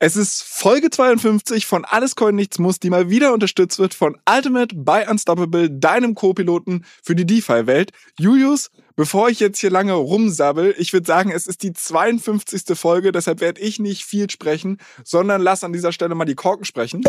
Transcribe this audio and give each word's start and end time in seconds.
Es 0.00 0.14
ist 0.14 0.44
Folge 0.44 0.90
52 0.90 1.66
von 1.66 1.84
Alles 1.84 2.14
Coin 2.14 2.36
Nichts 2.36 2.60
Muss, 2.60 2.78
die 2.78 2.88
mal 2.88 3.10
wieder 3.10 3.32
unterstützt 3.32 3.80
wird 3.80 3.94
von 3.94 4.16
Ultimate 4.32 4.72
by 4.76 5.06
Unstoppable, 5.10 5.68
deinem 5.68 6.14
Co-Piloten 6.14 6.84
für 7.02 7.16
die 7.16 7.26
DeFi-Welt. 7.26 7.90
Julius, 8.16 8.70
bevor 8.94 9.28
ich 9.28 9.40
jetzt 9.40 9.58
hier 9.58 9.70
lange 9.70 9.94
rumsabbel, 9.94 10.76
ich 10.78 10.92
würde 10.92 11.04
sagen, 11.06 11.32
es 11.32 11.48
ist 11.48 11.64
die 11.64 11.72
52. 11.72 12.78
Folge, 12.78 13.10
deshalb 13.10 13.40
werde 13.40 13.60
ich 13.60 13.80
nicht 13.80 14.04
viel 14.04 14.30
sprechen, 14.30 14.78
sondern 15.02 15.40
lass 15.42 15.64
an 15.64 15.72
dieser 15.72 15.90
Stelle 15.90 16.14
mal 16.14 16.26
die 16.26 16.36
Korken 16.36 16.64
sprechen 16.64 17.02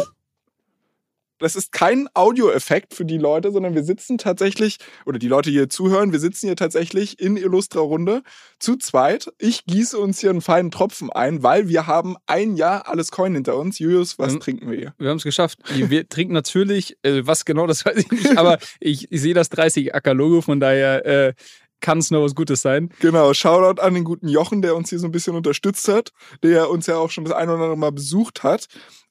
das 1.39 1.55
ist 1.55 1.71
kein 1.71 2.07
Audioeffekt 2.13 2.93
für 2.93 3.05
die 3.05 3.17
Leute, 3.17 3.51
sondern 3.51 3.75
wir 3.75 3.83
sitzen 3.83 4.17
tatsächlich, 4.17 4.77
oder 5.05 5.19
die 5.19 5.27
Leute, 5.27 5.49
die 5.49 5.57
hier 5.57 5.69
zuhören, 5.69 6.11
wir 6.11 6.19
sitzen 6.19 6.47
hier 6.47 6.55
tatsächlich 6.55 7.19
in 7.19 7.37
Illustra 7.37 7.79
Runde 7.79 8.21
zu 8.59 8.75
zweit. 8.75 9.31
Ich 9.37 9.65
gieße 9.65 9.97
uns 9.97 10.19
hier 10.19 10.29
einen 10.29 10.41
feinen 10.41 10.71
Tropfen 10.71 11.09
ein, 11.09 11.41
weil 11.43 11.67
wir 11.67 11.87
haben 11.87 12.15
ein 12.27 12.55
Jahr 12.55 12.87
alles 12.87 13.11
Coin 13.11 13.33
hinter 13.33 13.57
uns. 13.57 13.79
Julius, 13.79 14.19
was 14.19 14.33
wir, 14.33 14.39
trinken 14.39 14.69
wir 14.69 14.77
hier? 14.77 14.93
Wir 14.97 15.09
haben 15.09 15.17
es 15.17 15.23
geschafft. 15.23 15.59
Wir 15.73 16.07
trinken 16.07 16.33
natürlich, 16.33 16.97
äh, 17.03 17.25
was 17.25 17.45
genau, 17.45 17.67
das 17.67 17.85
weiß 17.85 17.97
ich 17.97 18.11
nicht, 18.11 18.37
aber 18.37 18.59
ich, 18.79 19.11
ich 19.11 19.21
sehe 19.21 19.33
das 19.33 19.49
30 19.49 19.95
Acker 19.95 20.13
Logo, 20.13 20.41
von 20.41 20.59
daher 20.59 21.05
äh, 21.05 21.33
kann 21.81 21.99
es 21.99 22.11
nur 22.11 22.23
was 22.23 22.35
Gutes 22.35 22.61
sein. 22.61 22.89
Genau, 22.99 23.33
Shoutout 23.33 23.81
an 23.81 23.93
den 23.93 24.03
guten 24.03 24.27
Jochen, 24.27 24.61
der 24.61 24.75
uns 24.75 24.89
hier 24.89 24.99
so 24.99 25.07
ein 25.07 25.11
bisschen 25.11 25.35
unterstützt 25.35 25.87
hat, 25.87 26.11
der 26.43 26.69
uns 26.69 26.87
ja 26.87 26.97
auch 26.97 27.09
schon 27.09 27.23
das 27.23 27.33
ein 27.33 27.47
oder 27.47 27.55
andere 27.55 27.77
Mal 27.77 27.91
besucht 27.91 28.43
hat. 28.43 28.67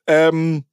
Ähm, 0.06 0.64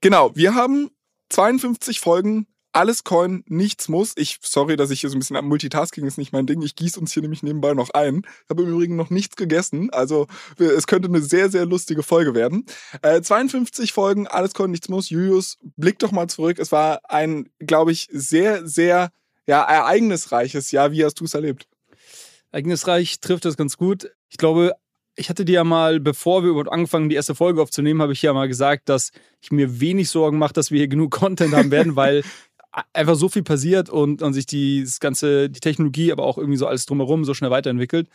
Genau, 0.00 0.34
wir 0.34 0.54
haben 0.54 0.90
52 1.28 2.00
Folgen 2.00 2.46
alles 2.72 3.02
Coin, 3.04 3.42
nichts 3.48 3.88
muss. 3.88 4.12
Ich, 4.16 4.38
sorry, 4.42 4.76
dass 4.76 4.90
ich 4.90 5.00
hier 5.00 5.10
so 5.10 5.16
ein 5.16 5.18
bisschen 5.18 5.36
am 5.36 5.48
Multitasking 5.48 6.06
ist 6.06 6.18
nicht 6.18 6.32
mein 6.32 6.46
Ding. 6.46 6.62
Ich 6.62 6.76
gieße 6.76 7.00
uns 7.00 7.12
hier 7.12 7.22
nämlich 7.22 7.42
nebenbei 7.42 7.74
noch 7.74 7.90
ein. 7.90 8.22
Ich 8.44 8.50
habe 8.50 8.62
im 8.62 8.68
Übrigen 8.68 8.96
noch 8.96 9.10
nichts 9.10 9.36
gegessen. 9.36 9.90
Also 9.90 10.26
es 10.58 10.86
könnte 10.86 11.08
eine 11.08 11.20
sehr, 11.20 11.50
sehr 11.50 11.66
lustige 11.66 12.02
Folge 12.02 12.34
werden. 12.34 12.66
Äh, 13.02 13.22
52 13.22 13.92
Folgen, 13.92 14.26
alles 14.28 14.54
Coin, 14.54 14.70
nichts 14.70 14.88
muss. 14.88 15.10
Julius, 15.10 15.58
blick 15.76 15.98
doch 15.98 16.12
mal 16.12 16.28
zurück. 16.28 16.58
Es 16.58 16.70
war 16.70 17.00
ein, 17.08 17.50
glaube 17.58 17.92
ich, 17.92 18.08
sehr, 18.12 18.66
sehr 18.66 19.10
ja, 19.46 19.62
ereignisreiches 19.62 20.70
Jahr. 20.70 20.92
Wie 20.92 21.04
hast 21.04 21.18
du 21.18 21.24
es 21.24 21.34
erlebt? 21.34 21.66
Ereignisreich 22.52 23.20
trifft 23.20 23.44
das 23.44 23.56
ganz 23.56 23.76
gut. 23.76 24.12
Ich 24.28 24.36
glaube, 24.36 24.74
ich 25.16 25.28
hatte 25.28 25.44
dir 25.44 25.54
ja 25.54 25.64
mal, 25.64 26.00
bevor 26.00 26.42
wir 26.42 26.50
überhaupt 26.50 26.72
angefangen, 26.72 27.08
die 27.08 27.16
erste 27.16 27.34
Folge 27.34 27.60
aufzunehmen, 27.60 28.00
habe 28.00 28.12
ich 28.12 28.22
ja 28.22 28.32
mal 28.32 28.48
gesagt, 28.48 28.88
dass 28.88 29.10
ich 29.40 29.50
mir 29.50 29.80
wenig 29.80 30.08
Sorgen 30.08 30.38
mache, 30.38 30.52
dass 30.52 30.70
wir 30.70 30.78
hier 30.78 30.88
genug 30.88 31.10
Content 31.18 31.54
haben 31.54 31.70
werden, 31.70 31.96
weil 31.96 32.22
einfach 32.92 33.16
so 33.16 33.28
viel 33.28 33.42
passiert 33.42 33.90
und, 33.90 34.22
und 34.22 34.32
sich 34.32 34.46
die, 34.46 34.82
das 34.82 35.00
ganze, 35.00 35.50
die 35.50 35.60
Technologie, 35.60 36.12
aber 36.12 36.24
auch 36.24 36.38
irgendwie 36.38 36.56
so 36.56 36.66
alles 36.66 36.86
drumherum 36.86 37.24
so 37.24 37.34
schnell 37.34 37.50
weiterentwickelt. 37.50 38.08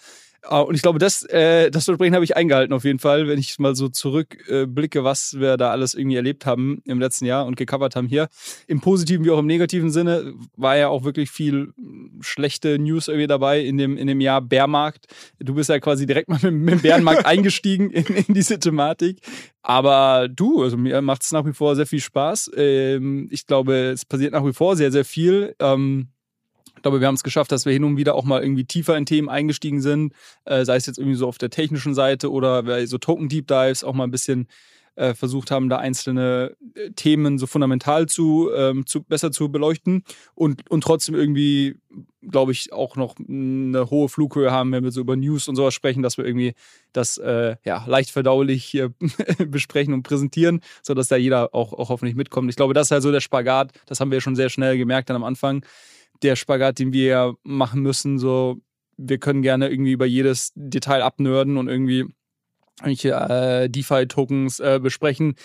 Ah, 0.48 0.60
und 0.62 0.76
ich 0.76 0.82
glaube, 0.82 1.00
das, 1.00 1.24
äh, 1.24 1.72
das 1.72 1.86
Versprechen 1.86 2.14
habe 2.14 2.24
ich 2.24 2.36
eingehalten 2.38 2.74
auf 2.74 2.84
jeden 2.84 3.00
Fall, 3.00 3.28
wenn 3.28 3.40
ich 3.40 3.58
mal 3.60 3.76
so 3.76 3.90
zurückblicke, 3.90 5.00
äh, 5.00 5.04
was 5.04 5.40
wir 5.40 5.58
da 5.58 5.72
alles 5.72 5.94
irgendwie 5.94 6.16
erlebt 6.16 6.46
haben 6.46 6.82
im 6.86 7.00
letzten 7.00 7.26
Jahr 7.26 7.46
und 7.46 7.56
gecovert 7.56 7.96
haben 7.96 8.08
hier. 8.08 8.28
Im 8.68 8.80
positiven 8.82 9.26
wie 9.26 9.32
auch 9.32 9.40
im 9.40 9.48
negativen 9.48 9.92
Sinne 9.92 10.34
war 10.56 10.78
ja 10.78 10.90
auch 10.90 11.04
wirklich 11.04 11.32
viel 11.32 11.74
schlechte 12.22 12.78
News 12.78 13.08
irgendwie 13.08 13.28
dabei 13.28 13.62
in 13.62 13.78
dem, 13.78 13.98
in 13.98 14.08
dem 14.08 14.22
Jahr 14.22 14.42
Bärmarkt. 14.42 15.08
Du 15.40 15.56
bist 15.56 15.70
ja 15.70 15.80
quasi 15.80 16.06
direkt 16.06 16.30
mal 16.30 16.40
mit, 16.42 16.54
mit 16.54 16.74
dem 16.76 16.82
Bärenmarkt 16.82 17.26
eingestiegen 17.26 17.90
in, 17.90 18.06
in 18.06 18.34
diese 18.34 18.60
Thematik. 18.60 19.20
Aber 19.62 20.28
du, 20.30 20.62
also 20.62 20.78
mir 20.78 21.02
macht 21.02 21.24
es 21.24 21.32
nach 21.32 21.46
wie 21.46 21.54
vor 21.54 21.76
sehr 21.76 21.88
viel 21.88 22.02
Spaß. 22.02 22.52
Ähm, 22.56 23.28
ich 23.32 23.48
glaube, 23.48 23.92
es 23.94 24.06
passiert 24.06 24.34
nach 24.34 24.46
wie 24.46 24.54
vor 24.54 24.76
sehr, 24.76 24.92
sehr 24.92 25.06
viel. 25.06 25.56
Ähm, 25.60 26.10
glaube, 26.86 27.02
wir 27.02 27.08
haben 27.08 27.16
es 27.16 27.24
geschafft, 27.24 27.52
dass 27.52 27.66
wir 27.66 27.74
hin 27.74 27.84
und 27.84 27.98
wieder 27.98 28.14
auch 28.14 28.26
mal 28.26 28.44
irgendwie 28.44 28.66
tiefer 28.66 28.96
in 28.96 29.08
Themen 29.08 29.28
eingestiegen 29.28 29.82
sind, 29.82 30.14
äh, 30.46 30.66
sei 30.66 30.76
es 30.76 30.86
jetzt 30.86 31.00
irgendwie 31.00 31.18
so 31.18 31.28
auf 31.28 31.40
der 31.40 31.50
technischen 31.50 31.96
Seite 31.96 32.32
oder 32.32 32.86
so 32.86 33.00
Token 33.00 33.28
Deep 33.28 33.48
Dives 33.48 33.84
auch 33.84 33.94
mal 33.94 34.04
ein 34.04 34.12
bisschen 34.12 34.48
äh, 34.96 35.16
versucht 35.16 35.50
haben, 35.50 35.68
da 35.68 35.78
einzelne 35.78 36.56
äh, 36.76 36.92
Themen 36.92 37.40
so 37.40 37.48
fundamental 37.48 38.06
zu, 38.06 38.52
ähm, 38.56 38.86
zu 38.86 39.02
besser 39.02 39.32
zu 39.32 39.50
beleuchten 39.50 40.04
und, 40.36 40.70
und 40.70 40.84
trotzdem 40.84 41.16
irgendwie, 41.16 41.76
glaube 42.22 42.52
ich, 42.52 42.72
auch 42.72 42.96
noch 42.96 43.16
eine 43.18 43.90
hohe 43.90 44.08
Flughöhe 44.08 44.52
haben, 44.52 44.72
wenn 44.72 44.84
wir 44.84 44.92
so 44.92 45.02
über 45.02 45.16
News 45.16 45.48
und 45.48 45.56
sowas 45.56 45.74
sprechen, 45.74 46.04
dass 46.04 46.20
wir 46.20 46.26
irgendwie 46.26 46.54
das 46.94 47.18
äh, 47.18 47.56
ja, 47.66 47.84
leicht 47.88 48.12
verdaulich 48.12 48.64
hier 48.64 48.94
besprechen 49.48 49.96
und 49.96 50.04
präsentieren, 50.04 50.62
sodass 50.84 51.08
da 51.08 51.16
jeder 51.16 51.56
auch, 51.56 51.74
auch 51.74 51.90
hoffentlich 51.90 52.16
mitkommt. 52.16 52.50
Ich 52.52 52.56
glaube, 52.56 52.76
das 52.76 52.88
ist 52.88 52.92
halt 52.92 53.04
so 53.04 53.12
der 53.12 53.22
Spagat, 53.22 53.72
das 53.88 54.00
haben 54.00 54.12
wir 54.12 54.22
schon 54.22 54.36
sehr 54.36 54.50
schnell 54.50 54.78
gemerkt 54.78 55.10
dann 55.10 55.16
am 55.16 55.24
Anfang 55.24 55.66
der 56.22 56.36
Spagat, 56.36 56.80
den 56.80 56.94
wir 56.94 57.36
machen 57.44 57.82
müssen. 57.82 58.20
So, 58.20 58.62
wir 58.98 59.18
können 59.18 59.42
gerne 59.42 59.70
irgendwie 59.70 59.92
über 59.92 60.06
jedes 60.06 60.52
Detail 60.56 61.02
abnörden 61.02 61.58
und 61.58 61.68
irgendwie 61.68 62.06
irgendwelche 62.80 63.12
äh, 63.12 63.70
DeFi-Tokens 63.70 64.60
äh, 64.60 64.80
besprechen. 64.82 65.36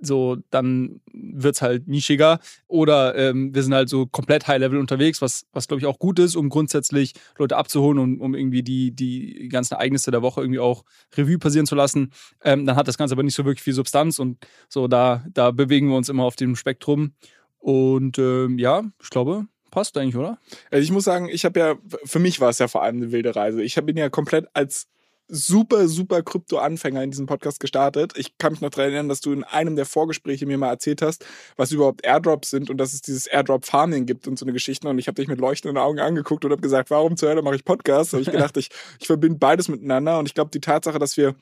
So, 0.00 0.36
dann 0.50 1.00
wird 1.12 1.54
es 1.54 1.62
halt 1.62 1.88
nischiger. 1.88 2.38
Oder 2.66 3.16
ähm, 3.16 3.54
wir 3.54 3.62
sind 3.62 3.74
halt 3.74 3.88
so 3.88 4.06
komplett 4.06 4.46
High-Level 4.46 4.78
unterwegs, 4.78 5.22
was, 5.22 5.46
was 5.52 5.68
glaube 5.68 5.80
ich 5.80 5.86
auch 5.86 5.98
gut 5.98 6.18
ist, 6.18 6.36
um 6.36 6.50
grundsätzlich 6.50 7.14
Leute 7.38 7.56
abzuholen 7.56 7.98
und 7.98 8.20
um 8.20 8.34
irgendwie 8.34 8.62
die, 8.62 8.94
die 8.94 9.48
ganzen 9.48 9.74
Ereignisse 9.74 10.10
der 10.10 10.22
Woche 10.22 10.42
irgendwie 10.42 10.60
auch 10.60 10.84
Revue 11.16 11.38
passieren 11.38 11.66
zu 11.66 11.74
lassen. 11.74 12.12
Ähm, 12.44 12.66
dann 12.66 12.76
hat 12.76 12.88
das 12.88 12.98
Ganze 12.98 13.14
aber 13.14 13.22
nicht 13.22 13.34
so 13.34 13.44
wirklich 13.44 13.62
viel 13.62 13.72
Substanz 13.72 14.18
und 14.18 14.46
so, 14.68 14.86
da, 14.86 15.24
da 15.32 15.50
bewegen 15.50 15.88
wir 15.88 15.96
uns 15.96 16.08
immer 16.08 16.24
auf 16.24 16.36
dem 16.36 16.56
Spektrum. 16.56 17.14
Und 17.58 18.18
ähm, 18.18 18.58
ja, 18.58 18.84
ich 19.02 19.10
glaube, 19.10 19.46
passt 19.70 19.96
eigentlich, 19.96 20.16
oder? 20.16 20.38
Also 20.70 20.82
ich 20.82 20.90
muss 20.90 21.04
sagen, 21.04 21.28
ich 21.28 21.44
habe 21.44 21.58
ja, 21.58 21.74
für 22.04 22.18
mich 22.18 22.40
war 22.40 22.50
es 22.50 22.58
ja 22.58 22.68
vor 22.68 22.82
allem 22.82 22.96
eine 22.96 23.12
wilde 23.12 23.34
Reise. 23.34 23.62
Ich 23.62 23.74
bin 23.74 23.96
ja 23.96 24.08
komplett 24.08 24.46
als 24.54 24.88
super, 25.28 25.88
super 25.88 26.22
Krypto-Anfänger 26.22 27.02
in 27.02 27.10
diesem 27.10 27.26
Podcast 27.26 27.60
gestartet. 27.60 28.12
Ich 28.16 28.38
kann 28.38 28.52
mich 28.52 28.60
noch 28.60 28.70
daran 28.70 28.92
erinnern, 28.92 29.08
dass 29.08 29.20
du 29.20 29.32
in 29.32 29.44
einem 29.44 29.76
der 29.76 29.86
Vorgespräche 29.86 30.46
mir 30.46 30.58
mal 30.58 30.68
erzählt 30.68 31.02
hast, 31.02 31.24
was 31.56 31.72
überhaupt 31.72 32.04
Airdrops 32.04 32.50
sind 32.50 32.70
und 32.70 32.78
dass 32.78 32.92
es 32.92 33.02
dieses 33.02 33.26
Airdrop-Farming 33.26 34.06
gibt 34.06 34.28
und 34.28 34.38
so 34.38 34.44
eine 34.44 34.52
Geschichte. 34.52 34.88
Und 34.88 34.98
ich 34.98 35.08
habe 35.08 35.16
dich 35.16 35.28
mit 35.28 35.40
leuchtenden 35.40 35.78
Augen 35.78 35.98
angeguckt 35.98 36.44
und 36.44 36.52
habe 36.52 36.62
gesagt, 36.62 36.90
warum 36.90 37.16
zur 37.16 37.30
Hölle 37.30 37.42
mache 37.42 37.56
ich 37.56 37.64
Podcasts? 37.64 38.12
Da 38.12 38.18
habe 38.18 38.22
ich 38.22 38.30
gedacht, 38.32 38.56
ich, 38.56 38.70
ich 39.00 39.06
verbinde 39.06 39.38
beides 39.38 39.68
miteinander. 39.68 40.18
Und 40.18 40.26
ich 40.26 40.34
glaube, 40.34 40.50
die 40.50 40.60
Tatsache, 40.60 40.98
dass 40.98 41.16
wir 41.16 41.34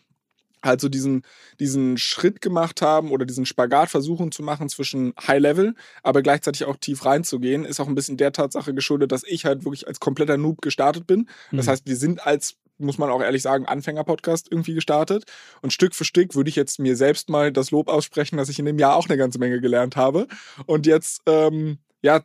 halt 0.64 0.80
so 0.80 0.88
diesen, 0.88 1.22
diesen 1.60 1.98
Schritt 1.98 2.40
gemacht 2.40 2.82
haben 2.82 3.10
oder 3.10 3.24
diesen 3.26 3.46
Spagat 3.46 3.90
versuchen 3.90 4.32
zu 4.32 4.42
machen 4.42 4.68
zwischen 4.68 5.14
High 5.26 5.40
Level, 5.40 5.74
aber 6.02 6.22
gleichzeitig 6.22 6.64
auch 6.64 6.76
tief 6.76 7.04
reinzugehen, 7.04 7.64
ist 7.64 7.80
auch 7.80 7.88
ein 7.88 7.94
bisschen 7.94 8.16
der 8.16 8.32
Tatsache 8.32 8.74
geschuldet, 8.74 9.12
dass 9.12 9.24
ich 9.24 9.44
halt 9.44 9.64
wirklich 9.64 9.86
als 9.86 10.00
kompletter 10.00 10.36
Noob 10.36 10.62
gestartet 10.62 11.06
bin. 11.06 11.28
Das 11.52 11.66
mhm. 11.66 11.70
heißt, 11.70 11.86
wir 11.86 11.96
sind 11.96 12.26
als 12.26 12.56
muss 12.78 12.98
man 12.98 13.10
auch 13.10 13.22
ehrlich 13.22 13.42
sagen, 13.42 13.66
Anfänger-Podcast 13.66 14.48
irgendwie 14.50 14.74
gestartet. 14.74 15.24
Und 15.62 15.72
Stück 15.72 15.94
für 15.94 16.04
Stück 16.04 16.34
würde 16.34 16.50
ich 16.50 16.56
jetzt 16.56 16.80
mir 16.80 16.96
selbst 16.96 17.28
mal 17.28 17.52
das 17.52 17.70
Lob 17.70 17.88
aussprechen, 17.88 18.36
dass 18.36 18.48
ich 18.48 18.58
in 18.58 18.64
dem 18.64 18.80
Jahr 18.80 18.96
auch 18.96 19.08
eine 19.08 19.16
ganze 19.16 19.38
Menge 19.38 19.60
gelernt 19.60 19.94
habe. 19.94 20.26
Und 20.66 20.86
jetzt, 20.86 21.22
ähm, 21.26 21.78
ja, 22.02 22.22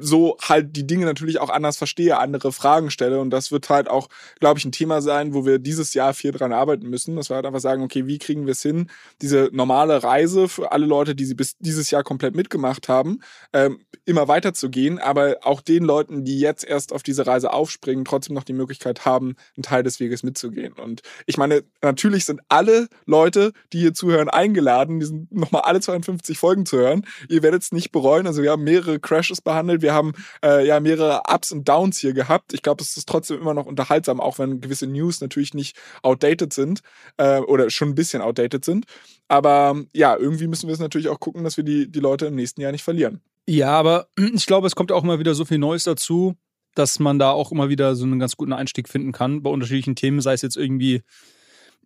so 0.00 0.36
halt 0.40 0.74
die 0.74 0.86
Dinge 0.86 1.04
natürlich 1.04 1.38
auch 1.38 1.50
anders 1.50 1.76
verstehe, 1.76 2.18
andere 2.18 2.52
Fragen 2.52 2.90
stelle. 2.90 3.20
Und 3.20 3.30
das 3.30 3.52
wird 3.52 3.68
halt 3.68 3.88
auch, 3.88 4.08
glaube 4.40 4.58
ich, 4.58 4.64
ein 4.64 4.72
Thema 4.72 5.02
sein, 5.02 5.34
wo 5.34 5.44
wir 5.44 5.58
dieses 5.58 5.92
Jahr 5.92 6.14
viel 6.14 6.32
dran 6.32 6.52
arbeiten 6.52 6.88
müssen. 6.88 7.16
Dass 7.16 7.30
wir 7.30 7.36
halt 7.36 7.46
einfach 7.46 7.60
sagen, 7.60 7.82
okay, 7.82 8.06
wie 8.06 8.18
kriegen 8.18 8.46
wir 8.46 8.52
es 8.52 8.62
hin, 8.62 8.88
diese 9.20 9.50
normale 9.52 10.02
Reise 10.02 10.48
für 10.48 10.72
alle 10.72 10.86
Leute, 10.86 11.14
die 11.14 11.24
sie 11.24 11.34
bis 11.34 11.56
dieses 11.58 11.90
Jahr 11.90 12.02
komplett 12.02 12.34
mitgemacht 12.34 12.88
haben, 12.88 13.20
ähm, 13.52 13.80
immer 14.04 14.28
weiterzugehen, 14.28 14.98
aber 14.98 15.36
auch 15.42 15.60
den 15.60 15.84
Leuten, 15.84 16.24
die 16.24 16.40
jetzt 16.40 16.64
erst 16.64 16.92
auf 16.92 17.02
diese 17.02 17.26
Reise 17.26 17.52
aufspringen, 17.52 18.04
trotzdem 18.04 18.34
noch 18.34 18.44
die 18.44 18.52
Möglichkeit 18.54 19.04
haben, 19.04 19.36
einen 19.56 19.62
Teil 19.62 19.82
des 19.82 20.00
Weges 20.00 20.22
mitzugehen. 20.22 20.72
Und 20.72 21.02
ich 21.26 21.36
meine, 21.36 21.64
natürlich 21.82 22.24
sind 22.24 22.40
alle 22.48 22.88
Leute, 23.04 23.52
die 23.72 23.80
hier 23.80 23.94
zuhören, 23.94 24.28
eingeladen, 24.28 25.00
diesen 25.00 25.28
nochmal 25.30 25.62
alle 25.62 25.80
52 25.80 26.38
Folgen 26.38 26.64
zu 26.64 26.78
hören. 26.78 27.06
Ihr 27.28 27.42
werdet 27.42 27.62
es 27.62 27.72
nicht 27.72 27.92
bereuen. 27.92 28.26
Also 28.26 28.42
wir 28.42 28.50
haben 28.50 28.64
mehrere 28.64 28.98
Crashes 28.98 29.41
behandelt 29.44 29.82
wir 29.82 29.94
haben 29.94 30.12
äh, 30.44 30.66
ja 30.66 30.80
mehrere 30.80 31.22
Ups 31.28 31.52
und 31.52 31.68
Downs 31.68 31.98
hier 31.98 32.12
gehabt. 32.12 32.52
Ich 32.52 32.62
glaube, 32.62 32.82
es 32.82 32.96
ist 32.96 33.08
trotzdem 33.08 33.40
immer 33.40 33.54
noch 33.54 33.66
unterhaltsam, 33.66 34.20
auch 34.20 34.38
wenn 34.38 34.60
gewisse 34.60 34.86
News 34.86 35.20
natürlich 35.20 35.54
nicht 35.54 35.76
outdated 36.02 36.52
sind 36.52 36.80
äh, 37.16 37.38
oder 37.40 37.70
schon 37.70 37.90
ein 37.90 37.94
bisschen 37.94 38.22
outdated 38.22 38.64
sind. 38.64 38.86
Aber 39.28 39.80
ja, 39.92 40.16
irgendwie 40.16 40.46
müssen 40.46 40.68
wir 40.68 40.74
es 40.74 40.80
natürlich 40.80 41.08
auch 41.08 41.20
gucken, 41.20 41.44
dass 41.44 41.56
wir 41.56 41.64
die, 41.64 41.90
die 41.90 42.00
Leute 42.00 42.26
im 42.26 42.34
nächsten 42.34 42.60
Jahr 42.60 42.72
nicht 42.72 42.84
verlieren. 42.84 43.20
Ja, 43.48 43.70
aber 43.70 44.08
ich 44.34 44.46
glaube, 44.46 44.66
es 44.66 44.74
kommt 44.74 44.92
auch 44.92 45.02
immer 45.02 45.18
wieder 45.18 45.34
so 45.34 45.44
viel 45.44 45.58
Neues 45.58 45.84
dazu. 45.84 46.36
dass 46.74 46.98
man 46.98 47.18
da 47.18 47.30
auch 47.30 47.52
immer 47.52 47.68
wieder 47.68 47.94
so 47.96 48.04
einen 48.04 48.18
ganz 48.18 48.36
guten 48.36 48.54
Einstieg 48.54 48.88
finden 48.88 49.12
kann 49.12 49.42
bei 49.42 49.50
unterschiedlichen 49.50 49.94
Themen, 49.94 50.20
sei 50.22 50.32
es 50.32 50.42
jetzt 50.42 50.56
irgendwie 50.56 51.02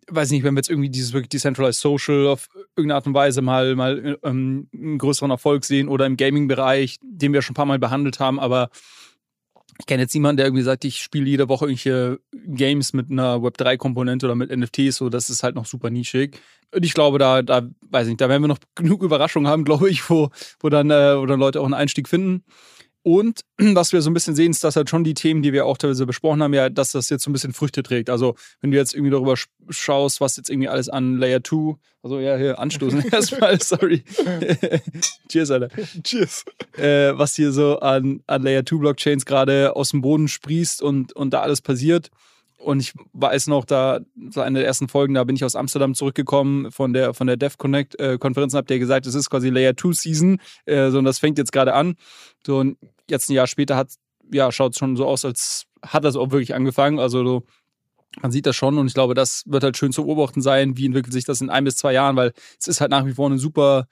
weiß 0.09 0.31
nicht, 0.31 0.43
wenn 0.43 0.53
wir 0.53 0.59
jetzt 0.59 0.69
irgendwie 0.69 0.89
dieses 0.89 1.13
wirklich 1.13 1.29
Decentralized 1.29 1.81
Social 1.81 2.27
auf 2.27 2.47
irgendeine 2.75 2.95
Art 2.95 3.07
und 3.07 3.13
Weise 3.13 3.41
mal, 3.41 3.75
mal 3.75 4.17
ähm, 4.23 4.69
einen 4.73 4.97
größeren 4.97 5.31
Erfolg 5.31 5.65
sehen 5.65 5.89
oder 5.89 6.05
im 6.05 6.17
Gaming-Bereich, 6.17 6.97
den 7.01 7.33
wir 7.33 7.41
schon 7.41 7.53
ein 7.53 7.55
paar 7.55 7.65
Mal 7.65 7.79
behandelt 7.79 8.19
haben, 8.19 8.39
aber 8.39 8.69
ich 9.79 9.85
kenne 9.85 10.01
jetzt 10.01 10.13
niemanden, 10.13 10.37
der 10.37 10.47
irgendwie 10.47 10.63
sagt, 10.63 10.85
ich 10.85 10.97
spiele 10.97 11.29
jede 11.29 11.49
Woche 11.49 11.65
irgendwelche 11.65 12.19
Games 12.33 12.93
mit 12.93 13.11
einer 13.11 13.37
Web3-Komponente 13.37 14.25
oder 14.25 14.35
mit 14.35 14.55
NFTs, 14.55 14.95
so 14.95 15.09
das 15.09 15.29
ist 15.29 15.43
halt 15.43 15.55
noch 15.55 15.65
super 15.65 15.89
nischig. 15.89 16.39
Und 16.73 16.83
ich 16.83 16.93
glaube, 16.93 17.19
da, 17.19 17.41
da, 17.41 17.67
weiß 17.81 18.07
nicht, 18.07 18.19
da 18.19 18.27
werden 18.27 18.43
wir 18.43 18.47
noch 18.47 18.59
genug 18.75 19.03
Überraschungen 19.03 19.49
haben, 19.49 19.63
glaube 19.65 19.89
ich, 19.89 20.09
wo, 20.09 20.29
wo 20.59 20.69
dann, 20.69 20.89
äh, 20.89 21.17
wo 21.17 21.25
dann 21.25 21.39
Leute 21.39 21.61
auch 21.61 21.65
einen 21.65 21.73
Einstieg 21.73 22.09
finden. 22.09 22.43
Und 23.07 23.39
was 23.57 23.93
wir 23.93 24.01
so 24.01 24.09
ein 24.09 24.13
bisschen 24.13 24.35
sehen, 24.35 24.51
ist, 24.51 24.65
dass 24.65 24.75
halt 24.75 24.89
schon 24.89 25.05
die 25.05 25.13
Themen, 25.13 25.41
die 25.41 25.53
wir 25.53 25.65
auch 25.65 25.77
teilweise 25.77 26.05
besprochen 26.05 26.43
haben, 26.43 26.53
ja, 26.53 26.69
dass 26.69 26.91
das 26.91 27.09
jetzt 27.09 27.23
so 27.23 27.29
ein 27.29 27.33
bisschen 27.33 27.53
Früchte 27.53 27.81
trägt. 27.81 28.09
Also, 28.09 28.35
wenn 28.59 28.71
du 28.71 28.77
jetzt 28.77 28.93
irgendwie 28.93 29.11
darüber 29.11 29.35
schaust, 29.69 30.19
was 30.19 30.35
jetzt 30.35 30.49
irgendwie 30.49 30.67
alles 30.67 30.89
an 30.89 31.15
Layer 31.15 31.41
2, 31.41 31.77
also 32.03 32.19
ja, 32.19 32.35
hier 32.35 32.59
anstoßen 32.59 33.05
erstmal, 33.11 33.61
sorry. 33.61 34.03
Cheers, 35.29 35.51
Alter. 35.51 35.69
Cheers. 36.03 36.43
Äh, 36.75 37.17
was 37.17 37.33
hier 37.33 37.53
so 37.53 37.79
an, 37.79 38.23
an 38.27 38.43
Layer 38.43 38.65
2 38.65 38.75
Blockchains 38.75 39.25
gerade 39.25 39.73
aus 39.77 39.91
dem 39.91 40.01
Boden 40.01 40.27
sprießt 40.27 40.81
und, 40.81 41.13
und 41.13 41.33
da 41.33 41.39
alles 41.39 41.61
passiert. 41.61 42.09
Und 42.57 42.81
ich 42.81 42.93
weiß 43.13 43.47
noch, 43.47 43.63
da, 43.63 44.01
so 44.31 44.41
eine 44.41 44.59
der 44.59 44.67
ersten 44.67 44.89
Folgen, 44.89 45.13
da 45.13 45.23
bin 45.23 45.37
ich 45.37 45.45
aus 45.45 45.55
Amsterdam 45.55 45.95
zurückgekommen 45.95 46.71
von 46.71 46.91
der, 46.91 47.13
von 47.13 47.27
der 47.27 47.37
Dev 47.37 47.57
Connect 47.57 47.97
äh, 48.01 48.17
Konferenz 48.17 48.53
und 48.53 48.57
habt 48.57 48.71
ihr 48.71 48.79
gesagt, 48.79 49.05
es 49.05 49.15
ist 49.15 49.29
quasi 49.29 49.49
Layer 49.49 49.77
2 49.77 49.93
Season. 49.93 50.41
Äh, 50.65 50.89
so, 50.89 50.97
und 50.97 51.05
das 51.05 51.19
fängt 51.19 51.37
jetzt 51.37 51.53
gerade 51.53 51.73
an. 51.73 51.95
So, 52.45 52.57
und 52.57 52.77
jetzt 53.09 53.29
ein 53.29 53.33
Jahr 53.33 53.47
später 53.47 53.75
hat, 53.75 53.93
ja, 54.31 54.51
schaut 54.51 54.73
es 54.73 54.79
schon 54.79 54.95
so 54.95 55.05
aus, 55.05 55.25
als 55.25 55.65
hat 55.81 56.03
das 56.03 56.15
auch 56.15 56.31
wirklich 56.31 56.55
angefangen. 56.55 56.99
Also, 56.99 57.25
so, 57.25 57.43
man 58.21 58.31
sieht 58.31 58.45
das 58.45 58.55
schon 58.55 58.77
und 58.77 58.87
ich 58.87 58.93
glaube, 58.93 59.13
das 59.13 59.43
wird 59.45 59.63
halt 59.63 59.77
schön 59.77 59.91
zu 59.91 60.05
beobachten 60.05 60.41
sein, 60.41 60.77
wie 60.77 60.85
entwickelt 60.85 61.13
sich 61.13 61.25
das 61.25 61.41
in 61.41 61.49
ein 61.49 61.63
bis 61.63 61.77
zwei 61.77 61.93
Jahren, 61.93 62.15
weil 62.15 62.33
es 62.59 62.67
ist 62.67 62.81
halt 62.81 62.91
nach 62.91 63.05
wie 63.05 63.13
vor 63.13 63.27
eine 63.27 63.37
super 63.37 63.87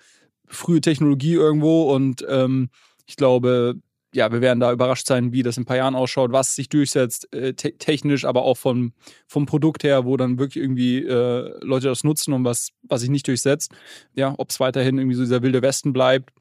frühe 0.47 0.81
Technologie 0.81 1.33
irgendwo 1.33 1.93
und 1.93 2.25
ähm, 2.27 2.69
ich 3.07 3.15
glaube, 3.15 3.75
ja, 4.13 4.31
wir 4.31 4.41
werden 4.41 4.61
da 4.61 4.71
überrascht 4.71 5.07
sein, 5.07 5.33
wie 5.33 5.43
das 5.43 5.57
in 5.57 5.63
ein 5.63 5.65
paar 5.65 5.77
Jahren 5.77 5.95
ausschaut, 5.95 6.31
was 6.31 6.55
sich 6.55 6.69
durchsetzt, 6.69 7.31
äh, 7.33 7.53
te 7.53 7.77
technisch, 7.77 8.23
aber 8.23 8.43
auch 8.43 8.55
vom, 8.55 8.93
vom 9.27 9.45
Produkt 9.45 9.83
her, 9.83 10.05
wo 10.05 10.15
dann 10.15 10.39
wirklich 10.39 10.63
irgendwie 10.63 10.99
äh, 10.99 11.53
Leute 11.61 11.87
das 11.87 12.03
nutzen 12.03 12.33
und 12.33 12.45
was, 12.45 12.69
was 12.83 13.01
sich 13.01 13.09
nicht 13.09 13.27
durchsetzt. 13.27 13.73
Ja, 14.15 14.33
ob 14.37 14.51
es 14.51 14.59
weiterhin 14.59 14.97
irgendwie 14.97 15.15
so 15.15 15.23
dieser 15.23 15.43
wilde 15.43 15.61
Westen 15.61 15.91
bleibt 15.91 16.31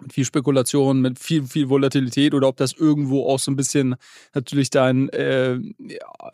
mit 0.00 0.12
viel 0.12 0.24
Spekulation, 0.24 1.00
mit 1.00 1.18
viel, 1.18 1.44
viel 1.44 1.68
Volatilität 1.68 2.34
oder 2.34 2.48
ob 2.48 2.56
das 2.56 2.72
irgendwo 2.72 3.26
auch 3.26 3.38
so 3.38 3.50
ein 3.50 3.56
bisschen 3.56 3.96
natürlich 4.34 4.70
dann 4.70 5.08
äh, 5.10 5.58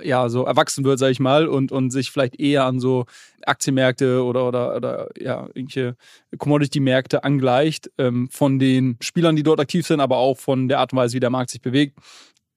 ja 0.02 0.28
so 0.28 0.44
erwachsen 0.44 0.84
wird, 0.84 0.98
sag 0.98 1.10
ich 1.10 1.20
mal, 1.20 1.48
und, 1.48 1.72
und 1.72 1.90
sich 1.90 2.10
vielleicht 2.10 2.38
eher 2.38 2.64
an 2.64 2.80
so 2.80 3.06
Aktienmärkte 3.46 4.22
oder, 4.24 4.48
oder, 4.48 4.76
oder 4.76 5.08
ja, 5.18 5.48
irgendwelche 5.54 5.96
Commodity-Märkte 6.38 7.24
angleicht, 7.24 7.90
ähm, 7.98 8.28
von 8.30 8.58
den 8.58 8.96
Spielern, 9.00 9.36
die 9.36 9.42
dort 9.42 9.60
aktiv 9.60 9.86
sind, 9.86 10.00
aber 10.00 10.16
auch 10.16 10.38
von 10.38 10.68
der 10.68 10.80
Art 10.80 10.92
und 10.92 10.98
Weise, 10.98 11.14
wie 11.14 11.20
der 11.20 11.30
Markt 11.30 11.50
sich 11.50 11.60
bewegt. 11.60 11.98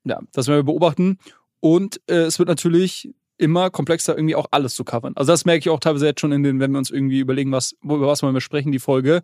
Ja, 0.03 0.19
das 0.31 0.47
werden 0.47 0.59
wir 0.59 0.63
beobachten. 0.63 1.17
Und 1.59 1.99
äh, 2.07 2.23
es 2.23 2.39
wird 2.39 2.49
natürlich 2.49 3.13
immer 3.37 3.69
komplexer, 3.69 4.17
irgendwie 4.17 4.35
auch 4.35 4.47
alles 4.51 4.75
zu 4.75 4.83
covern. 4.83 5.13
Also 5.15 5.31
das 5.31 5.45
merke 5.45 5.59
ich 5.59 5.69
auch 5.69 5.79
teilweise 5.79 6.07
jetzt 6.07 6.21
schon 6.21 6.31
in 6.31 6.43
den, 6.43 6.59
wenn 6.59 6.71
wir 6.71 6.77
uns 6.77 6.89
irgendwie 6.89 7.19
überlegen, 7.19 7.51
was, 7.51 7.75
über 7.83 8.07
was 8.07 8.23
wollen 8.23 8.33
wir 8.33 8.41
sprechen, 8.41 8.71
die 8.71 8.79
Folge. 8.79 9.21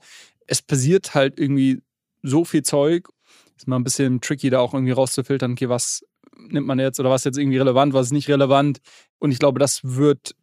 Es 0.47 0.61
passiert 0.61 1.15
halt 1.15 1.39
irgendwie 1.39 1.81
so 2.21 2.45
viel 2.45 2.63
Zeug. 2.63 3.09
Ist 3.57 3.67
mal 3.67 3.77
ein 3.77 3.83
bisschen 3.83 4.21
tricky, 4.21 4.49
da 4.49 4.59
auch 4.59 4.73
irgendwie 4.73 4.91
rauszufiltern, 4.91 5.53
okay, 5.53 5.69
was 5.69 6.05
nimmt 6.35 6.67
man 6.67 6.79
jetzt 6.79 6.99
oder 6.99 7.09
was 7.09 7.21
ist 7.21 7.25
jetzt 7.25 7.37
irgendwie 7.37 7.57
relevant, 7.57 7.93
was 7.93 8.07
ist 8.07 8.13
nicht 8.13 8.29
relevant. 8.29 8.79
Und 9.19 9.31
ich 9.31 9.39
glaube, 9.39 9.59
das 9.59 9.81
wird 9.83 10.35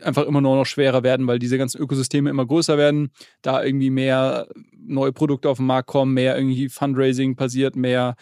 einfach 0.00 0.24
immer 0.24 0.40
nur 0.40 0.56
noch 0.56 0.64
schwerer 0.64 1.02
werden, 1.02 1.26
weil 1.26 1.38
diese 1.38 1.58
ganzen 1.58 1.80
Ökosysteme 1.80 2.30
immer 2.30 2.46
größer 2.46 2.78
werden, 2.78 3.10
da 3.42 3.62
irgendwie 3.62 3.90
mehr 3.90 4.46
neue 4.76 5.12
Produkte 5.12 5.48
auf 5.48 5.58
den 5.58 5.66
Markt 5.66 5.88
kommen, 5.88 6.14
mehr 6.14 6.36
irgendwie 6.36 6.68
Fundraising 6.68 7.36
passiert, 7.36 7.76
mehr 7.76 8.14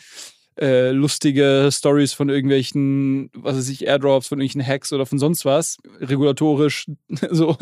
äh, 0.58 0.91
lustige 0.91 1.69
Stories 1.73 2.12
von 2.12 2.29
irgendwelchen, 2.29 3.31
was 3.35 3.56
weiß 3.56 3.69
ich, 3.69 3.87
Airdrops, 3.87 4.29
von 4.29 4.41
irgendwelchen 4.41 4.67
Hacks 4.67 4.93
oder 4.93 5.06
von 5.06 5.19
sonst 5.19 5.44
was. 5.44 5.79
Regulatorisch, 6.00 6.87
so 7.31 7.56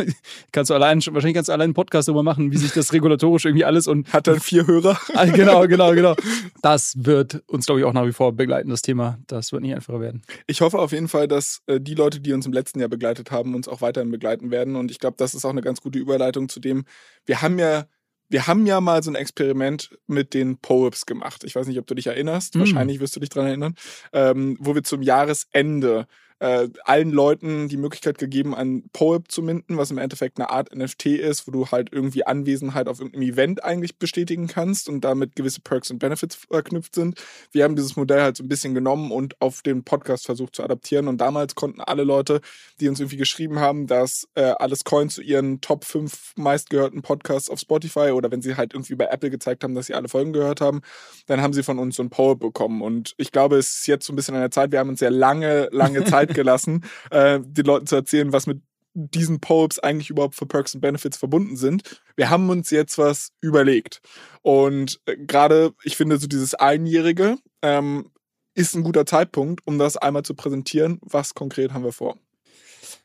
kannst 0.53 0.71
du 0.71 0.75
allein, 0.75 0.99
wahrscheinlich 0.99 1.35
kannst 1.35 1.49
du 1.49 1.53
allein 1.53 1.67
einen 1.67 1.75
Podcast 1.75 2.09
darüber 2.09 2.23
machen, 2.23 2.51
wie 2.51 2.57
sich 2.57 2.73
das 2.73 2.93
regulatorisch 2.93 3.45
irgendwie 3.45 3.65
alles 3.65 3.87
und. 3.87 4.13
Hat 4.13 4.27
dann 4.27 4.41
vier 4.41 4.67
Hörer. 4.67 4.99
Ah, 5.15 5.27
genau, 5.27 5.67
genau, 5.67 5.93
genau. 5.93 6.15
Das 6.63 6.95
wird 6.99 7.43
uns, 7.47 7.67
glaube 7.67 7.81
ich, 7.81 7.87
auch 7.87 7.93
nach 7.93 8.07
wie 8.07 8.13
vor 8.13 8.33
begleiten, 8.33 8.71
das 8.71 8.83
Thema. 8.83 9.19
Das 9.27 9.53
wird 9.53 9.63
nicht 9.63 9.75
einfacher 9.75 10.01
werden. 10.01 10.23
Ich 10.47 10.61
hoffe 10.61 10.79
auf 10.79 10.93
jeden 10.93 11.09
Fall, 11.09 11.29
dass 11.29 11.61
äh, 11.67 11.81
die 11.81 11.95
Leute, 11.95 12.21
die 12.21 12.33
uns 12.33 12.47
im 12.47 12.53
letzten 12.53 12.81
Jahr 12.81 12.89
begleitet 12.89 13.31
haben, 13.31 13.55
uns 13.55 13.69
auch 13.69 13.81
weiterhin 13.81 14.11
begleiten 14.11 14.51
werden. 14.51 14.77
Und 14.77 14.91
ich 14.91 14.99
glaube, 14.99 15.17
das 15.19 15.35
ist 15.35 15.45
auch 15.45 15.51
eine 15.51 15.63
ganz 15.63 15.81
gute 15.81 15.99
Überleitung 15.99 16.49
zu 16.49 16.61
dem, 16.61 16.85
wir 17.27 17.43
haben 17.43 17.59
ja 17.59 17.87
wir 18.29 18.47
haben 18.47 18.67
ja 18.67 18.81
mal 18.81 19.03
so 19.03 19.11
ein 19.11 19.15
Experiment 19.15 19.91
mit 20.07 20.35
den 20.35 20.59
Poeps 20.59 21.07
gemacht. 21.07 21.45
Ich 21.45 21.55
weiß 21.55 21.67
nicht, 21.67 21.79
ob 21.79 21.87
du 21.87 21.95
dich 21.95 22.07
erinnerst. 22.07 22.55
Mhm. 22.55 22.61
Wahrscheinlich 22.61 23.01
wirst 23.01 23.17
du 23.17 23.21
dich 23.21 23.31
daran 23.31 23.49
erinnern. 23.49 23.75
Ähm, 24.13 24.57
wo 24.61 24.75
wir 24.75 24.85
zum 24.85 25.03
Jahresende 25.03 26.07
äh, 26.41 26.69
allen 26.85 27.11
Leuten 27.11 27.69
die 27.69 27.77
Möglichkeit 27.77 28.19
gegeben, 28.19 28.55
ein 28.55 28.89
Poep 28.93 29.31
zu 29.31 29.43
minden, 29.43 29.77
was 29.77 29.91
im 29.91 29.99
Endeffekt 29.99 30.39
eine 30.39 30.51
Art 30.51 30.75
NFT 30.75 31.07
ist, 31.07 31.47
wo 31.47 31.51
du 31.51 31.67
halt 31.67 31.93
irgendwie 31.93 32.25
Anwesenheit 32.27 32.89
auf 32.89 33.01
irgendeinem 33.01 33.29
Event 33.29 33.65
eigentlich 33.65 33.97
bestätigen 33.97 34.47
kannst 34.47 34.89
und 34.89 35.03
damit 35.03 35.37
gewisse 35.37 35.61
Perks 35.61 35.91
und 35.91 35.99
Benefits 35.99 36.37
verknüpft 36.37 36.95
sind. 36.95 37.21
Wir 37.53 37.65
haben 37.65 37.77
dieses 37.77 37.97
Modell 37.97 38.23
halt 38.23 38.37
so 38.37 38.45
ein 38.45 38.49
bisschen 38.49 38.75
genommen 38.75 39.11
und 39.11 39.41
auf 39.41 39.63
den 39.63 39.85
Podcast 39.85 40.27
versucht 40.27 40.55
zu 40.55 40.63
adaptieren. 40.63 41.09
Und 41.09 41.21
damals 41.21 41.55
konnten 41.55 41.81
alle 41.81 42.05
Leute, 42.05 42.41
die 42.81 42.89
uns 42.89 43.01
irgendwie 43.01 43.17
geschrieben 43.17 43.59
haben, 43.59 43.87
dass 43.87 44.29
äh, 44.35 44.43
alles 44.43 44.85
Coins 44.85 45.15
zu 45.15 45.23
ihren 45.23 45.61
Top 45.61 45.85
5 45.85 46.35
meistgehörten 46.37 47.03
Podcasts 47.03 47.51
auf 47.51 47.59
Spotify 47.59 48.11
oder 48.13 48.31
wenn 48.31 48.43
sie 48.43 48.57
halt 48.57 48.75
irgendwie 48.75 48.95
bei 48.95 49.07
Apple 49.07 49.31
gezeigt 49.31 49.65
haben, 49.65 49.75
dass 49.75 49.87
sie 49.87 49.95
alle 49.95 50.09
Folgen 50.09 50.33
gehört 50.33 50.61
haben, 50.61 50.83
dann 51.27 51.41
haben 51.41 51.53
sie 51.53 51.63
von 51.63 51.79
uns 51.79 51.97
so 51.97 52.03
ein 52.03 52.11
Poep 52.11 52.41
bekommen. 52.41 52.83
Und 52.83 53.15
ich 53.17 53.33
glaube, 53.33 53.57
es 53.57 53.79
ist 53.79 53.87
jetzt 53.87 54.07
so 54.07 54.13
ein 54.13 54.17
bisschen 54.17 54.35
an 54.35 54.43
der 54.43 54.51
Zeit, 54.51 54.73
wir 54.73 54.79
haben 54.79 54.91
uns 54.91 55.01
sehr 55.01 55.11
lange, 55.11 55.69
lange 55.73 56.05
Zeit 56.05 56.28
Zeit 56.29 56.35
gelassen, 56.35 56.85
äh, 57.11 57.41
den 57.43 57.65
Leuten 57.65 57.87
zu 57.87 57.97
erzählen, 57.97 58.33
was 58.33 58.47
mit 58.47 58.61
diesen 58.95 59.41
Popes 59.41 59.79
eigentlich 59.79 60.11
überhaupt 60.11 60.35
für 60.35 60.47
Perks 60.47 60.75
und 60.75 60.81
Benefits 60.81 61.17
verbunden 61.17 61.57
sind. 61.57 62.03
Wir 62.17 62.31
haben 62.31 62.49
uns 62.51 62.71
jetzt 62.71 62.99
was 62.99 63.31
überlegt. 63.41 64.01
Und 64.43 65.01
äh, 65.07 65.17
gerade, 65.17 65.73
ich 65.85 65.97
finde, 65.97 66.19
so 66.19 66.27
dieses 66.27 66.55
Einjährige 66.55 67.37
ähm, 67.63 68.11
ist 68.55 68.75
ein 68.75 68.83
guter 68.83 69.07
Zeitpunkt, 69.07 69.61
um 69.67 69.79
das 69.79 69.97
einmal 69.97 70.25
zu 70.25 70.35
präsentieren. 70.35 70.99
Was 71.03 71.35
konkret 71.35 71.73
haben 71.73 71.85
wir 71.85 71.93
vor? 71.93 72.17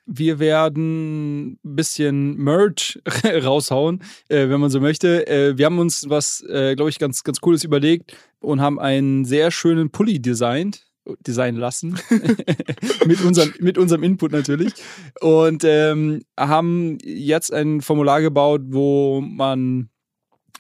Wir 0.06 0.40
werden 0.40 1.52
ein 1.52 1.60
bisschen 1.64 2.38
Merch 2.38 3.00
raushauen, 3.24 4.04
äh, 4.30 4.50
wenn 4.50 4.60
man 4.60 4.70
so 4.70 4.80
möchte. 4.80 5.28
Äh, 5.28 5.58
wir 5.58 5.66
haben 5.66 5.80
uns 5.80 6.10
was, 6.10 6.44
äh, 6.50 6.76
glaube 6.76 6.90
ich, 6.90 7.00
ganz, 7.00 7.24
ganz 7.24 7.40
Cooles 7.40 7.64
überlegt 7.64 8.18
und 8.40 8.62
haben 8.62 8.80
einen 8.80 9.26
sehr 9.26 9.52
schönen 9.52 9.92
Pulli 9.92 10.20
designt 10.20 10.86
designen 11.26 11.60
lassen. 11.60 12.00
mit, 13.06 13.22
unserem, 13.22 13.54
mit 13.60 13.78
unserem 13.78 14.04
Input 14.04 14.32
natürlich. 14.32 14.74
Und 15.22 15.64
ähm, 15.64 16.24
haben 16.40 16.98
jetzt 17.04 17.54
ein 17.54 17.82
Formular 17.82 18.22
gebaut, 18.22 18.62
wo 18.66 19.22
man 19.22 19.90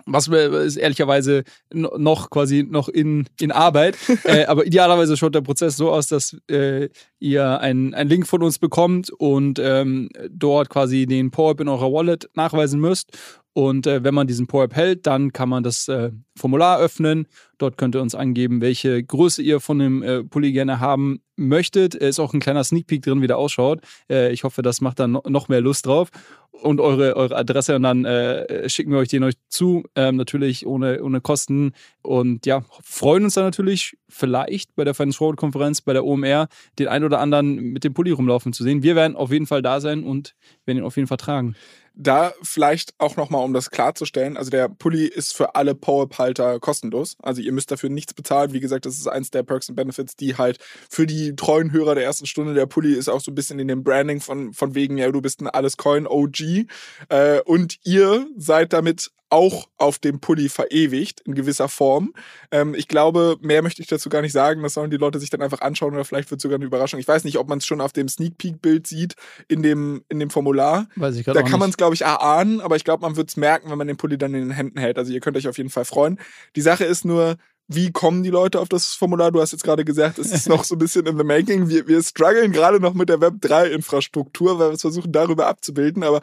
was 0.05 0.27
ist 0.27 0.75
ehrlicherweise 0.75 1.43
noch 1.71 2.29
quasi 2.29 2.65
noch 2.69 2.89
in, 2.89 3.25
in 3.39 3.51
Arbeit. 3.51 3.97
äh, 4.25 4.45
aber 4.45 4.65
idealerweise 4.65 5.17
schaut 5.17 5.35
der 5.35 5.41
Prozess 5.41 5.77
so 5.77 5.91
aus, 5.91 6.07
dass 6.07 6.38
äh, 6.50 6.89
ihr 7.19 7.59
einen, 7.59 7.93
einen 7.93 8.09
Link 8.09 8.27
von 8.27 8.43
uns 8.43 8.59
bekommt 8.59 9.12
und 9.12 9.59
ähm, 9.59 10.09
dort 10.29 10.69
quasi 10.69 11.05
den 11.05 11.31
PowerApp 11.31 11.62
in 11.62 11.69
eurer 11.69 11.91
Wallet 11.91 12.29
nachweisen 12.33 12.79
müsst. 12.79 13.17
Und 13.53 13.86
äh, 13.86 14.03
wenn 14.03 14.15
man 14.15 14.25
diesen 14.25 14.48
PowerApp 14.48 14.75
hält, 14.75 15.07
dann 15.07 15.31
kann 15.31 15.48
man 15.48 15.63
das 15.63 15.88
äh, 15.88 16.12
Formular 16.36 16.79
öffnen. 16.79 17.27
Dort 17.60 17.77
könnt 17.77 17.95
ihr 17.95 18.01
uns 18.01 18.15
angeben, 18.15 18.62
welche 18.62 19.03
Größe 19.03 19.43
ihr 19.43 19.60
von 19.60 19.77
dem 19.77 20.01
äh, 20.01 20.24
Pulli 20.24 20.51
gerne 20.51 20.79
haben 20.79 21.22
möchtet. 21.36 21.93
Es 21.93 22.10
ist 22.15 22.19
auch 22.19 22.33
ein 22.33 22.39
kleiner 22.39 22.63
Sneak 22.63 22.88
Peek 22.88 23.03
drin, 23.03 23.22
wie 23.22 23.27
der 23.27 23.38
ausschaut. 23.38 23.81
Äh, 24.10 24.33
ich 24.33 24.43
hoffe, 24.43 24.63
das 24.63 24.81
macht 24.81 25.00
dann 25.00 25.12
noch 25.12 25.50
mehr 25.50 25.62
Lust 25.62 25.86
drauf. 25.86 26.10
Und 26.51 26.81
eure, 26.81 27.15
eure 27.15 27.36
Adresse 27.36 27.75
und 27.75 27.83
dann 27.83 28.05
äh, 28.05 28.67
schicken 28.69 28.91
wir 28.91 29.00
euch 29.00 29.07
den 29.10 29.24
euch 29.24 29.36
zu. 29.50 29.83
Ähm, 29.95 30.15
natürlich 30.15 30.65
ohne, 30.65 31.03
ohne 31.03 31.22
Kosten. 31.22 31.74
Und 32.01 32.45
ja, 32.45 32.63
freuen 32.83 33.24
uns 33.24 33.36
dann 33.36 33.43
natürlich 33.43 33.98
vielleicht 34.07 34.75
bei 34.75 34.83
der 34.83 34.93
Finance 34.93 35.17
Forward 35.17 35.38
Konferenz, 35.38 35.81
bei 35.81 35.93
der 35.93 36.05
OMR, 36.05 36.48
den 36.79 36.88
ein 36.88 37.03
oder 37.03 37.19
anderen 37.19 37.55
mit 37.55 37.83
dem 37.83 37.93
Pulli 37.93 38.12
rumlaufen 38.12 38.53
zu 38.53 38.63
sehen. 38.63 38.81
Wir 38.81 38.95
werden 38.95 39.15
auf 39.15 39.31
jeden 39.31 39.48
Fall 39.48 39.62
da 39.62 39.79
sein 39.79 40.03
und 40.03 40.36
werden 40.65 40.79
ihn 40.79 40.83
auf 40.83 40.95
jeden 40.95 41.07
Fall 41.07 41.17
tragen. 41.17 41.55
Da 41.95 42.33
vielleicht 42.41 42.93
auch 42.97 43.15
nochmal, 43.15 43.43
um 43.43 43.53
das 43.53 43.69
klarzustellen, 43.69 44.35
also 44.35 44.50
der 44.50 44.67
Pulli 44.67 45.05
ist 45.05 45.35
für 45.35 45.55
alle 45.55 45.75
Power-Halter 45.75 46.59
kostenlos. 46.59 47.15
Also 47.21 47.41
ihr 47.41 47.51
müsst 47.51 47.71
dafür 47.71 47.89
nichts 47.89 48.13
bezahlen. 48.13 48.53
Wie 48.53 48.59
gesagt, 48.59 48.85
das 48.85 48.97
ist 48.97 49.07
eins 49.07 49.29
der 49.29 49.43
Perks 49.43 49.69
und 49.69 49.75
Benefits, 49.75 50.15
die 50.15 50.35
halt 50.35 50.57
für 50.89 51.05
die 51.05 51.35
treuen 51.35 51.71
Hörer 51.71 51.95
der 51.95 52.03
ersten 52.03 52.25
Stunde, 52.25 52.53
der 52.53 52.65
Pulli 52.65 52.93
ist 52.93 53.09
auch 53.09 53.21
so 53.21 53.31
ein 53.31 53.35
bisschen 53.35 53.59
in 53.59 53.67
dem 53.67 53.83
Branding 53.83 54.21
von, 54.21 54.53
von 54.53 54.75
wegen, 54.75 54.97
ja, 54.97 55.12
du 55.12 55.21
bist 55.21 55.41
ein 55.41 55.47
Alles-Coin-OG 55.47 56.23
OG. 56.23 56.65
Äh, 57.09 57.41
und 57.41 57.77
ihr 57.83 58.27
seid 58.38 58.73
damit 58.73 59.12
auch 59.33 59.67
auf 59.77 59.97
dem 59.97 60.19
Pulli 60.19 60.47
verewigt 60.47 61.21
in 61.21 61.33
gewisser 61.33 61.67
Form. 61.67 62.13
Ähm, 62.51 62.75
ich 62.75 62.87
glaube, 62.87 63.37
mehr 63.41 63.63
möchte 63.63 63.81
ich 63.81 63.87
dazu 63.87 64.07
gar 64.09 64.21
nicht 64.21 64.31
sagen. 64.31 64.61
Das 64.61 64.75
sollen 64.75 64.91
die 64.91 64.97
Leute 64.97 65.19
sich 65.19 65.31
dann 65.31 65.41
einfach 65.41 65.61
anschauen 65.61 65.95
oder 65.95 66.05
vielleicht 66.05 66.29
wird 66.29 66.39
sogar 66.39 66.57
eine 66.57 66.65
Überraschung. 66.65 66.99
Ich 66.99 67.07
weiß 67.07 67.23
nicht, 67.23 67.39
ob 67.39 67.49
man 67.49 67.57
es 67.57 67.65
schon 67.65 67.81
auf 67.81 67.93
dem 67.93 68.07
Sneak 68.07 68.37
Peek 68.37 68.61
Bild 68.61 68.85
sieht 68.85 69.15
in 69.47 69.63
dem 69.63 70.03
in 70.07 70.19
dem 70.19 70.29
Formular. 70.29 70.87
Weiß 70.95 71.15
ich 71.15 71.25
Da 71.25 71.41
kann 71.41 71.59
man 71.59 71.71
es 71.71 71.77
glaube 71.77 71.95
ich 71.95 72.03
erahnen, 72.03 72.61
aber 72.61 72.75
ich 72.75 72.83
glaube, 72.83 73.01
man 73.01 73.15
wird 73.15 73.29
es 73.29 73.35
merken, 73.35 73.71
wenn 73.71 73.77
man 73.79 73.87
den 73.87 73.97
Pulli 73.97 74.19
dann 74.19 74.35
in 74.35 74.41
den 74.41 74.51
Händen 74.51 74.77
hält. 74.77 74.99
Also 74.99 75.11
ihr 75.11 75.19
könnt 75.19 75.35
euch 75.35 75.47
auf 75.47 75.57
jeden 75.57 75.71
Fall 75.71 75.85
freuen. 75.85 76.19
Die 76.55 76.61
Sache 76.61 76.85
ist 76.85 77.03
nur, 77.03 77.37
wie 77.67 77.91
kommen 77.91 78.24
die 78.24 78.29
Leute 78.29 78.60
auf 78.60 78.70
das 78.70 78.88
Formular? 78.88 79.32
Du 79.32 79.41
hast 79.41 79.51
jetzt 79.51 79.63
gerade 79.63 79.86
gesagt, 79.86 80.20
es 80.20 80.32
ist 80.32 80.50
noch 80.50 80.63
so 80.63 80.75
ein 80.75 80.79
bisschen 80.79 81.05
in 81.05 81.17
the 81.17 81.24
making. 81.24 81.70
Wir, 81.70 81.88
wir 81.88 82.01
strugglen 82.03 82.51
gerade 82.51 82.79
noch 82.79 82.93
mit 82.93 83.10
der 83.10 83.20
Web3-Infrastruktur, 83.20 84.60
weil 84.60 84.70
wir 84.70 84.74
es 84.74 84.82
versuchen, 84.82 85.12
darüber 85.12 85.48
abzubilden. 85.48 86.03
Aber 86.03 86.22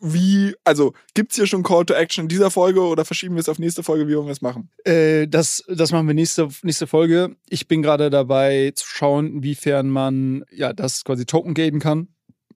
wie, 0.00 0.54
also 0.64 0.92
gibt's 1.14 1.36
hier 1.36 1.46
schon 1.46 1.62
Call 1.62 1.84
to 1.84 1.94
Action 1.94 2.24
in 2.24 2.28
dieser 2.28 2.50
Folge 2.50 2.80
oder 2.80 3.04
verschieben 3.04 3.36
wir 3.36 3.40
es 3.40 3.48
auf 3.48 3.58
nächste 3.58 3.82
Folge? 3.82 4.08
Wie 4.08 4.16
wollen 4.16 4.26
wir 4.26 4.32
es 4.32 4.42
machen? 4.42 4.70
Äh, 4.84 5.28
das, 5.28 5.62
das 5.68 5.92
machen 5.92 6.06
wir 6.06 6.14
nächste, 6.14 6.48
nächste 6.62 6.86
Folge. 6.86 7.36
Ich 7.48 7.68
bin 7.68 7.82
gerade 7.82 8.10
dabei 8.10 8.72
zu 8.74 8.86
schauen, 8.86 9.26
inwiefern 9.26 9.88
man 9.88 10.44
ja 10.50 10.72
das 10.72 11.04
quasi 11.04 11.26
token 11.26 11.54
gaten 11.54 11.78
kann 11.78 12.08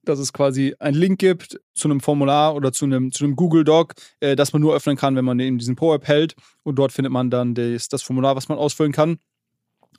dass 0.07 0.19
es 0.19 0.33
quasi 0.33 0.75
einen 0.79 0.97
Link 0.97 1.19
gibt 1.19 1.59
zu 1.73 1.87
einem 1.87 1.99
Formular 1.99 2.55
oder 2.55 2.71
zu 2.71 2.85
einem, 2.85 3.11
zu 3.11 3.23
einem 3.23 3.35
Google 3.35 3.63
Doc, 3.63 3.93
äh, 4.19 4.35
das 4.35 4.53
man 4.53 4.61
nur 4.61 4.75
öffnen 4.75 4.97
kann, 4.97 5.15
wenn 5.15 5.25
man 5.25 5.39
in 5.39 5.57
diesen 5.57 5.75
PowerApp 5.75 6.07
hält. 6.07 6.35
Und 6.63 6.75
dort 6.75 6.91
findet 6.91 7.11
man 7.11 7.29
dann 7.29 7.55
das, 7.55 7.87
das 7.89 8.03
Formular, 8.03 8.35
was 8.35 8.49
man 8.49 8.57
ausfüllen 8.57 8.91
kann. 8.91 9.17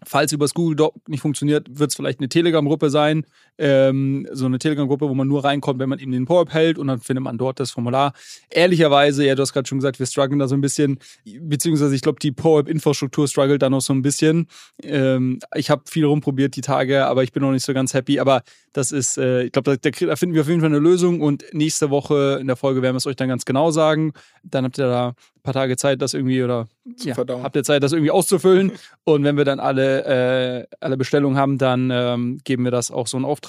Falls 0.05 0.33
übers 0.33 0.55
Google 0.55 0.77
Doc 0.77 1.09
nicht 1.09 1.21
funktioniert, 1.21 1.67
wird 1.79 1.91
es 1.91 1.97
vielleicht 1.97 2.21
eine 2.21 2.29
Telegram-Gruppe 2.29 2.91
sein. 2.91 3.27
Ähm, 3.59 4.27
so 4.33 4.47
eine 4.47 4.59
Telegram-Gruppe, 4.59 5.09
wo 5.09 5.15
man 5.15 5.29
nur 5.29 5.45
reinkommt, 5.45 5.79
wenn 5.81 5.89
man 5.89 5.99
eben 5.99 6.13
den 6.13 6.27
Power-Up 6.27 6.53
hält 6.53 6.79
und 6.79 6.87
dann 6.87 7.01
findet 7.01 7.25
man 7.25 7.39
dort 7.39 7.61
das 7.61 7.71
Formular. 7.71 8.13
Ehrlicherweise, 8.51 9.25
ja, 9.25 9.35
du 9.35 9.43
hast 9.43 9.53
gerade 9.53 9.69
schon 9.69 9.79
gesagt, 9.79 9.99
wir 9.99 10.07
strugglen 10.07 10.39
da 10.39 10.49
so 10.49 10.55
ein 10.55 10.61
bisschen, 10.61 10.99
beziehungsweise 11.41 11.95
ich 11.95 12.03
glaube, 12.03 12.19
die 12.21 12.33
Power-Up-Infrastruktur 12.33 13.29
struggelt 13.29 13.63
da 13.63 13.71
noch 13.71 13.81
so 13.81 13.93
ein 13.93 14.03
bisschen. 14.03 14.47
Ähm, 14.83 15.41
ich 15.55 15.71
habe 15.71 15.83
viel 15.87 16.05
rumprobiert 16.05 16.57
die 16.57 16.61
Tage, 16.61 17.07
aber 17.07 17.23
ich 17.23 17.33
bin 17.33 17.43
noch 17.43 17.53
nicht 17.53 17.65
so 17.65 17.75
ganz 17.75 17.95
happy. 17.95 18.21
Aber 18.21 18.43
das 18.73 18.93
ist, 18.93 19.19
äh, 19.19 19.45
ich 19.45 19.53
glaube, 19.53 19.77
da, 19.77 19.91
da, 19.91 20.17
finden 20.17 20.35
wir 20.35 20.43
auf 20.43 20.49
jeden 20.49 20.61
Fall 20.61 20.71
eine 20.71 20.79
Lösung 20.79 21.21
und 21.21 21.45
nächste 21.53 21.91
Woche 21.91 22.39
in 22.41 22.47
der 22.47 22.57
Folge 22.57 22.83
werden 22.83 22.95
wir 22.95 22.99
es 22.99 23.07
euch 23.07 23.17
dann 23.17 23.29
ganz 23.29 23.45
genau 23.45 23.71
sagen. 23.71 24.13
Dann 24.43 24.65
habt 24.65 24.79
ihr 24.79 24.87
da 24.87 25.09
ein 25.09 25.43
paar 25.43 25.55
Tage 25.55 25.77
Zeit, 25.77 26.03
das 26.03 26.15
irgendwie 26.15 26.43
oder 26.43 26.69
ja, 26.99 27.17
habt 27.17 27.57
ihr 27.57 27.65
Zeit, 27.65 27.83
das 27.83 27.93
irgendwie 27.93 28.11
auszufüllen. 28.11 28.73
und 29.05 29.25
wenn 29.25 29.37
wir 29.37 29.45
dann 29.45 29.61
alle, 29.61 30.05
äh, 30.05 30.67
alle 30.81 30.97
Bestellungen 30.97 31.39
haben, 31.39 31.59
dann 31.59 31.91
ähm, 31.93 32.39
geben 32.45 32.65
wir 32.65 32.71
das 32.71 32.91
auch 32.91 33.07
so 33.07 33.17
einen 33.17 33.25
Auftrag, 33.25 33.48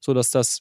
sodass 0.00 0.30
das, 0.30 0.60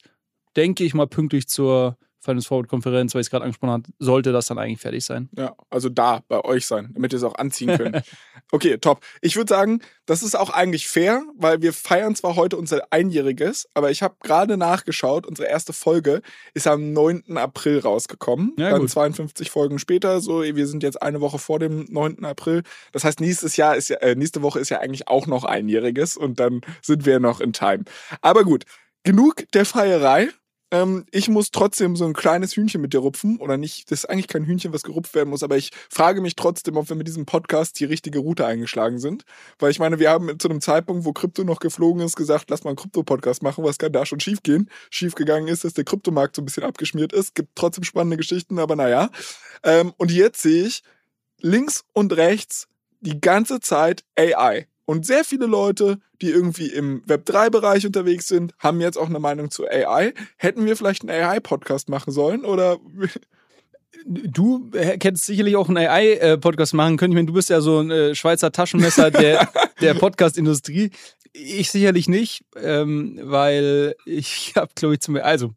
denke 0.55 0.83
ich 0.83 0.93
mal, 0.93 1.07
pünktlich 1.07 1.47
zur 1.47 1.97
Finance 2.21 2.47
Forward 2.47 2.67
Konferenz, 2.67 3.13
weil 3.13 3.21
ich 3.21 3.27
es 3.27 3.31
gerade 3.31 3.45
angesprochen 3.45 3.71
habe, 3.71 3.83
sollte 3.97 4.31
das 4.31 4.47
dann 4.47 4.57
eigentlich 4.57 4.79
fertig 4.79 5.05
sein. 5.05 5.29
Ja, 5.35 5.55
also 5.69 5.89
da 5.89 6.21
bei 6.27 6.43
euch 6.43 6.65
sein, 6.65 6.91
damit 6.93 7.13
ihr 7.13 7.17
es 7.17 7.23
auch 7.23 7.35
anziehen 7.35 7.77
könnt. 7.77 8.03
okay, 8.51 8.77
top. 8.77 9.01
Ich 9.21 9.35
würde 9.35 9.49
sagen, 9.49 9.81
das 10.05 10.23
ist 10.23 10.37
auch 10.37 10.49
eigentlich 10.49 10.87
fair, 10.87 11.23
weil 11.35 11.61
wir 11.61 11.71
feiern 11.71 12.15
zwar 12.15 12.35
heute 12.35 12.57
unser 12.57 12.81
Einjähriges, 12.91 13.69
aber 13.73 13.91
ich 13.91 14.03
habe 14.03 14.15
gerade 14.21 14.57
nachgeschaut, 14.57 15.25
unsere 15.25 15.47
erste 15.47 15.71
Folge 15.71 16.21
ist 16.53 16.67
am 16.67 16.91
9. 16.93 17.37
April 17.37 17.79
rausgekommen. 17.79 18.53
Ja, 18.57 18.71
dann 18.71 18.81
gut. 18.81 18.89
52 18.89 19.49
Folgen 19.49 19.79
später, 19.79 20.19
so 20.19 20.43
wir 20.43 20.67
sind 20.67 20.83
jetzt 20.83 21.01
eine 21.01 21.21
Woche 21.21 21.39
vor 21.39 21.59
dem 21.59 21.85
9. 21.89 22.25
April. 22.25 22.63
Das 22.91 23.03
heißt, 23.03 23.21
nächstes 23.21 23.55
Jahr 23.55 23.75
ist 23.75 23.89
ja, 23.89 23.97
äh, 23.97 24.15
nächste 24.15 24.41
Woche 24.41 24.59
ist 24.59 24.69
ja 24.69 24.79
eigentlich 24.79 25.07
auch 25.07 25.27
noch 25.27 25.43
Einjähriges 25.45 26.17
und 26.17 26.39
dann 26.39 26.61
sind 26.81 27.05
wir 27.05 27.19
noch 27.19 27.39
in 27.39 27.53
Time. 27.53 27.83
Aber 28.21 28.43
gut, 28.43 28.65
genug 29.03 29.45
der 29.53 29.65
Feierei. 29.65 30.29
Ähm, 30.71 31.05
ich 31.11 31.29
muss 31.29 31.51
trotzdem 31.51 31.95
so 31.95 32.05
ein 32.05 32.13
kleines 32.13 32.55
Hühnchen 32.55 32.81
mit 32.81 32.93
dir 32.93 32.99
rupfen. 32.99 33.37
Oder 33.37 33.57
nicht, 33.57 33.91
das 33.91 33.99
ist 33.99 34.09
eigentlich 34.09 34.27
kein 34.27 34.45
Hühnchen, 34.45 34.73
was 34.73 34.83
gerupft 34.83 35.15
werden 35.15 35.29
muss, 35.29 35.43
aber 35.43 35.57
ich 35.57 35.71
frage 35.89 36.21
mich 36.21 36.35
trotzdem, 36.35 36.77
ob 36.77 36.89
wir 36.89 36.95
mit 36.95 37.07
diesem 37.07 37.25
Podcast 37.25 37.79
die 37.79 37.85
richtige 37.85 38.19
Route 38.19 38.45
eingeschlagen 38.45 38.99
sind. 38.99 39.23
Weil 39.57 39.71
ich 39.71 39.79
meine, 39.79 39.99
wir 39.99 40.09
haben 40.09 40.37
zu 40.39 40.49
einem 40.49 40.61
Zeitpunkt, 40.61 41.05
wo 41.05 41.13
Krypto 41.13 41.43
noch 41.43 41.59
geflogen 41.59 42.01
ist, 42.03 42.15
gesagt, 42.15 42.49
lass 42.49 42.63
mal 42.63 42.71
einen 42.71 42.77
Krypto-Podcast 42.77 43.41
machen. 43.43 43.63
Was 43.63 43.77
kann 43.77 43.91
da 43.91 44.05
schon 44.05 44.19
schief 44.19 44.43
gehen? 44.43 44.69
Schief 44.89 45.15
gegangen 45.15 45.47
ist, 45.47 45.63
dass 45.63 45.73
der 45.73 45.83
Kryptomarkt 45.83 46.35
so 46.35 46.41
ein 46.41 46.45
bisschen 46.45 46.63
abgeschmiert 46.63 47.13
ist. 47.13 47.35
Gibt 47.35 47.55
trotzdem 47.55 47.83
spannende 47.83 48.17
Geschichten, 48.17 48.59
aber 48.59 48.75
naja. 48.75 49.09
Ähm, 49.63 49.93
und 49.97 50.11
jetzt 50.11 50.41
sehe 50.41 50.65
ich 50.65 50.83
links 51.41 51.83
und 51.93 52.15
rechts 52.15 52.67
die 53.01 53.19
ganze 53.19 53.59
Zeit 53.59 54.03
AI. 54.17 54.67
Und 54.89 55.05
sehr 55.05 55.23
viele 55.23 55.45
Leute, 55.45 55.99
die 56.19 56.31
irgendwie 56.31 56.65
im 56.65 57.03
Web3-Bereich 57.03 57.85
unterwegs 57.85 58.27
sind, 58.27 58.55
haben 58.57 58.81
jetzt 58.81 58.97
auch 58.97 59.05
eine 59.05 59.19
Meinung 59.19 59.51
zu 59.51 59.67
AI. 59.67 60.15
Hätten 60.35 60.65
wir 60.65 60.75
vielleicht 60.75 61.07
einen 61.07 61.11
AI-Podcast 61.11 61.89
machen 61.89 62.11
sollen 62.11 62.43
oder 62.43 62.79
Du 64.05 64.71
hättest 64.73 65.27
sicherlich 65.27 65.57
auch 65.57 65.69
einen 65.69 65.77
AI-Podcast 65.77 66.73
machen 66.73 66.97
können. 66.97 67.11
Ich 67.11 67.17
meine, 67.17 67.27
du 67.27 67.33
bist 67.33 67.51
ja 67.51 67.61
so 67.61 67.81
ein 67.81 67.91
äh, 67.91 68.15
Schweizer 68.15 68.51
Taschenmesser 68.51 69.11
der, 69.11 69.47
der 69.81 69.93
Podcast-Industrie. 69.93 70.89
Ich 71.33 71.69
sicherlich 71.69 72.09
nicht, 72.09 72.43
ähm, 72.55 73.19
weil 73.21 73.95
ich 74.05 74.53
habe, 74.55 74.71
glaube 74.73 74.95
ich, 74.95 75.01
zum 75.01 75.17
also 75.17 75.53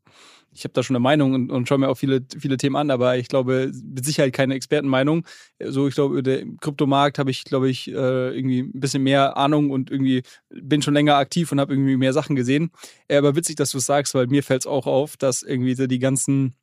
ich 0.55 0.65
habe 0.65 0.75
da 0.75 0.83
schon 0.83 0.97
eine 0.97 1.03
Meinung 1.03 1.35
und, 1.35 1.51
und 1.51 1.69
schaue 1.69 1.79
mir 1.79 1.89
auch 1.89 1.97
viele, 1.97 2.25
viele 2.39 2.57
Themen 2.57 2.77
an, 2.77 2.91
aber 2.91 3.17
ich 3.17 3.29
glaube, 3.29 3.73
mit 3.73 4.05
Sicherheit 4.05 4.33
keine 4.33 4.55
Expertenmeinung. 4.55 5.25
So, 5.63 5.89
ich 5.89 5.95
glaube, 5.95 6.15
über 6.15 6.23
den 6.23 6.59
Kryptomarkt 6.59 7.19
habe 7.19 7.31
ich, 7.31 7.45
glaube 7.45 7.71
ich, 7.71 7.89
äh, 7.89 8.37
irgendwie 8.37 8.61
ein 8.61 8.81
bisschen 8.81 9.03
mehr 9.03 9.37
Ahnung 9.37 9.71
und 9.71 9.91
irgendwie 9.91 10.23
bin 10.51 10.83
schon 10.83 10.95
länger 10.95 11.17
aktiv 11.17 11.51
und 11.53 11.61
habe 11.61 11.73
irgendwie 11.73 11.97
mehr 11.97 12.13
Sachen 12.13 12.37
gesehen. 12.37 12.71
Äh, 13.09 13.17
aber 13.17 13.37
witzig, 13.37 13.57
dass 13.57 13.71
du 13.71 13.79
es 13.79 13.87
sagst, 13.87 14.15
weil 14.15 14.27
mir 14.27 14.43
fällt 14.43 14.63
es 14.63 14.67
auch 14.67 14.87
auf, 14.87 15.17
dass 15.17 15.43
irgendwie 15.43 15.75
so 15.75 15.87
die 15.87 15.99
ganzen 15.99 16.55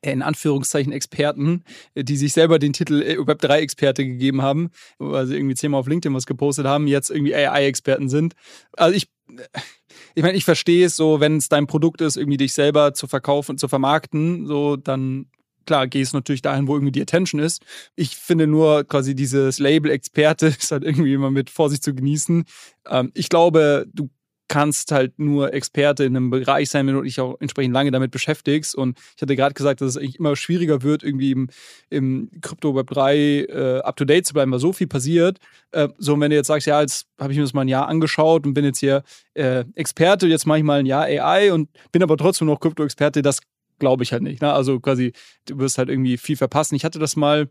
in 0.00 0.22
Anführungszeichen 0.22 0.92
Experten, 0.92 1.64
die 1.94 2.16
sich 2.16 2.32
selber 2.32 2.58
den 2.58 2.72
Titel 2.72 3.02
äh, 3.02 3.18
Web3-Experte 3.18 4.06
gegeben 4.06 4.40
haben, 4.40 4.70
weil 4.98 5.26
sie 5.26 5.36
irgendwie 5.36 5.54
zehnmal 5.54 5.80
auf 5.80 5.88
LinkedIn 5.88 6.14
was 6.14 6.24
gepostet 6.26 6.66
haben, 6.66 6.86
jetzt 6.86 7.10
irgendwie 7.10 7.34
AI-Experten 7.34 8.08
sind. 8.08 8.34
Also 8.72 8.96
ich, 8.96 9.08
ich 10.14 10.22
meine, 10.22 10.36
ich 10.36 10.44
verstehe 10.44 10.86
es 10.86 10.96
so, 10.96 11.20
wenn 11.20 11.36
es 11.36 11.48
dein 11.48 11.66
Produkt 11.66 12.00
ist, 12.00 12.16
irgendwie 12.16 12.36
dich 12.36 12.52
selber 12.52 12.94
zu 12.94 13.06
verkaufen, 13.06 13.58
zu 13.58 13.68
vermarkten, 13.68 14.46
so 14.46 14.76
dann 14.76 15.26
klar, 15.66 15.86
gehst 15.86 16.14
natürlich 16.14 16.42
dahin, 16.42 16.66
wo 16.66 16.74
irgendwie 16.74 16.92
die 16.92 17.02
Attention 17.02 17.40
ist. 17.40 17.62
Ich 17.94 18.16
finde 18.16 18.46
nur 18.46 18.84
quasi 18.84 19.14
dieses 19.14 19.58
Label 19.58 19.90
Experte 19.90 20.46
ist 20.58 20.72
halt 20.72 20.84
irgendwie 20.84 21.14
immer 21.14 21.30
mit 21.30 21.50
Vorsicht 21.50 21.82
zu 21.82 21.94
genießen. 21.94 22.44
Ähm, 22.88 23.10
ich 23.14 23.28
glaube, 23.28 23.86
du 23.92 24.10
kannst 24.52 24.92
halt 24.92 25.18
nur 25.18 25.54
Experte 25.54 26.04
in 26.04 26.14
einem 26.14 26.28
Bereich 26.28 26.68
sein, 26.68 26.86
wenn 26.86 26.94
du 26.94 27.00
dich 27.00 27.18
auch 27.18 27.40
entsprechend 27.40 27.72
lange 27.72 27.90
damit 27.90 28.10
beschäftigst. 28.10 28.74
Und 28.74 28.98
ich 29.16 29.22
hatte 29.22 29.34
gerade 29.34 29.54
gesagt, 29.54 29.80
dass 29.80 29.88
es 29.88 29.96
eigentlich 29.96 30.18
immer 30.18 30.36
schwieriger 30.36 30.82
wird, 30.82 31.02
irgendwie 31.02 31.30
im, 31.30 31.48
im 31.88 32.30
Crypto 32.42 32.74
Web 32.74 32.90
3 32.90 33.16
äh, 33.16 33.78
up 33.78 33.96
to 33.96 34.04
date 34.04 34.26
zu 34.26 34.34
bleiben, 34.34 34.52
weil 34.52 34.58
so 34.58 34.74
viel 34.74 34.88
passiert. 34.88 35.38
Äh, 35.70 35.88
so, 35.96 36.20
wenn 36.20 36.28
du 36.28 36.36
jetzt 36.36 36.48
sagst, 36.48 36.66
ja, 36.66 36.82
jetzt 36.82 37.06
habe 37.18 37.32
ich 37.32 37.38
mir 37.38 37.44
das 37.44 37.54
mal 37.54 37.62
ein 37.62 37.68
Jahr 37.68 37.88
angeschaut 37.88 38.46
und 38.46 38.52
bin 38.52 38.66
jetzt 38.66 38.80
hier 38.80 39.04
äh, 39.32 39.64
Experte, 39.74 40.26
jetzt 40.26 40.46
mache 40.46 40.58
ich 40.58 40.64
mal 40.64 40.80
ein 40.80 40.86
Jahr 40.86 41.04
AI 41.04 41.50
und 41.50 41.70
bin 41.90 42.02
aber 42.02 42.18
trotzdem 42.18 42.46
noch 42.46 42.60
Krypto-Experte, 42.60 43.22
das 43.22 43.40
glaube 43.78 44.02
ich 44.02 44.12
halt 44.12 44.22
nicht. 44.22 44.42
Ne? 44.42 44.52
Also 44.52 44.80
quasi, 44.80 45.14
du 45.46 45.58
wirst 45.60 45.78
halt 45.78 45.88
irgendwie 45.88 46.18
viel 46.18 46.36
verpassen. 46.36 46.74
Ich 46.74 46.84
hatte 46.84 46.98
das 46.98 47.16
mal 47.16 47.48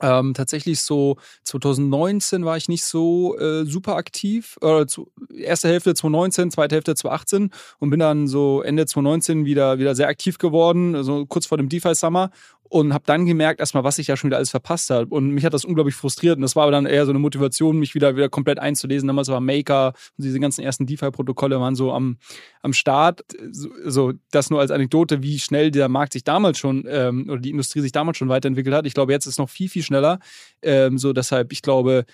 ähm, 0.00 0.34
tatsächlich 0.34 0.80
so 0.82 1.16
2019 1.44 2.44
war 2.44 2.56
ich 2.56 2.68
nicht 2.68 2.84
so 2.84 3.38
äh, 3.38 3.64
super 3.64 3.96
aktiv. 3.96 4.58
Äh, 4.60 4.86
zu, 4.86 5.10
erste 5.34 5.68
Hälfte 5.68 5.94
2019, 5.94 6.50
zweite 6.50 6.74
Hälfte 6.74 6.94
2018 6.94 7.50
und 7.78 7.90
bin 7.90 8.00
dann 8.00 8.28
so 8.28 8.62
Ende 8.62 8.86
2019 8.86 9.44
wieder, 9.44 9.78
wieder 9.78 9.94
sehr 9.94 10.08
aktiv 10.08 10.38
geworden, 10.38 10.94
also 10.94 11.26
kurz 11.26 11.46
vor 11.46 11.58
dem 11.58 11.68
DeFi 11.68 11.94
Summer 11.94 12.30
und 12.68 12.92
habe 12.92 13.04
dann 13.06 13.26
gemerkt, 13.26 13.60
erstmal, 13.60 13.84
was 13.84 13.98
ich 13.98 14.06
ja 14.06 14.16
schon 14.16 14.28
wieder 14.28 14.36
alles 14.36 14.50
verpasst 14.50 14.90
habe. 14.90 15.14
Und 15.14 15.30
mich 15.30 15.44
hat 15.44 15.54
das 15.54 15.64
unglaublich 15.64 15.94
frustriert. 15.94 16.36
Und 16.36 16.42
das 16.42 16.56
war 16.56 16.64
aber 16.64 16.72
dann 16.72 16.86
eher 16.86 17.04
so 17.04 17.12
eine 17.12 17.18
Motivation, 17.18 17.78
mich 17.78 17.94
wieder, 17.94 18.16
wieder 18.16 18.28
komplett 18.28 18.58
einzulesen. 18.58 19.06
Damals 19.06 19.28
war 19.28 19.40
Maker 19.40 19.88
und 20.16 20.24
diese 20.24 20.40
ganzen 20.40 20.62
ersten 20.62 20.86
DeFi-Protokolle 20.86 21.60
waren 21.60 21.74
so 21.74 21.92
am, 21.92 22.18
am 22.62 22.72
Start. 22.72 23.22
So, 23.50 23.70
so, 23.84 24.12
das 24.30 24.50
nur 24.50 24.60
als 24.60 24.70
Anekdote, 24.70 25.22
wie 25.22 25.38
schnell 25.38 25.70
der 25.70 25.88
Markt 25.88 26.12
sich 26.12 26.24
damals 26.24 26.58
schon 26.58 26.84
ähm, 26.88 27.28
oder 27.28 27.40
die 27.40 27.50
Industrie 27.50 27.80
sich 27.80 27.92
damals 27.92 28.18
schon 28.18 28.28
weiterentwickelt 28.28 28.74
hat. 28.74 28.86
Ich 28.86 28.94
glaube, 28.94 29.12
jetzt 29.12 29.26
ist 29.26 29.34
es 29.34 29.38
noch 29.38 29.50
viel, 29.50 29.68
viel 29.68 29.82
schneller. 29.82 30.18
Ähm, 30.62 30.98
so, 30.98 31.12
deshalb, 31.12 31.52
ich 31.52 31.62
glaube, 31.62 32.04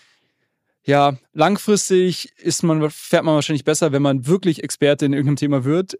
ja, 0.84 1.16
langfristig 1.32 2.32
ist 2.38 2.62
man, 2.64 2.90
fährt 2.90 3.24
man 3.24 3.36
wahrscheinlich 3.36 3.64
besser, 3.64 3.92
wenn 3.92 4.02
man 4.02 4.26
wirklich 4.26 4.64
Experte 4.64 5.06
in 5.06 5.12
irgendeinem 5.12 5.36
Thema 5.36 5.64
wird. 5.64 5.94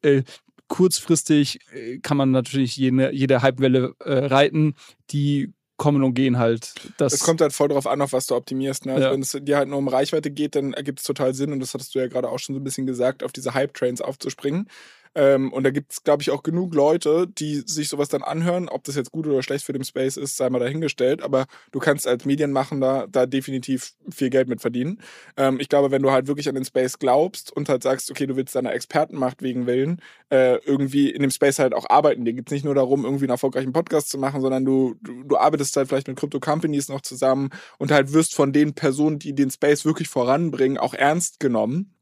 Kurzfristig 0.69 1.61
äh, 1.73 1.99
kann 1.99 2.17
man 2.17 2.31
natürlich 2.31 2.77
jede, 2.77 3.13
jede 3.13 3.43
Hypewelle 3.43 3.95
äh, 4.05 4.27
reiten, 4.27 4.75
die 5.11 5.53
kommen 5.77 6.05
und 6.05 6.15
gehen 6.15 6.39
halt. 6.39 6.75
Das 6.97 7.13
es 7.13 7.21
kommt 7.21 7.41
halt 7.41 7.53
voll 7.53 7.69
drauf 7.69 7.87
an, 7.87 8.01
auf 8.03 8.13
was 8.13 8.27
du 8.27 8.37
optimierst. 8.37 8.87
Ne? 8.87 8.93
Also 8.93 9.07
ja. 9.07 9.13
Wenn 9.13 9.23
es 9.23 9.37
dir 9.43 9.57
halt 9.57 9.69
nur 9.69 9.79
um 9.79 9.89
Reichweite 9.89 10.31
geht, 10.31 10.55
dann 10.55 10.75
ergibt 10.75 11.01
es 11.01 11.05
total 11.05 11.35
Sinn, 11.35 11.53
und 11.53 11.61
das 11.61 11.75
hattest 11.75 11.95
du 11.95 11.99
ja 11.99 12.07
gerade 12.07 12.29
auch 12.29 12.39
schon 12.39 12.55
so 12.55 12.61
ein 12.61 12.65
bisschen 12.65 12.87
gesagt, 12.87 13.25
auf 13.25 13.33
diese 13.33 13.55
Hype-Trains 13.55 14.01
aufzuspringen. 14.01 14.69
Ähm, 15.15 15.53
und 15.53 15.65
da 15.65 15.71
gibt 15.71 15.93
es, 15.93 16.03
glaube 16.03 16.23
ich, 16.23 16.31
auch 16.31 16.43
genug 16.43 16.75
Leute, 16.75 17.27
die 17.27 17.63
sich 17.67 17.89
sowas 17.89 18.09
dann 18.09 18.23
anhören. 18.23 18.69
Ob 18.69 18.85
das 18.85 18.97
jetzt 18.97 19.13
gut 19.13 19.27
oder 19.27 19.43
schlecht 19.43 19.65
für 19.65 19.73
den 19.73 19.85
Space 19.85 20.17
ist, 20.17 20.37
sei 20.37 20.49
mal 20.51 20.59
dahingestellt. 20.59 21.23
Aber 21.23 21.47
du 21.71 21.79
kannst 21.79 22.07
als 22.07 22.25
Medienmachender 22.25 23.07
da 23.11 23.27
definitiv 23.27 23.95
viel 24.11 24.31
Geld 24.31 24.49
mit 24.49 24.61
verdienen. 24.61 25.01
Ähm, 25.37 25.61
ich 25.61 25.69
glaube, 25.69 25.91
wenn 25.91 26.03
du 26.03 26.11
halt 26.11 26.27
wirklich 26.27 26.49
an 26.49 26.55
den 26.55 26.65
Space 26.65 26.99
glaubst 26.99 27.55
und 27.55 27.69
halt 27.69 27.83
sagst, 27.83 28.11
okay, 28.11 28.27
du 28.27 28.37
willst 28.37 28.55
deiner 28.55 28.73
Expertenmacht 28.73 29.43
wegen 29.43 29.67
Willen 29.67 30.01
äh, 30.31 30.57
irgendwie 30.65 31.11
in 31.11 31.23
dem 31.23 31.31
Space 31.31 31.59
halt 31.59 31.75
auch 31.75 31.89
arbeiten. 31.91 32.25
Dir 32.25 32.33
geht 32.33 32.49
es 32.49 32.53
nicht 32.53 32.65
nur 32.65 32.75
darum, 32.75 33.05
irgendwie 33.05 33.25
einen 33.25 33.31
erfolgreichen 33.31 33.73
Podcast 33.73 34.09
zu 34.09 34.19
machen, 34.19 34.41
sondern 34.41 34.65
du, 34.65 34.95
du, 35.03 35.25
du 35.25 35.37
arbeitest 35.37 35.77
halt 35.77 35.89
vielleicht 35.89 36.09
mit 36.09 36.19
Crypto-Companies 36.19 36.89
noch 36.89 37.03
zusammen 37.03 37.51
und 37.79 37.91
halt 37.91 38.13
wirst 38.13 38.35
von 38.35 38.53
den 38.53 38.75
Personen, 38.75 39.19
die 39.19 39.35
den 39.35 39.51
Space 39.51 39.85
wirklich 39.85 40.09
voranbringen, 40.09 40.79
auch 40.79 40.95
ernst 40.95 41.39
genommen. 41.41 41.93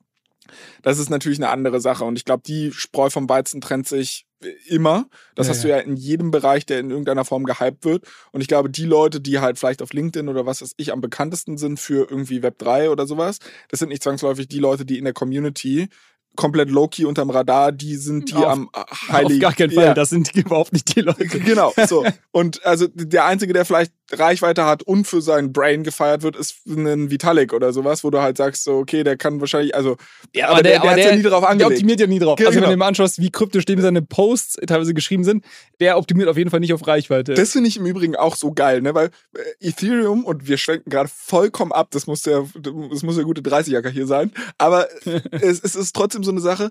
Das 0.83 0.99
ist 0.99 1.11
natürlich 1.11 1.39
eine 1.39 1.51
andere 1.51 1.81
Sache. 1.81 2.05
Und 2.05 2.17
ich 2.17 2.25
glaube, 2.25 2.43
die 2.45 2.73
Spreu 2.73 3.11
vom 3.11 3.29
Weizen 3.29 3.61
trennt 3.61 3.89
sich 3.89 4.27
immer. 4.67 5.07
Das 5.35 5.47
ja, 5.47 5.53
hast 5.53 5.65
du 5.65 5.69
ja 5.69 5.79
in 5.79 5.97
jedem 5.97 6.31
Bereich, 6.31 6.65
der 6.67 6.81
in 6.81 6.91
irgendeiner 6.91 7.25
Form 7.25 7.45
gehypt 7.45 7.85
wird. 7.85 8.07
Und 8.33 8.41
ich 8.41 8.49
glaube, 8.49 8.71
die 8.71 8.87
Leute, 8.87 9.21
die 9.21 9.39
halt 9.39 9.59
vielleicht 9.59 9.83
auf 9.83 9.93
LinkedIn 9.93 10.29
oder 10.29 10.47
was 10.47 10.63
weiß 10.63 10.75
ich 10.77 10.93
am 10.93 11.01
bekanntesten 11.01 11.59
sind 11.59 11.79
für 11.79 12.11
irgendwie 12.11 12.43
Web 12.43 12.59
3 12.59 12.91
oder 12.91 13.07
sowas, 13.07 13.39
das 13.69 13.81
sind 13.81 13.91
nicht 13.91 14.03
zwangsläufig 14.03 14.49
die 14.49 14.59
Leute, 14.59 14.85
die 14.85 14.99
in 14.99 15.05
der 15.05 15.13
Community 15.13 15.89
komplett 16.37 16.71
low-key 16.71 17.05
unterm 17.05 17.31
Radar, 17.31 17.73
die 17.73 17.97
sind 17.97 18.31
die 18.31 18.37
auf, 18.37 18.47
am 18.47 18.71
heiligen. 19.09 19.35
Auf 19.35 19.41
gar 19.41 19.53
keinen 19.53 19.73
Fall, 19.73 19.87
ja. 19.87 19.95
das 19.95 20.11
sind 20.11 20.35
die 20.35 20.41
überhaupt 20.41 20.73
nicht 20.73 20.95
die 20.95 21.01
Leute. 21.01 21.41
Genau, 21.41 21.73
so. 21.89 22.05
Und 22.31 22.65
also 22.65 22.87
der 22.89 23.25
Einzige, 23.25 23.53
der 23.53 23.65
vielleicht 23.65 23.93
Reichweite 24.13 24.65
hat 24.65 24.83
und 24.83 25.07
für 25.07 25.23
sein 25.23 25.53
Brain 25.53 25.83
gefeiert 25.83 26.23
wird, 26.23 26.37
ist 26.37 26.67
ein 26.67 27.11
Vitalik 27.11 27.53
oder 27.53 27.73
sowas, 27.73 28.05
wo 28.05 28.11
du 28.11 28.21
halt 28.21 28.37
sagst, 28.37 28.65
so, 28.65 28.79
okay, 28.79 29.05
der 29.05 29.17
kann 29.17 29.41
wahrscheinlich, 29.41 29.75
also, 29.75 29.97
ja, 30.35 30.47
aber, 30.47 30.55
aber 30.55 30.63
der, 30.63 30.73
der, 30.73 30.81
der 30.81 30.91
hat 30.91 31.11
ja 31.11 31.17
nie 31.17 31.23
drauf 31.23 31.45
angelegt. 31.45 31.61
Der 31.61 31.77
optimiert 31.77 32.01
ja 32.01 32.07
nie 32.07 32.19
drauf. 32.19 32.37
Genau. 32.37 32.49
Also 32.49 32.61
wenn 32.61 32.65
du 32.65 32.71
dir 32.71 32.77
mal 32.77 32.89
anschaust, 32.89 33.21
wie 33.21 33.31
kryptisch 33.31 33.65
dem 33.65 33.81
seine 33.81 34.03
Posts 34.03 34.59
teilweise 34.67 34.95
geschrieben 34.95 35.25
sind, 35.25 35.45
der 35.81 35.99
optimiert 35.99 36.29
auf 36.29 36.37
jeden 36.37 36.51
Fall 36.51 36.61
nicht 36.61 36.73
auf 36.73 36.87
Reichweite. 36.87 37.35
Das 37.35 37.53
finde 37.53 37.69
ich 37.69 37.77
im 37.77 37.87
Übrigen 37.87 38.17
auch 38.17 38.37
so 38.37 38.53
geil, 38.53 38.83
ne, 38.83 38.95
weil 38.95 39.11
äh, 39.35 39.69
Ethereum, 39.69 40.25
und 40.25 40.49
wir 40.49 40.59
schwenken 40.59 40.91
gerade 40.91 41.11
vollkommen 41.13 41.73
ab, 41.73 41.89
das 41.91 42.07
muss 42.07 42.23
der, 42.23 42.47
das 42.91 43.03
muss 43.03 43.17
der 43.17 43.25
gute 43.25 43.43
30-Jacker 43.43 43.91
hier 43.91 44.07
sein, 44.07 44.33
aber 44.59 44.89
es, 45.31 45.61
es 45.61 45.75
ist 45.75 45.95
trotzdem 45.95 46.25
so 46.25 46.31
eine 46.31 46.41
Sache, 46.41 46.71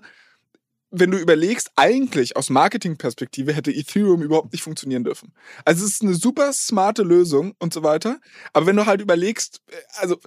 wenn 0.90 1.10
du 1.10 1.18
überlegst, 1.18 1.70
eigentlich 1.76 2.36
aus 2.36 2.50
Marketingperspektive 2.50 3.52
hätte 3.52 3.70
Ethereum 3.70 4.22
überhaupt 4.22 4.52
nicht 4.52 4.62
funktionieren 4.62 5.04
dürfen. 5.04 5.32
Also 5.64 5.84
es 5.84 5.94
ist 5.94 6.02
eine 6.02 6.14
super 6.14 6.52
smarte 6.52 7.02
Lösung 7.02 7.54
und 7.58 7.72
so 7.72 7.82
weiter. 7.82 8.18
Aber 8.52 8.66
wenn 8.66 8.76
du 8.76 8.86
halt 8.86 9.00
überlegst, 9.00 9.60
äh, 9.68 9.76
also 9.96 10.18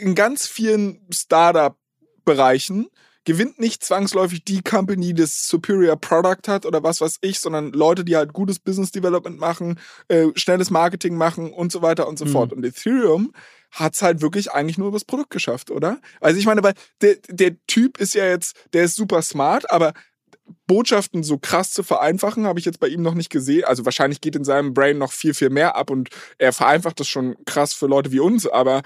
in 0.00 0.14
ganz 0.14 0.46
vielen 0.46 1.06
Startup-Bereichen 1.12 2.88
gewinnt 3.24 3.60
nicht 3.60 3.84
zwangsläufig 3.84 4.44
die 4.44 4.62
Company, 4.62 5.08
die 5.08 5.22
das 5.22 5.46
Superior 5.46 5.96
Product 5.96 6.48
hat 6.48 6.64
oder 6.64 6.82
was 6.82 7.00
weiß 7.00 7.18
ich, 7.20 7.38
sondern 7.38 7.72
Leute, 7.72 8.04
die 8.04 8.16
halt 8.16 8.32
gutes 8.32 8.58
Business 8.58 8.92
Development 8.92 9.38
machen, 9.38 9.78
äh, 10.08 10.28
schnelles 10.34 10.70
Marketing 10.70 11.16
machen 11.16 11.52
und 11.52 11.70
so 11.70 11.82
weiter 11.82 12.08
und 12.08 12.18
so 12.18 12.24
mhm. 12.24 12.30
fort. 12.30 12.52
Und 12.52 12.64
Ethereum 12.64 13.32
hat's 13.70 14.02
halt 14.02 14.20
wirklich 14.20 14.52
eigentlich 14.52 14.78
nur 14.78 14.88
übers 14.88 15.04
Produkt 15.04 15.30
geschafft, 15.30 15.70
oder? 15.70 16.00
Also 16.20 16.38
ich 16.38 16.46
meine, 16.46 16.62
weil 16.62 16.74
der, 17.00 17.16
der 17.28 17.56
Typ 17.66 17.98
ist 17.98 18.14
ja 18.14 18.26
jetzt, 18.26 18.56
der 18.72 18.84
ist 18.84 18.96
super 18.96 19.22
smart, 19.22 19.70
aber 19.70 19.92
Botschaften 20.66 21.22
so 21.22 21.38
krass 21.38 21.72
zu 21.72 21.82
vereinfachen, 21.82 22.46
habe 22.46 22.58
ich 22.58 22.64
jetzt 22.64 22.80
bei 22.80 22.88
ihm 22.88 23.02
noch 23.02 23.14
nicht 23.14 23.30
gesehen. 23.30 23.64
Also 23.64 23.84
wahrscheinlich 23.84 24.20
geht 24.20 24.36
in 24.36 24.44
seinem 24.44 24.74
Brain 24.74 24.98
noch 24.98 25.12
viel, 25.12 25.34
viel 25.34 25.50
mehr 25.50 25.76
ab 25.76 25.90
und 25.90 26.08
er 26.38 26.52
vereinfacht 26.52 27.00
das 27.00 27.08
schon 27.08 27.36
krass 27.44 27.72
für 27.72 27.86
Leute 27.86 28.12
wie 28.12 28.20
uns, 28.20 28.46
aber 28.46 28.82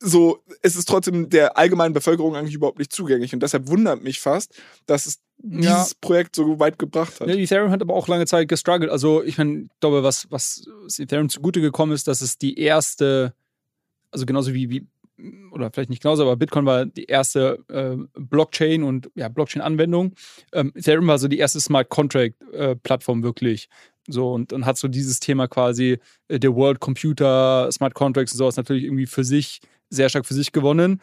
so, 0.00 0.42
es 0.60 0.76
ist 0.76 0.86
trotzdem 0.86 1.30
der 1.30 1.56
allgemeinen 1.56 1.94
Bevölkerung 1.94 2.36
eigentlich 2.36 2.54
überhaupt 2.54 2.78
nicht 2.78 2.92
zugänglich. 2.92 3.32
Und 3.32 3.42
deshalb 3.42 3.68
wundert 3.68 4.02
mich 4.02 4.20
fast, 4.20 4.52
dass 4.86 5.06
es 5.06 5.20
dieses 5.38 5.90
ja. 5.90 5.96
Projekt 6.00 6.36
so 6.36 6.58
weit 6.58 6.78
gebracht 6.78 7.20
hat. 7.20 7.28
Ja, 7.28 7.34
Ethereum 7.34 7.70
hat 7.70 7.80
aber 7.80 7.94
auch 7.94 8.08
lange 8.08 8.26
Zeit 8.26 8.48
gestruggelt. 8.48 8.90
Also 8.90 9.22
ich 9.22 9.38
meine, 9.38 9.62
ich 9.62 9.80
glaube, 9.80 10.02
was, 10.02 10.30
was 10.30 10.66
Ethereum 10.98 11.28
zugute 11.30 11.60
gekommen 11.60 11.92
ist, 11.92 12.06
dass 12.06 12.20
es 12.20 12.38
die 12.38 12.58
erste 12.58 13.34
also 14.14 14.26
genauso 14.26 14.54
wie, 14.54 14.70
wie 14.70 14.86
oder 15.52 15.70
vielleicht 15.70 15.90
nicht 15.90 16.02
genauso, 16.02 16.22
aber 16.22 16.36
Bitcoin 16.36 16.66
war 16.66 16.86
die 16.86 17.04
erste 17.04 17.58
äh, 17.68 17.96
Blockchain 18.18 18.82
und 18.82 19.10
ja, 19.14 19.28
Blockchain-Anwendung. 19.28 20.14
Ähm, 20.52 20.72
Ethereum 20.74 21.06
war 21.06 21.18
so 21.18 21.28
die 21.28 21.38
erste 21.38 21.60
Smart 21.60 21.88
Contract-Plattform 21.88 23.20
äh, 23.20 23.22
wirklich. 23.22 23.68
So 24.08 24.32
und, 24.32 24.52
und 24.52 24.66
hat 24.66 24.76
so 24.76 24.88
dieses 24.88 25.20
Thema 25.20 25.46
quasi 25.46 25.98
äh, 26.28 26.40
der 26.40 26.54
World 26.54 26.80
Computer, 26.80 27.70
Smart 27.70 27.94
Contracts 27.94 28.32
und 28.32 28.38
sowas 28.38 28.56
natürlich 28.56 28.84
irgendwie 28.84 29.06
für 29.06 29.24
sich, 29.24 29.60
sehr 29.88 30.08
stark 30.08 30.26
für 30.26 30.34
sich 30.34 30.52
gewonnen. 30.52 31.00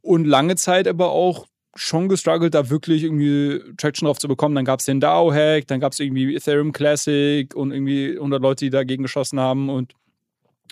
Und 0.00 0.24
lange 0.24 0.56
Zeit 0.56 0.88
aber 0.88 1.10
auch 1.10 1.46
schon 1.74 2.08
gestruggelt, 2.08 2.54
da 2.54 2.68
wirklich 2.68 3.04
irgendwie 3.04 3.60
Traction 3.76 4.06
drauf 4.06 4.18
zu 4.18 4.28
bekommen. 4.28 4.54
Dann 4.54 4.64
gab 4.64 4.80
es 4.80 4.86
den 4.86 5.00
DAO-Hack, 5.00 5.66
dann 5.68 5.80
gab 5.80 5.92
es 5.92 6.00
irgendwie 6.00 6.34
Ethereum 6.34 6.72
Classic 6.72 7.54
und 7.54 7.72
irgendwie 7.72 8.12
100 8.16 8.42
Leute, 8.42 8.64
die 8.66 8.70
dagegen 8.70 9.04
geschossen 9.04 9.40
haben 9.40 9.70
und 9.70 9.94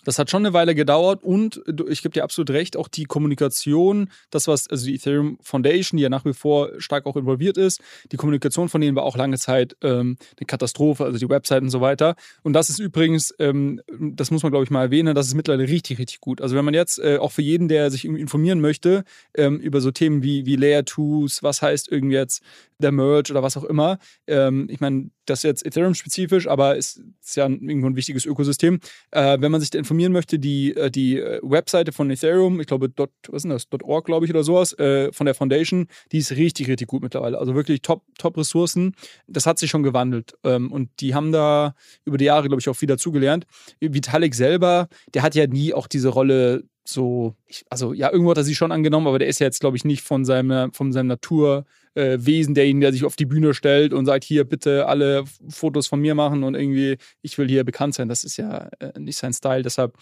das 0.05 0.19
hat 0.19 0.31
schon 0.31 0.45
eine 0.45 0.55
Weile 0.55 0.75
gedauert 0.75 1.23
und 1.23 1.63
ich 1.89 2.03
gebe 2.03 2.13
dir 2.13 2.25
absolut 2.25 2.51
recht, 2.51 2.77
auch 2.77 2.89
die 2.89 3.05
Kommunikation, 3.05 4.11
das 4.31 4.49
was, 4.49 4.69
also 4.69 4.87
die 4.87 4.95
Ethereum 4.95 5.39
Foundation, 5.43 5.99
die 5.99 6.03
ja 6.03 6.09
nach 6.09 6.25
wie 6.25 6.33
vor 6.33 6.71
stark 6.79 7.07
auch 7.07 7.17
involviert 7.17 7.59
ist, 7.59 7.81
die 8.11 8.17
Kommunikation 8.17 8.69
von 8.69 8.81
denen 8.81 8.97
war 8.97 9.05
auch 9.05 9.17
lange 9.17 9.39
Zeit 9.39 9.77
ähm, 9.83 10.17
eine 10.39 10.47
Katastrophe, 10.47 11.05
also 11.05 11.19
die 11.19 11.29
Website 11.29 11.63
und 11.63 11.71
so 11.71 11.81
weiter. 11.81 12.17
Und 12.43 12.55
das 12.55 12.71
ist 12.71 12.79
übrigens, 12.79 13.35
ähm, 13.39 13.81
das 13.99 14.31
muss 14.31 14.43
man 14.43 14.53
glaube 14.53 14.65
ich 14.65 14.71
mal 14.71 14.85
erwähnen, 14.85 15.15
das 15.15 15.27
ist 15.27 15.35
mittlerweile 15.35 15.69
richtig, 15.69 15.99
richtig 15.99 16.21
gut. 16.21 16.41
Also 16.41 16.57
wenn 16.57 16.65
man 16.65 16.75
jetzt 16.75 16.99
äh, 16.99 17.19
auch 17.19 17.33
für 17.33 17.43
jeden, 17.43 17.69
der 17.69 17.91
sich 17.91 18.05
informieren 18.05 18.61
möchte, 18.61 19.05
ähm, 19.35 19.59
über 19.59 19.81
so 19.81 19.91
Themen 19.91 20.23
wie, 20.23 20.47
wie 20.47 20.57
Layer 20.57 20.83
2s, 20.83 21.43
was 21.43 21.63
heißt 21.63 21.91
irgendwie 21.91 22.17
jetzt 22.17 22.43
der 22.81 22.93
Merge 22.93 23.33
oder 23.33 23.43
was 23.43 23.57
auch 23.57 23.65
immer, 23.65 23.99
ähm, 24.27 24.67
ich 24.71 24.81
meine, 24.81 25.11
das 25.31 25.41
ist 25.41 25.45
jetzt 25.45 25.67
Ethereum-spezifisch, 25.67 26.49
aber 26.49 26.77
ist, 26.77 27.01
ist 27.23 27.37
ja 27.37 27.47
irgendwo 27.49 27.87
ein 27.87 27.97
wichtiges 27.97 28.27
Ökosystem. 28.27 28.81
Äh, 29.13 29.39
wenn 29.41 29.53
man 29.53 29.61
sich 29.61 29.71
da 29.71 29.79
informieren 29.79 30.13
möchte, 30.13 30.39
die, 30.39 30.75
äh, 30.77 30.91
die 30.91 31.19
äh, 31.19 31.41
Webseite 31.43 31.93
von 31.93 32.11
Ethereum, 32.11 32.61
ich 32.61 32.67
glaube, 32.67 32.89
dot, 32.89 33.11
was 33.29 33.45
ist 33.45 33.51
das, 33.51 33.83
.org, 33.83 34.05
glaube 34.05 34.27
ich, 34.27 34.31
oder 34.33 34.43
sowas, 34.43 34.77
äh, 34.79 35.13
von 35.13 35.27
der 35.27 35.35
Foundation, 35.35 35.87
die 36.13 36.19
ist 36.19 36.33
richtig, 36.33 36.69
richtig 36.69 36.89
gut 36.89 37.03
mittlerweile. 37.03 37.39
Also 37.39 37.55
wirklich 37.55 37.83
top, 37.83 38.03
top 38.19 38.37
Ressourcen. 38.37 38.95
Das 39.27 39.47
hat 39.47 39.59
sich 39.59 39.71
schon 39.71 39.83
gewandelt. 39.83 40.35
Ähm, 40.45 40.73
und 40.73 40.91
die 41.01 41.15
haben 41.15 41.33
da 41.33 41.75
über 42.05 42.19
die 42.19 42.25
Jahre, 42.25 42.49
glaube 42.49 42.61
ich, 42.61 42.69
auch 42.69 42.77
viel 42.77 42.89
dazugelernt. 42.89 43.47
Vitalik 43.81 44.35
selber, 44.35 44.89
der 45.15 45.23
hat 45.23 45.35
ja 45.35 45.47
nie 45.47 45.73
auch 45.73 45.87
diese 45.87 46.09
Rolle 46.09 46.65
so, 46.85 47.37
ich, 47.47 47.65
also 47.71 47.93
ja, 47.93 48.11
irgendwo 48.11 48.31
hat 48.31 48.39
er 48.39 48.45
sie 48.45 48.55
schon 48.55 48.73
angenommen, 48.73 49.07
aber 49.07 49.19
der 49.19 49.29
ist 49.29 49.39
ja 49.39 49.47
jetzt, 49.47 49.61
glaube 49.61 49.77
ich, 49.77 49.85
nicht 49.85 50.03
von 50.03 50.25
seinem, 50.25 50.73
von 50.73 50.93
seinem 50.93 51.07
Naturwesen, 51.07 51.67
äh, 51.95 52.19
derjenige, 52.19 52.81
der 52.81 52.93
sich 52.93 53.05
auf 53.05 53.17
die 53.17 53.27
Bühne 53.27 53.55
stellt 53.55 53.93
und 53.93 54.07
sagt, 54.07 54.25
hier 54.25 54.45
bitte 54.45 54.87
alle 54.87 55.25
Fotos 55.49 55.87
von 55.87 56.01
mir 56.01 56.15
machen 56.15 56.45
und 56.45 56.55
irgendwie, 56.55 56.97
ich 57.23 57.37
will 57.39 57.49
hier 57.49 57.65
bekannt 57.65 57.95
sein. 57.95 58.09
Das 58.09 58.25
ist 58.25 58.37
ja 58.37 58.69
äh, 58.79 58.99
nicht 58.99 59.19
sein 59.19 59.33
Style, 59.33 59.63
deshalb 59.63 59.97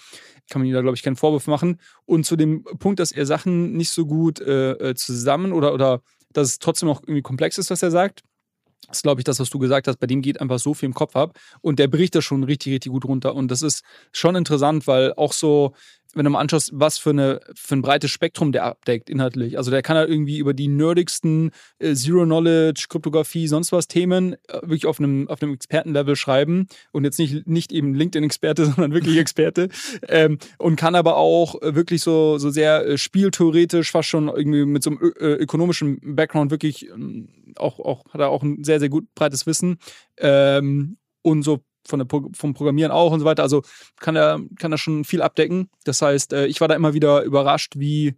kann 0.51 0.61
man 0.61 0.69
ihm 0.69 0.75
da, 0.75 0.83
glaube 0.83 0.97
ich, 0.97 1.03
keinen 1.03 1.17
Vorwurf 1.17 1.47
machen. 1.47 1.81
Und 2.05 2.25
zu 2.25 2.37
dem 2.37 2.65
Punkt, 2.65 3.01
dass 3.01 3.13
er 3.13 3.27
Sachen 3.27 3.73
nicht 3.73 3.91
so 3.91 4.07
gut 4.07 4.41
äh, 4.41 4.73
äh 4.73 4.95
zusammen 4.95 5.53
oder, 5.53 5.73
oder 5.73 6.03
dass 6.33 6.49
es 6.49 6.59
trotzdem 6.59 6.89
auch 6.89 7.03
irgendwie 7.03 7.23
komplex 7.23 7.59
ist, 7.59 7.71
was 7.71 7.83
er 7.83 7.91
sagt, 7.91 8.23
das 8.87 8.99
ist, 8.99 9.03
glaube 9.03 9.21
ich, 9.21 9.25
das, 9.25 9.39
was 9.39 9.51
du 9.51 9.59
gesagt 9.59 9.87
hast. 9.87 9.99
Bei 9.99 10.07
dem 10.07 10.23
geht 10.23 10.41
einfach 10.41 10.59
so 10.59 10.73
viel 10.73 10.87
im 10.87 10.95
Kopf 10.95 11.15
ab. 11.15 11.39
Und 11.61 11.79
der 11.79 11.89
bricht 11.89 12.15
das 12.15 12.25
schon 12.25 12.43
richtig, 12.45 12.73
richtig 12.73 12.91
gut 12.91 13.05
runter. 13.05 13.35
Und 13.35 13.51
das 13.51 13.61
ist 13.63 13.83
schon 14.13 14.35
interessant, 14.35 14.87
weil 14.87 15.13
auch 15.15 15.33
so, 15.33 15.75
wenn 16.15 16.25
du 16.25 16.31
mal 16.31 16.41
anschaust, 16.41 16.71
was 16.73 16.99
für, 16.99 17.11
eine, 17.11 17.41
für 17.55 17.77
ein 17.77 17.83
breites 17.83 18.11
Spektrum 18.11 18.53
der 18.53 18.65
abdeckt 18.65 19.11
inhaltlich. 19.11 19.59
Also 19.59 19.71
der 19.71 19.83
kann 19.83 19.97
halt 19.97 20.09
irgendwie 20.09 20.39
über 20.39 20.55
die 20.55 20.69
nerdigsten 20.69 21.51
äh, 21.79 21.95
Zero-Knowledge, 21.95 22.87
Kryptographie, 22.89 23.47
sonst 23.47 23.73
was 23.73 23.89
Themen 23.89 24.35
äh, 24.49 24.61
wirklich 24.63 24.87
auf 24.87 24.99
einem, 24.99 25.29
auf 25.29 25.43
einem 25.43 25.55
Expertenlevel 25.55 26.17
schreiben 26.17 26.67
und 26.93 27.05
jetzt 27.05 27.19
nicht, 27.19 27.47
nicht 27.47 27.73
eben 27.73 27.95
LinkedIn-Experte, 27.95 28.65
sondern 28.67 28.93
wirklich 28.93 29.17
Experte. 29.19 29.69
ähm, 30.09 30.39
und 30.59 30.77
kann 30.77 30.95
aber 30.95 31.17
auch 31.17 31.57
wirklich 31.61 32.03
so, 32.03 32.39
so 32.39 32.51
sehr 32.51 32.87
äh, 32.87 32.99
spieltheoretisch, 32.99 33.91
fast 33.91 34.09
schon 34.09 34.29
irgendwie 34.29 34.65
mit 34.65 34.83
so 34.83 34.91
einem 34.91 35.13
äh, 35.21 35.35
ökonomischen 35.35 36.17
Background 36.17 36.51
wirklich 36.51 36.89
ähm, 36.89 37.29
auch, 37.57 37.79
auch, 37.81 38.05
hat 38.13 38.21
er 38.21 38.31
auch 38.31 38.43
ein 38.43 38.65
sehr, 38.65 38.81
sehr 38.81 38.89
gut 38.89 39.07
breites 39.15 39.47
Wissen. 39.47 39.79
Ähm, 40.19 40.97
und 41.23 41.43
so 41.43 41.63
von 41.89 41.99
der, 42.01 42.09
vom 42.35 42.55
Programmieren 42.55 42.93
auch 42.93 43.13
und 43.13 43.21
so 43.21 43.27
weiter. 43.27 43.43
Also 43.43 43.63
kann 44.01 44.17
er, 44.17 44.41
kann 44.59 44.73
er 44.73 44.79
schon 44.79 45.05
viel 45.05 45.23
abdecken. 45.23 45.71
Das 45.85 46.03
heißt, 46.03 46.33
äh, 46.33 46.47
ich 46.47 46.61
war 46.61 46.69
da 46.69 46.75
immer 46.75 46.95
wieder 46.95 47.23
überrascht, 47.23 47.75
wie, 47.77 48.15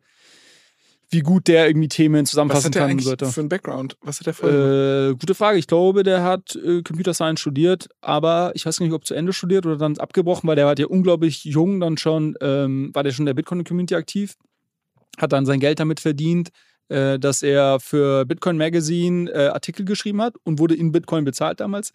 wie 1.10 1.20
gut 1.20 1.48
der 1.48 1.66
irgendwie 1.66 1.88
Themen 1.88 2.24
zusammenfassen 2.26 2.70
kann. 2.72 2.98
Was 2.98 3.06
hat 3.06 3.20
der 3.20 3.28
für 3.28 3.40
einen 3.40 3.48
Background? 3.48 3.96
Was 4.02 4.20
hat 4.20 4.26
der 4.26 4.34
für 4.34 5.10
äh, 5.10 5.16
Gute 5.16 5.34
Frage. 5.34 5.58
Ich 5.58 5.66
glaube, 5.66 6.02
der 6.02 6.22
hat 6.22 6.54
äh, 6.56 6.82
Computer 6.82 7.14
Science 7.14 7.40
studiert, 7.40 7.88
aber 8.00 8.52
ich 8.54 8.64
weiß 8.64 8.80
nicht, 8.80 8.92
ob 8.92 9.04
zu 9.04 9.14
Ende 9.14 9.32
studiert 9.32 9.66
oder 9.66 9.76
dann 9.76 9.98
abgebrochen, 9.98 10.48
weil 10.48 10.56
der 10.56 10.66
war 10.66 10.78
ja 10.78 10.86
unglaublich 10.86 11.44
jung 11.44 11.80
dann 11.80 11.98
schon, 11.98 12.36
ähm, 12.40 12.90
war 12.94 13.02
der 13.02 13.12
schon 13.12 13.24
in 13.24 13.26
der 13.26 13.34
Bitcoin-Community 13.34 13.94
aktiv, 13.94 14.36
hat 15.18 15.32
dann 15.32 15.46
sein 15.46 15.60
Geld 15.60 15.80
damit 15.80 16.00
verdient, 16.00 16.50
äh, 16.90 17.18
dass 17.18 17.42
er 17.42 17.80
für 17.80 18.26
Bitcoin 18.26 18.56
Magazine 18.56 19.30
äh, 19.30 19.48
Artikel 19.48 19.84
geschrieben 19.84 20.20
hat 20.20 20.34
und 20.42 20.58
wurde 20.58 20.74
in 20.74 20.92
Bitcoin 20.92 21.24
bezahlt 21.24 21.60
damals. 21.60 21.92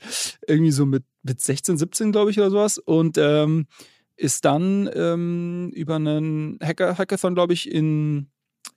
Irgendwie 0.47 0.71
so 0.71 0.85
mit, 0.85 1.03
mit 1.23 1.41
16, 1.41 1.77
17, 1.77 2.11
glaube 2.11 2.31
ich, 2.31 2.39
oder 2.39 2.49
sowas. 2.49 2.77
Und 2.77 3.17
ähm, 3.17 3.67
ist 4.15 4.45
dann 4.45 4.89
ähm, 4.93 5.71
über 5.75 5.95
einen 5.95 6.57
Hacker 6.63 6.97
Hackathon, 6.97 7.35
glaube 7.35 7.53
ich, 7.53 7.69
in 7.69 8.27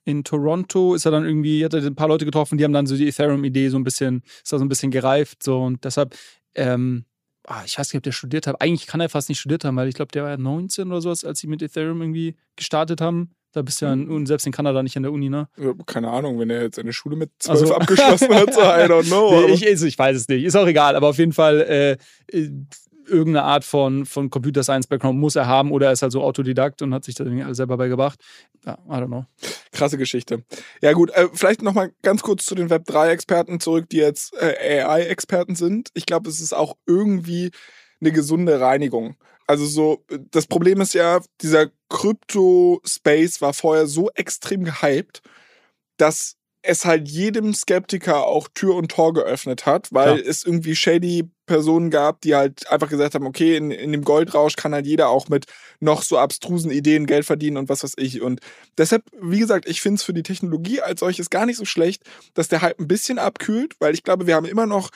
in 0.05 0.23
Toronto 0.23 0.95
ist 0.95 1.05
er 1.05 1.11
dann 1.11 1.25
irgendwie, 1.25 1.63
hat 1.63 1.73
er 1.73 1.83
ein 1.83 1.95
paar 1.95 2.07
Leute 2.07 2.25
getroffen, 2.25 2.57
die 2.57 2.63
haben 2.63 2.73
dann 2.73 2.87
so 2.87 2.95
die 2.95 3.07
Ethereum-Idee 3.07 3.69
so 3.69 3.77
ein 3.77 3.83
bisschen, 3.83 4.23
ist 4.43 4.51
da 4.51 4.57
so 4.57 4.65
ein 4.65 4.69
bisschen 4.69 4.91
gereift. 4.91 5.43
So 5.43 5.61
und 5.61 5.83
deshalb, 5.83 6.15
ähm, 6.55 7.05
ah, 7.45 7.63
ich 7.65 7.77
weiß 7.77 7.89
nicht, 7.89 7.97
ob 7.97 8.03
der 8.03 8.11
studiert 8.11 8.47
hat. 8.47 8.61
Eigentlich 8.61 8.87
kann 8.87 9.01
er 9.01 9.09
fast 9.09 9.29
nicht 9.29 9.39
studiert 9.39 9.65
haben, 9.65 9.75
weil 9.75 9.87
ich 9.87 9.95
glaube, 9.95 10.11
der 10.11 10.23
war 10.23 10.29
ja 10.31 10.37
19 10.37 10.87
oder 10.87 11.01
sowas, 11.01 11.25
als 11.25 11.39
sie 11.39 11.47
mit 11.47 11.61
Ethereum 11.61 12.01
irgendwie 12.01 12.35
gestartet 12.55 13.01
haben. 13.01 13.31
Da 13.51 13.63
bist 13.63 13.81
du 13.81 13.85
ja 13.85 13.93
in, 13.93 14.25
selbst 14.25 14.45
in 14.45 14.51
Kanada 14.51 14.83
nicht 14.83 14.95
in 14.95 15.03
der 15.03 15.11
Uni, 15.11 15.29
ne? 15.29 15.47
Keine 15.87 16.09
Ahnung, 16.09 16.39
wenn 16.39 16.49
er 16.49 16.61
jetzt 16.61 16.77
eine 16.77 16.93
Schule 16.93 17.15
mit 17.15 17.31
12 17.39 17.61
also, 17.61 17.75
abgeschlossen 17.75 18.33
hat, 18.33 18.53
so 18.53 18.61
I 18.61 18.85
don't 18.87 19.07
know. 19.07 19.47
ich, 19.53 19.65
ich, 19.65 19.97
weiß 19.97 20.15
es 20.15 20.27
nicht, 20.27 20.43
ist 20.43 20.55
auch 20.55 20.67
egal, 20.67 20.95
aber 20.95 21.07
auf 21.07 21.17
jeden 21.17 21.33
Fall 21.33 21.61
äh, 21.61 22.37
äh 22.37 22.51
irgendeine 23.09 23.43
Art 23.43 23.63
von, 23.63 24.05
von 24.05 24.29
Computer 24.29 24.63
Science 24.63 24.87
Background 24.87 25.19
muss 25.19 25.35
er 25.35 25.47
haben 25.47 25.71
oder 25.71 25.87
er 25.87 25.93
ist 25.93 26.01
halt 26.01 26.11
so 26.11 26.21
Autodidakt 26.21 26.81
und 26.81 26.93
hat 26.93 27.03
sich 27.03 27.15
das 27.15 27.27
selber 27.51 27.77
beigebracht. 27.77 28.19
Ja, 28.65 28.77
I 28.87 28.91
don't 28.91 29.07
know. 29.07 29.25
Krasse 29.71 29.97
Geschichte. 29.97 30.43
Ja, 30.81 30.93
gut, 30.93 31.11
äh, 31.11 31.27
vielleicht 31.33 31.61
nochmal 31.61 31.91
ganz 32.01 32.21
kurz 32.21 32.45
zu 32.45 32.55
den 32.55 32.69
Web3-Experten 32.69 33.59
zurück, 33.59 33.89
die 33.89 33.97
jetzt 33.97 34.33
äh, 34.39 34.83
AI-Experten 34.83 35.55
sind. 35.55 35.89
Ich 35.93 36.05
glaube, 36.05 36.29
es 36.29 36.39
ist 36.39 36.53
auch 36.53 36.75
irgendwie 36.85 37.51
eine 38.01 38.11
gesunde 38.11 38.59
Reinigung. 38.59 39.15
Also 39.49 39.65
so, 39.65 40.05
das 40.29 40.45
Problem 40.45 40.79
ist 40.79 40.93
ja, 40.93 41.21
dieser 41.41 41.71
Krypto-Space 41.89 43.41
war 43.41 43.53
vorher 43.53 43.87
so 43.87 44.11
extrem 44.11 44.63
gehypt, 44.63 45.23
dass 45.97 46.35
es 46.61 46.85
halt 46.85 47.09
jedem 47.09 47.55
Skeptiker 47.55 48.27
auch 48.27 48.47
Tür 48.53 48.75
und 48.75 48.91
Tor 48.91 49.11
geöffnet 49.11 49.65
hat, 49.65 49.91
weil 49.91 50.17
Klar. 50.17 50.29
es 50.29 50.43
irgendwie 50.43 50.75
shady 50.75 51.31
Personen 51.49 51.89
gab, 51.89 52.21
die 52.21 52.35
halt 52.35 52.69
einfach 52.69 52.89
gesagt 52.89 53.15
haben, 53.15 53.25
okay, 53.25 53.57
in, 53.57 53.71
in 53.71 53.91
dem 53.91 54.03
Goldrausch 54.03 54.55
kann 54.55 54.73
halt 54.73 54.85
jeder 54.85 55.09
auch 55.09 55.29
mit 55.29 55.47
noch 55.79 56.03
so 56.03 56.19
abstrusen 56.19 56.69
Ideen 56.69 57.07
Geld 57.07 57.25
verdienen 57.25 57.57
und 57.57 57.69
was 57.69 57.83
weiß 57.83 57.95
ich. 57.97 58.21
Und 58.21 58.39
deshalb, 58.77 59.03
wie 59.19 59.39
gesagt, 59.39 59.67
ich 59.67 59.81
finde 59.81 59.95
es 59.95 60.03
für 60.03 60.13
die 60.13 60.23
Technologie 60.23 60.79
als 60.79 60.99
solches 60.99 61.31
gar 61.31 61.47
nicht 61.47 61.57
so 61.57 61.65
schlecht, 61.65 62.03
dass 62.35 62.49
der 62.49 62.61
Hype 62.61 62.79
ein 62.79 62.87
bisschen 62.87 63.17
abkühlt, 63.17 63.73
weil 63.79 63.95
ich 63.95 64.03
glaube, 64.03 64.27
wir 64.27 64.35
haben 64.35 64.45
immer 64.45 64.67
noch 64.67 64.91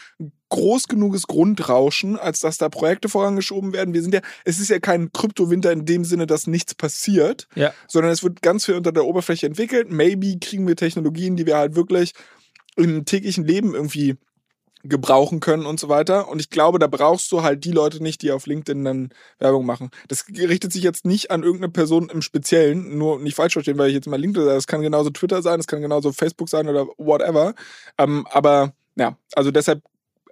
groß 0.50 0.88
genuges 0.88 1.26
Grundrauschen, 1.26 2.16
als 2.18 2.40
dass 2.42 2.60
da 2.60 2.70
Projekte 2.70 3.10
vorangeschoben 3.10 3.74
werden. 3.74 3.96
Wir 3.96 4.04
sind 4.04 4.14
ja, 4.14 4.22
es 4.46 4.60
ist 4.60 4.70
ja 4.70 4.78
kein 4.78 5.12
Kryptowinter 5.12 5.72
in 5.72 5.86
dem 5.86 6.06
Sinne, 6.06 6.28
dass 6.28 6.46
nichts 6.46 6.76
passiert, 6.76 7.48
ja. 7.56 7.74
sondern 7.88 8.12
es 8.12 8.22
wird 8.22 8.44
ganz 8.44 8.66
viel 8.66 8.76
unter 8.76 8.92
der 8.92 9.06
Oberfläche 9.06 9.48
entwickelt. 9.48 9.92
Maybe 9.92 10.38
kriegen 10.40 10.68
wir 10.68 10.76
Technologien, 10.76 11.36
die 11.36 11.48
wir 11.48 11.58
halt 11.58 11.76
wirklich 11.76 12.14
im 12.76 13.06
täglichen 13.06 13.46
Leben 13.46 13.74
irgendwie 13.74 14.18
gebrauchen 14.84 15.40
können 15.40 15.66
und 15.66 15.80
so 15.80 15.90
weiter. 15.90 16.28
Und 16.30 16.40
ich 16.40 16.50
glaube, 16.50 16.78
da 16.78 16.88
brauchst 16.88 17.32
du 17.32 17.42
halt 17.42 17.64
die 17.64 17.72
Leute 17.72 18.04
nicht, 18.04 18.22
die 18.22 18.32
auf 18.32 18.46
LinkedIn 18.46 18.84
dann 18.84 19.10
Werbung 19.40 19.66
machen. 19.66 19.90
Das 20.10 20.26
richtet 20.28 20.74
sich 20.74 20.84
jetzt 20.84 21.06
nicht 21.06 21.32
an 21.32 21.44
irgendeine 21.44 21.72
Person 21.72 22.10
im 22.10 22.22
Speziellen, 22.22 22.98
nur 22.98 23.20
nicht 23.20 23.36
falsch 23.36 23.54
verstehen, 23.54 23.78
weil 23.78 23.90
ich 23.90 23.96
jetzt 23.96 24.08
mal 24.08 24.20
LinkedIn 24.20 24.44
sage. 24.46 24.56
Das 24.56 24.68
kann 24.68 24.82
genauso 24.82 25.10
Twitter 25.10 25.42
sein, 25.42 25.58
das 25.58 25.68
kann 25.68 25.82
genauso 25.82 26.12
Facebook 26.12 26.50
sein 26.50 26.68
oder 26.68 26.88
whatever. 26.98 27.56
Ähm, 27.98 28.28
aber 28.30 28.74
ja, 28.96 29.18
also 29.34 29.52
deshalb 29.52 29.82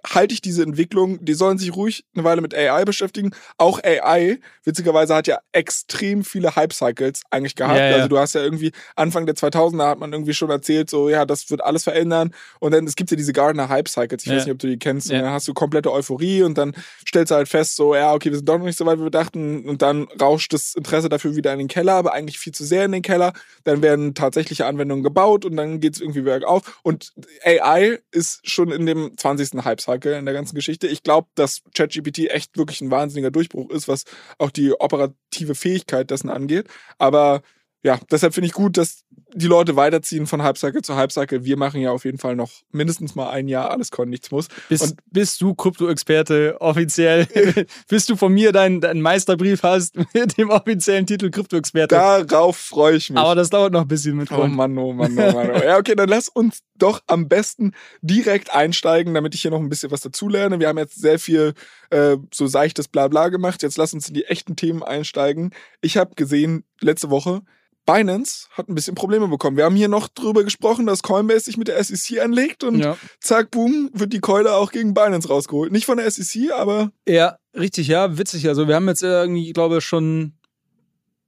halte 0.04 0.34
ich 0.34 0.40
diese 0.40 0.62
Entwicklung, 0.62 1.24
die 1.24 1.34
sollen 1.34 1.58
sich 1.58 1.74
ruhig 1.74 2.04
eine 2.14 2.24
Weile 2.24 2.40
mit 2.40 2.54
AI 2.54 2.84
beschäftigen. 2.84 3.30
Auch 3.56 3.80
AI, 3.82 4.40
witzigerweise, 4.64 5.14
hat 5.14 5.26
ja 5.28 5.38
extrem 5.52 6.24
viele 6.24 6.56
Hype-Cycles 6.56 7.22
eigentlich 7.30 7.54
gehabt. 7.54 7.78
Ja, 7.78 7.90
ja. 7.90 7.96
Also 7.96 8.08
du 8.08 8.18
hast 8.18 8.34
ja 8.34 8.42
irgendwie, 8.42 8.72
Anfang 8.96 9.26
der 9.26 9.36
2000er 9.36 9.86
hat 9.88 9.98
man 10.00 10.12
irgendwie 10.12 10.34
schon 10.34 10.50
erzählt, 10.50 10.90
so, 10.90 11.08
ja, 11.08 11.24
das 11.24 11.50
wird 11.50 11.62
alles 11.62 11.84
verändern. 11.84 12.34
Und 12.58 12.72
dann, 12.72 12.84
es 12.86 12.96
gibt 12.96 13.10
ja 13.10 13.16
diese 13.16 13.32
Gardner 13.32 13.68
Hype-Cycles, 13.68 14.24
ich 14.24 14.30
ja. 14.30 14.36
weiß 14.36 14.46
nicht, 14.46 14.52
ob 14.52 14.58
du 14.58 14.66
die 14.66 14.78
kennst. 14.78 15.10
Und 15.10 15.18
dann 15.18 15.30
hast 15.30 15.46
du 15.46 15.54
komplette 15.54 15.92
Euphorie 15.92 16.42
und 16.42 16.58
dann 16.58 16.74
stellst 17.06 17.30
du 17.30 17.36
halt 17.36 17.48
fest, 17.48 17.76
so, 17.76 17.94
ja, 17.94 18.12
okay, 18.12 18.30
wir 18.30 18.36
sind 18.36 18.48
doch 18.48 18.58
noch 18.58 18.66
nicht 18.66 18.78
so 18.78 18.86
weit, 18.86 18.98
wie 18.98 19.04
wir 19.04 19.10
dachten. 19.10 19.68
Und 19.68 19.82
dann 19.82 20.08
rauscht 20.20 20.52
das 20.52 20.74
Interesse 20.74 21.08
dafür 21.08 21.36
wieder 21.36 21.52
in 21.52 21.60
den 21.60 21.68
Keller, 21.68 21.94
aber 21.94 22.12
eigentlich 22.12 22.40
viel 22.40 22.52
zu 22.52 22.64
sehr 22.64 22.84
in 22.86 22.92
den 22.92 23.02
Keller. 23.02 23.32
Dann 23.62 23.82
werden 23.82 24.14
tatsächliche 24.14 24.66
Anwendungen 24.66 25.04
gebaut 25.04 25.44
und 25.44 25.56
dann 25.56 25.78
geht 25.78 25.94
es 25.94 26.00
irgendwie 26.00 26.22
bergauf. 26.22 26.80
Und 26.82 27.12
AI 27.44 28.00
ist 28.10 28.40
schon 28.48 28.72
in 28.72 28.86
dem 28.86 29.16
20. 29.16 29.64
Hype-Cycle 29.64 29.91
Cycle 29.92 30.18
in 30.18 30.24
der 30.24 30.34
ganzen 30.34 30.54
Geschichte. 30.54 30.86
Ich 30.86 31.02
glaube, 31.02 31.28
dass 31.34 31.62
ChatGPT 31.74 32.30
echt 32.30 32.56
wirklich 32.56 32.80
ein 32.80 32.90
wahnsinniger 32.90 33.30
Durchbruch 33.30 33.70
ist, 33.70 33.88
was 33.88 34.04
auch 34.38 34.50
die 34.50 34.72
operative 34.72 35.54
Fähigkeit 35.54 36.10
dessen 36.10 36.30
angeht. 36.30 36.66
Aber 36.98 37.42
ja, 37.84 37.98
deshalb 38.10 38.32
finde 38.32 38.46
ich 38.46 38.52
gut, 38.52 38.76
dass 38.76 39.04
die 39.34 39.46
Leute 39.46 39.74
weiterziehen 39.74 40.26
von 40.26 40.44
Hypecycle 40.44 40.82
zu 40.82 40.96
Hypecycle. 40.96 41.44
Wir 41.44 41.56
machen 41.56 41.80
ja 41.80 41.90
auf 41.90 42.04
jeden 42.04 42.18
Fall 42.18 42.36
noch 42.36 42.50
mindestens 42.70 43.14
mal 43.14 43.30
ein 43.30 43.48
Jahr 43.48 43.70
alles 43.70 43.90
kann, 43.90 44.08
nichts 44.08 44.30
muss. 44.30 44.48
Bist, 44.68 44.82
und 44.84 45.00
bist 45.10 45.40
du 45.40 45.54
Krypto-Experte 45.54 46.60
offiziell? 46.60 47.26
bist 47.88 48.08
du 48.08 48.16
von 48.16 48.32
mir 48.32 48.52
deinen 48.52 48.80
dein 48.80 49.00
Meisterbrief 49.00 49.64
hast 49.64 49.96
mit 50.14 50.38
dem 50.38 50.50
offiziellen 50.50 51.06
Titel 51.06 51.30
Krypto-Experte? 51.30 51.94
Darauf 51.94 52.56
freue 52.56 52.96
ich 52.96 53.10
mich. 53.10 53.18
Aber 53.18 53.34
das 53.34 53.50
dauert 53.50 53.72
noch 53.72 53.82
ein 53.82 53.88
bisschen 53.88 54.16
mit 54.16 54.28
Freund. 54.28 54.52
Oh 54.52 54.56
Mann, 54.56 54.78
oh 54.78 54.92
Mann, 54.92 55.18
oh 55.18 55.32
Mann. 55.32 55.50
Oh. 55.50 55.64
ja, 55.64 55.78
okay, 55.78 55.96
dann 55.96 56.08
lass 56.08 56.28
uns 56.28 56.60
doch 56.76 57.02
am 57.06 57.28
besten 57.28 57.72
direkt 58.00 58.54
einsteigen, 58.54 59.14
damit 59.14 59.34
ich 59.34 59.42
hier 59.42 59.50
noch 59.50 59.60
ein 59.60 59.68
bisschen 59.68 59.90
was 59.90 60.02
dazulerne. 60.02 60.60
Wir 60.60 60.68
haben 60.68 60.78
jetzt 60.78 61.00
sehr 61.00 61.18
viel 61.18 61.54
äh, 61.90 62.16
so 62.32 62.46
seichtes 62.46 62.86
Blabla 62.86 63.28
gemacht. 63.28 63.62
Jetzt 63.62 63.76
lass 63.76 63.92
uns 63.92 64.08
in 64.08 64.14
die 64.14 64.26
echten 64.26 64.56
Themen 64.56 64.82
einsteigen. 64.82 65.50
Ich 65.80 65.96
habe 65.96 66.14
gesehen, 66.14 66.64
letzte 66.80 67.10
Woche, 67.10 67.42
Binance 67.86 68.48
hat 68.52 68.68
ein 68.68 68.74
bisschen 68.74 68.94
Probleme 68.94 69.28
bekommen. 69.28 69.56
Wir 69.56 69.64
haben 69.64 69.76
hier 69.76 69.88
noch 69.88 70.08
drüber 70.08 70.44
gesprochen, 70.44 70.86
dass 70.86 71.02
Coinbase 71.02 71.46
sich 71.46 71.56
mit 71.56 71.68
der 71.68 71.82
SEC 71.82 72.20
anlegt 72.20 72.64
und 72.64 72.78
ja. 72.78 72.96
zack, 73.20 73.50
boom, 73.50 73.90
wird 73.92 74.12
die 74.12 74.20
Keule 74.20 74.54
auch 74.54 74.70
gegen 74.72 74.94
Binance 74.94 75.28
rausgeholt. 75.28 75.72
Nicht 75.72 75.86
von 75.86 75.98
der 75.98 76.10
SEC, 76.10 76.52
aber. 76.52 76.92
Ja, 77.08 77.36
richtig, 77.56 77.88
ja, 77.88 78.18
witzig. 78.18 78.48
Also 78.48 78.68
wir 78.68 78.76
haben 78.76 78.88
jetzt 78.88 79.02
irgendwie, 79.02 79.48
ich 79.48 79.54
glaube, 79.54 79.80
schon 79.80 80.34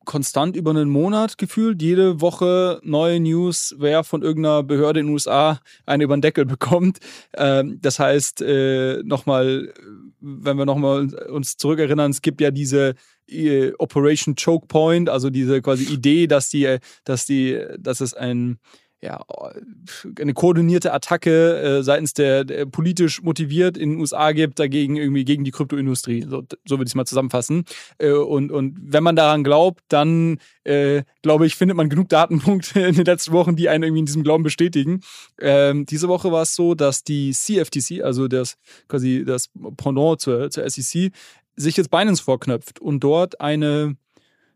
konstant 0.05 0.57
über 0.57 0.71
einen 0.71 0.89
Monat 0.89 1.39
gefühlt 1.39 1.83
jede 1.83 2.21
Woche 2.21 2.81
neue 2.83 3.21
News, 3.21 3.75
wer 3.79 4.05
von 4.05 4.23
irgendeiner 4.23 4.63
Behörde 4.63 5.01
in 5.01 5.07
den 5.07 5.13
USA 5.13 5.61
eine 5.87 6.05
über 6.05 6.17
den 6.17 6.23
Deckel 6.23 6.45
bekommt. 6.45 6.99
Ähm, 7.35 7.79
das 7.81 7.99
heißt, 7.99 8.43
äh, 8.43 9.03
nochmal, 9.03 9.73
wenn 10.21 10.57
wir 10.57 10.67
nochmal 10.67 11.15
uns 11.29 11.57
zurückerinnern, 11.57 12.11
es 12.11 12.23
gibt 12.23 12.41
ja 12.41 12.51
diese 12.51 12.95
äh, 13.29 13.73
Operation 13.79 14.35
Choke 14.37 14.67
Point, 14.67 15.09
also 15.09 15.31
diese 15.31 15.63
quasi 15.63 15.85
Idee, 15.85 16.27
dass 16.27 16.49
die, 16.49 16.79
dass 17.05 17.27
die, 17.27 17.61
dass 17.79 18.01
es 18.01 18.15
ein 18.15 18.59
ja, 19.05 19.23
eine 20.19 20.33
koordinierte 20.33 20.95
Attacke 20.95 21.61
äh, 21.61 21.83
seitens 21.83 22.15
der, 22.15 22.45
der, 22.45 22.65
politisch 22.65 23.23
motiviert 23.23 23.77
in 23.77 23.91
den 23.91 24.01
USA 24.01 24.33
gibt, 24.33 24.59
dagegen 24.59 24.97
irgendwie 24.97 25.27
gegen 25.27 25.45
die 25.45 25.51
Kryptoindustrie. 25.51 26.23
So, 26.23 26.43
so 26.65 26.79
würde 26.79 26.85
ich 26.85 26.93
es 26.93 26.95
mal 26.95 27.05
zusammenfassen. 27.05 27.65
Äh, 27.99 28.13
und, 28.13 28.51
und 28.51 28.79
wenn 28.81 29.03
man 29.03 29.15
daran 29.15 29.45
glaubt, 29.45 29.85
dann 29.89 30.39
äh, 30.65 31.03
glaube 31.21 31.45
ich, 31.45 31.57
findet 31.57 31.77
man 31.77 31.91
genug 31.91 32.09
Datenpunkte 32.09 32.81
in 32.89 32.95
den 32.95 33.05
letzten 33.05 33.33
Wochen, 33.33 33.57
die 33.57 33.69
einen 33.69 33.85
irgendwie 33.85 34.01
in 34.01 34.07
diesem 34.07 34.23
Glauben 34.23 34.43
bestätigen. 34.43 35.01
Ähm, 35.39 35.85
diese 35.85 36.09
Woche 36.09 36.33
war 36.33 36.43
es 36.43 36.55
so, 36.55 36.75
dass 36.75 37.05
die 37.05 37.33
CFTC, 37.33 38.03
also 38.03 38.27
das 38.27 38.57
quasi 38.89 39.23
das 39.27 39.51
Pendant 39.77 40.21
zur, 40.21 40.51
zur 40.51 40.69
SEC, 40.69 41.13
sich 41.57 41.77
jetzt 41.77 41.91
Binance 41.91 42.23
vorknöpft 42.23 42.81
und 42.81 43.01
dort 43.01 43.41
eine 43.43 43.97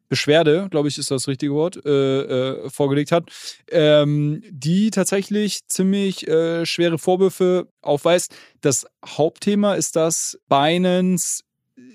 Beschwerde, 0.08 0.68
glaube 0.70 0.88
ich, 0.88 0.98
ist 0.98 1.10
das 1.10 1.28
richtige 1.28 1.52
Wort, 1.52 1.84
äh, 1.84 2.20
äh, 2.22 2.70
vorgelegt 2.70 3.12
hat, 3.12 3.30
ähm, 3.70 4.42
die 4.50 4.90
tatsächlich 4.90 5.66
ziemlich 5.68 6.26
äh, 6.26 6.64
schwere 6.64 6.98
Vorwürfe 6.98 7.68
aufweist. 7.82 8.34
Das 8.60 8.86
Hauptthema 9.04 9.74
ist, 9.74 9.96
dass 9.96 10.38
Binance 10.48 11.42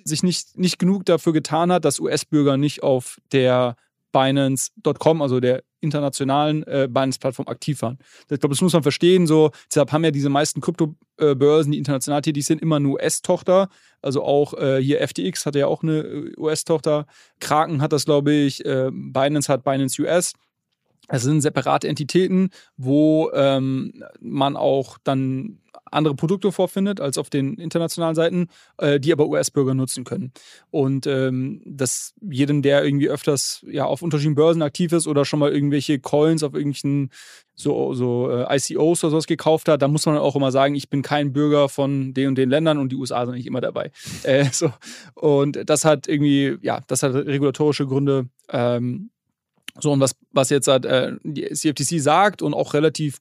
sich 0.04 0.24
nicht, 0.24 0.58
nicht 0.58 0.80
genug 0.80 1.06
dafür 1.06 1.34
getan 1.34 1.72
hat, 1.72 1.86
dass 1.86 2.00
US-Bürger 2.00 2.58
nicht 2.58 2.84
auf 2.84 3.18
der 3.32 3.76
Binance.com, 4.14 5.22
also 5.22 5.42
der 5.42 5.64
internationalen 5.82 6.64
äh, 6.64 6.88
Binance-Plattform 6.90 7.48
aktiv 7.48 7.82
waren. 7.82 8.00
Ich 8.22 8.40
glaube, 8.40 8.50
das 8.50 8.62
muss 8.62 8.72
man 8.72 8.84
verstehen. 8.84 9.28
So, 9.28 9.52
deshalb 9.70 9.92
haben 9.92 10.06
ja 10.06 10.12
diese 10.12 10.30
meisten 10.30 10.62
Kryptobörsen, 10.62 11.74
die 11.74 11.78
international 11.78 12.22
tätig 12.22 12.46
sind, 12.46 12.62
immer 12.62 12.78
eine 12.78 12.88
US-Tochter. 12.88 13.68
Also 14.02 14.24
auch 14.24 14.54
äh, 14.54 14.82
hier 14.82 15.06
FTX 15.06 15.46
hatte 15.46 15.60
ja 15.60 15.68
auch 15.68 15.84
eine 15.84 16.00
äh, 16.00 16.34
US-Tochter. 16.38 17.06
Kraken 17.40 17.82
hat 17.82 17.92
das, 17.92 18.06
glaube 18.06 18.32
ich. 18.32 18.64
Äh, 18.66 18.90
Binance 18.92 19.52
hat 19.52 19.64
Binance 19.66 20.02
US. 20.02 20.34
Es 21.10 21.24
sind 21.24 21.42
separate 21.42 21.88
Entitäten, 21.88 22.50
wo 22.78 23.30
ähm, 23.34 24.04
man 24.20 24.56
auch 24.56 24.98
dann 25.04 25.60
andere 25.94 26.16
Produkte 26.16 26.52
vorfindet 26.52 27.00
als 27.00 27.18
auf 27.18 27.30
den 27.30 27.56
internationalen 27.56 28.16
Seiten, 28.16 28.48
äh, 28.78 29.00
die 29.00 29.12
aber 29.12 29.28
US-Bürger 29.28 29.74
nutzen 29.74 30.04
können. 30.04 30.32
Und 30.72 31.08
ähm, 31.08 31.62
dass 31.66 32.14
jedem, 32.22 32.62
der 32.62 32.84
irgendwie 32.84 33.10
öfters 33.10 33.64
ja 33.70 33.86
auf 33.86 34.02
unterschiedlichen 34.02 34.36
Börsen 34.36 34.62
aktiv 34.62 34.92
ist 34.92 35.08
oder 35.08 35.26
schon 35.26 35.40
mal 35.40 35.52
irgendwelche 35.52 36.00
Coins 36.00 36.44
auf 36.44 36.54
irgendwelchen 36.54 37.12
so, 37.56 37.94
so 37.94 38.32
äh, 38.32 38.56
ICOs 38.56 39.04
oder 39.04 39.12
sowas 39.12 39.28
gekauft 39.28 39.68
hat, 39.68 39.82
da 39.82 39.88
muss 39.88 40.06
man 40.06 40.18
auch 40.18 40.36
immer 40.36 40.52
sagen, 40.52 40.74
ich 40.74 40.90
bin 40.90 41.04
kein 41.04 41.34
Bürger 41.34 41.70
von 41.70 42.14
den 42.14 42.30
und 42.30 42.36
den 42.36 42.50
Ländern 42.50 42.80
und 42.80 42.92
die 42.92 42.96
USA 42.96 43.26
sind 43.26 43.36
nicht 43.36 43.48
immer 43.48 43.62
dabei. 43.62 43.92
Äh, 44.24 44.46
so. 44.52 44.72
Und 45.16 45.60
das 45.66 45.84
hat 45.84 46.08
irgendwie, 46.08 46.58
ja, 46.62 46.80
das 46.88 47.04
hat 47.04 47.14
regulatorische 47.14 47.86
Gründe. 47.86 48.30
Ähm, 48.50 49.10
so, 49.80 49.92
und 49.92 50.00
was, 50.00 50.16
was 50.32 50.50
jetzt 50.52 50.68
halt, 50.68 50.86
äh, 50.86 51.14
die 51.24 51.50
CFTC 51.52 52.00
sagt 52.00 52.42
und 52.42 52.54
auch 52.54 52.74
relativ 52.76 53.18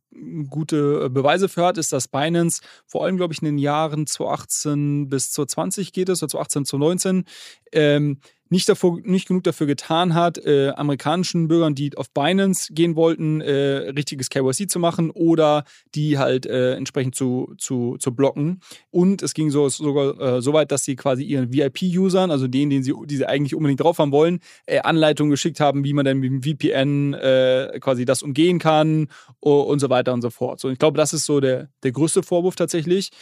gute 0.51 1.09
Beweise 1.09 1.49
für 1.49 1.65
hat, 1.65 1.79
ist, 1.79 1.93
dass 1.93 2.09
Binance 2.09 2.61
vor 2.87 3.05
allem, 3.05 3.17
glaube 3.17 3.33
ich, 3.33 3.41
in 3.41 3.47
den 3.47 3.59
Jahren 3.59 4.07
2018 4.07 5.09
bis 5.09 5.33
2020 5.33 5.93
geht 5.93 6.11
es, 6.11 6.23
oder 6.23 6.29
2018 6.29 6.65
zu 6.67 6.77
2019, 6.77 7.25
ähm, 7.73 8.19
nicht, 8.53 8.69
davor, 8.69 8.99
nicht 9.03 9.27
genug 9.27 9.45
dafür 9.45 9.67
getan 9.67 10.13
hat, 10.13 10.37
äh, 10.37 10.69
amerikanischen 10.77 11.49
Bürgern, 11.49 11.75
die 11.75 11.97
auf 11.97 12.11
Binance 12.11 12.75
gehen 12.75 12.97
wollten, 12.97 13.41
äh, 13.41 13.89
richtiges 13.97 14.29
KYC 14.29 14.69
zu 14.69 14.79
machen 14.79 15.11
oder 15.11 15.65
die 15.95 16.19
halt 16.19 16.45
äh, 16.45 16.75
entsprechend 16.75 17.15
zu, 17.15 17.55
zu, 17.57 17.97
zu 17.99 18.15
blocken. 18.15 18.61
Und 18.91 19.23
es 19.23 19.33
ging 19.33 19.51
so, 19.51 19.71
sogar 19.71 20.21
äh, 20.21 20.43
so 20.43 20.53
weit, 20.53 20.71
dass 20.71 20.85
sie 20.85 20.97
quasi 20.97 21.25
ihren 21.25 21.51
VIP-Usern, 21.51 22.31
also 22.31 22.47
denen, 22.47 22.69
denen 22.69 22.85
sie, 22.85 22.93
die 23.07 23.17
sie 23.17 23.27
eigentlich 23.27 23.55
unbedingt 23.55 23.81
drauf 23.81 23.99
haben 23.99 24.13
wollen, 24.13 24.41
äh, 24.67 24.81
Anleitungen 24.81 25.31
geschickt 25.31 25.59
haben, 25.59 25.83
wie 25.83 25.95
man 25.95 26.05
dann 26.05 26.19
mit 26.19 26.31
dem 26.31 26.43
VPN 26.43 27.15
äh, 27.15 27.79
quasi 27.81 28.05
das 28.05 28.23
umgehen 28.23 28.59
kann 28.59 29.09
und 29.41 29.79
so 29.79 29.89
weiter 29.89 30.13
und 30.13 30.21
so 30.21 30.29
fort. 30.29 30.61
So, 30.61 30.69
ich 30.69 30.79
glaube, 30.79 30.99
das 30.99 31.15
ist 31.15 31.25
so 31.25 31.41
der, 31.41 31.71
der 31.83 31.93
größte 31.93 32.23
Vorwurf 32.23 32.55
tatsächlich. 32.57 33.13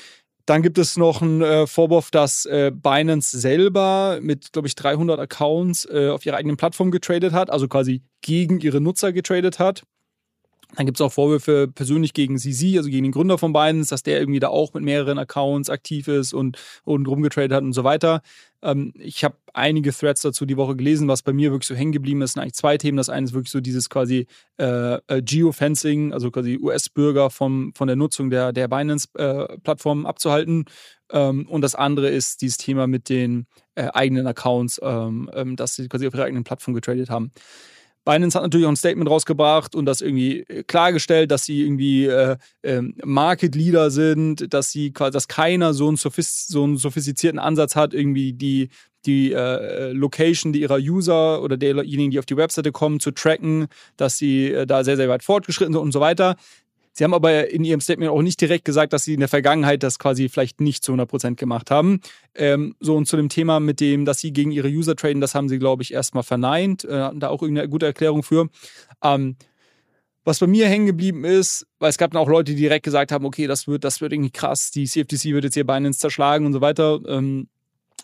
Dann 0.51 0.63
gibt 0.63 0.79
es 0.79 0.97
noch 0.97 1.23
einen 1.23 1.43
äh, 1.43 1.69
Vorwurf, 1.69 2.11
dass 2.11 2.45
äh, 2.45 2.73
Binance 2.75 3.39
selber 3.39 4.19
mit, 4.21 4.53
glaube 4.53 4.67
ich, 4.67 4.75
300 4.75 5.21
Accounts 5.21 5.85
äh, 5.89 6.09
auf 6.09 6.27
ihrer 6.27 6.39
eigenen 6.39 6.57
Plattform 6.57 6.91
getradet 6.91 7.33
hat, 7.33 7.51
also 7.51 7.69
quasi 7.69 8.03
gegen 8.21 8.59
ihre 8.59 8.81
Nutzer 8.81 9.13
getradet 9.13 9.61
hat. 9.61 9.85
Dann 10.77 10.87
gibt 10.87 10.99
es 10.99 11.01
auch 11.01 11.13
Vorwürfe 11.13 11.69
persönlich 11.69 12.15
gegen 12.15 12.39
CZ, 12.39 12.77
also 12.77 12.91
gegen 12.91 13.05
den 13.05 13.13
Gründer 13.13 13.39
von 13.39 13.53
Binance, 13.53 13.91
dass 13.91 14.03
der 14.03 14.21
irgendwie 14.21 14.41
da 14.41 14.49
auch 14.49 14.73
mit 14.75 14.85
mehreren 14.85 15.19
Accounts 15.19 15.69
aktiv 15.69 16.09
ist 16.09 16.33
und, 16.33 16.59
und 16.85 17.09
rumgetradet 17.09 17.53
hat 17.53 17.63
und 17.63 17.73
so 17.73 17.85
weiter. 17.85 18.23
Ähm, 18.63 18.93
ich 18.97 19.25
habe 19.25 19.37
einige 19.53 19.93
Threads 19.93 20.23
dazu 20.23 20.47
die 20.47 20.57
Woche 20.57 20.77
gelesen, 20.77 21.09
was 21.09 21.23
bei 21.23 21.33
mir 21.33 21.51
wirklich 21.51 21.67
so 21.67 21.75
hängen 21.75 21.93
geblieben 21.93 22.23
ist, 22.23 22.35
sind 22.35 22.43
eigentlich 22.43 22.55
zwei 22.55 22.79
Themen. 22.79 22.97
Das 22.97 23.09
eine 23.09 23.25
ist 23.25 23.33
wirklich 23.33 23.51
so 23.51 23.61
dieses 23.61 23.91
quasi 23.91 24.27
äh, 24.59 24.95
äh 24.95 25.23
Geofencing, 25.23 26.13
also 26.13 26.31
quasi 26.31 26.59
US-Bürger 26.61 27.31
von 27.31 27.73
der 27.81 27.97
Nutzung 27.97 28.31
der, 28.31 28.53
der 28.53 28.69
Binance-Plattform 28.69 30.05
äh, 30.05 30.09
abzuhalten. 30.09 30.67
Ähm, 31.13 31.49
und 31.49 31.63
das 31.63 31.75
andere 31.75 32.09
ist 32.09 32.43
dieses 32.43 32.59
Thema 32.59 32.87
mit 32.87 33.09
den 33.09 33.47
äh, 33.75 33.89
eigenen 33.93 34.27
Accounts, 34.27 34.81
ähm, 34.83 35.31
ähm 35.35 35.57
dass 35.57 35.75
sie 35.75 35.89
quasi 35.89 36.07
auf 36.07 36.15
ihrer 36.15 36.25
eigenen 36.25 36.45
Plattform 36.45 36.75
getradet 36.75 37.11
haben. 37.11 37.33
Binance 38.11 38.35
hat 38.35 38.43
natürlich 38.43 38.67
auch 38.67 38.71
ein 38.71 38.77
Statement 38.77 39.09
rausgebracht 39.09 39.75
und 39.77 39.87
das 39.87 40.01
irgendwie 40.01 40.41
äh, 40.41 40.65
klargestellt, 40.65 41.31
dass 41.31 41.45
sie 41.45 41.63
irgendwie 41.63 42.07
äh, 42.07 42.37
äh, 42.63 42.83
Market 43.05 43.55
Leader 43.55 43.91
sind, 43.91 44.53
dass 44.53 44.71
sie 44.71 44.93
dass 44.93 45.29
keiner 45.29 45.75
so 45.75 45.87
einen, 45.87 45.97
so 45.97 46.65
einen 46.65 46.77
sophistizierten 46.77 47.39
Ansatz 47.39 47.77
hat, 47.77 47.95
irgendwie 47.95 48.33
die 48.33 48.69
die 49.07 49.33
äh, 49.33 49.93
Location 49.93 50.53
ihrer 50.53 50.77
User 50.77 51.43
oder 51.43 51.57
derjenigen, 51.57 52.11
die 52.11 52.19
auf 52.19 52.27
die 52.27 52.37
Webseite 52.37 52.71
kommen, 52.71 53.01
zu 53.01 53.13
tracken, 53.13 53.67
dass 53.97 54.19
sie 54.19 54.49
äh, 54.49 54.67
da 54.67 54.85
sehr, 54.85 54.97
sehr 54.97 55.09
weit 55.09 55.25
fortgeschritten 55.25 55.73
sind 55.73 55.83
und 55.83 55.93
so 55.93 56.01
weiter. 56.01 56.37
Sie 56.93 57.05
haben 57.05 57.15
aber 57.15 57.51
in 57.51 57.65
Ihrem 57.65 57.81
Statement 57.81 58.11
auch 58.11 58.23
nicht 58.23 58.41
direkt 58.41 58.65
gesagt, 58.65 58.93
dass 58.93 59.05
Sie 59.05 59.15
in 59.15 59.21
der 59.21 59.29
Vergangenheit 59.29 59.83
das 59.83 59.99
quasi 59.99 60.29
vielleicht 60.29 60.61
nicht 60.61 60.85
zu 60.85 60.93
100 60.93 61.09
Prozent 61.09 61.39
gemacht 61.39 61.71
haben. 61.71 62.01
Ähm, 62.35 62.75
so 62.81 62.97
und 62.97 63.07
zu 63.07 63.17
dem 63.17 63.29
Thema 63.29 63.61
mit 63.61 63.81
dem, 63.81 64.05
dass 64.05 64.19
Sie 64.19 64.33
gegen 64.33 64.51
Ihre 64.51 64.69
User 64.69 64.97
traden, 64.97 65.21
das 65.21 65.35
haben 65.35 65.49
Sie, 65.49 65.59
glaube 65.59 65.83
ich, 65.83 65.93
erstmal 65.93 66.25
verneint. 66.25 66.85
Äh, 66.85 67.01
hatten 67.01 67.21
da 67.21 67.29
auch 67.29 67.43
irgendeine 67.43 67.69
gute 67.69 67.87
Erklärung 67.87 68.23
für. 68.23 68.49
Ähm, 69.03 69.37
was 70.25 70.39
bei 70.39 70.47
mir 70.47 70.69
hängen 70.69 70.87
geblieben 70.87 71.25
ist, 71.25 71.67
weil 71.79 71.91
es 71.91 71.97
gab 71.97 72.11
dann 72.11 72.21
auch 72.21 72.29
Leute, 72.29 72.53
die 72.53 72.61
direkt 72.61 72.85
gesagt 72.85 73.11
haben, 73.11 73.25
okay, 73.25 73.47
das 73.47 73.67
wird, 73.67 73.85
das 73.85 74.01
wird 74.01 74.13
irgendwie 74.13 74.31
krass, 74.31 74.71
die 74.71 74.85
CFTC 74.85 75.33
wird 75.33 75.45
jetzt 75.45 75.57
ihr 75.57 75.67
Binance 75.67 75.99
zerschlagen 75.99 76.45
und 76.45 76.53
so 76.53 76.61
weiter. 76.61 77.01
Ähm, 77.07 77.49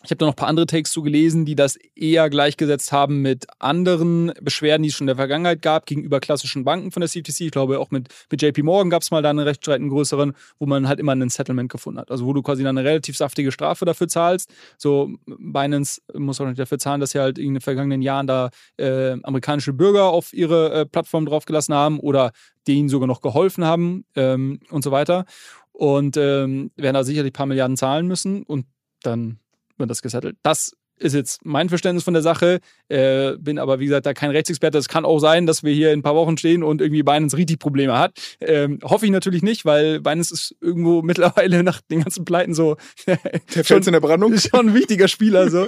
ich 0.06 0.10
habe 0.12 0.18
da 0.18 0.26
noch 0.26 0.34
ein 0.34 0.36
paar 0.36 0.48
andere 0.48 0.66
Takes 0.66 0.92
zu 0.92 1.02
gelesen, 1.02 1.44
die 1.44 1.56
das 1.56 1.76
eher 1.96 2.30
gleichgesetzt 2.30 2.92
haben 2.92 3.22
mit 3.22 3.46
anderen 3.58 4.32
Beschwerden, 4.40 4.84
die 4.84 4.90
es 4.90 4.94
schon 4.94 5.06
in 5.06 5.08
der 5.08 5.16
Vergangenheit 5.16 5.62
gab, 5.62 5.84
gegenüber 5.84 6.20
klassischen 6.20 6.62
Banken 6.62 6.92
von 6.92 7.00
der 7.00 7.10
CFTC. 7.10 7.40
Ich 7.40 7.50
glaube, 7.50 7.80
auch 7.80 7.90
mit, 7.90 8.08
mit 8.30 8.40
JP 8.40 8.62
Morgan 8.62 8.88
gab 8.88 9.02
es 9.02 9.10
mal 9.10 9.20
da 9.20 9.30
einen 9.30 9.40
Rechtsstreit, 9.40 9.80
einen 9.80 9.88
größeren, 9.88 10.34
wo 10.60 10.66
man 10.66 10.86
halt 10.86 11.00
immer 11.00 11.10
einen 11.10 11.28
Settlement 11.28 11.72
gefunden 11.72 11.98
hat. 11.98 12.12
Also 12.12 12.24
wo 12.24 12.32
du 12.32 12.42
quasi 12.42 12.62
dann 12.62 12.78
eine 12.78 12.88
relativ 12.88 13.16
saftige 13.16 13.50
Strafe 13.50 13.84
dafür 13.84 14.06
zahlst. 14.06 14.48
So, 14.78 15.10
Binance 15.26 16.00
muss 16.14 16.40
auch 16.40 16.46
nicht 16.46 16.60
dafür 16.60 16.78
zahlen, 16.78 17.00
dass 17.00 17.10
sie 17.10 17.18
halt 17.18 17.36
in 17.36 17.54
den 17.54 17.60
vergangenen 17.60 18.00
Jahren 18.00 18.28
da 18.28 18.50
äh, 18.76 19.16
amerikanische 19.24 19.72
Bürger 19.72 20.04
auf 20.04 20.32
ihre 20.32 20.72
äh, 20.72 20.86
Plattform 20.86 21.26
draufgelassen 21.26 21.74
haben 21.74 21.98
oder 21.98 22.30
denen 22.68 22.88
sogar 22.88 23.08
noch 23.08 23.22
geholfen 23.22 23.64
haben 23.64 24.04
ähm, 24.14 24.60
und 24.70 24.84
so 24.84 24.92
weiter. 24.92 25.24
Und 25.72 26.16
ähm, 26.16 26.70
werden 26.76 26.94
da 26.94 27.02
sicherlich 27.02 27.32
ein 27.32 27.36
paar 27.36 27.46
Milliarden 27.46 27.76
zahlen 27.76 28.06
müssen 28.06 28.44
und 28.44 28.66
dann 29.02 29.40
wird 29.78 29.90
das 29.90 30.02
gesettelt. 30.02 30.36
Das 30.42 30.72
ist 30.98 31.14
jetzt 31.14 31.44
mein 31.44 31.68
Verständnis 31.68 32.04
von 32.04 32.14
der 32.14 32.22
Sache. 32.22 32.60
Äh, 32.88 33.36
bin 33.38 33.58
aber, 33.58 33.80
wie 33.80 33.86
gesagt, 33.86 34.06
da 34.06 34.14
kein 34.14 34.30
Rechtsexperte. 34.30 34.78
Es 34.78 34.88
kann 34.88 35.04
auch 35.04 35.18
sein, 35.18 35.46
dass 35.46 35.62
wir 35.62 35.72
hier 35.72 35.92
in 35.92 36.00
ein 36.00 36.02
paar 36.02 36.14
Wochen 36.14 36.38
stehen 36.38 36.62
und 36.62 36.80
irgendwie 36.80 37.02
Binance 37.02 37.36
richtig 37.36 37.58
Probleme 37.58 37.98
hat. 37.98 38.12
Ähm, 38.40 38.78
hoffe 38.82 39.04
ich 39.04 39.12
natürlich 39.12 39.42
nicht, 39.42 39.64
weil 39.64 40.00
Binance 40.00 40.32
ist 40.32 40.56
irgendwo 40.60 41.02
mittlerweile 41.02 41.62
nach 41.62 41.80
den 41.82 42.00
ganzen 42.02 42.24
Pleiten 42.24 42.54
so. 42.54 42.76
der 43.06 43.64
fällt 43.64 43.86
in 43.86 43.92
der 43.92 44.00
Brandung. 44.00 44.32
Ist 44.32 44.48
schon 44.54 44.70
ein 44.70 44.74
wichtiger 44.74 45.08
Spieler. 45.08 45.50
So. 45.50 45.66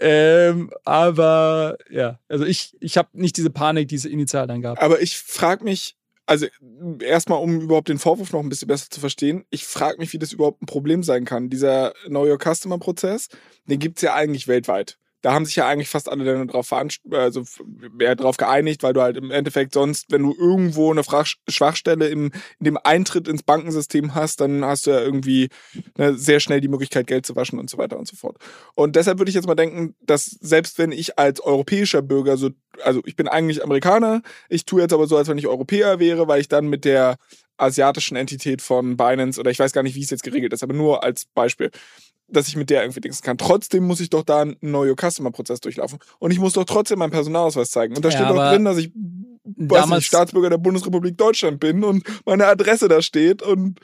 ähm, 0.00 0.70
aber 0.84 1.76
ja, 1.90 2.18
also 2.28 2.44
ich, 2.44 2.76
ich 2.80 2.96
habe 2.96 3.08
nicht 3.12 3.36
diese 3.36 3.50
Panik, 3.50 3.88
die 3.88 3.96
es 3.96 4.04
initial 4.04 4.46
dann 4.46 4.62
gab. 4.62 4.82
Aber 4.82 5.02
ich 5.02 5.18
frage 5.18 5.64
mich, 5.64 5.96
also 6.30 6.46
erstmal, 7.00 7.42
um 7.42 7.60
überhaupt 7.60 7.88
den 7.88 7.98
Vorwurf 7.98 8.32
noch 8.32 8.38
ein 8.38 8.48
bisschen 8.48 8.68
besser 8.68 8.86
zu 8.88 9.00
verstehen, 9.00 9.44
ich 9.50 9.64
frage 9.64 9.98
mich, 9.98 10.12
wie 10.12 10.18
das 10.18 10.32
überhaupt 10.32 10.62
ein 10.62 10.66
Problem 10.66 11.02
sein 11.02 11.24
kann. 11.24 11.50
Dieser 11.50 11.92
Know 12.06 12.24
Your 12.24 12.38
Customer 12.38 12.78
Prozess, 12.78 13.28
den 13.66 13.80
gibt 13.80 13.98
es 13.98 14.02
ja 14.02 14.14
eigentlich 14.14 14.46
weltweit 14.46 14.96
da 15.22 15.32
haben 15.32 15.44
sich 15.44 15.56
ja 15.56 15.68
eigentlich 15.68 15.88
fast 15.88 16.08
alle 16.08 16.24
Länder 16.24 16.46
drauf, 16.46 16.72
also, 16.72 17.44
ja, 18.00 18.14
drauf 18.14 18.36
geeinigt, 18.36 18.82
weil 18.82 18.92
du 18.92 19.02
halt 19.02 19.16
im 19.16 19.30
Endeffekt 19.30 19.74
sonst, 19.74 20.10
wenn 20.10 20.22
du 20.22 20.34
irgendwo 20.34 20.90
eine 20.90 21.02
Schwachstelle 21.48 22.08
im, 22.08 22.32
in 22.58 22.64
dem 22.64 22.78
Eintritt 22.82 23.28
ins 23.28 23.42
Bankensystem 23.42 24.14
hast, 24.14 24.40
dann 24.40 24.64
hast 24.64 24.86
du 24.86 24.90
ja 24.90 25.00
irgendwie 25.00 25.48
ne, 25.96 26.14
sehr 26.14 26.40
schnell 26.40 26.60
die 26.60 26.68
Möglichkeit, 26.68 27.06
Geld 27.06 27.26
zu 27.26 27.36
waschen 27.36 27.58
und 27.58 27.68
so 27.68 27.78
weiter 27.78 27.98
und 27.98 28.08
so 28.08 28.16
fort. 28.16 28.36
Und 28.74 28.96
deshalb 28.96 29.18
würde 29.18 29.28
ich 29.28 29.34
jetzt 29.34 29.46
mal 29.46 29.54
denken, 29.54 29.94
dass 30.00 30.24
selbst 30.24 30.78
wenn 30.78 30.92
ich 30.92 31.18
als 31.18 31.40
europäischer 31.40 32.02
Bürger 32.02 32.36
so, 32.36 32.50
also 32.82 33.02
ich 33.04 33.16
bin 33.16 33.28
eigentlich 33.28 33.62
Amerikaner, 33.62 34.22
ich 34.48 34.64
tue 34.64 34.80
jetzt 34.80 34.92
aber 34.92 35.06
so, 35.06 35.16
als 35.16 35.28
wenn 35.28 35.38
ich 35.38 35.46
Europäer 35.46 35.98
wäre, 35.98 36.28
weil 36.28 36.40
ich 36.40 36.48
dann 36.48 36.68
mit 36.68 36.84
der 36.84 37.16
asiatischen 37.60 38.16
Entität 38.16 38.62
von 38.62 38.96
Binance 38.96 39.40
oder 39.40 39.50
ich 39.50 39.58
weiß 39.58 39.72
gar 39.72 39.82
nicht, 39.82 39.94
wie 39.94 40.02
es 40.02 40.10
jetzt 40.10 40.22
geregelt 40.22 40.52
ist, 40.52 40.62
aber 40.62 40.74
nur 40.74 41.04
als 41.04 41.26
Beispiel 41.26 41.70
dass 42.32 42.48
ich 42.48 42.56
mit 42.56 42.70
der 42.70 42.82
irgendwie 42.82 43.00
dingsen 43.00 43.24
kann. 43.24 43.38
Trotzdem 43.38 43.84
muss 43.84 43.98
ich 43.98 44.10
doch 44.10 44.22
da 44.22 44.42
einen 44.42 44.58
Know 44.60 44.86
Customer 44.94 45.30
Prozess 45.30 45.60
durchlaufen. 45.60 45.98
Und 46.18 46.30
ich 46.30 46.38
muss 46.38 46.52
doch 46.52 46.64
trotzdem 46.64 47.00
meinen 47.00 47.10
Personalausweis 47.10 47.70
zeigen. 47.72 47.96
Und 47.96 48.04
da 48.04 48.08
ja, 48.08 48.16
steht 48.16 48.30
doch 48.30 48.50
drin, 48.50 48.64
dass 48.64 48.78
ich 48.78 48.92
nicht, 49.56 50.06
Staatsbürger 50.06 50.50
der 50.50 50.58
Bundesrepublik 50.58 51.16
Deutschland 51.16 51.60
bin 51.60 51.82
und 51.84 52.04
meine 52.24 52.46
Adresse 52.46 52.88
da 52.88 53.02
steht 53.02 53.42
und 53.42 53.80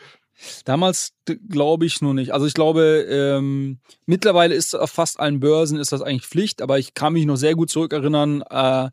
Damals 0.67 1.15
glaube 1.49 1.87
ich 1.87 2.03
nur 2.03 2.13
nicht. 2.13 2.35
Also 2.35 2.45
ich 2.45 2.53
glaube, 2.53 3.07
ähm, 3.09 3.79
mittlerweile 4.05 4.55
ist 4.55 4.75
auf 4.75 4.91
fast 4.91 5.19
allen 5.19 5.41
Börsen 5.41 5.79
ist 5.79 5.93
das 5.93 6.03
eigentlich 6.03 6.27
Pflicht, 6.27 6.61
aber 6.61 6.79
ich 6.79 6.93
kann 6.93 7.15
mich 7.15 7.25
noch 7.25 7.37
sehr 7.37 7.55
gut 7.55 7.71
zurückerinnern. 7.71 8.43
Äh, 8.43 8.91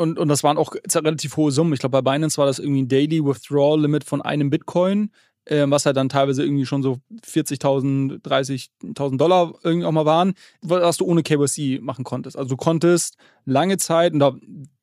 und, 0.00 0.18
und 0.18 0.28
das 0.28 0.42
waren 0.42 0.58
auch 0.58 0.74
relativ 0.94 1.36
hohe 1.36 1.52
Summen. 1.52 1.72
Ich 1.72 1.80
glaube, 1.80 2.02
bei 2.02 2.12
Binance 2.12 2.38
war 2.38 2.46
das 2.46 2.58
irgendwie 2.58 2.82
ein 2.82 2.88
Daily 2.88 3.24
Withdrawal 3.24 3.80
Limit 3.80 4.04
von 4.04 4.22
einem 4.22 4.50
Bitcoin 4.50 5.10
äh, 5.46 5.66
was 5.68 5.86
halt 5.86 5.96
dann 5.96 6.08
teilweise 6.08 6.42
irgendwie 6.42 6.66
schon 6.66 6.82
so 6.82 6.98
40.000, 7.26 8.22
30.000 8.22 9.16
Dollar 9.16 9.54
irgendwie 9.62 9.86
auch 9.86 9.92
mal 9.92 10.06
waren, 10.06 10.34
was 10.62 10.96
du 10.96 11.04
ohne 11.04 11.22
KYC 11.22 11.80
machen 11.80 12.04
konntest. 12.04 12.36
Also 12.36 12.50
du 12.50 12.56
konntest 12.56 13.16
lange 13.44 13.76
Zeit, 13.78 14.12
und 14.12 14.20
da, 14.20 14.34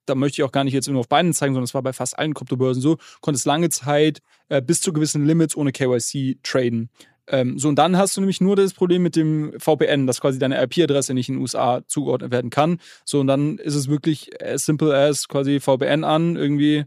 da 0.06 0.16
möchte 0.16 0.42
ich 0.42 0.44
auch 0.44 0.52
gar 0.52 0.64
nicht 0.64 0.74
jetzt 0.74 0.90
nur 0.90 1.00
auf 1.00 1.08
Beinen 1.08 1.34
zeigen, 1.34 1.54
sondern 1.54 1.66
es 1.66 1.74
war 1.74 1.84
bei 1.84 1.94
fast 1.94 2.18
allen 2.18 2.34
Kryptobörsen 2.34 2.82
so, 2.82 2.98
konntest 3.22 3.46
lange 3.46 3.70
Zeit 3.70 4.20
äh, 4.50 4.62
bis 4.62 4.82
zu 4.82 4.94
gewissen 4.94 5.26
Limits 5.26 5.56
ohne 5.56 5.72
KYC 5.72 6.40
traden. 6.44 6.90
Ähm, 7.28 7.60
so, 7.60 7.70
und 7.70 7.76
dann 7.76 7.98
hast 7.98 8.16
du 8.16 8.22
nämlich 8.22 8.42
nur 8.42 8.56
das 8.56 8.74
Problem 8.74 9.04
mit 9.04 9.16
dem 9.16 9.54
VPN, 9.60 10.08
dass 10.08 10.22
quasi 10.22 10.40
deine 10.40 10.62
IP-Adresse 10.64 11.14
nicht 11.14 11.30
in 11.30 11.36
den 11.36 11.42
USA 11.42 11.82
zugeordnet 11.88 12.32
werden 12.32 12.50
kann. 12.50 12.80
So, 13.06 13.20
und 13.20 13.28
dann 13.28 13.58
ist 13.58 13.76
es 13.76 13.90
wirklich 13.90 14.42
as 14.42 14.66
simple 14.66 14.96
as 14.96 15.28
quasi 15.28 15.60
VPN 15.60 16.04
an, 16.04 16.36
irgendwie 16.36 16.86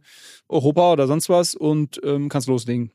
Europa 0.48 0.92
oder 0.92 1.06
sonst 1.06 1.28
was 1.28 1.54
und 1.54 2.00
ähm, 2.04 2.28
kannst 2.28 2.48
loslegen. 2.48 2.90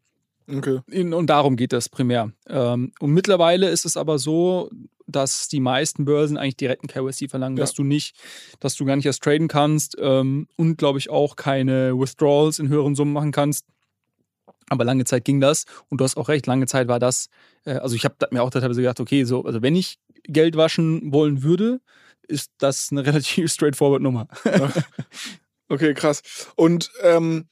Okay. 0.47 0.79
Und 0.91 1.27
darum 1.27 1.55
geht 1.55 1.73
es 1.73 1.89
primär. 1.89 2.31
Ähm, 2.47 2.91
und 2.99 3.11
mittlerweile 3.11 3.69
ist 3.69 3.85
es 3.85 3.97
aber 3.97 4.19
so, 4.19 4.69
dass 5.07 5.47
die 5.47 5.59
meisten 5.59 6.05
Börsen 6.05 6.37
eigentlich 6.37 6.57
direkten 6.57 6.87
KYC 6.87 7.29
verlangen, 7.29 7.57
ja. 7.57 7.63
dass 7.63 7.73
du 7.73 7.83
nicht, 7.83 8.15
dass 8.59 8.75
du 8.75 8.85
gar 8.85 8.95
nicht 8.95 9.05
erst 9.05 9.23
traden 9.23 9.47
kannst 9.47 9.95
ähm, 9.99 10.47
und 10.55 10.77
glaube 10.77 10.99
ich 10.99 11.09
auch 11.09 11.35
keine 11.35 11.97
Withdrawals 11.97 12.59
in 12.59 12.69
höheren 12.69 12.95
Summen 12.95 13.13
machen 13.13 13.31
kannst. 13.31 13.65
Aber 14.69 14.83
lange 14.83 15.05
Zeit 15.05 15.25
ging 15.25 15.39
das 15.39 15.65
und 15.89 15.99
du 15.99 16.05
hast 16.05 16.17
auch 16.17 16.27
recht, 16.27 16.47
lange 16.47 16.65
Zeit 16.65 16.87
war 16.87 16.99
das, 16.99 17.29
äh, 17.65 17.73
also 17.73 17.95
ich 17.95 18.05
habe 18.05 18.15
mir 18.31 18.41
auch 18.41 18.49
teilweise 18.49 18.81
gedacht, 18.81 18.99
okay, 18.99 19.23
so, 19.23 19.45
also 19.45 19.61
wenn 19.61 19.75
ich 19.75 19.99
Geld 20.23 20.57
waschen 20.57 21.11
wollen 21.11 21.43
würde, 21.43 21.81
ist 22.27 22.51
das 22.57 22.89
eine 22.91 23.05
relativ 23.05 23.51
straightforward 23.51 24.01
Nummer. 24.01 24.27
okay, 25.69 25.93
krass. 25.93 26.21
Und 26.55 26.91
ähm, 27.01 27.45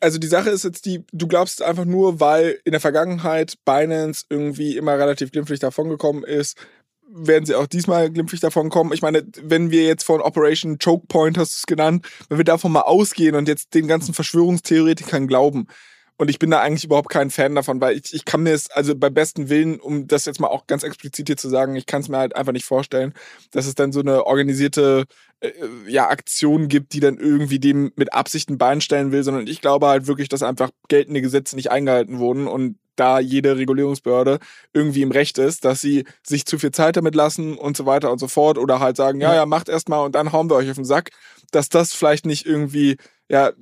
also 0.00 0.18
die 0.18 0.26
Sache 0.26 0.50
ist 0.50 0.64
jetzt 0.64 0.86
die, 0.86 1.04
du 1.12 1.26
glaubst 1.26 1.62
einfach 1.62 1.84
nur, 1.84 2.20
weil 2.20 2.60
in 2.64 2.72
der 2.72 2.80
Vergangenheit 2.80 3.58
Binance 3.64 4.24
irgendwie 4.28 4.76
immer 4.76 4.98
relativ 4.98 5.32
glimpflich 5.32 5.60
davongekommen 5.60 6.24
ist, 6.24 6.58
werden 7.06 7.46
sie 7.46 7.54
auch 7.54 7.66
diesmal 7.66 8.10
glimpflich 8.10 8.40
davon 8.40 8.70
kommen. 8.70 8.92
Ich 8.92 9.02
meine, 9.02 9.24
wenn 9.42 9.70
wir 9.70 9.84
jetzt 9.84 10.04
von 10.04 10.20
Operation 10.20 10.78
Choke 10.78 11.06
Point, 11.06 11.38
hast 11.38 11.54
du 11.54 11.58
es 11.58 11.66
genannt, 11.66 12.06
wenn 12.28 12.38
wir 12.38 12.44
davon 12.44 12.72
mal 12.72 12.82
ausgehen 12.82 13.36
und 13.36 13.46
jetzt 13.46 13.74
den 13.74 13.86
ganzen 13.86 14.14
Verschwörungstheoretikern 14.14 15.28
glauben, 15.28 15.68
Und 16.16 16.30
ich 16.30 16.38
bin 16.38 16.50
da 16.50 16.60
eigentlich 16.60 16.84
überhaupt 16.84 17.08
kein 17.08 17.30
Fan 17.30 17.54
davon, 17.54 17.80
weil 17.80 17.96
ich, 17.96 18.14
ich 18.14 18.24
kann 18.24 18.44
mir 18.44 18.52
es, 18.52 18.70
also 18.70 18.94
bei 18.94 19.10
besten 19.10 19.48
Willen, 19.48 19.80
um 19.80 20.06
das 20.06 20.26
jetzt 20.26 20.40
mal 20.40 20.48
auch 20.48 20.66
ganz 20.68 20.84
explizit 20.84 21.26
hier 21.26 21.36
zu 21.36 21.48
sagen, 21.48 21.74
ich 21.74 21.86
kann 21.86 22.02
es 22.02 22.08
mir 22.08 22.18
halt 22.18 22.36
einfach 22.36 22.52
nicht 22.52 22.64
vorstellen, 22.66 23.14
dass 23.50 23.66
es 23.66 23.74
dann 23.74 23.90
so 23.90 24.00
eine 24.00 24.24
organisierte 24.24 25.06
äh, 25.40 25.50
ja, 25.88 26.08
Aktion 26.08 26.68
gibt, 26.68 26.92
die 26.92 27.00
dann 27.00 27.18
irgendwie 27.18 27.58
dem 27.58 27.92
mit 27.96 28.12
Absicht 28.12 28.48
ein 28.48 28.58
Bein 28.58 28.80
stellen 28.80 29.10
will, 29.10 29.24
sondern 29.24 29.48
ich 29.48 29.60
glaube 29.60 29.88
halt 29.88 30.06
wirklich, 30.06 30.28
dass 30.28 30.44
einfach 30.44 30.70
geltende 30.88 31.20
Gesetze 31.20 31.56
nicht 31.56 31.72
eingehalten 31.72 32.18
wurden 32.18 32.46
und 32.46 32.78
da 32.96 33.18
jede 33.18 33.56
Regulierungsbehörde 33.56 34.38
irgendwie 34.72 35.02
im 35.02 35.10
Recht 35.10 35.38
ist, 35.38 35.64
dass 35.64 35.80
sie 35.80 36.04
sich 36.22 36.46
zu 36.46 36.58
viel 36.58 36.70
Zeit 36.70 36.96
damit 36.96 37.16
lassen 37.16 37.58
und 37.58 37.76
so 37.76 37.86
weiter 37.86 38.12
und 38.12 38.18
so 38.18 38.28
fort 38.28 38.56
oder 38.56 38.80
halt 38.80 38.96
sagen, 38.96 39.20
ja, 39.20 39.34
ja, 39.34 39.46
macht 39.46 39.68
erst 39.68 39.88
mal 39.88 40.04
und 40.04 40.14
dann 40.14 40.32
hauen 40.32 40.48
wir 40.48 40.54
euch 40.54 40.70
auf 40.70 40.76
den 40.76 40.84
Sack, 40.84 41.10
dass 41.50 41.68
das 41.68 41.92
vielleicht 41.92 42.26
nicht 42.26 42.46
irgendwie, 42.46 42.96
ja, 43.28 43.52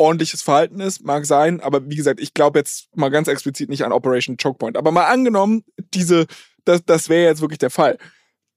ordentliches 0.00 0.42
Verhalten 0.42 0.80
ist, 0.80 1.04
mag 1.04 1.26
sein, 1.26 1.60
aber 1.60 1.88
wie 1.88 1.96
gesagt, 1.96 2.20
ich 2.20 2.32
glaube 2.32 2.58
jetzt 2.58 2.88
mal 2.96 3.10
ganz 3.10 3.28
explizit 3.28 3.68
nicht 3.68 3.84
an 3.84 3.92
Operation 3.92 4.38
Chokepoint. 4.38 4.76
Aber 4.76 4.90
mal 4.90 5.04
angenommen, 5.04 5.62
diese, 5.94 6.26
das, 6.64 6.84
das 6.84 7.08
wäre 7.08 7.28
jetzt 7.28 7.42
wirklich 7.42 7.58
der 7.58 7.70
Fall. 7.70 7.98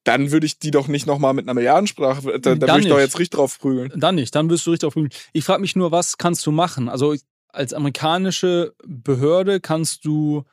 Dann 0.06 0.32
würde 0.32 0.46
ich 0.46 0.60
die 0.60 0.72
doch 0.72 0.88
nicht 0.88 1.06
nochmal 1.06 1.34
mit 1.34 1.46
einer 1.46 1.54
Milliardensprache, 1.54 2.40
da, 2.40 2.56
da 2.56 2.68
würde 2.68 2.80
ich 2.80 2.88
doch 2.88 3.00
jetzt 3.00 3.20
richtig 3.20 3.38
drauf 3.38 3.60
prügeln. 3.60 3.92
Dann 3.96 4.16
nicht, 4.16 4.34
dann 4.34 4.50
wirst 4.50 4.66
du 4.66 4.72
richtig 4.72 4.86
drauf 4.86 4.94
prügeln. 4.94 5.12
Ich 5.34 5.44
frage 5.44 5.62
mich 5.62 5.76
nur, 5.76 5.92
was 5.92 6.18
kannst 6.18 6.46
du 6.46 6.52
machen? 6.52 6.88
Also 6.88 7.14
als 7.50 7.74
amerikanische 7.74 8.74
Behörde 8.86 9.60
kannst 9.60 10.06
du 10.06 10.44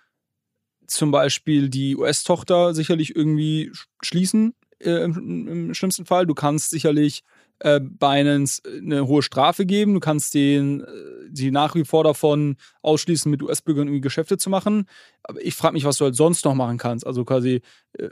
zum 0.88 1.12
Beispiel 1.12 1.68
die 1.68 1.96
US-Tochter 1.96 2.74
sicherlich 2.74 3.14
irgendwie 3.14 3.70
schließen, 4.03 4.55
äh, 4.81 5.05
im, 5.05 5.48
im, 5.48 5.74
schlimmsten 5.74 6.05
Fall. 6.05 6.26
Du 6.26 6.35
kannst 6.35 6.70
sicherlich 6.70 7.22
äh, 7.61 7.81
Binance 7.81 8.62
eine 8.64 9.07
hohe 9.07 9.23
Strafe 9.23 9.66
geben. 9.66 9.94
Du 9.94 10.01
kannst 10.01 10.35
den, 10.35 10.81
äh, 10.81 10.87
die 11.29 11.51
nach 11.51 11.75
wie 11.75 11.85
vor 11.85 12.05
davon 12.05 12.57
ausschließen, 12.83 13.31
mit 13.31 13.42
US-Bürgern 13.42 13.88
irgendwie 13.88 14.01
Geschäfte 14.01 14.38
zu 14.38 14.51
machen. 14.51 14.87
Aber 15.23 15.40
ich 15.44 15.55
frage 15.55 15.75
mich, 15.75 15.85
was 15.85 15.99
du 15.99 16.05
halt 16.05 16.16
sonst 16.16 16.44
noch 16.44 16.55
machen 16.55 16.79
kannst. 16.79 17.07
Also 17.07 17.25
quasi 17.25 17.62
äh, 17.92 18.09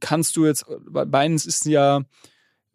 kannst 0.00 0.36
du 0.36 0.46
jetzt, 0.46 0.66
Binance 0.88 1.48
ist 1.48 1.64
ja 1.66 2.02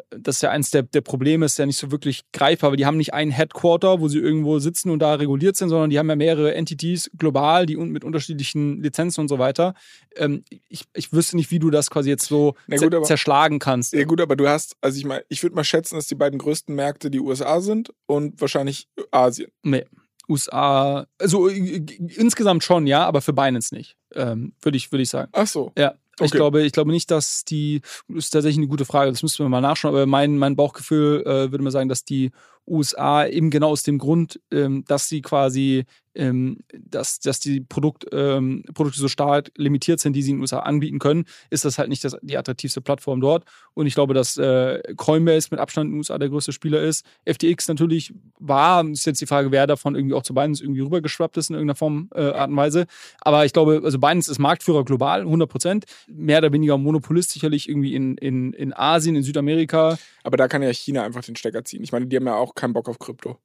das 0.09 0.37
ist 0.37 0.41
ja 0.41 0.49
eins 0.49 0.71
der, 0.71 0.83
der 0.83 1.01
Probleme, 1.01 1.45
ist 1.45 1.59
ja 1.59 1.65
nicht 1.65 1.77
so 1.77 1.91
wirklich 1.91 2.23
greifbar, 2.33 2.71
weil 2.71 2.77
die 2.77 2.85
haben 2.85 2.97
nicht 2.97 3.13
ein 3.13 3.29
Headquarter, 3.29 3.99
wo 3.99 4.07
sie 4.07 4.19
irgendwo 4.19 4.59
sitzen 4.59 4.89
und 4.89 4.99
da 4.99 5.15
reguliert 5.15 5.55
sind, 5.55 5.69
sondern 5.69 5.89
die 5.89 5.99
haben 5.99 6.09
ja 6.09 6.15
mehrere 6.15 6.55
Entities 6.55 7.11
global, 7.17 7.65
die 7.65 7.77
mit 7.77 8.03
unterschiedlichen 8.03 8.81
Lizenzen 8.81 9.21
und 9.21 9.27
so 9.27 9.39
weiter. 9.39 9.75
Ähm, 10.15 10.43
ich, 10.67 10.85
ich 10.93 11.13
wüsste 11.13 11.35
nicht, 11.35 11.51
wie 11.51 11.59
du 11.59 11.69
das 11.69 11.89
quasi 11.89 12.09
jetzt 12.09 12.25
so 12.25 12.55
gut, 12.67 12.93
aber, 12.93 13.03
zerschlagen 13.03 13.59
kannst. 13.59 13.93
Ja 13.93 14.03
gut, 14.05 14.21
aber 14.21 14.35
du 14.35 14.47
hast, 14.47 14.75
also 14.81 14.97
ich 14.97 15.05
meine, 15.05 15.23
ich 15.29 15.43
würde 15.43 15.55
mal 15.55 15.63
schätzen, 15.63 15.95
dass 15.95 16.07
die 16.07 16.15
beiden 16.15 16.39
größten 16.39 16.73
Märkte 16.73 17.11
die 17.11 17.19
USA 17.19 17.61
sind 17.61 17.93
und 18.05 18.39
wahrscheinlich 18.41 18.87
Asien. 19.11 19.51
Nee. 19.63 19.85
USA, 20.27 21.07
also 21.17 21.47
insgesamt 21.47 22.63
schon, 22.63 22.85
ja, 22.85 23.05
aber 23.05 23.21
für 23.21 23.33
Binance 23.33 23.73
nicht, 23.73 23.97
ähm, 24.13 24.53
würde 24.61 24.77
ich, 24.77 24.91
würd 24.91 25.01
ich 25.01 25.09
sagen. 25.09 25.29
Ach 25.33 25.47
so. 25.47 25.71
Ja. 25.75 25.95
Okay. 26.19 26.25
Ich, 26.25 26.31
glaube, 26.31 26.61
ich 26.63 26.71
glaube 26.71 26.91
nicht, 26.91 27.11
dass 27.11 27.45
die, 27.45 27.81
das 28.07 28.25
ist 28.25 28.29
tatsächlich 28.31 28.57
eine 28.57 28.67
gute 28.67 28.85
Frage, 28.85 29.11
das 29.11 29.23
müssten 29.23 29.43
wir 29.43 29.49
mal 29.49 29.61
nachschauen, 29.61 29.93
aber 29.93 30.05
mein, 30.05 30.37
mein 30.37 30.55
Bauchgefühl 30.55 31.21
äh, 31.25 31.51
würde 31.51 31.63
mir 31.63 31.71
sagen, 31.71 31.89
dass 31.89 32.03
die 32.03 32.31
USA 32.69 33.25
eben 33.25 33.49
genau 33.49 33.69
aus 33.69 33.83
dem 33.83 33.97
Grund, 33.97 34.39
ähm, 34.51 34.83
dass 34.87 35.09
sie 35.09 35.21
quasi, 35.21 35.85
ähm, 36.15 36.57
dass, 36.73 37.19
dass 37.19 37.39
die 37.39 37.61
Produkt, 37.61 38.05
ähm, 38.11 38.63
Produkte 38.73 38.99
so 38.99 39.07
stark 39.07 39.51
limitiert 39.55 39.99
sind, 39.99 40.13
die 40.13 40.21
sie 40.21 40.31
in 40.31 40.37
den 40.37 40.41
USA 40.41 40.59
anbieten 40.59 40.99
können, 40.99 41.25
ist 41.49 41.65
das 41.65 41.77
halt 41.77 41.89
nicht 41.89 42.03
das, 42.03 42.17
die 42.21 42.37
attraktivste 42.37 42.81
Plattform 42.81 43.21
dort. 43.21 43.45
Und 43.73 43.87
ich 43.87 43.95
glaube, 43.95 44.13
dass 44.13 44.37
äh, 44.37 44.81
Coinbase 44.95 45.49
mit 45.51 45.59
Abstand 45.59 45.87
in 45.87 45.91
den 45.93 45.97
USA 45.99 46.17
der 46.17 46.29
größte 46.29 46.51
Spieler 46.51 46.81
ist. 46.81 47.05
FTX 47.25 47.67
natürlich 47.67 48.13
war, 48.39 48.85
ist 48.87 49.05
jetzt 49.05 49.21
die 49.21 49.27
Frage, 49.27 49.51
wer 49.51 49.67
davon 49.67 49.95
irgendwie 49.95 50.15
auch 50.15 50.23
zu 50.23 50.33
Binance 50.33 50.63
irgendwie 50.63 50.81
rübergeschwappt 50.81 51.37
ist 51.37 51.49
in 51.49 51.55
irgendeiner 51.55 51.75
Form, 51.75 52.09
äh, 52.13 52.31
Art 52.31 52.49
und 52.49 52.57
Weise. 52.57 52.85
Aber 53.21 53.45
ich 53.45 53.53
glaube, 53.53 53.81
also 53.83 53.99
Binance 53.99 54.31
ist 54.31 54.39
Marktführer 54.39 54.83
global, 54.83 55.21
100 55.21 55.49
Prozent. 55.49 55.85
Mehr 56.07 56.39
oder 56.39 56.51
weniger 56.51 56.77
Monopolist 56.77 57.31
sicherlich 57.31 57.69
irgendwie 57.69 57.95
in, 57.95 58.17
in, 58.17 58.53
in 58.53 58.73
Asien, 58.73 59.15
in 59.15 59.23
Südamerika. 59.23 59.97
Aber 60.23 60.37
da 60.37 60.47
kann 60.47 60.61
ja 60.61 60.71
China 60.73 61.03
einfach 61.03 61.23
den 61.23 61.35
Stecker 61.35 61.63
ziehen. 61.63 61.83
Ich 61.83 61.91
meine, 61.91 62.07
die 62.07 62.15
haben 62.15 62.27
ja 62.27 62.35
auch 62.35 62.55
keinen 62.59 62.73
Bock 62.73 62.89
auf 62.89 62.99
Krypto. 62.99 63.37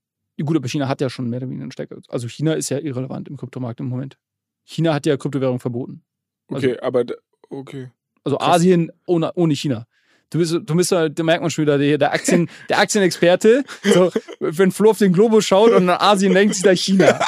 Gut, 0.42 0.56
aber 0.56 0.68
China 0.68 0.88
hat 0.88 1.00
ja 1.00 1.08
schon 1.08 1.30
mehr 1.30 1.38
oder 1.38 1.48
weniger 1.48 1.62
einen 1.62 1.72
Stecker. 1.72 1.96
Also 2.08 2.28
China 2.28 2.54
ist 2.54 2.68
ja 2.68 2.78
irrelevant 2.78 3.28
im 3.28 3.36
Kryptomarkt 3.36 3.80
im 3.80 3.86
Moment. 3.86 4.18
China 4.64 4.94
hat 4.94 5.06
ja 5.06 5.16
Kryptowährung 5.16 5.60
verboten. 5.60 6.02
Also, 6.48 6.66
okay, 6.66 6.80
aber 6.80 7.04
okay. 7.50 7.90
Also 8.24 8.38
Krass. 8.38 8.56
Asien 8.56 8.90
ohne, 9.06 9.32
ohne 9.34 9.54
China. 9.54 9.86
Du 10.30 10.38
bist, 10.38 10.52
du 10.52 10.74
bist 10.74 10.90
da 10.90 11.08
merkt 11.22 11.42
man 11.42 11.50
schon 11.50 11.62
wieder, 11.62 11.78
der, 11.78 11.98
der, 11.98 12.12
Aktien, 12.12 12.48
der 12.68 12.80
Aktienexperte. 12.80 13.62
So, 13.84 14.10
wenn 14.40 14.72
Flo 14.72 14.90
auf 14.90 14.98
den 14.98 15.12
Globus 15.12 15.44
schaut 15.44 15.70
und 15.70 15.84
nach 15.84 16.00
Asien 16.00 16.34
denkt 16.34 16.54
sich 16.54 16.64
da 16.64 16.74
China. 16.74 17.20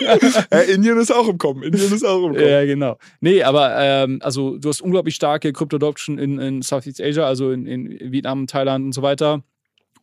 ja, 0.00 0.60
Indien 0.72 0.98
ist 0.98 1.12
auch 1.12 1.26
im 1.26 1.38
Kommen. 1.38 1.64
Indien 1.64 1.92
ist 1.92 2.04
auch 2.04 2.24
im 2.26 2.34
Kommen. 2.34 2.46
Ja, 2.46 2.64
genau. 2.64 2.98
Nee, 3.20 3.42
aber 3.42 3.74
ähm, 3.76 4.20
also 4.22 4.58
du 4.58 4.68
hast 4.68 4.80
unglaublich 4.80 5.16
starke 5.16 5.52
Krypto-Adoption 5.52 6.18
in, 6.18 6.38
in 6.38 6.62
Southeast 6.62 7.00
Asia, 7.00 7.26
also 7.26 7.50
in, 7.50 7.66
in 7.66 8.12
Vietnam, 8.12 8.46
Thailand 8.46 8.84
und 8.84 8.92
so 8.92 9.02
weiter. 9.02 9.42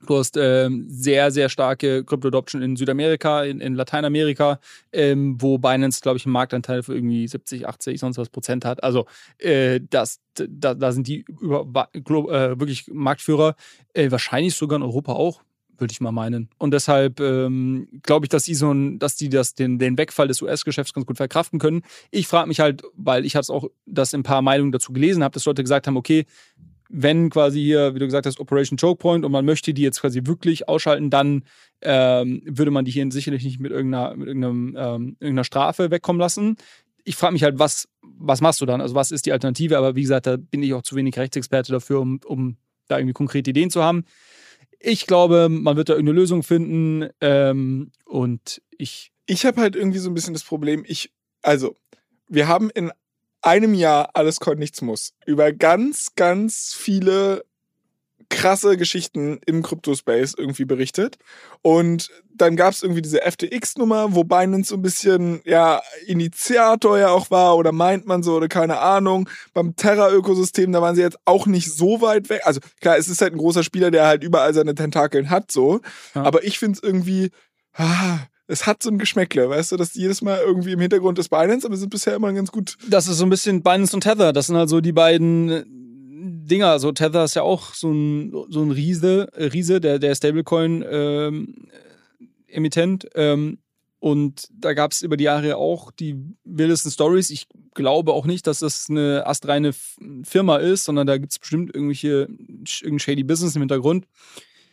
Du 0.05 0.17
hast 0.17 0.37
ähm, 0.37 0.85
sehr, 0.89 1.31
sehr 1.31 1.49
starke 1.49 2.03
Crypto-Adoption 2.03 2.61
in 2.61 2.75
Südamerika, 2.75 3.43
in, 3.43 3.59
in 3.59 3.73
Lateinamerika, 3.73 4.59
ähm, 4.91 5.37
wo 5.39 5.57
Binance, 5.57 6.01
glaube 6.01 6.17
ich, 6.17 6.25
einen 6.25 6.33
Marktanteil 6.33 6.83
für 6.83 6.93
irgendwie 6.93 7.27
70, 7.27 7.67
80, 7.67 7.99
sonst 7.99 8.17
was 8.17 8.29
Prozent 8.29 8.63
hat. 8.63 8.83
Also 8.83 9.07
äh, 9.39 9.79
das, 9.89 10.19
da, 10.35 10.75
da 10.75 10.91
sind 10.91 11.07
die 11.07 11.25
über, 11.41 11.89
äh, 11.93 12.59
wirklich 12.59 12.87
Marktführer. 12.93 13.55
Äh, 13.93 14.11
wahrscheinlich 14.11 14.55
sogar 14.55 14.77
in 14.77 14.83
Europa 14.83 15.13
auch, 15.13 15.41
würde 15.77 15.91
ich 15.91 16.01
mal 16.01 16.11
meinen. 16.11 16.49
Und 16.57 16.71
deshalb 16.71 17.19
ähm, 17.19 17.87
glaube 18.03 18.25
ich, 18.25 18.29
dass 18.29 18.43
die 18.43 18.55
so 18.55 18.71
ein, 18.71 18.99
dass 18.99 19.15
die 19.15 19.29
das, 19.29 19.55
den, 19.55 19.79
den 19.79 19.97
Wegfall 19.97 20.27
des 20.27 20.41
US-Geschäfts 20.41 20.93
ganz 20.93 21.07
gut 21.07 21.17
verkraften 21.17 21.59
können. 21.59 21.81
Ich 22.11 22.27
frage 22.27 22.47
mich 22.47 22.59
halt, 22.59 22.83
weil 22.95 23.25
ich 23.25 23.35
habe 23.35 23.47
auch 23.49 23.67
das 23.85 24.13
in 24.13 24.19
ein 24.19 24.23
paar 24.23 24.41
Meinungen 24.41 24.71
dazu 24.71 24.93
gelesen 24.93 25.23
habe, 25.23 25.33
dass 25.33 25.45
Leute 25.45 25.63
gesagt 25.63 25.87
haben, 25.87 25.97
okay, 25.97 26.25
wenn 26.89 27.29
quasi 27.29 27.61
hier, 27.61 27.95
wie 27.95 27.99
du 27.99 28.05
gesagt 28.05 28.25
hast, 28.25 28.39
Operation 28.39 28.77
Choke 28.77 28.99
Point 28.99 29.25
und 29.25 29.31
man 29.31 29.45
möchte 29.45 29.73
die 29.73 29.81
jetzt 29.81 30.01
quasi 30.01 30.21
wirklich 30.25 30.67
ausschalten, 30.69 31.09
dann 31.09 31.43
ähm, 31.81 32.41
würde 32.45 32.71
man 32.71 32.85
die 32.85 32.91
hier 32.91 33.09
sicherlich 33.11 33.43
nicht 33.43 33.59
mit 33.59 33.71
irgendeiner, 33.71 34.15
mit 34.15 34.27
irgendeinem, 34.27 34.75
ähm, 34.77 35.17
irgendeiner 35.19 35.43
Strafe 35.43 35.91
wegkommen 35.91 36.19
lassen. 36.19 36.57
Ich 37.03 37.15
frage 37.15 37.33
mich 37.33 37.43
halt, 37.43 37.59
was, 37.59 37.87
was 38.01 38.41
machst 38.41 38.61
du 38.61 38.65
dann? 38.65 38.81
Also 38.81 38.95
was 38.95 39.11
ist 39.11 39.25
die 39.25 39.31
Alternative? 39.31 39.77
Aber 39.77 39.95
wie 39.95 40.01
gesagt, 40.01 40.27
da 40.27 40.37
bin 40.37 40.63
ich 40.63 40.73
auch 40.73 40.81
zu 40.81 40.95
wenig 40.95 41.17
Rechtsexperte 41.17 41.71
dafür, 41.71 41.99
um, 41.99 42.19
um 42.25 42.57
da 42.87 42.97
irgendwie 42.97 43.13
konkrete 43.13 43.49
Ideen 43.49 43.69
zu 43.69 43.83
haben. 43.83 44.03
Ich 44.79 45.07
glaube, 45.07 45.49
man 45.49 45.75
wird 45.75 45.89
da 45.89 45.93
irgendeine 45.93 46.19
Lösung 46.19 46.43
finden 46.43 47.09
ähm, 47.21 47.91
und 48.05 48.61
ich. 48.77 49.11
Ich 49.25 49.45
habe 49.45 49.59
halt 49.59 49.75
irgendwie 49.75 49.97
so 49.97 50.09
ein 50.09 50.13
bisschen 50.13 50.33
das 50.33 50.43
Problem, 50.43 50.85
ich, 50.87 51.11
also, 51.41 51.75
wir 52.29 52.47
haben 52.47 52.69
in 52.69 52.91
einem 53.41 53.73
Jahr 53.73 54.09
Alles 54.13 54.39
Coin 54.39 54.59
Nichts 54.59 54.81
Muss 54.81 55.13
über 55.25 55.51
ganz, 55.51 56.09
ganz 56.15 56.73
viele 56.73 57.43
krasse 58.29 58.77
Geschichten 58.77 59.39
im 59.45 59.63
Crypto-Space 59.63 60.35
irgendwie 60.37 60.65
berichtet. 60.65 61.17
Und 61.61 62.09
dann 62.33 62.55
gab 62.55 62.73
es 62.73 62.83
irgendwie 62.83 63.01
diese 63.01 63.21
FTX-Nummer, 63.21 64.15
wo 64.15 64.23
Binance 64.23 64.69
so 64.69 64.75
ein 64.75 64.81
bisschen, 64.81 65.41
ja, 65.45 65.81
Initiator 66.05 66.97
ja 66.97 67.09
auch 67.09 67.31
war 67.31 67.57
oder 67.57 67.71
meint 67.71 68.05
man 68.05 68.23
so 68.23 68.35
oder 68.35 68.47
keine 68.47 68.79
Ahnung. 68.79 69.29
Beim 69.53 69.75
Terra-Ökosystem, 69.75 70.71
da 70.71 70.81
waren 70.81 70.95
sie 70.95 71.01
jetzt 71.01 71.19
auch 71.25 71.47
nicht 71.47 71.71
so 71.71 72.01
weit 72.01 72.29
weg. 72.29 72.41
Also 72.43 72.59
klar, 72.81 72.97
es 72.97 73.07
ist 73.07 73.21
halt 73.21 73.33
ein 73.33 73.39
großer 73.39 73.63
Spieler, 73.63 73.91
der 73.91 74.05
halt 74.05 74.23
überall 74.23 74.53
seine 74.53 74.75
Tentakeln 74.75 75.29
hat, 75.29 75.51
so. 75.51 75.81
Ja. 76.13 76.23
Aber 76.23 76.43
ich 76.43 76.59
finde 76.59 76.77
es 76.77 76.83
irgendwie, 76.83 77.31
ah, 77.73 78.19
es 78.47 78.65
hat 78.65 78.81
so 78.81 78.89
ein 78.89 78.97
Geschmäckle, 78.97 79.49
weißt 79.49 79.73
du, 79.73 79.77
dass 79.77 79.93
jedes 79.93 80.21
Mal 80.21 80.39
irgendwie 80.39 80.71
im 80.71 80.79
Hintergrund 80.79 81.19
ist 81.19 81.27
Binance, 81.29 81.67
aber 81.67 81.75
sind 81.75 81.89
bisher 81.89 82.15
immer 82.15 82.31
ganz 82.33 82.49
gut. 82.51 82.77
Das 82.89 83.07
ist 83.07 83.17
so 83.17 83.25
ein 83.25 83.29
bisschen 83.29 83.61
Binance 83.61 83.95
und 83.95 84.01
Tether. 84.01 84.33
Das 84.33 84.47
sind 84.47 84.55
halt 84.55 84.69
so 84.69 84.81
die 84.81 84.93
beiden 84.93 85.49
äh, 85.49 85.63
Dinger. 85.67 86.69
Also 86.69 86.91
Tether 86.93 87.25
ist 87.25 87.35
ja 87.35 87.43
auch 87.43 87.73
so 87.73 87.91
ein, 87.91 88.31
so 88.49 88.63
ein 88.63 88.71
Riese, 88.71 89.27
äh, 89.33 89.45
Riese, 89.45 89.79
der, 89.81 89.99
der 89.99 90.15
Stablecoin-Emittent. 90.15 93.07
Ähm, 93.15 93.15
ähm, 93.15 93.59
und 93.99 94.47
da 94.51 94.73
gab 94.73 94.91
es 94.91 95.01
über 95.01 95.17
die 95.17 95.23
Jahre 95.25 95.57
auch 95.57 95.91
die 95.91 96.15
wildesten 96.45 96.91
Stories. 96.91 97.31
Ich 97.31 97.47
glaube 97.73 98.13
auch 98.13 98.25
nicht, 98.25 98.47
dass 98.47 98.59
das 98.59 98.89
eine 98.89 99.25
astreine 99.25 99.73
Firma 100.23 100.57
ist, 100.57 100.85
sondern 100.85 101.07
da 101.07 101.17
gibt 101.17 101.31
es 101.31 101.39
bestimmt 101.39 101.73
irgendwelche 101.73 102.27
irgendein 102.81 102.99
shady 102.99 103.23
Business 103.23 103.55
im 103.55 103.63
Hintergrund. 103.63 104.05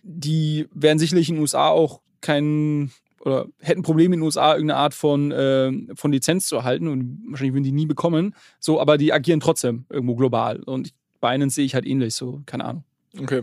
Die 0.03 0.67
werden 0.75 0.99
sicherlich 0.99 1.31
in 1.31 1.37
den 1.37 1.41
USA 1.41 1.69
auch 1.69 2.03
keinen 2.21 2.93
oder 3.25 3.47
hätten 3.61 3.83
Probleme 3.83 4.15
in 4.15 4.21
den 4.21 4.27
USA 4.27 4.53
irgendeine 4.53 4.79
Art 4.79 4.95
von, 4.95 5.33
äh, 5.33 5.73
von 5.95 6.13
Lizenz 6.13 6.47
zu 6.47 6.57
erhalten 6.57 6.89
und 6.89 7.23
wahrscheinlich 7.29 7.55
würden 7.55 7.65
die 7.65 7.73
nie 7.73 7.87
bekommen. 7.87 8.35
So, 8.61 8.81
aber 8.81 8.99
die 8.99 9.13
agieren 9.13 9.41
trotzdem 9.41 9.87
irgendwo 9.89 10.15
global. 10.15 10.63
Und 10.63 10.93
Binance 11.21 11.55
sehe 11.55 11.65
ich 11.65 11.75
halt 11.75 11.87
ähnlich, 11.87 12.15
so, 12.15 12.43
keine 12.47 12.65
Ahnung. 12.67 12.85
Okay. 13.19 13.43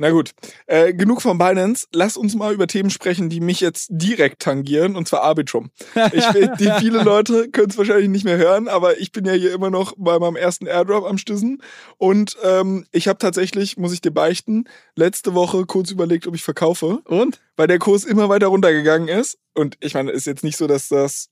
Na 0.00 0.08
gut, 0.08 0.30
äh, 0.66 0.94
genug 0.94 1.20
von 1.20 1.36
Binance. 1.36 1.86
Lass 1.92 2.16
uns 2.16 2.34
mal 2.34 2.54
über 2.54 2.66
Themen 2.66 2.88
sprechen, 2.88 3.28
die 3.28 3.40
mich 3.40 3.60
jetzt 3.60 3.88
direkt 3.90 4.40
tangieren, 4.40 4.96
und 4.96 5.06
zwar 5.06 5.20
Arbitrum. 5.20 5.70
Ich, 6.14 6.24
die 6.58 6.72
viele 6.78 7.02
Leute 7.02 7.50
können 7.50 7.68
es 7.68 7.76
wahrscheinlich 7.76 8.08
nicht 8.08 8.24
mehr 8.24 8.38
hören, 8.38 8.66
aber 8.66 8.98
ich 8.98 9.12
bin 9.12 9.26
ja 9.26 9.34
hier 9.34 9.52
immer 9.52 9.68
noch 9.68 9.92
bei 9.98 10.18
meinem 10.18 10.36
ersten 10.36 10.64
Airdrop 10.64 11.04
am 11.04 11.18
Stissen. 11.18 11.62
Und 11.98 12.38
ähm, 12.42 12.86
ich 12.92 13.08
habe 13.08 13.18
tatsächlich, 13.18 13.76
muss 13.76 13.92
ich 13.92 14.00
dir 14.00 14.10
beichten, 14.10 14.64
letzte 14.96 15.34
Woche 15.34 15.66
kurz 15.66 15.90
überlegt, 15.90 16.26
ob 16.26 16.34
ich 16.34 16.44
verkaufe. 16.44 17.00
Und? 17.04 17.38
Weil 17.56 17.66
der 17.66 17.78
Kurs 17.78 18.04
immer 18.04 18.30
weiter 18.30 18.46
runtergegangen 18.46 19.08
ist. 19.08 19.36
Und 19.52 19.76
ich 19.80 19.92
meine, 19.92 20.12
ist 20.12 20.26
jetzt 20.26 20.44
nicht 20.44 20.56
so, 20.56 20.66
dass 20.66 20.88
das 20.88 21.28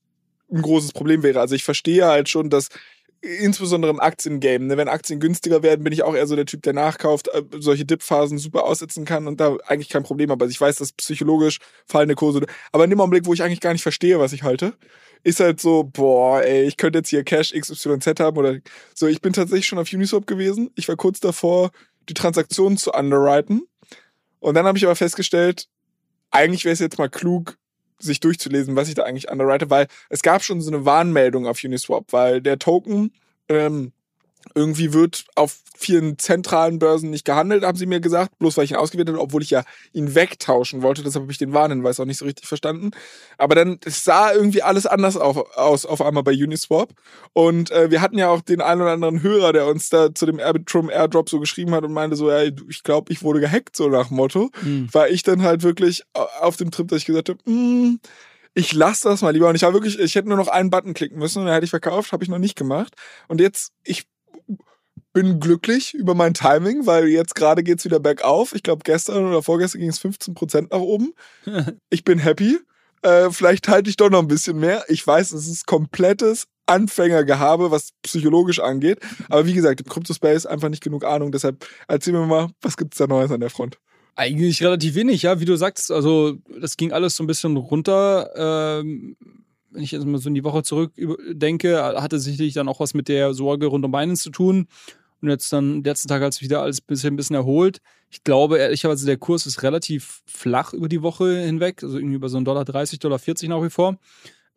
ein 0.51 0.61
großes 0.61 0.91
Problem 0.91 1.23
wäre. 1.23 1.39
Also 1.39 1.55
ich 1.55 1.63
verstehe 1.63 2.05
halt 2.05 2.29
schon, 2.29 2.51
dass 2.51 2.69
insbesondere 3.21 3.91
im 3.91 3.99
Aktiengame. 3.99 4.65
Ne? 4.65 4.77
Wenn 4.77 4.87
Aktien 4.87 5.19
günstiger 5.19 5.63
werden, 5.63 5.83
bin 5.83 5.93
ich 5.93 6.03
auch 6.03 6.15
eher 6.15 6.27
so 6.27 6.35
der 6.35 6.45
Typ, 6.45 6.61
der 6.63 6.73
nachkauft, 6.73 7.27
äh, 7.29 7.43
solche 7.59 7.85
Dip-Phasen 7.85 8.37
super 8.37 8.63
aussetzen 8.63 9.05
kann 9.05 9.27
und 9.27 9.39
da 9.39 9.57
eigentlich 9.67 9.89
kein 9.89 10.03
Problem 10.03 10.31
habe. 10.31 10.45
Also 10.45 10.51
ich 10.51 10.61
weiß, 10.61 10.77
dass 10.77 10.93
psychologisch 10.93 11.59
fallende 11.85 12.15
Kurse. 12.15 12.45
Aber 12.71 12.83
in 12.83 12.89
dem 12.89 13.01
Augenblick, 13.01 13.25
wo 13.25 13.33
ich 13.33 13.43
eigentlich 13.43 13.61
gar 13.61 13.73
nicht 13.73 13.83
verstehe, 13.83 14.19
was 14.19 14.33
ich 14.33 14.43
halte, 14.43 14.73
ist 15.23 15.39
halt 15.39 15.59
so, 15.59 15.83
boah, 15.83 16.41
ey, 16.41 16.63
ich 16.63 16.77
könnte 16.77 16.99
jetzt 16.99 17.09
hier 17.09 17.23
Cash 17.23 17.53
XYZ 17.53 18.19
haben 18.19 18.37
oder 18.37 18.57
so. 18.95 19.07
Ich 19.07 19.21
bin 19.21 19.33
tatsächlich 19.33 19.67
schon 19.67 19.79
auf 19.79 19.91
Uniswap 19.91 20.25
gewesen. 20.25 20.71
Ich 20.75 20.87
war 20.87 20.95
kurz 20.95 21.19
davor, 21.19 21.71
die 22.07 22.13
Transaktionen 22.13 22.77
zu 22.77 22.91
underwriten. 22.91 23.63
Und 24.39 24.55
dann 24.55 24.65
habe 24.65 24.77
ich 24.77 24.85
aber 24.85 24.95
festgestellt, 24.95 25.67
eigentlich 26.31 26.63
wäre 26.63 26.73
es 26.73 26.79
jetzt 26.79 26.97
mal 26.97 27.09
klug, 27.09 27.57
sich 27.99 28.19
durchzulesen, 28.19 28.75
was 28.75 28.89
ich 28.89 28.95
da 28.95 29.03
eigentlich 29.03 29.29
underwrite, 29.29 29.69
weil 29.69 29.87
es 30.09 30.21
gab 30.21 30.43
schon 30.43 30.61
so 30.61 30.71
eine 30.71 30.85
Warnmeldung 30.85 31.47
auf 31.47 31.63
Uniswap, 31.63 32.11
weil 32.11 32.41
der 32.41 32.59
Token 32.59 33.11
ähm, 33.49 33.91
irgendwie 34.55 34.93
wird 34.93 35.25
auf 35.35 35.57
vielen 35.77 36.17
zentralen 36.17 36.79
Börsen 36.79 37.09
nicht 37.09 37.25
gehandelt, 37.25 37.63
haben 37.63 37.77
sie 37.77 37.85
mir 37.85 37.99
gesagt, 37.99 38.37
bloß 38.39 38.57
weil 38.57 38.65
ich 38.65 38.71
ihn 38.71 38.77
ausgewählt 38.77 39.07
habe, 39.07 39.19
obwohl 39.19 39.41
ich 39.41 39.49
ja 39.49 39.63
ihn 39.93 40.15
wegtauschen 40.15 40.81
wollte. 40.81 41.03
Deshalb 41.03 41.23
habe 41.23 41.31
ich 41.31 41.37
den 41.37 41.53
Warnhinweis 41.53 41.99
auch 41.99 42.05
nicht 42.05 42.17
so 42.17 42.25
richtig 42.25 42.47
verstanden. 42.47 42.91
Aber 43.37 43.55
dann 43.55 43.79
sah 43.85 44.33
irgendwie 44.33 44.61
alles 44.61 44.85
anders 44.85 45.15
auf, 45.15 45.37
aus 45.55 45.85
auf 45.85 46.01
einmal 46.01 46.23
bei 46.23 46.33
Uniswap. 46.33 46.93
Und 47.33 47.71
äh, 47.71 47.91
wir 47.91 48.01
hatten 48.01 48.17
ja 48.17 48.29
auch 48.29 48.41
den 48.41 48.61
einen 48.61 48.81
oder 48.81 48.91
anderen 48.91 49.21
Hörer, 49.21 49.53
der 49.53 49.67
uns 49.67 49.89
da 49.89 50.13
zu 50.13 50.25
dem 50.25 50.39
Arbitrum 50.39 50.89
Airdrop 50.89 51.29
so 51.29 51.39
geschrieben 51.39 51.73
hat 51.73 51.83
und 51.83 51.93
meinte 51.93 52.15
so, 52.15 52.29
ja, 52.29 52.43
ich 52.43 52.83
glaube, 52.83 53.11
ich 53.13 53.23
wurde 53.23 53.39
gehackt, 53.39 53.75
so 53.75 53.87
nach 53.87 54.09
Motto. 54.09 54.49
Mhm. 54.61 54.89
War 54.91 55.09
ich 55.09 55.23
dann 55.23 55.43
halt 55.43 55.63
wirklich 55.63 56.03
auf 56.13 56.57
dem 56.57 56.71
Trip, 56.71 56.87
dass 56.87 56.99
ich 56.99 57.05
gesagt 57.05 57.29
habe, 57.29 57.39
mm, 57.49 57.99
ich 58.53 58.73
lasse 58.73 59.07
das 59.07 59.21
mal 59.21 59.31
lieber. 59.31 59.47
Und 59.49 59.55
ich 59.55 59.61
war 59.61 59.73
wirklich, 59.73 59.97
ich 59.99 60.15
hätte 60.15 60.27
nur 60.27 60.37
noch 60.37 60.47
einen 60.47 60.69
Button 60.69 60.93
klicken 60.93 61.17
müssen 61.19 61.39
und 61.39 61.45
dann 61.45 61.53
hätte 61.53 61.65
ich 61.65 61.69
verkauft, 61.69 62.11
habe 62.11 62.23
ich 62.23 62.29
noch 62.29 62.39
nicht 62.39 62.57
gemacht. 62.57 62.95
Und 63.27 63.39
jetzt, 63.39 63.71
ich 63.83 64.05
bin 65.21 65.41
glücklich 65.41 65.93
über 65.93 66.15
mein 66.15 66.33
Timing, 66.33 66.85
weil 66.85 67.09
jetzt 67.09 67.35
gerade 67.35 67.61
geht 67.61 67.79
es 67.79 67.85
wieder 67.85 67.99
bergauf. 67.99 68.55
Ich 68.55 68.63
glaube, 68.63 68.83
gestern 68.85 69.25
oder 69.25 69.43
vorgestern 69.43 69.81
ging 69.81 69.89
es 69.89 69.99
15% 69.99 70.67
nach 70.71 70.79
oben. 70.79 71.13
Ich 71.89 72.05
bin 72.05 72.19
happy. 72.19 72.57
Äh, 73.01 73.29
vielleicht 73.31 73.67
halte 73.67 73.89
ich 73.89 73.97
doch 73.97 74.09
noch 74.09 74.19
ein 74.19 74.29
bisschen 74.29 74.57
mehr. 74.59 74.85
Ich 74.87 75.05
weiß, 75.05 75.33
es 75.33 75.47
ist 75.47 75.65
komplettes 75.65 76.47
Anfängergehabe, 76.67 77.69
was 77.69 77.89
psychologisch 78.01 78.59
angeht. 78.59 78.99
Aber 79.27 79.45
wie 79.45 79.53
gesagt, 79.53 79.81
im 79.81 79.87
Crypto-Space 79.87 80.45
einfach 80.45 80.69
nicht 80.69 80.83
genug 80.83 81.03
Ahnung. 81.03 81.33
Deshalb 81.33 81.65
erzähl 81.89 82.13
mir 82.13 82.25
mal, 82.25 82.51
was 82.61 82.77
gibt 82.77 82.93
es 82.93 82.99
da 82.99 83.07
Neues 83.07 83.31
an 83.31 83.41
der 83.41 83.49
Front? 83.49 83.77
Eigentlich 84.15 84.63
relativ 84.63 84.95
wenig, 84.95 85.23
ja, 85.23 85.41
wie 85.41 85.45
du 85.45 85.57
sagst. 85.57 85.91
Also, 85.91 86.37
das 86.61 86.77
ging 86.77 86.93
alles 86.93 87.17
so 87.17 87.23
ein 87.23 87.27
bisschen 87.27 87.57
runter. 87.57 88.29
Ähm, 88.35 89.17
wenn 89.71 89.83
ich 89.83 89.91
jetzt 89.91 90.05
mal 90.05 90.17
so 90.17 90.29
in 90.29 90.35
die 90.35 90.43
Woche 90.43 90.63
zurückdenke, 90.63 92.01
hatte 92.01 92.19
sicherlich 92.19 92.53
dann 92.53 92.67
auch 92.67 92.79
was 92.79 92.93
mit 92.93 93.07
der 93.07 93.33
Sorge 93.33 93.67
rund 93.67 93.85
um 93.85 93.91
Binance 93.91 94.23
zu 94.23 94.29
tun. 94.31 94.67
Und 95.21 95.29
jetzt 95.29 95.51
dann, 95.51 95.83
letzten 95.83 96.07
Tag 96.07 96.21
hat 96.21 96.33
es 96.33 96.41
wieder 96.41 96.61
alles 96.61 96.81
ein 96.81 96.87
bisschen, 96.87 97.13
ein 97.13 97.17
bisschen 97.17 97.35
erholt. 97.35 97.81
Ich 98.09 98.23
glaube, 98.23 98.57
ehrlicherweise, 98.57 99.05
der 99.05 99.17
Kurs 99.17 99.45
ist 99.45 99.63
relativ 99.63 100.21
flach 100.25 100.73
über 100.73 100.89
die 100.89 101.01
Woche 101.01 101.39
hinweg. 101.41 101.83
Also 101.83 101.97
irgendwie 101.97 102.15
über 102.15 102.29
so 102.29 102.37
einen 102.37 102.45
Dollar 102.45 102.65
30, 102.65 102.99
Dollar 102.99 103.19
40 103.19 103.49
nach 103.49 103.61
wie 103.61 103.69
vor. 103.69 103.97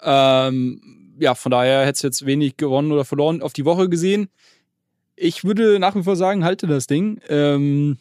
Ähm, 0.02 1.14
ja, 1.18 1.34
von 1.34 1.50
daher 1.50 1.80
hätte 1.80 1.96
es 1.96 2.02
jetzt 2.02 2.26
wenig 2.26 2.56
gewonnen 2.56 2.92
oder 2.92 3.04
verloren 3.04 3.42
auf 3.42 3.52
die 3.52 3.64
Woche 3.64 3.88
gesehen. 3.88 4.28
Ich 5.16 5.44
würde 5.44 5.78
nach 5.78 5.94
wie 5.94 6.02
vor 6.02 6.16
sagen, 6.16 6.44
halte 6.44 6.66
das 6.66 6.86
Ding. 6.86 7.20
Ähm, 7.28 7.98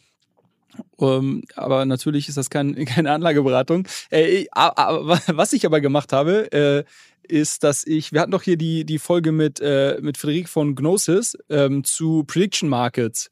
um, 0.96 1.08
ähm, 1.08 1.42
aber 1.56 1.84
natürlich 1.84 2.28
ist 2.28 2.38
das 2.38 2.50
kein, 2.50 2.74
keine 2.86 3.12
Anlageberatung. 3.12 3.86
Äh, 4.10 4.46
aber, 4.52 5.20
was 5.26 5.52
ich 5.52 5.66
aber 5.66 5.80
gemacht 5.80 6.12
habe, 6.12 6.50
äh, 6.52 6.84
ist, 7.28 7.64
dass 7.64 7.86
ich, 7.86 8.12
wir 8.12 8.20
hatten 8.20 8.32
doch 8.32 8.42
hier 8.42 8.56
die, 8.56 8.84
die 8.84 8.98
Folge 8.98 9.32
mit, 9.32 9.60
äh, 9.60 9.98
mit 10.00 10.16
Frederik 10.16 10.48
von 10.48 10.74
Gnosis 10.74 11.36
ähm, 11.48 11.84
zu 11.84 12.24
Prediction 12.24 12.68
Markets. 12.68 13.30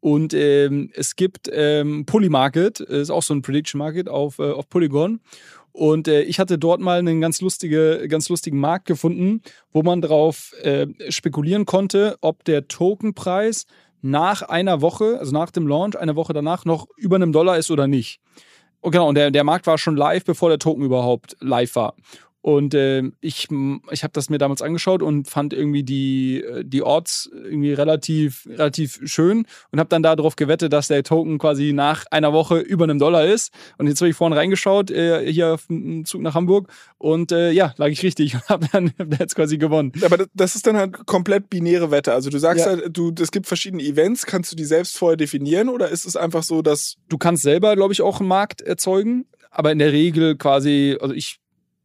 Und 0.00 0.32
ähm, 0.32 0.90
es 0.94 1.14
gibt 1.14 1.50
ähm, 1.52 2.06
Polymarket, 2.06 2.80
ist 2.80 3.10
auch 3.10 3.22
so 3.22 3.34
ein 3.34 3.42
Prediction 3.42 3.78
Market 3.78 4.08
auf, 4.08 4.38
äh, 4.38 4.50
auf 4.50 4.68
Polygon. 4.68 5.20
Und 5.72 6.08
äh, 6.08 6.22
ich 6.22 6.40
hatte 6.40 6.58
dort 6.58 6.80
mal 6.80 6.98
einen 6.98 7.20
ganz, 7.20 7.40
lustige, 7.40 8.06
ganz 8.08 8.28
lustigen 8.28 8.58
Markt 8.58 8.86
gefunden, 8.86 9.42
wo 9.72 9.82
man 9.82 10.00
darauf 10.00 10.54
äh, 10.62 10.86
spekulieren 11.10 11.64
konnte, 11.64 12.16
ob 12.22 12.44
der 12.44 12.66
Tokenpreis 12.66 13.66
nach 14.02 14.42
einer 14.42 14.80
Woche, 14.80 15.18
also 15.18 15.32
nach 15.32 15.50
dem 15.50 15.68
Launch, 15.68 15.96
eine 15.98 16.16
Woche 16.16 16.32
danach 16.32 16.64
noch 16.64 16.86
über 16.96 17.16
einem 17.16 17.32
Dollar 17.32 17.58
ist 17.58 17.70
oder 17.70 17.86
nicht. 17.86 18.20
Und 18.80 18.92
genau, 18.92 19.08
und 19.08 19.14
der, 19.14 19.30
der 19.30 19.44
Markt 19.44 19.66
war 19.66 19.76
schon 19.76 19.96
live, 19.96 20.24
bevor 20.24 20.48
der 20.48 20.58
Token 20.58 20.84
überhaupt 20.84 21.36
live 21.40 21.74
war. 21.76 21.94
Und 22.42 22.72
äh, 22.74 23.02
ich, 23.20 23.48
ich 23.90 24.02
habe 24.02 24.12
das 24.12 24.30
mir 24.30 24.38
damals 24.38 24.62
angeschaut 24.62 25.02
und 25.02 25.28
fand 25.28 25.52
irgendwie 25.52 25.82
die, 25.82 26.42
äh, 26.42 26.64
die 26.64 26.82
Orts 26.82 27.30
irgendwie 27.32 27.74
relativ, 27.74 28.46
relativ 28.46 29.00
schön 29.04 29.46
und 29.70 29.78
habe 29.78 29.88
dann 29.88 30.02
darauf 30.02 30.36
gewettet, 30.36 30.72
dass 30.72 30.88
der 30.88 31.02
Token 31.02 31.38
quasi 31.38 31.72
nach 31.74 32.06
einer 32.10 32.32
Woche 32.32 32.58
über 32.58 32.84
einem 32.84 32.98
Dollar 32.98 33.26
ist. 33.26 33.52
Und 33.76 33.88
jetzt 33.88 34.00
habe 34.00 34.08
ich 34.08 34.16
vorhin 34.16 34.36
reingeschaut, 34.36 34.90
äh, 34.90 35.30
hier 35.30 35.54
auf 35.54 35.66
dem 35.66 36.06
Zug 36.06 36.22
nach 36.22 36.34
Hamburg 36.34 36.72
und 36.96 37.30
äh, 37.30 37.50
ja, 37.50 37.74
lag 37.76 37.88
ich 37.88 38.02
richtig 38.02 38.34
und 38.34 38.48
habe 38.48 38.66
dann 38.72 38.92
hab 38.98 39.20
jetzt 39.20 39.36
quasi 39.36 39.58
gewonnen. 39.58 39.92
Aber 40.02 40.24
das 40.32 40.56
ist 40.56 40.66
dann 40.66 40.76
halt 40.76 41.06
komplett 41.06 41.50
binäre 41.50 41.90
Wette. 41.90 42.14
Also 42.14 42.30
du 42.30 42.38
sagst 42.38 42.64
ja. 42.64 42.72
halt, 42.72 42.96
du, 42.96 43.12
es 43.20 43.32
gibt 43.32 43.48
verschiedene 43.48 43.82
Events, 43.82 44.24
kannst 44.24 44.50
du 44.50 44.56
die 44.56 44.64
selbst 44.64 44.96
vorher 44.96 45.18
definieren 45.18 45.68
oder 45.68 45.90
ist 45.90 46.06
es 46.06 46.16
einfach 46.16 46.42
so, 46.42 46.62
dass. 46.62 46.96
Du 47.10 47.18
kannst 47.18 47.42
selber, 47.42 47.76
glaube 47.76 47.92
ich, 47.92 48.00
auch 48.00 48.20
einen 48.20 48.28
Markt 48.28 48.62
erzeugen 48.62 49.26
aber 49.50 49.72
in 49.72 49.80
der 49.80 49.92
Regel 49.92 50.36
quasi, 50.36 50.96
also 51.00 51.12
ich 51.12 51.40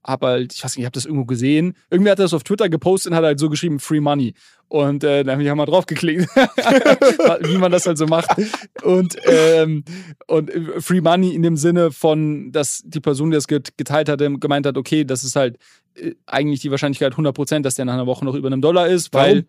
habe 0.05 0.27
halt, 0.27 0.53
ich 0.53 0.63
weiß 0.63 0.75
nicht, 0.75 0.83
ich 0.83 0.85
habe 0.85 0.93
das 0.93 1.05
irgendwo 1.05 1.25
gesehen. 1.25 1.75
Irgendwie 1.89 2.11
hat 2.11 2.19
er 2.19 2.25
das 2.25 2.33
auf 2.33 2.43
Twitter 2.43 2.69
gepostet 2.69 3.11
und 3.11 3.17
hat 3.17 3.23
halt 3.23 3.39
so 3.39 3.49
geschrieben, 3.49 3.79
Free 3.79 3.99
Money. 3.99 4.33
Und 4.67 5.03
äh, 5.03 5.23
dann 5.23 5.33
habe 5.33 5.43
ich 5.43 5.53
mal 5.53 5.65
drauf 5.65 5.85
geklickt, 5.85 6.27
wie 6.35 7.57
man 7.57 7.71
das 7.71 7.85
halt 7.85 7.97
so 7.97 8.07
macht. 8.07 8.29
Und, 8.83 9.15
ähm, 9.25 9.83
und 10.27 10.49
äh, 10.49 10.81
Free 10.81 11.01
Money 11.01 11.33
in 11.33 11.43
dem 11.43 11.57
Sinne 11.57 11.91
von, 11.91 12.51
dass 12.51 12.81
die 12.85 12.99
Person, 12.99 13.31
die 13.31 13.35
das 13.35 13.47
geteilt 13.47 14.09
hat, 14.09 14.19
gemeint 14.19 14.65
hat, 14.65 14.77
okay, 14.77 15.03
das 15.03 15.23
ist 15.23 15.35
halt 15.35 15.57
äh, 15.95 16.13
eigentlich 16.25 16.61
die 16.61 16.71
Wahrscheinlichkeit 16.71 17.13
100%, 17.13 17.61
dass 17.61 17.75
der 17.75 17.85
nach 17.85 17.93
einer 17.93 18.07
Woche 18.07 18.25
noch 18.25 18.35
über 18.35 18.47
einem 18.47 18.61
Dollar 18.61 18.87
ist, 18.87 19.13
weil 19.13 19.45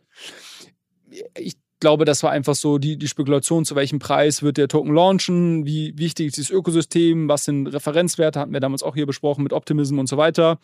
Warum? 1.10 1.26
ich 1.38 1.56
glaube, 1.80 2.04
das 2.04 2.22
war 2.22 2.30
einfach 2.30 2.54
so 2.54 2.78
die, 2.78 2.96
die 2.96 3.08
Spekulation, 3.08 3.64
zu 3.64 3.76
welchem 3.76 3.98
Preis 3.98 4.42
wird 4.42 4.56
der 4.56 4.68
Token 4.68 4.94
launchen, 4.94 5.66
wie 5.66 5.96
wichtig 5.98 6.28
ist 6.28 6.38
das 6.38 6.50
Ökosystem, 6.50 7.28
was 7.28 7.44
sind 7.44 7.66
Referenzwerte, 7.66 8.40
hatten 8.40 8.52
wir 8.52 8.60
damals 8.60 8.82
auch 8.82 8.94
hier 8.94 9.06
besprochen 9.06 9.42
mit 9.42 9.52
Optimism 9.52 9.98
und 9.98 10.08
so 10.08 10.16
weiter. 10.16 10.58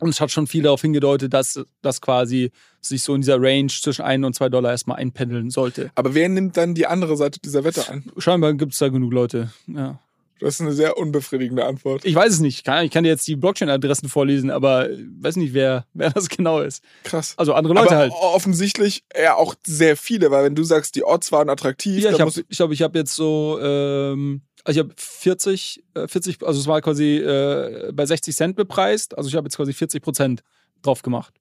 Und 0.00 0.10
es 0.10 0.20
hat 0.20 0.30
schon 0.30 0.46
viel 0.46 0.62
darauf 0.62 0.80
hingedeutet, 0.80 1.34
dass 1.34 1.60
das 1.82 2.00
quasi 2.00 2.52
sich 2.80 3.02
so 3.02 3.14
in 3.14 3.20
dieser 3.20 3.40
Range 3.40 3.66
zwischen 3.68 4.02
1 4.02 4.24
und 4.24 4.34
2 4.34 4.48
Dollar 4.48 4.70
erstmal 4.70 4.98
einpendeln 4.98 5.50
sollte. 5.50 5.90
Aber 5.96 6.14
wer 6.14 6.28
nimmt 6.28 6.56
dann 6.56 6.74
die 6.74 6.86
andere 6.86 7.16
Seite 7.16 7.40
dieser 7.40 7.64
Wette 7.64 7.88
an? 7.88 8.04
Scheinbar 8.16 8.54
gibt 8.54 8.74
es 8.74 8.78
da 8.78 8.88
genug 8.88 9.12
Leute, 9.12 9.50
ja. 9.66 9.98
Das 10.40 10.54
ist 10.54 10.60
eine 10.60 10.72
sehr 10.72 10.96
unbefriedigende 10.96 11.64
Antwort. 11.64 12.04
Ich 12.04 12.14
weiß 12.14 12.32
es 12.32 12.40
nicht. 12.40 12.66
Ich 12.66 12.90
kann 12.90 13.04
dir 13.04 13.10
jetzt 13.10 13.26
die 13.26 13.36
Blockchain-Adressen 13.36 14.08
vorlesen, 14.08 14.50
aber 14.50 14.90
ich 14.90 15.04
weiß 15.20 15.36
nicht, 15.36 15.54
wer, 15.54 15.86
wer 15.94 16.10
das 16.10 16.28
genau 16.28 16.60
ist. 16.60 16.82
Krass. 17.04 17.34
Also 17.36 17.54
andere 17.54 17.74
Leute 17.74 17.90
aber 17.90 17.96
halt. 17.96 18.12
Offensichtlich 18.12 19.04
ja 19.20 19.34
auch 19.34 19.54
sehr 19.66 19.96
viele, 19.96 20.30
weil 20.30 20.44
wenn 20.44 20.54
du 20.54 20.62
sagst, 20.62 20.94
die 20.94 21.04
Orts 21.04 21.32
waren 21.32 21.48
attraktiv. 21.48 22.02
Ja, 22.02 22.10
ich 22.10 22.16
glaube, 22.16 22.32
ich, 22.48 22.56
glaub, 22.56 22.70
ich 22.70 22.82
habe 22.82 22.98
jetzt 22.98 23.14
so, 23.14 23.58
ähm, 23.60 24.42
also 24.64 24.80
ich 24.80 24.84
habe 24.84 24.94
40, 24.96 25.84
40, 26.06 26.46
also 26.46 26.60
es 26.60 26.66
war 26.66 26.80
quasi 26.80 27.16
äh, 27.16 27.90
bei 27.92 28.06
60 28.06 28.34
Cent 28.34 28.56
bepreist. 28.56 29.16
Also 29.16 29.28
ich 29.28 29.34
habe 29.34 29.46
jetzt 29.46 29.56
quasi 29.56 29.72
40 29.72 30.02
Prozent 30.02 30.42
drauf 30.82 31.02
gemacht 31.02 31.34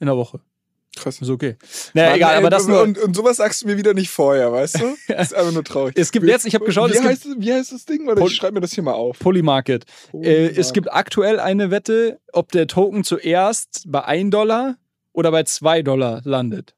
in 0.00 0.06
der 0.06 0.16
Woche. 0.16 0.40
Krass. 0.96 1.20
Ist 1.20 1.30
okay. 1.30 1.56
Naja, 1.94 2.08
Mann, 2.08 2.16
egal, 2.16 2.32
ey, 2.32 2.38
aber 2.38 2.50
das 2.50 2.66
nur. 2.66 2.82
Und, 2.82 2.98
und 2.98 3.14
sowas 3.14 3.36
sagst 3.36 3.62
du 3.62 3.66
mir 3.66 3.76
wieder 3.76 3.94
nicht 3.94 4.10
vorher, 4.10 4.52
weißt 4.52 4.80
du? 4.80 4.96
Das 5.08 5.28
ist 5.32 5.34
einfach 5.34 5.52
nur 5.52 5.64
traurig. 5.64 5.94
es 5.96 6.10
gibt 6.10 6.26
jetzt, 6.26 6.46
ich 6.46 6.54
habe 6.54 6.64
geschaut, 6.64 6.92
wie, 6.92 6.98
heißt, 6.98 7.28
wie 7.38 7.52
heißt 7.52 7.72
das 7.72 7.84
Ding? 7.84 8.06
Warte, 8.06 8.22
ich 8.24 8.34
schreibe 8.34 8.54
mir 8.54 8.60
das 8.60 8.72
hier 8.72 8.82
mal 8.82 8.94
auf. 8.94 9.18
Polymarket. 9.18 9.84
Äh, 10.14 10.48
es 10.56 10.72
gibt 10.72 10.92
aktuell 10.92 11.38
eine 11.38 11.70
Wette, 11.70 12.20
ob 12.32 12.52
der 12.52 12.66
Token 12.66 13.04
zuerst 13.04 13.84
bei 13.86 14.04
1 14.04 14.30
Dollar 14.30 14.76
oder 15.12 15.30
bei 15.30 15.44
2 15.44 15.82
Dollar 15.82 16.20
landet. 16.24 16.75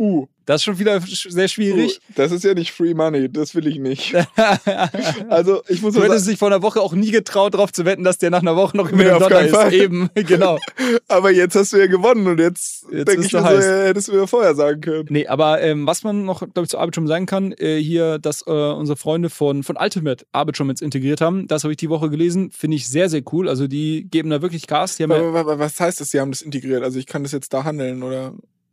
Uh. 0.00 0.26
Das 0.46 0.62
ist 0.62 0.64
schon 0.64 0.78
wieder 0.78 0.98
sehr 1.00 1.46
schwierig. 1.46 1.98
Uh, 1.98 2.12
das 2.16 2.32
ist 2.32 2.42
ja 2.42 2.54
nicht 2.54 2.72
Free 2.72 2.94
Money, 2.94 3.30
das 3.30 3.54
will 3.54 3.66
ich 3.66 3.78
nicht. 3.78 4.14
also 5.28 5.62
ich 5.68 5.82
muss 5.82 5.94
Du 5.94 6.02
hättest 6.02 6.26
dich 6.26 6.38
vor 6.38 6.48
einer 6.48 6.62
Woche 6.62 6.80
auch 6.80 6.94
nie 6.94 7.10
getraut, 7.10 7.52
darauf 7.52 7.70
zu 7.70 7.84
wetten, 7.84 8.02
dass 8.02 8.16
der 8.16 8.30
nach 8.30 8.40
einer 8.40 8.56
Woche 8.56 8.76
noch 8.78 8.90
über 8.90 9.04
Nee, 9.04 9.10
auf 9.10 9.22
Dollar 9.22 9.42
ist. 9.42 9.54
Fall. 9.54 9.74
Eben, 9.74 10.08
genau. 10.14 10.58
Aber 11.08 11.30
jetzt 11.30 11.54
hast 11.54 11.74
du 11.74 11.76
ja 11.76 11.86
gewonnen 11.86 12.26
und 12.26 12.40
jetzt, 12.40 12.86
Jetzt 12.90 13.08
denke 13.08 13.26
ich 13.26 13.32
mir 13.32 13.42
so, 13.42 13.46
hättest 13.46 14.08
du 14.08 14.12
mir 14.12 14.26
vorher 14.26 14.54
sagen 14.54 14.80
können. 14.80 15.06
Nee, 15.10 15.26
aber 15.26 15.60
ähm, 15.60 15.86
was 15.86 16.02
man 16.02 16.24
noch, 16.24 16.40
glaube 16.40 16.62
ich, 16.62 16.68
zu 16.70 16.78
Arbitrum 16.78 17.06
sagen 17.06 17.26
kann, 17.26 17.52
äh, 17.52 17.76
hier, 17.76 18.18
dass 18.18 18.42
äh, 18.46 18.50
unsere 18.50 18.96
Freunde 18.96 19.28
von, 19.28 19.62
von 19.62 19.76
Ultimate 19.76 20.24
Arbitrum 20.32 20.70
jetzt 20.70 20.80
integriert 20.80 21.20
haben, 21.20 21.46
das 21.46 21.62
habe 21.62 21.74
ich 21.74 21.76
die 21.76 21.90
Woche 21.90 22.08
gelesen, 22.08 22.50
finde 22.50 22.76
ich 22.78 22.88
sehr, 22.88 23.10
sehr 23.10 23.22
cool. 23.32 23.48
Also 23.48 23.66
die 23.66 24.08
geben 24.10 24.30
da 24.30 24.40
wirklich 24.40 24.66
Gas. 24.66 24.98
Was 24.98 25.78
heißt 25.78 26.00
das, 26.00 26.10
sie 26.10 26.20
haben 26.20 26.30
das 26.30 26.40
integriert? 26.40 26.82
Also 26.82 26.98
ich 26.98 27.06
kann 27.06 27.22
das 27.22 27.32
jetzt 27.32 27.52
da 27.52 27.64
handeln 27.64 28.02
oder? 28.02 28.32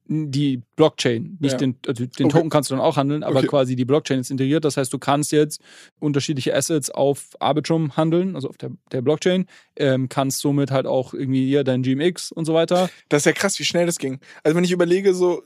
Die 0.10 0.62
Blockchain, 0.76 1.38
nicht 1.40 1.54
Ja. 1.54 1.58
den, 1.58 1.76
also 1.86 2.06
den 2.06 2.26
Okay. 2.28 2.34
Token 2.38 2.50
kannst 2.50 2.70
du 2.72 2.76
dann 2.76 2.84
auch 2.84 2.96
handeln, 2.98 3.24
aber 3.24 3.40
Okay. 3.40 3.48
quasi 3.48 3.76
die 3.76 3.86
Blockchain 3.86 4.20
ist 4.20 4.32
integriert. 4.32 4.64
Das 4.66 4.78
heißt, 4.78 4.92
du 4.94 5.00
kannst 5.00 5.32
jetzt 5.32 5.62
unterschiedliche 6.00 6.56
Assets 6.56 6.90
auf 6.90 7.30
Arbitrum 7.40 7.98
handeln, 7.98 8.36
also 8.36 8.50
auf 8.50 8.58
der, 8.58 8.72
der 8.92 9.02
Blockchain, 9.02 9.46
ähm, 9.76 10.08
kannst 10.10 10.40
somit 10.40 10.72
halt 10.72 10.86
auch 10.86 11.14
irgendwie 11.14 11.46
hier 11.48 11.64
dein 11.64 11.82
GMX 11.84 12.32
und 12.32 12.46
so 12.46 12.54
weiter. 12.54 12.90
Das 13.10 13.22
ist 13.22 13.26
ja 13.26 13.34
krass, 13.34 13.60
wie 13.60 13.64
schnell 13.66 13.86
das 13.86 13.98
ging. 13.98 14.20
Also 14.44 14.56
wenn 14.56 14.64
ich 14.64 14.72
überlege, 14.72 15.14
so, 15.14 15.44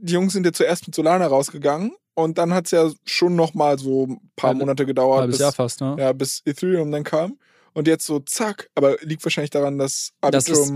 die 0.00 0.12
Jungs 0.12 0.32
sind 0.32 0.46
ja 0.46 0.52
zuerst 0.52 0.86
mit 0.86 0.94
Solana 0.94 1.26
rausgegangen 1.26 1.92
und 2.14 2.38
dann 2.38 2.54
hat 2.54 2.66
es 2.66 2.70
ja 2.70 2.90
schon 3.04 3.34
noch 3.36 3.54
mal 3.54 3.78
so 3.78 4.06
ein 4.06 4.20
paar 4.36 4.48
Halbe- 4.50 4.60
Monate 4.60 4.86
gedauert, 4.86 5.20
halbes 5.20 5.36
bis, 5.36 5.40
Jahr 5.42 5.52
fast, 5.52 5.80
ne? 5.80 5.96
ja, 5.98 6.12
bis 6.12 6.42
Ethereum 6.44 6.90
dann 6.92 7.04
kam. 7.04 7.38
Und 7.72 7.88
jetzt 7.88 8.06
so 8.06 8.20
zack, 8.20 8.70
aber 8.76 8.96
liegt 9.00 9.24
wahrscheinlich 9.24 9.50
daran, 9.50 9.78
dass 9.78 10.12
Das 10.20 10.48
ist- 10.48 10.72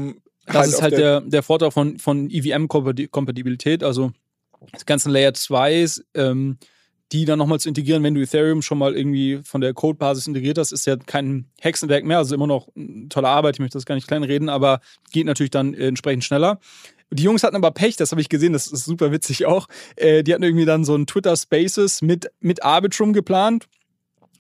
Das 0.53 0.69
ist 0.69 0.77
auf 0.77 0.83
halt 0.83 0.97
der, 0.97 1.21
der 1.21 1.43
Vorteil 1.43 1.71
von, 1.71 1.99
von 1.99 2.31
EVM-Kompatibilität, 2.31 3.83
also 3.83 4.13
die 4.81 4.87
ganzen 4.87 5.13
Layer 5.13 5.31
2s, 5.31 6.03
ähm, 6.15 6.59
die 7.13 7.25
dann 7.25 7.39
nochmal 7.39 7.61
zu 7.61 7.69
integrieren, 7.69 8.03
wenn 8.03 8.15
du 8.15 8.21
Ethereum 8.21 8.61
schon 8.61 8.79
mal 8.79 8.95
irgendwie 8.95 9.41
von 9.43 9.61
der 9.61 9.73
Codebasis 9.73 10.27
integriert 10.27 10.59
hast, 10.59 10.73
ist 10.73 10.87
ja 10.87 10.97
kein 10.97 11.47
Hexenwerk 11.61 12.05
mehr, 12.05 12.19
also 12.19 12.35
immer 12.35 12.47
noch 12.47 12.69
eine 12.77 13.09
tolle 13.09 13.29
Arbeit, 13.29 13.57
ich 13.57 13.61
möchte 13.61 13.79
das 13.79 13.87
gar 13.87 13.95
nicht 13.95 14.09
kleinreden, 14.09 14.49
aber 14.49 14.81
geht 15.13 15.27
natürlich 15.27 15.51
dann 15.51 15.75
äh, 15.75 15.89
entsprechend 15.89 16.25
schneller. 16.25 16.59
Die 17.11 17.23
Jungs 17.23 17.43
hatten 17.43 17.57
aber 17.57 17.71
Pech, 17.71 17.97
das 17.97 18.11
habe 18.11 18.21
ich 18.21 18.29
gesehen, 18.29 18.53
das 18.53 18.67
ist 18.67 18.85
super 18.85 19.11
witzig 19.13 19.47
auch. 19.47 19.67
Äh, 19.97 20.23
die 20.23 20.35
hatten 20.35 20.43
irgendwie 20.43 20.67
dann 20.67 20.85
so 20.85 20.95
ein 20.95 21.07
Twitter 21.07 21.35
Spaces 21.37 22.03
mit, 22.03 22.31
mit 22.41 22.63
Arbitrum 22.63 23.15
geplant 23.15 23.67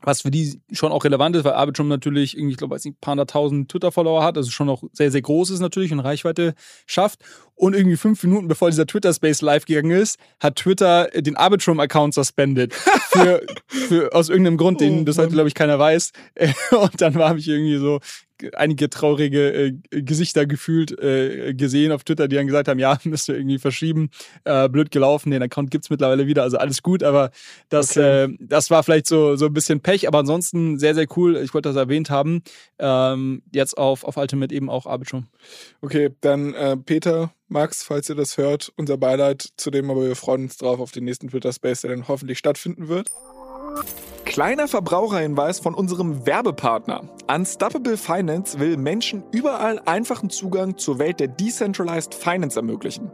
was 0.03 0.22
für 0.22 0.30
die 0.30 0.61
schon 0.72 0.92
auch 0.92 1.05
relevant 1.05 1.36
ist, 1.36 1.44
weil 1.44 1.53
Arbitrum 1.53 1.88
natürlich 1.88 2.36
irgendwie, 2.36 2.53
ich 2.53 2.59
glaube, 2.59 2.74
weiß 2.74 2.84
nicht, 2.84 2.96
ein 2.96 3.01
paar 3.01 3.12
hunderttausend 3.12 3.70
Twitter-Follower 3.70 4.22
hat, 4.22 4.36
also 4.36 4.51
schon 4.51 4.66
noch 4.66 4.82
sehr, 4.92 5.11
sehr 5.11 5.22
groß 5.22 5.51
ist 5.51 5.61
natürlich 5.61 5.92
und 5.92 6.01
Reichweite 6.01 6.55
schafft. 6.86 7.20
Und 7.55 7.74
irgendwie 7.74 7.96
fünf 7.96 8.22
Minuten 8.22 8.46
bevor 8.46 8.70
dieser 8.70 8.86
Twitter-Space 8.86 9.42
live 9.42 9.64
gegangen 9.64 9.90
ist, 9.90 10.18
hat 10.40 10.57
Twitter 10.57 11.09
den 11.09 11.36
Arbitrum-Account 11.36 12.14
suspendet. 12.14 12.74
Für, 13.11 13.40
für, 13.66 14.14
aus 14.14 14.28
irgendeinem 14.28 14.59
Grund, 14.59 14.82
den 14.82 15.01
Oh, 15.01 15.05
das 15.05 15.16
heute, 15.16 15.28
Mann. 15.28 15.34
glaube 15.34 15.49
ich, 15.49 15.55
keiner 15.55 15.78
weiß. 15.78 16.12
Und 16.72 17.01
dann 17.01 17.16
habe 17.16 17.38
ich 17.38 17.49
irgendwie 17.49 17.78
so 17.78 18.01
einige 18.55 18.91
traurige 18.91 19.53
äh, 19.53 19.72
Gesichter 19.91 20.47
gefühlt 20.47 20.99
äh, 20.99 21.55
gesehen 21.55 21.93
auf 21.93 22.05
Twitter, 22.05 22.28
die 22.28 22.36
dann 22.36 22.47
gesagt 22.47 22.68
haben, 22.68 22.78
ja, 22.78 22.99
müsst 23.05 23.28
ihr 23.28 23.36
irgendwie 23.36 23.59
verschieben. 23.59 24.11
Äh, 24.45 24.68
blöd 24.68 24.91
gelaufen, 24.91 25.30
den 25.30 25.43
Account 25.43 25.70
gibt's 25.70 25.91
mittlerweile 25.91 26.26
wieder, 26.26 26.43
also 26.43 26.57
alles 26.59 26.82
gut, 26.82 27.03
aber 27.03 27.30
das, 27.68 27.97
Okay. 27.97 28.24
äh, 28.24 28.36
das 28.41 28.70
war 28.70 28.82
vielleicht 28.82 29.07
so, 29.07 29.36
so 29.36 29.47
ein 29.47 29.53
bisschen 29.53 29.80
Pech, 29.80 30.07
aber 30.09 30.18
ansonsten 30.18 30.78
sehr, 30.78 30.95
sehr 30.95 31.07
cool. 31.16 31.36
Ich 31.36 31.55
wollte 31.55 31.68
das 31.68 31.76
erwähnt 31.76 32.11
haben. 32.11 32.43
Ähm, 32.78 33.43
jetzt 33.53 33.76
auf, 33.78 34.05
auf 34.05 34.16
Ultimate 34.16 34.55
eben 34.55 34.70
auch 34.70 34.86
Arbitrum. 34.86 35.26
Okay, 35.80 36.11
dann 36.20 36.55
äh, 36.55 36.76
Peter, 36.76 37.32
Max, 37.49 37.82
falls 37.82 38.09
ihr 38.09 38.14
das 38.14 38.36
hört, 38.36 38.72
unser 38.76 38.97
Beileid 38.99 39.49
zu 39.57 39.70
dem, 39.70 39.91
aber 39.91 40.05
wir 40.07 40.16
freuen 40.16 40.45
uns 40.45 40.57
drauf 40.59 40.80
auf 40.80 40.93
den 40.93 41.05
nächsten 41.05 41.28
Twitter 41.28 41.53
Space, 41.53 41.82
der 41.82 41.91
dann 41.91 42.09
hoffentlich 42.09 42.39
stattfinden 42.39 42.89
wird. 42.89 43.09
Kleiner 44.29 44.68
Verbraucherhinweis 44.68 45.59
von 45.59 45.74
unserem 45.74 46.26
Werbepartner. 46.26 47.03
Unstoppable 47.35 47.97
Finance 47.97 48.61
will 48.61 48.76
Menschen 48.76 49.24
überall 49.33 49.81
einfachen 49.87 50.29
Zugang 50.29 50.76
zur 50.76 50.99
Welt 50.99 51.18
der 51.18 51.29
Decentralized 51.29 52.14
Finance 52.14 52.59
ermöglichen. 52.59 53.11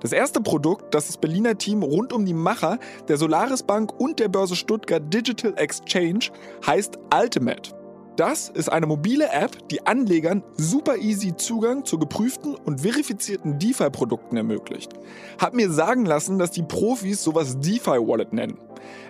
Das 0.00 0.12
erste 0.12 0.40
Produkt, 0.40 0.94
das 0.94 1.06
das 1.06 1.18
Berliner 1.18 1.58
Team 1.58 1.82
rund 1.82 2.14
um 2.14 2.24
die 2.24 2.32
Macher 2.32 2.78
der 3.08 3.18
Solaris 3.18 3.62
Bank 3.62 3.92
und 4.00 4.18
der 4.18 4.28
Börse 4.28 4.56
Stuttgart 4.56 5.02
Digital 5.12 5.52
Exchange 5.56 6.30
heißt 6.66 6.98
Ultimate. 7.14 7.74
Das 8.16 8.48
ist 8.48 8.72
eine 8.72 8.86
mobile 8.86 9.28
App, 9.30 9.68
die 9.68 9.86
Anlegern 9.86 10.42
super 10.56 10.96
easy 10.96 11.36
Zugang 11.36 11.84
zu 11.84 11.98
geprüften 11.98 12.54
und 12.54 12.80
verifizierten 12.80 13.58
DeFi-Produkten 13.58 14.36
ermöglicht. 14.36 14.92
Hab 15.38 15.52
mir 15.52 15.70
sagen 15.70 16.06
lassen, 16.06 16.38
dass 16.38 16.52
die 16.52 16.62
Profis 16.62 17.22
sowas 17.22 17.58
DeFi-Wallet 17.60 18.32
nennen. 18.32 18.56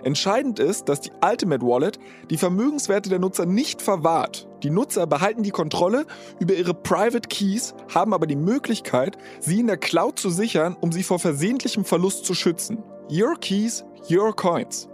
Entscheidend 0.03 0.59
ist, 0.59 0.89
dass 0.89 1.01
die 1.01 1.11
Ultimate 1.23 1.65
Wallet 1.65 1.99
die 2.29 2.37
Vermögenswerte 2.37 3.09
der 3.09 3.19
Nutzer 3.19 3.45
nicht 3.45 3.81
verwahrt. 3.81 4.47
Die 4.63 4.69
Nutzer 4.69 5.07
behalten 5.07 5.43
die 5.43 5.51
Kontrolle 5.51 6.05
über 6.39 6.53
ihre 6.53 6.73
Private 6.73 7.27
Keys, 7.27 7.75
haben 7.93 8.13
aber 8.13 8.27
die 8.27 8.35
Möglichkeit, 8.35 9.17
sie 9.39 9.59
in 9.59 9.67
der 9.67 9.77
Cloud 9.77 10.19
zu 10.19 10.29
sichern, 10.29 10.75
um 10.79 10.91
sie 10.91 11.03
vor 11.03 11.19
versehentlichem 11.19 11.85
Verlust 11.85 12.25
zu 12.25 12.33
schützen. 12.33 12.83
Your 13.11 13.35
Keys, 13.39 13.85
Your 14.09 14.35
Coins. 14.35 14.87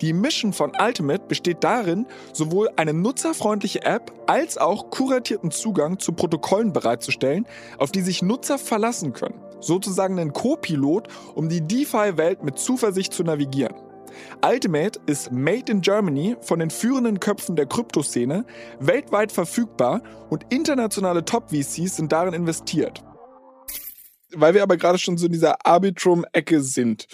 Die 0.00 0.12
Mission 0.12 0.52
von 0.52 0.72
Ultimate 0.80 1.26
besteht 1.28 1.62
darin, 1.62 2.06
sowohl 2.32 2.70
eine 2.74 2.92
nutzerfreundliche 2.92 3.84
App 3.84 4.12
als 4.26 4.58
auch 4.58 4.90
kuratierten 4.90 5.52
Zugang 5.52 6.00
zu 6.00 6.12
Protokollen 6.12 6.72
bereitzustellen, 6.72 7.46
auf 7.78 7.92
die 7.92 8.00
sich 8.00 8.20
Nutzer 8.20 8.58
verlassen 8.58 9.12
können. 9.12 9.40
Sozusagen 9.60 10.18
ein 10.18 10.32
Co-Pilot, 10.32 11.06
um 11.36 11.48
die 11.48 11.60
DeFi-Welt 11.60 12.42
mit 12.42 12.58
Zuversicht 12.58 13.12
zu 13.12 13.22
navigieren. 13.22 13.76
Ultimate 14.44 15.00
ist 15.06 15.32
made 15.32 15.70
in 15.70 15.80
Germany 15.80 16.36
von 16.40 16.58
den 16.58 16.70
führenden 16.70 17.20
Köpfen 17.20 17.56
der 17.56 17.66
Kryptoszene, 17.66 18.44
weltweit 18.80 19.32
verfügbar 19.32 20.02
und 20.30 20.44
internationale 20.50 21.24
Top-VCs 21.24 21.96
sind 21.96 22.12
darin 22.12 22.34
investiert. 22.34 23.04
Weil 24.34 24.54
wir 24.54 24.62
aber 24.62 24.76
gerade 24.76 24.98
schon 24.98 25.18
so 25.18 25.26
in 25.26 25.32
dieser 25.32 25.66
Arbitrum-Ecke 25.66 26.60
sind. 26.62 27.06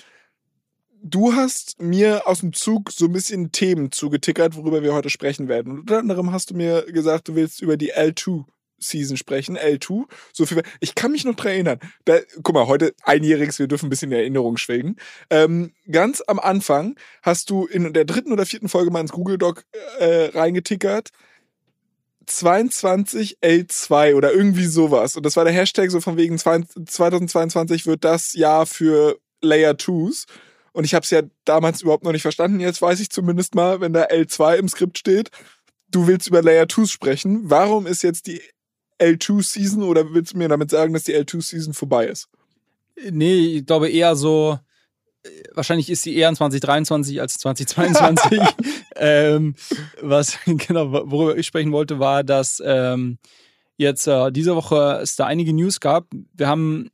Du 1.03 1.33
hast 1.35 1.81
mir 1.81 2.27
aus 2.27 2.41
dem 2.41 2.53
Zug 2.53 2.91
so 2.91 3.07
ein 3.07 3.13
bisschen 3.13 3.53
Themen 3.53 3.93
zugetickert, 3.93 4.57
worüber 4.57 4.83
wir 4.83 4.95
heute 4.95 5.11
sprechen 5.11 5.49
werden. 5.49 5.73
Und 5.73 5.81
unter 5.81 5.99
anderem 5.99 6.33
hast 6.33 6.51
du 6.51 6.55
mir 6.55 6.83
gesagt, 6.83 7.29
du 7.29 7.35
willst 7.35 7.63
über 7.63 7.77
die 7.77 7.95
L2 7.95 8.45
Season 8.79 9.17
sprechen, 9.17 9.57
L2. 9.59 10.05
So 10.33 10.47
viel. 10.47 10.63
Ich 10.81 10.95
kann 10.95 11.13
mich 11.13 11.25
noch 11.25 11.35
dran 11.35 11.53
erinnern. 11.53 11.79
Da, 12.05 12.19
guck 12.43 12.55
mal, 12.55 12.67
heute 12.67 12.95
einjähriges, 13.03 13.59
wir 13.59 13.69
dürfen 13.69 13.87
ein 13.87 13.91
bisschen 13.91 14.13
in 14.13 14.19
Erinnerung 14.19 14.57
schwelgen. 14.57 14.97
Ähm, 15.31 15.73
ganz 15.91 16.23
am 16.27 16.39
Anfang 16.39 16.97
hast 17.23 17.51
du 17.51 17.67
in 17.67 17.93
der 17.93 18.05
dritten 18.05 18.33
oder 18.33 18.47
vierten 18.47 18.69
Folge 18.69 18.91
mal 18.91 19.01
ins 19.01 19.13
Google 19.13 19.39
Doc 19.39 19.65
äh, 19.99 20.31
reingetickert. 20.35 21.11
22L2 22.29 24.15
oder 24.15 24.33
irgendwie 24.33 24.67
sowas. 24.67 25.17
Und 25.17 25.25
das 25.25 25.37
war 25.37 25.45
der 25.45 25.53
Hashtag 25.53 25.91
so 25.91 26.01
von 26.01 26.17
wegen 26.17 26.39
2022 26.39 27.87
wird 27.87 28.05
das 28.05 28.35
Jahr 28.35 28.67
für 28.67 29.19
Layer 29.41 29.73
2s. 29.73 30.27
Und 30.73 30.85
ich 30.85 30.95
habe 30.95 31.05
es 31.05 31.11
ja 31.11 31.23
damals 31.45 31.83
überhaupt 31.83 32.05
noch 32.05 32.13
nicht 32.13 32.23
verstanden. 32.23 32.61
Jetzt 32.61 32.83
weiß 32.83 33.01
ich 33.01 33.11
zumindest 33.11 33.55
mal, 33.55 33.81
wenn 33.81 33.93
da 33.93 34.05
L2 34.05 34.57
im 34.57 34.69
Skript 34.69 34.99
steht, 34.99 35.31
du 35.91 36.07
willst 36.07 36.29
über 36.29 36.43
Layer 36.43 36.67
2s 36.67 36.91
sprechen. 36.91 37.41
Warum 37.45 37.87
ist 37.87 38.03
jetzt 38.03 38.27
die 38.27 38.41
L2-Season 38.99 39.83
oder 39.83 40.13
willst 40.13 40.35
du 40.35 40.39
mir 40.39 40.49
damit 40.49 40.71
sagen, 40.71 40.93
dass 40.93 41.05
die 41.05 41.15
L2-Season 41.15 41.75
vorbei 41.75 42.07
ist? 42.07 42.29
Nee, 43.11 43.59
ich 43.59 43.67
glaube 43.67 43.91
eher 43.91 44.17
so, 44.17 44.59
äh, 45.23 45.29
wahrscheinlich 45.55 45.91
ist 45.91 46.03
sie 46.03 46.17
eher 46.17 46.29
in 46.29 46.37
2023 46.37 47.21
als 47.21 47.39
2022. 47.39 48.41
ähm, 48.97 49.55
was, 50.01 50.39
genau, 50.47 50.93
worüber 51.11 51.37
ich 51.37 51.47
sprechen 51.47 51.73
wollte, 51.73 51.99
war, 51.99 52.25
dass 52.25 52.63
ähm, 52.65 53.19
jetzt 53.77 54.07
äh, 54.07 54.33
diese 54.33 54.57
Woche 54.57 55.01
es 55.03 55.17
da 55.17 55.27
einige 55.27 55.53
News 55.53 55.81
gab. 55.81 56.07
Wir 56.35 56.49
haben 56.49 56.91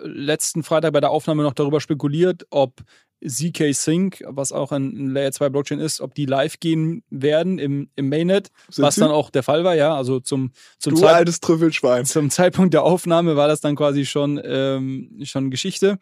letzten 0.00 0.62
Freitag 0.62 0.92
bei 0.92 1.00
der 1.00 1.10
Aufnahme 1.10 1.42
noch 1.42 1.54
darüber 1.54 1.80
spekuliert, 1.80 2.46
ob 2.50 2.82
ZK 3.26 3.72
Sync, 3.74 4.22
was 4.26 4.52
auch 4.52 4.72
ein 4.72 5.10
Layer 5.10 5.32
2 5.32 5.48
Blockchain 5.48 5.80
ist, 5.80 6.00
ob 6.00 6.14
die 6.14 6.26
live 6.26 6.60
gehen 6.60 7.02
werden 7.10 7.58
im, 7.58 7.88
im 7.96 8.08
Mainnet, 8.08 8.48
Sind 8.70 8.84
was 8.84 8.94
sie? 8.96 9.00
dann 9.02 9.10
auch 9.10 9.30
der 9.30 9.42
Fall 9.42 9.64
war, 9.64 9.74
ja. 9.74 9.94
Also 9.94 10.20
zum, 10.20 10.52
zum 10.78 10.94
Du 10.94 11.00
Zeitpunkt 11.00 11.16
altes 11.18 11.40
Trüffelschwein. 11.40 12.04
zum 12.04 12.30
Zeitpunkt 12.30 12.74
der 12.74 12.84
Aufnahme 12.84 13.36
war 13.36 13.48
das 13.48 13.60
dann 13.60 13.76
quasi 13.76 14.04
schon, 14.06 14.40
ähm, 14.44 15.18
schon 15.24 15.50
Geschichte. 15.50 15.98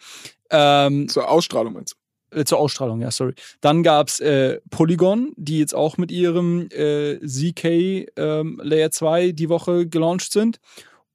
Ähm, 0.51 1.09
Zur 1.09 1.29
Ausstrahlung 1.31 1.73
meinst 1.75 1.95
du? 1.95 2.39
äh, 2.39 2.45
zur 2.45 2.59
Ausstrahlung, 2.59 3.01
ja, 3.01 3.11
sorry. 3.11 3.35
Dann 3.61 3.83
gab's 3.83 4.21
äh, 4.21 4.61
Polygon, 4.71 5.33
die 5.37 5.59
jetzt 5.61 5.75
auch 5.75 5.97
mit 5.97 6.11
ihrem 6.11 6.69
äh, 6.71 7.19
ZK 7.25 8.09
ähm, 8.17 8.61
Layer 8.63 8.91
2 8.91 9.33
die 9.33 9.49
Woche 9.49 9.87
gelauncht 9.89 10.33
sind. 10.33 10.59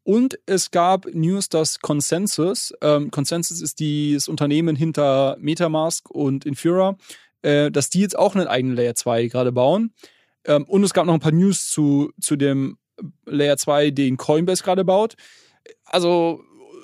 Und 0.03 0.39
es 0.45 0.71
gab 0.71 1.05
News, 1.13 1.49
dass 1.49 1.79
Consensus, 1.79 2.73
ähm, 2.81 3.11
Consensus 3.11 3.61
ist 3.61 3.79
die, 3.79 4.13
das 4.15 4.27
Unternehmen 4.27 4.75
hinter 4.75 5.37
Metamask 5.39 6.09
und 6.09 6.45
Infura, 6.45 6.97
äh, 7.43 7.69
dass 7.69 7.89
die 7.89 8.01
jetzt 8.01 8.17
auch 8.17 8.35
einen 8.35 8.47
eigenen 8.47 8.75
Layer 8.75 8.95
2 8.95 9.27
gerade 9.27 9.51
bauen. 9.51 9.93
Ähm, 10.45 10.65
und 10.65 10.83
es 10.83 10.93
gab 10.93 11.05
noch 11.05 11.13
ein 11.13 11.19
paar 11.19 11.31
News 11.31 11.69
zu, 11.69 12.11
zu 12.19 12.35
dem 12.35 12.77
Layer 13.25 13.57
2, 13.57 13.91
den 13.91 14.17
Coinbase 14.17 14.63
gerade 14.63 14.83
baut. 14.83 15.15
Also 15.85 16.43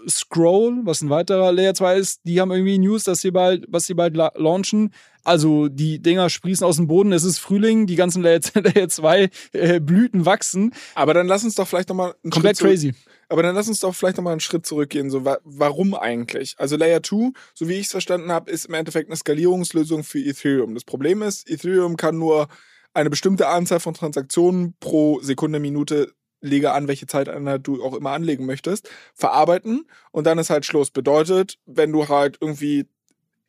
Scroll, 0.10 0.82
was 0.84 1.02
ein 1.02 1.10
weiterer 1.10 1.52
Layer 1.52 1.74
2 1.74 1.98
ist, 1.98 2.22
die 2.24 2.40
haben 2.40 2.52
irgendwie 2.52 2.78
News, 2.78 3.04
dass 3.04 3.22
sie 3.22 3.32
bald, 3.32 3.66
was 3.68 3.86
sie 3.86 3.94
bald 3.94 4.16
launchen. 4.16 4.94
Also 5.24 5.68
die 5.68 6.02
Dinger 6.02 6.30
sprießen 6.30 6.66
aus 6.66 6.78
dem 6.78 6.88
Boden, 6.88 7.12
es 7.12 7.26
ist 7.26 7.40
Frühling, 7.40 7.86
die 7.86 7.98
ganzen 7.98 8.24
Layer, 8.24 8.40
Layer 8.54 8.88
2 8.88 9.30
äh, 9.52 9.80
Blüten 9.80 10.26
wachsen. 10.26 10.74
Aber 10.96 11.14
dann 11.14 11.28
lass 11.28 11.44
uns 11.44 11.56
doch 11.56 11.68
vielleicht 11.68 11.90
nochmal 11.90 12.16
Komplett 12.30 12.60
crazy. 12.60 12.94
Aber 13.30 13.44
dann 13.44 13.56
lass 13.56 13.68
uns 13.68 13.82
doch 13.82 13.94
vielleicht 13.94 14.18
nochmal 14.18 14.32
einen 14.32 14.40
Schritt 14.40 14.66
zurückgehen. 14.66 15.10
So, 15.10 15.26
wa 15.26 15.38
warum 15.44 15.94
eigentlich? 15.96 16.56
Also 16.58 16.78
Layer 16.78 17.04
2, 17.04 17.32
so 17.54 17.68
wie 17.68 17.74
ich 17.74 17.88
es 17.88 17.92
verstanden 17.92 18.32
habe, 18.32 18.50
ist 18.50 18.66
im 18.66 18.74
Endeffekt 18.74 19.10
eine 19.10 19.18
Skalierungslösung 19.18 20.04
für 20.04 20.20
Ethereum. 20.20 20.74
Das 20.74 20.86
Problem 20.86 21.22
ist, 21.22 21.50
Ethereum 21.50 21.98
kann 21.98 22.18
nur 22.18 22.48
eine 22.94 23.10
bestimmte 23.10 23.48
Anzahl 23.48 23.80
von 23.80 23.94
Transaktionen 23.94 24.76
pro 24.80 25.20
Sekunde, 25.22 25.60
Minute 25.60 26.14
lege 26.42 26.72
an, 26.72 26.88
welche 26.88 27.08
Zeiteinheit 27.08 27.66
du 27.66 27.84
auch 27.84 27.94
immer 27.94 28.12
anlegen 28.12 28.46
möchtest, 28.46 28.90
verarbeiten 29.14 29.88
und 30.12 30.26
dann 30.28 30.38
ist 30.38 30.50
halt 30.50 30.66
Schluss. 30.66 30.92
Bedeutet, 30.92 31.58
wenn 31.66 31.92
du 31.92 32.08
halt 32.08 32.38
irgendwie 32.40 32.86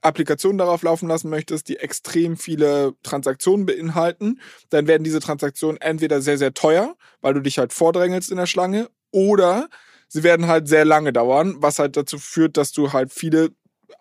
Applikationen 0.01 0.59
darauf 0.59 0.83
laufen 0.83 1.09
lassen 1.09 1.29
möchtest, 1.29 1.69
die 1.69 1.77
extrem 1.77 2.37
viele 2.37 2.95
Transaktionen 3.03 3.67
beinhalten, 3.67 4.41
dann 4.71 4.87
werden 4.87 5.05
diese 5.05 5.21
Transaktionen 5.21 5.81
entweder 5.81 6.21
sehr, 6.23 6.39
sehr 6.39 6.55
teuer, 6.55 6.97
weil 7.21 7.35
du 7.35 7.41
dich 7.41 7.59
halt 7.59 7.73
vordrängelst 7.73 8.31
in 8.31 8.37
der 8.37 8.47
Schlange, 8.47 8.89
oder 9.11 9.69
sie 10.07 10.23
werden 10.23 10.47
halt 10.47 10.69
sehr 10.69 10.85
lange 10.85 11.13
dauern, 11.13 11.57
was 11.59 11.79
halt 11.79 11.97
dazu 11.97 12.19
führt, 12.19 12.57
dass 12.57 12.73
du 12.73 12.93
halt 12.93 13.13
viele 13.13 13.51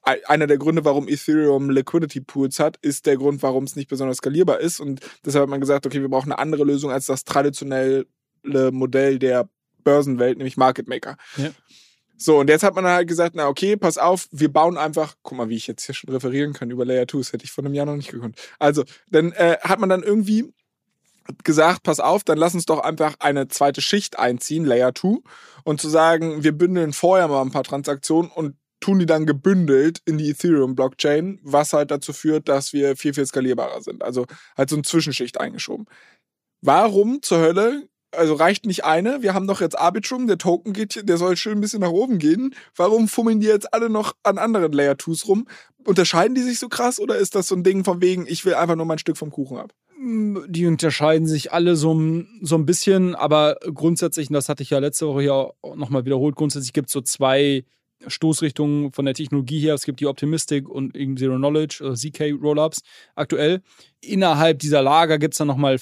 einer 0.04 0.48
der 0.48 0.58
Gründe, 0.58 0.86
warum 0.86 1.08
Ethereum 1.08 1.70
Liquidity 1.70 2.22
Pools 2.22 2.60
hat, 2.60 2.78
ist 2.82 3.06
der 3.06 3.18
Grund, 3.18 3.44
warum 3.44 3.66
es 3.66 3.76
nicht 3.76 3.90
besonders 3.90 4.18
skalierbar 4.18 4.60
ist. 4.60 4.80
Und 4.80 5.02
deshalb 5.26 5.44
hat 5.44 5.50
man 5.50 5.60
gesagt, 5.60 5.86
okay, 5.86 6.02
wir 6.02 6.10
brauchen 6.10 6.32
eine 6.32 6.40
andere 6.40 6.64
Lösung 6.64 6.92
als 6.92 7.08
das 7.08 7.26
traditionelle 7.26 8.06
Modell 8.44 9.20
der 9.20 9.50
Börsenwelt, 9.84 10.38
nämlich 10.38 10.58
Market 10.58 10.88
Maker. 10.88 11.18
Ja. 11.38 11.52
So, 12.20 12.40
und 12.40 12.50
jetzt 12.50 12.64
hat 12.64 12.76
man 12.76 12.86
halt 12.86 13.08
gesagt, 13.08 13.36
na 13.36 13.48
okay, 13.48 13.78
pass 13.78 14.00
auf, 14.00 14.28
wir 14.32 14.52
bauen 14.52 14.76
einfach, 14.76 15.16
guck 15.22 15.38
mal, 15.38 15.50
wie 15.50 15.56
ich 15.56 15.68
jetzt 15.68 15.86
hier 15.86 15.94
schon 15.94 16.10
referieren 16.10 16.54
kann 16.54 16.72
über 16.72 16.84
Layer 16.84 17.08
2, 17.08 17.20
das 17.20 17.34
hätte 17.34 17.46
ich 17.46 17.52
vor 17.52 17.64
einem 17.64 17.76
Jahr 17.76 17.86
noch 17.86 17.96
nicht 17.96 18.12
gekonnt. 18.12 18.38
Also, 18.58 18.84
dann 19.12 19.34
äh, 19.34 19.58
hat 19.62 19.80
man 19.80 19.90
dann 19.90 20.02
irgendwie 20.02 20.52
gesagt, 21.44 21.84
pass 21.84 22.00
auf, 22.00 22.24
dann 22.24 22.40
lass 22.40 22.56
uns 22.56 22.66
doch 22.66 22.80
einfach 22.80 23.16
eine 23.20 23.48
zweite 23.50 23.82
Schicht 23.82 24.18
einziehen, 24.18 24.66
Layer 24.66 24.96
2, 24.96 25.20
und 25.64 25.80
zu 25.80 25.90
sagen, 25.90 26.44
wir 26.44 26.54
bündeln 26.54 26.92
vorher 26.92 27.28
mal 27.28 27.42
ein 27.42 27.52
paar 27.52 27.64
Transaktionen 27.64 28.32
und 28.32 28.56
tun 28.80 29.00
die 29.00 29.06
dann 29.06 29.26
gebündelt 29.26 30.02
in 30.06 30.18
die 30.18 30.30
Ethereum-Blockchain, 30.30 31.40
was 31.44 31.74
halt 31.74 31.92
dazu 31.92 32.14
führt, 32.14 32.48
dass 32.48 32.74
wir 32.74 32.96
viel, 32.96 33.14
viel 33.14 33.26
skalierbarer 33.26 33.82
sind. 33.82 34.04
Also 34.04 34.26
halt 34.56 34.70
so 34.70 34.76
eine 34.76 34.84
Zwischenschicht 34.84 35.40
eingeschoben. 35.40 35.86
Warum 36.62 37.22
zur 37.22 37.40
Hölle 37.40 37.88
also 38.12 38.34
reicht 38.34 38.66
nicht 38.66 38.86
eine. 38.86 39.22
Wir 39.22 39.34
haben 39.34 39.48
doch 39.48 39.62
jetzt 39.62 39.78
Arbitrum, 39.78 40.28
der 40.28 40.38
Token 40.38 40.74
geht, 40.74 41.08
der 41.08 41.18
soll 41.18 41.36
schön 41.38 41.58
ein 41.58 41.62
bisschen 41.62 41.82
nach 41.82 41.92
oben 41.92 42.20
gehen. 42.20 42.56
Warum 42.76 43.08
fummeln 43.08 43.40
die 43.40 43.48
jetzt 43.48 43.74
alle 43.74 43.90
noch 43.90 44.14
an 44.24 44.38
anderen 44.38 44.72
Layer 44.72 44.94
2s 44.94 45.28
rum? 45.28 45.48
Unterscheiden 45.86 46.36
die 46.36 46.42
sich 46.42 46.60
so 46.60 46.70
krass 46.70 47.00
oder 47.00 47.18
ist 47.18 47.36
das 47.36 47.48
so 47.48 47.56
ein 47.56 47.64
Ding 47.64 47.84
von 47.84 48.02
wegen, 48.02 48.26
ich 48.28 48.46
will 48.46 48.54
einfach 48.54 48.76
nur 48.76 48.86
mein 48.86 49.00
Stück 49.00 49.18
vom 49.18 49.32
Kuchen 49.32 49.58
ab? 49.58 49.74
Die 50.00 50.68
unterscheiden 50.68 51.28
sich 51.28 51.54
alle 51.54 51.76
so, 51.76 52.00
so 52.42 52.56
ein 52.56 52.66
bisschen, 52.66 53.16
aber 53.16 53.58
grundsätzlich, 53.74 54.30
und 54.30 54.34
das 54.34 54.48
hatte 54.48 54.62
ich 54.62 54.70
ja 54.70 54.80
letzte 54.80 55.08
Woche 55.08 55.24
ja 55.24 55.50
nochmal 55.76 56.06
wiederholt, 56.06 56.36
grundsätzlich 56.36 56.74
gibt 56.74 56.90
es 56.90 56.94
so 56.94 57.02
zwei 57.02 57.64
Stoßrichtungen 58.06 58.92
von 58.92 59.06
der 59.06 59.16
Technologie 59.16 59.60
her. 59.60 59.74
Es 59.74 59.86
gibt 59.86 60.00
die 60.00 60.06
Optimistic 60.06 60.70
und 60.70 60.94
Zero 61.18 61.38
Knowledge, 61.38 61.80
also 61.84 61.96
ZK 61.96 62.34
Rollups 62.40 62.82
aktuell. 63.16 63.62
Innerhalb 64.02 64.60
dieser 64.60 64.84
Lager 64.84 65.18
gibt 65.18 65.34
es 65.34 65.40
dann 65.40 65.48
nochmal 65.48 65.80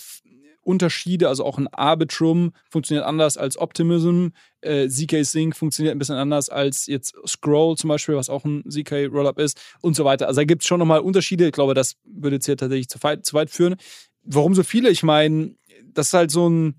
Unterschiede. 0.66 1.30
Also 1.30 1.45
auch 1.45 1.57
ein 1.57 1.68
Arbitrum 1.68 2.51
funktioniert 2.70 3.05
anders 3.05 3.38
als 3.38 3.57
Optimism. 3.57 4.30
Äh, 4.61 4.89
ZK 4.89 5.24
Sync 5.24 5.55
funktioniert 5.55 5.95
ein 5.95 5.99
bisschen 5.99 6.16
anders 6.16 6.49
als 6.49 6.88
jetzt 6.88 7.16
Scroll 7.28 7.78
zum 7.78 7.88
Beispiel, 7.89 8.16
was 8.16 8.30
auch 8.30 8.43
ein 8.45 8.63
ZK 8.70 9.07
Rollup 9.11 9.39
ist 9.39 9.61
und 9.82 9.95
so 9.95 10.05
weiter. 10.05 10.28
Also 10.28 10.41
da 10.41 10.45
gibt 10.45 10.63
es 10.63 10.68
schon 10.68 10.80
nochmal 10.80 10.99
Unterschiede. 10.99 11.45
Ich 11.45 11.53
glaube, 11.53 11.74
das 11.74 11.95
würde 12.03 12.38
jetzt 12.38 12.45
hier 12.45 12.57
tatsächlich 12.57 12.89
zu 12.89 13.01
weit, 13.03 13.26
zu 13.26 13.34
weit 13.36 13.49
führen. 13.49 13.76
Warum 14.24 14.55
so 14.55 14.63
viele? 14.63 14.89
Ich 14.89 15.03
meine, 15.03 15.55
das 15.93 16.07
ist 16.07 16.13
halt 16.13 16.32
so 16.32 16.49
ein 16.49 16.76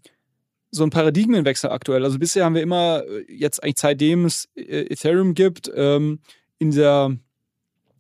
so 0.71 0.85
ein 0.85 0.91
Paradigmenwechsel 0.91 1.71
aktuell. 1.71 2.05
Also 2.05 2.19
bisher 2.19 2.45
haben 2.45 2.55
wir 2.55 2.63
immer, 2.63 3.03
äh, 3.07 3.25
jetzt 3.33 3.63
eigentlich 3.63 3.79
seitdem 3.79 4.25
es 4.25 4.49
äh, 4.55 4.87
Ethereum 4.93 5.35
gibt, 5.35 5.71
ähm, 5.75 6.21
in 6.59 6.71
dieser, 6.71 7.07
in 7.07 7.21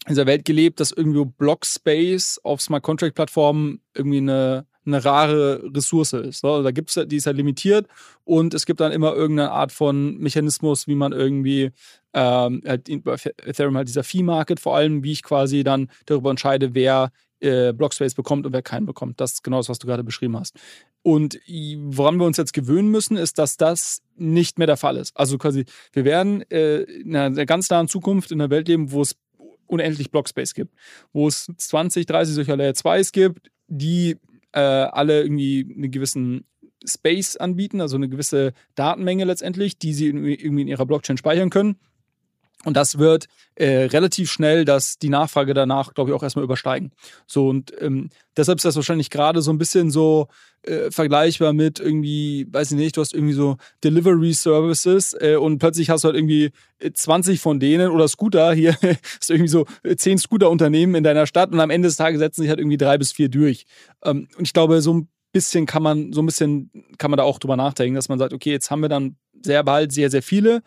dieser 0.08 0.26
Welt 0.26 0.44
gelebt, 0.44 0.80
dass 0.80 0.92
irgendwie 0.92 1.24
Blockspace 1.24 2.40
auf 2.44 2.60
Smart 2.60 2.82
Contract 2.82 3.14
Plattformen 3.14 3.80
irgendwie 3.94 4.18
eine 4.18 4.66
eine 4.86 5.04
rare 5.04 5.62
Ressource 5.74 6.12
ist. 6.12 6.44
Ne? 6.44 6.62
Da 6.62 6.70
gibt's, 6.70 6.98
die 7.06 7.16
ist 7.16 7.26
halt 7.26 7.36
limitiert 7.36 7.86
und 8.24 8.54
es 8.54 8.66
gibt 8.66 8.80
dann 8.80 8.92
immer 8.92 9.14
irgendeine 9.14 9.50
Art 9.50 9.72
von 9.72 10.16
Mechanismus, 10.18 10.86
wie 10.86 10.94
man 10.94 11.12
irgendwie 11.12 11.72
ähm, 12.14 12.62
halt 12.66 12.88
bei 13.04 13.16
Ethereum 13.44 13.76
halt 13.76 13.88
dieser 13.88 14.04
Fee-Market 14.04 14.60
vor 14.60 14.76
allem, 14.76 15.04
wie 15.04 15.12
ich 15.12 15.22
quasi 15.22 15.64
dann 15.64 15.90
darüber 16.06 16.30
entscheide, 16.30 16.74
wer 16.74 17.10
äh, 17.40 17.72
Blockspace 17.72 18.14
bekommt 18.14 18.46
und 18.46 18.52
wer 18.52 18.62
keinen 18.62 18.86
bekommt. 18.86 19.20
Das 19.20 19.34
ist 19.34 19.44
genau 19.44 19.58
das, 19.58 19.68
was 19.68 19.78
du 19.78 19.86
gerade 19.86 20.04
beschrieben 20.04 20.38
hast. 20.38 20.56
Und 21.02 21.38
woran 21.46 22.16
wir 22.18 22.26
uns 22.26 22.36
jetzt 22.36 22.52
gewöhnen 22.52 22.90
müssen, 22.90 23.16
ist, 23.16 23.38
dass 23.38 23.56
das 23.56 24.02
nicht 24.16 24.58
mehr 24.58 24.66
der 24.66 24.76
Fall 24.76 24.96
ist. 24.96 25.16
Also 25.16 25.38
quasi, 25.38 25.64
wir 25.92 26.04
werden 26.04 26.42
äh, 26.50 26.80
in 26.82 27.14
einer 27.14 27.46
ganz 27.46 27.70
nahen 27.70 27.86
Zukunft 27.86 28.32
in 28.32 28.40
einer 28.40 28.50
Welt 28.50 28.66
leben, 28.66 28.90
wo 28.90 29.02
es 29.02 29.16
unendlich 29.66 30.10
Blockspace 30.10 30.54
gibt, 30.54 30.74
wo 31.12 31.28
es 31.28 31.50
20, 31.56 32.06
30 32.06 32.34
solcher 32.34 32.56
Layer 32.56 32.72
2s 32.72 33.12
gibt, 33.12 33.50
die 33.68 34.16
äh, 34.52 34.60
alle 34.60 35.22
irgendwie 35.22 35.66
einen 35.74 35.90
gewissen 35.90 36.44
Space 36.84 37.36
anbieten, 37.36 37.80
also 37.80 37.96
eine 37.96 38.08
gewisse 38.08 38.52
Datenmenge 38.74 39.24
letztendlich, 39.24 39.78
die 39.78 39.92
sie 39.92 40.06
irgendwie 40.06 40.62
in 40.62 40.68
ihrer 40.68 40.86
Blockchain 40.86 41.16
speichern 41.16 41.50
können. 41.50 41.76
Und 42.64 42.76
das 42.76 42.98
wird 42.98 43.26
äh, 43.54 43.84
relativ 43.84 44.30
schnell 44.30 44.64
dass 44.64 44.98
die 44.98 45.08
Nachfrage 45.08 45.54
danach, 45.54 45.94
glaube 45.94 46.10
ich, 46.10 46.16
auch 46.16 46.22
erstmal 46.22 46.44
übersteigen. 46.44 46.92
So, 47.26 47.48
und 47.48 47.72
ähm, 47.80 48.10
deshalb 48.36 48.58
ist 48.58 48.64
das 48.64 48.76
wahrscheinlich 48.76 49.10
gerade 49.10 49.40
so 49.40 49.50
ein 49.50 49.58
bisschen 49.58 49.90
so 49.90 50.28
äh, 50.62 50.90
vergleichbar 50.90 51.52
mit 51.52 51.80
irgendwie, 51.80 52.46
weiß 52.50 52.72
ich 52.72 52.76
nicht, 52.76 52.96
du 52.96 53.00
hast 53.00 53.14
irgendwie 53.14 53.34
so 53.34 53.56
Delivery 53.84 54.32
Services 54.32 55.16
äh, 55.18 55.36
und 55.36 55.58
plötzlich 55.58 55.90
hast 55.90 56.04
du 56.04 56.06
halt 56.06 56.16
irgendwie 56.16 56.50
20 56.92 57.40
von 57.40 57.60
denen 57.60 57.90
oder 57.90 58.08
Scooter, 58.08 58.52
hier 58.52 58.76
du 58.82 58.96
irgendwie 59.32 59.48
so 59.48 59.66
10 59.84 60.18
Scooter-Unternehmen 60.18 60.94
in 60.94 61.04
deiner 61.04 61.26
Stadt 61.26 61.52
und 61.52 61.60
am 61.60 61.70
Ende 61.70 61.88
des 61.88 61.96
Tages 61.96 62.18
setzen 62.18 62.42
sich 62.42 62.50
halt 62.50 62.58
irgendwie 62.58 62.78
drei 62.78 62.98
bis 62.98 63.12
vier 63.12 63.28
durch. 63.28 63.64
Ähm, 64.04 64.28
und 64.36 64.46
ich 64.46 64.52
glaube, 64.52 64.82
so 64.82 64.92
ein 64.92 65.08
bisschen 65.32 65.66
kann 65.66 65.82
man, 65.82 66.12
so 66.12 66.20
ein 66.20 66.26
bisschen 66.26 66.70
kann 66.98 67.10
man 67.10 67.18
da 67.18 67.24
auch 67.24 67.38
drüber 67.38 67.56
nachdenken, 67.56 67.94
dass 67.94 68.08
man 68.08 68.18
sagt, 68.18 68.32
okay, 68.32 68.50
jetzt 68.50 68.70
haben 68.70 68.80
wir 68.80 68.88
dann 68.88 69.16
sehr 69.42 69.62
bald 69.62 69.92
sehr, 69.92 70.10
sehr 70.10 70.22
viele 70.22 70.62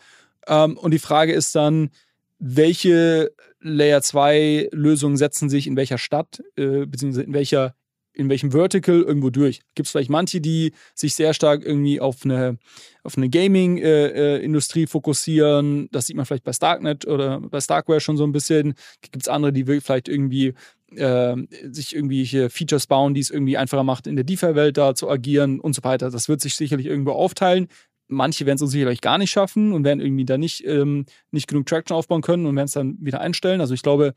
ähm, 0.50 0.78
und 0.78 0.92
die 0.92 1.00
Frage 1.00 1.32
ist 1.32 1.56
dann, 1.56 1.92
welche 2.40 3.32
Layer 3.62 4.02
2 4.02 4.70
Lösungen 4.72 5.18
setzen 5.18 5.50
sich 5.50 5.68
in 5.68 5.76
welcher 5.76 5.98
Stadt, 5.98 6.42
äh, 6.56 6.86
beziehungsweise 6.86 7.24
in 7.24 7.34
welcher 7.34 7.76
in 8.20 8.30
welchem 8.30 8.52
Vertical 8.52 9.02
irgendwo 9.02 9.30
durch. 9.30 9.62
Gibt 9.76 9.88
es 9.88 9.92
vielleicht 9.92 10.10
manche, 10.10 10.42
die 10.42 10.74
sich 10.94 11.16
sehr 11.16 11.34
stark 11.34 11.66
irgendwie 11.66 12.02
auf 12.02 12.26
eine, 12.26 12.58
auf 13.04 13.16
eine 13.16 13.30
Gaming-Industrie 13.30 14.82
äh, 14.82 14.84
äh, 14.84 14.88
fokussieren. 14.88 15.88
Das 15.92 16.08
sieht 16.08 16.18
man 16.18 16.26
vielleicht 16.26 16.44
bei 16.44 16.52
Starknet 16.52 17.08
oder 17.08 17.40
bei 17.40 17.62
Starkware 17.62 18.02
schon 18.02 18.18
so 18.18 18.26
ein 18.26 18.34
bisschen. 18.34 18.74
Gibt 19.02 19.22
es 19.22 19.30
andere, 19.30 19.54
die 19.54 19.64
vielleicht 19.80 20.10
irgendwie 20.10 20.54
äh, 20.96 21.36
sich 21.72 21.96
irgendwelche 21.96 22.50
Features 22.50 22.88
bauen, 22.88 23.14
die 23.14 23.22
es 23.22 23.30
irgendwie 23.30 23.58
einfacher 23.58 23.84
macht, 23.84 24.06
in 24.06 24.18
der 24.18 24.26
DeFi-Welt 24.26 24.76
da 24.76 24.96
zu 24.96 25.10
agieren 25.10 25.62
und 25.62 25.74
so 25.74 25.84
weiter. 25.84 26.10
Das 26.10 26.28
wird 26.28 26.42
sich 26.42 26.56
sicherlich 26.56 26.88
irgendwo 26.88 27.12
aufteilen 27.12 27.68
manche 28.10 28.46
werden 28.46 28.58
es 28.58 28.62
uns 28.62 28.72
sicherlich 28.72 29.02
gar 29.02 29.18
nicht 29.18 29.32
schaffen 29.32 29.72
und 29.72 29.86
werden 29.86 30.02
irgendwie 30.02 30.26
da 30.26 30.38
nicht, 30.38 30.66
ähm, 30.66 31.06
nicht 31.32 31.48
genug 31.48 31.66
Traction 31.68 31.96
aufbauen 31.96 32.22
können 32.22 32.46
und 32.46 32.56
werden 32.56 32.66
es 32.66 32.74
dann 32.74 32.98
wieder 33.00 33.22
einstellen. 33.22 33.62
Also 33.62 33.74
ich 33.74 33.84
glaube, 33.84 34.14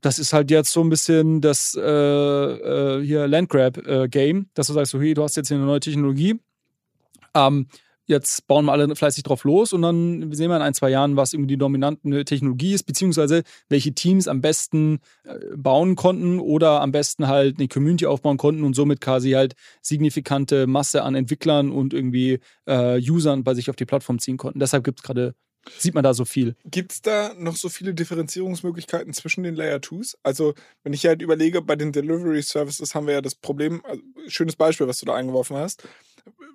das 0.00 0.18
ist 0.18 0.32
halt 0.32 0.50
jetzt 0.50 0.70
so 0.70 0.82
ein 0.82 0.90
bisschen 0.90 1.40
das 1.40 1.74
äh, 1.74 1.80
äh, 1.80 3.04
hier 3.04 3.26
Landgrab-Game, 3.26 4.38
äh, 4.38 4.44
dass 4.54 4.68
du 4.68 4.72
sagst, 4.72 4.94
okay, 4.94 5.14
du 5.14 5.24
hast 5.24 5.36
jetzt 5.36 5.48
hier 5.48 5.56
eine 5.56 5.66
neue 5.66 5.80
Technologie. 5.80 6.38
Ähm, 7.34 7.66
jetzt 8.08 8.46
bauen 8.46 8.64
wir 8.64 8.72
alle 8.72 8.94
fleißig 8.96 9.22
drauf 9.22 9.44
los 9.44 9.72
und 9.72 9.82
dann 9.82 10.32
sehen 10.32 10.50
wir 10.50 10.56
in 10.56 10.62
ein, 10.62 10.74
zwei 10.74 10.90
Jahren, 10.90 11.16
was 11.16 11.32
irgendwie 11.32 11.54
die 11.54 11.58
dominante 11.58 12.24
Technologie 12.24 12.72
ist, 12.72 12.84
beziehungsweise 12.84 13.42
welche 13.68 13.92
Teams 13.92 14.26
am 14.26 14.40
besten 14.40 14.98
äh, 15.24 15.34
bauen 15.56 15.94
konnten 15.94 16.40
oder 16.40 16.80
am 16.80 16.90
besten 16.90 17.28
halt 17.28 17.58
eine 17.58 17.68
Community 17.68 18.06
aufbauen 18.06 18.38
konnten 18.38 18.64
und 18.64 18.74
somit 18.74 19.00
quasi 19.00 19.32
halt 19.32 19.54
signifikante 19.82 20.66
Masse 20.66 21.02
an 21.02 21.14
Entwicklern 21.14 21.70
und 21.70 21.92
irgendwie 21.94 22.40
äh, 22.66 22.98
Usern 22.98 23.44
bei 23.44 23.54
sich 23.54 23.70
auf 23.70 23.76
die 23.76 23.84
Plattform 23.84 24.18
ziehen 24.18 24.38
konnten. 24.38 24.58
Deshalb 24.58 24.84
gibt 24.84 25.00
es 25.00 25.02
gerade 25.02 25.34
Sieht 25.76 25.92
man 25.92 26.04
da 26.04 26.14
so 26.14 26.24
viel? 26.24 26.56
Gibt 26.64 26.92
es 26.92 27.02
da 27.02 27.34
noch 27.36 27.56
so 27.56 27.68
viele 27.68 27.92
Differenzierungsmöglichkeiten 27.92 29.12
zwischen 29.12 29.42
den 29.42 29.54
Layer 29.54 29.78
2s? 29.78 30.14
Also, 30.22 30.54
wenn 30.82 30.94
ich 30.94 31.04
halt 31.04 31.20
überlege, 31.20 31.60
bei 31.60 31.76
den 31.76 31.92
Delivery 31.92 32.40
Services 32.40 32.94
haben 32.94 33.06
wir 33.06 33.14
ja 33.14 33.20
das 33.20 33.34
Problem, 33.34 33.84
also, 33.84 34.00
schönes 34.28 34.56
Beispiel, 34.56 34.86
was 34.86 35.00
du 35.00 35.04
da 35.06 35.14
eingeworfen 35.14 35.56
hast 35.56 35.86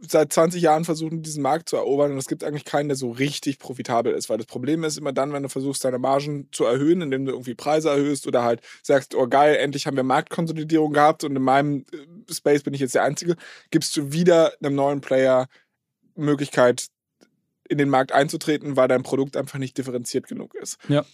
seit 0.08 0.34
20 0.34 0.62
Jahren 0.62 0.86
versuchen, 0.86 1.22
diesen 1.22 1.42
Markt 1.42 1.70
zu 1.70 1.76
erobern 1.76 2.12
und 2.12 2.18
es 2.18 2.28
gibt 2.28 2.44
eigentlich 2.44 2.66
keinen, 2.66 2.90
der 2.90 2.98
so 2.98 3.12
richtig 3.12 3.60
profitabel 3.60 4.14
ist, 4.14 4.30
weil 4.30 4.38
das 4.38 4.48
Problem 4.48 4.84
ist 4.84 4.98
immer 4.98 5.14
dann, 5.14 5.34
wenn 5.34 5.44
du 5.44 5.50
versuchst, 5.50 5.86
deine 5.86 6.00
Margen 6.00 6.50
zu 6.52 6.66
erhöhen, 6.66 7.02
indem 7.02 7.26
du 7.26 7.32
irgendwie 7.32 7.56
Preise 7.56 7.90
erhöhst 7.90 8.28
oder 8.28 8.44
halt 8.44 8.62
sagst, 8.82 9.16
oh 9.16 9.28
geil, 9.28 9.56
endlich 9.56 9.88
haben 9.88 9.96
wir 9.96 10.04
Marktkonsolidierung 10.04 10.94
gehabt 10.94 11.24
und 11.24 11.36
in 11.36 11.42
meinem 11.42 11.86
äh, 11.92 12.34
Space 12.34 12.64
bin 12.64 12.74
ich 12.74 12.82
jetzt 12.82 12.96
der 12.96 13.04
Einzige, 13.04 13.36
gibst 13.72 13.96
du 13.96 14.12
wieder 14.12 14.54
einem 14.62 14.76
neuen 14.76 15.02
Player 15.02 15.48
Möglichkeit, 16.16 16.88
in 17.70 17.78
den 17.78 17.90
Markt 17.90 18.12
einzutreten, 18.12 18.76
weil 18.76 18.88
dein 18.88 19.04
Produkt 19.04 19.38
einfach 19.38 19.58
nicht 19.58 19.78
differenziert 19.78 20.28
genug 20.28 20.54
ist. 20.56 20.78
Ja. 20.90 21.06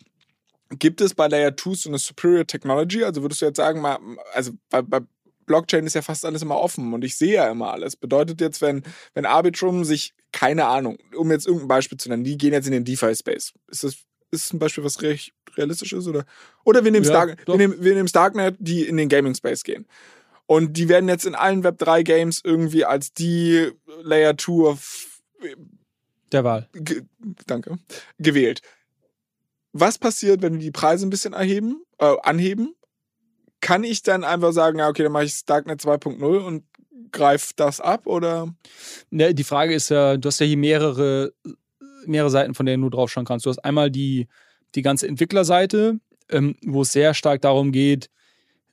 Gibt 0.72 1.02
es 1.02 1.16
bei 1.16 1.28
Layer 1.28 1.56
2 1.56 1.74
so 1.74 1.90
eine 1.90 1.98
Superior 1.98 2.46
Technology? 2.46 3.04
Also 3.04 3.22
würdest 3.22 3.42
du 3.42 3.46
jetzt 3.46 3.58
sagen, 3.58 3.82
mal, 3.82 3.98
also 4.34 4.52
bei, 4.70 4.82
bei 4.82 5.02
Blockchain 5.50 5.88
ist 5.88 5.96
ja 5.96 6.04
fast 6.04 6.26
alles 6.26 6.44
immer 6.44 6.58
offen 6.60 6.94
und 6.94 7.04
ich 7.04 7.18
sehe 7.18 7.34
ja 7.34 7.50
immer 7.50 7.74
alles. 7.74 7.96
Bedeutet 7.96 8.40
jetzt, 8.40 8.62
wenn, 8.62 8.84
wenn 9.16 9.26
Arbitrum 9.26 9.84
sich, 9.84 10.14
keine 10.32 10.68
Ahnung, 10.68 11.00
um 11.18 11.32
jetzt 11.32 11.48
irgendein 11.48 11.68
Beispiel 11.68 11.98
zu 11.98 12.08
nennen, 12.08 12.24
die 12.24 12.38
gehen 12.38 12.54
jetzt 12.54 12.68
in 12.68 12.72
den 12.72 12.86
DeFi-Space. 12.86 13.54
Ist 13.68 13.84
das 13.84 13.98
ist 14.32 14.54
ein 14.54 14.60
Beispiel, 14.60 14.84
was 14.84 15.02
realistisch 15.02 15.92
ist? 15.94 16.08
Oder, 16.08 16.24
oder 16.64 16.84
wir 16.84 16.92
nehmen 16.92 17.04
ja, 17.04 17.12
Stark, 17.12 17.48
wir 17.48 17.58
nehmen, 17.58 17.84
wir 17.84 17.96
nehmen 17.96 18.08
Starknet, 18.08 18.58
die 18.60 18.84
in 18.84 18.96
den 18.96 19.10
Gaming-Space 19.10 19.64
gehen. 19.64 19.88
Und 20.46 20.78
die 20.78 20.88
werden 20.88 21.10
jetzt 21.10 21.26
in 21.26 21.34
allen 21.34 21.64
Web3-Games 21.64 22.42
irgendwie 22.44 22.86
als 22.86 23.12
die 23.12 23.72
Layer 24.04 24.38
2 24.38 24.52
of 24.70 25.22
der 26.32 26.44
Wahl. 26.44 26.70
danke. 27.48 27.80
Gewählt. 28.20 28.62
Was 29.74 29.98
passiert, 29.98 30.44
wenn 30.44 30.54
wir 30.54 30.60
die 30.60 30.72
Preise 30.72 31.08
ein 31.08 31.10
bisschen 31.10 31.34
erheben, 31.34 31.84
äh, 31.98 32.16
anheben? 32.22 32.76
Kann 33.62 33.84
ich 33.84 34.04
dann 34.04 34.24
einfach 34.24 34.52
sagen, 34.52 34.80
ja, 34.80 34.88
okay, 34.88 35.04
dann 35.04 35.12
mache 35.12 35.26
ich 35.26 35.46
Darknet 35.46 35.82
2.0 35.82 36.24
und 36.40 36.64
greife 37.12 37.54
das 37.56 37.82
ab 37.82 38.08
oder? 38.08 38.54
Ne, 39.10 39.34
die 39.34 39.44
Frage 39.44 39.74
ist 39.74 39.90
ja, 39.90 40.18
du 40.18 40.28
hast 40.28 40.40
ja 40.40 40.46
hier 40.46 40.58
mehrere, 40.58 41.34
mehrere 42.06 42.30
Seiten, 42.30 42.54
von 42.54 42.66
denen 42.66 42.84
du 42.84 42.90
drauf 42.90 43.12
schauen 43.12 43.26
kannst. 43.26 43.46
Du 43.46 43.50
hast 43.50 43.60
einmal 43.60 43.92
die, 43.92 44.28
die 44.76 44.82
ganze 44.82 45.08
Entwicklerseite, 45.08 46.00
ähm, 46.30 46.56
wo 46.64 46.84
es 46.84 46.92
sehr 46.92 47.14
stark 47.14 47.42
darum 47.42 47.72
geht, 47.72 48.10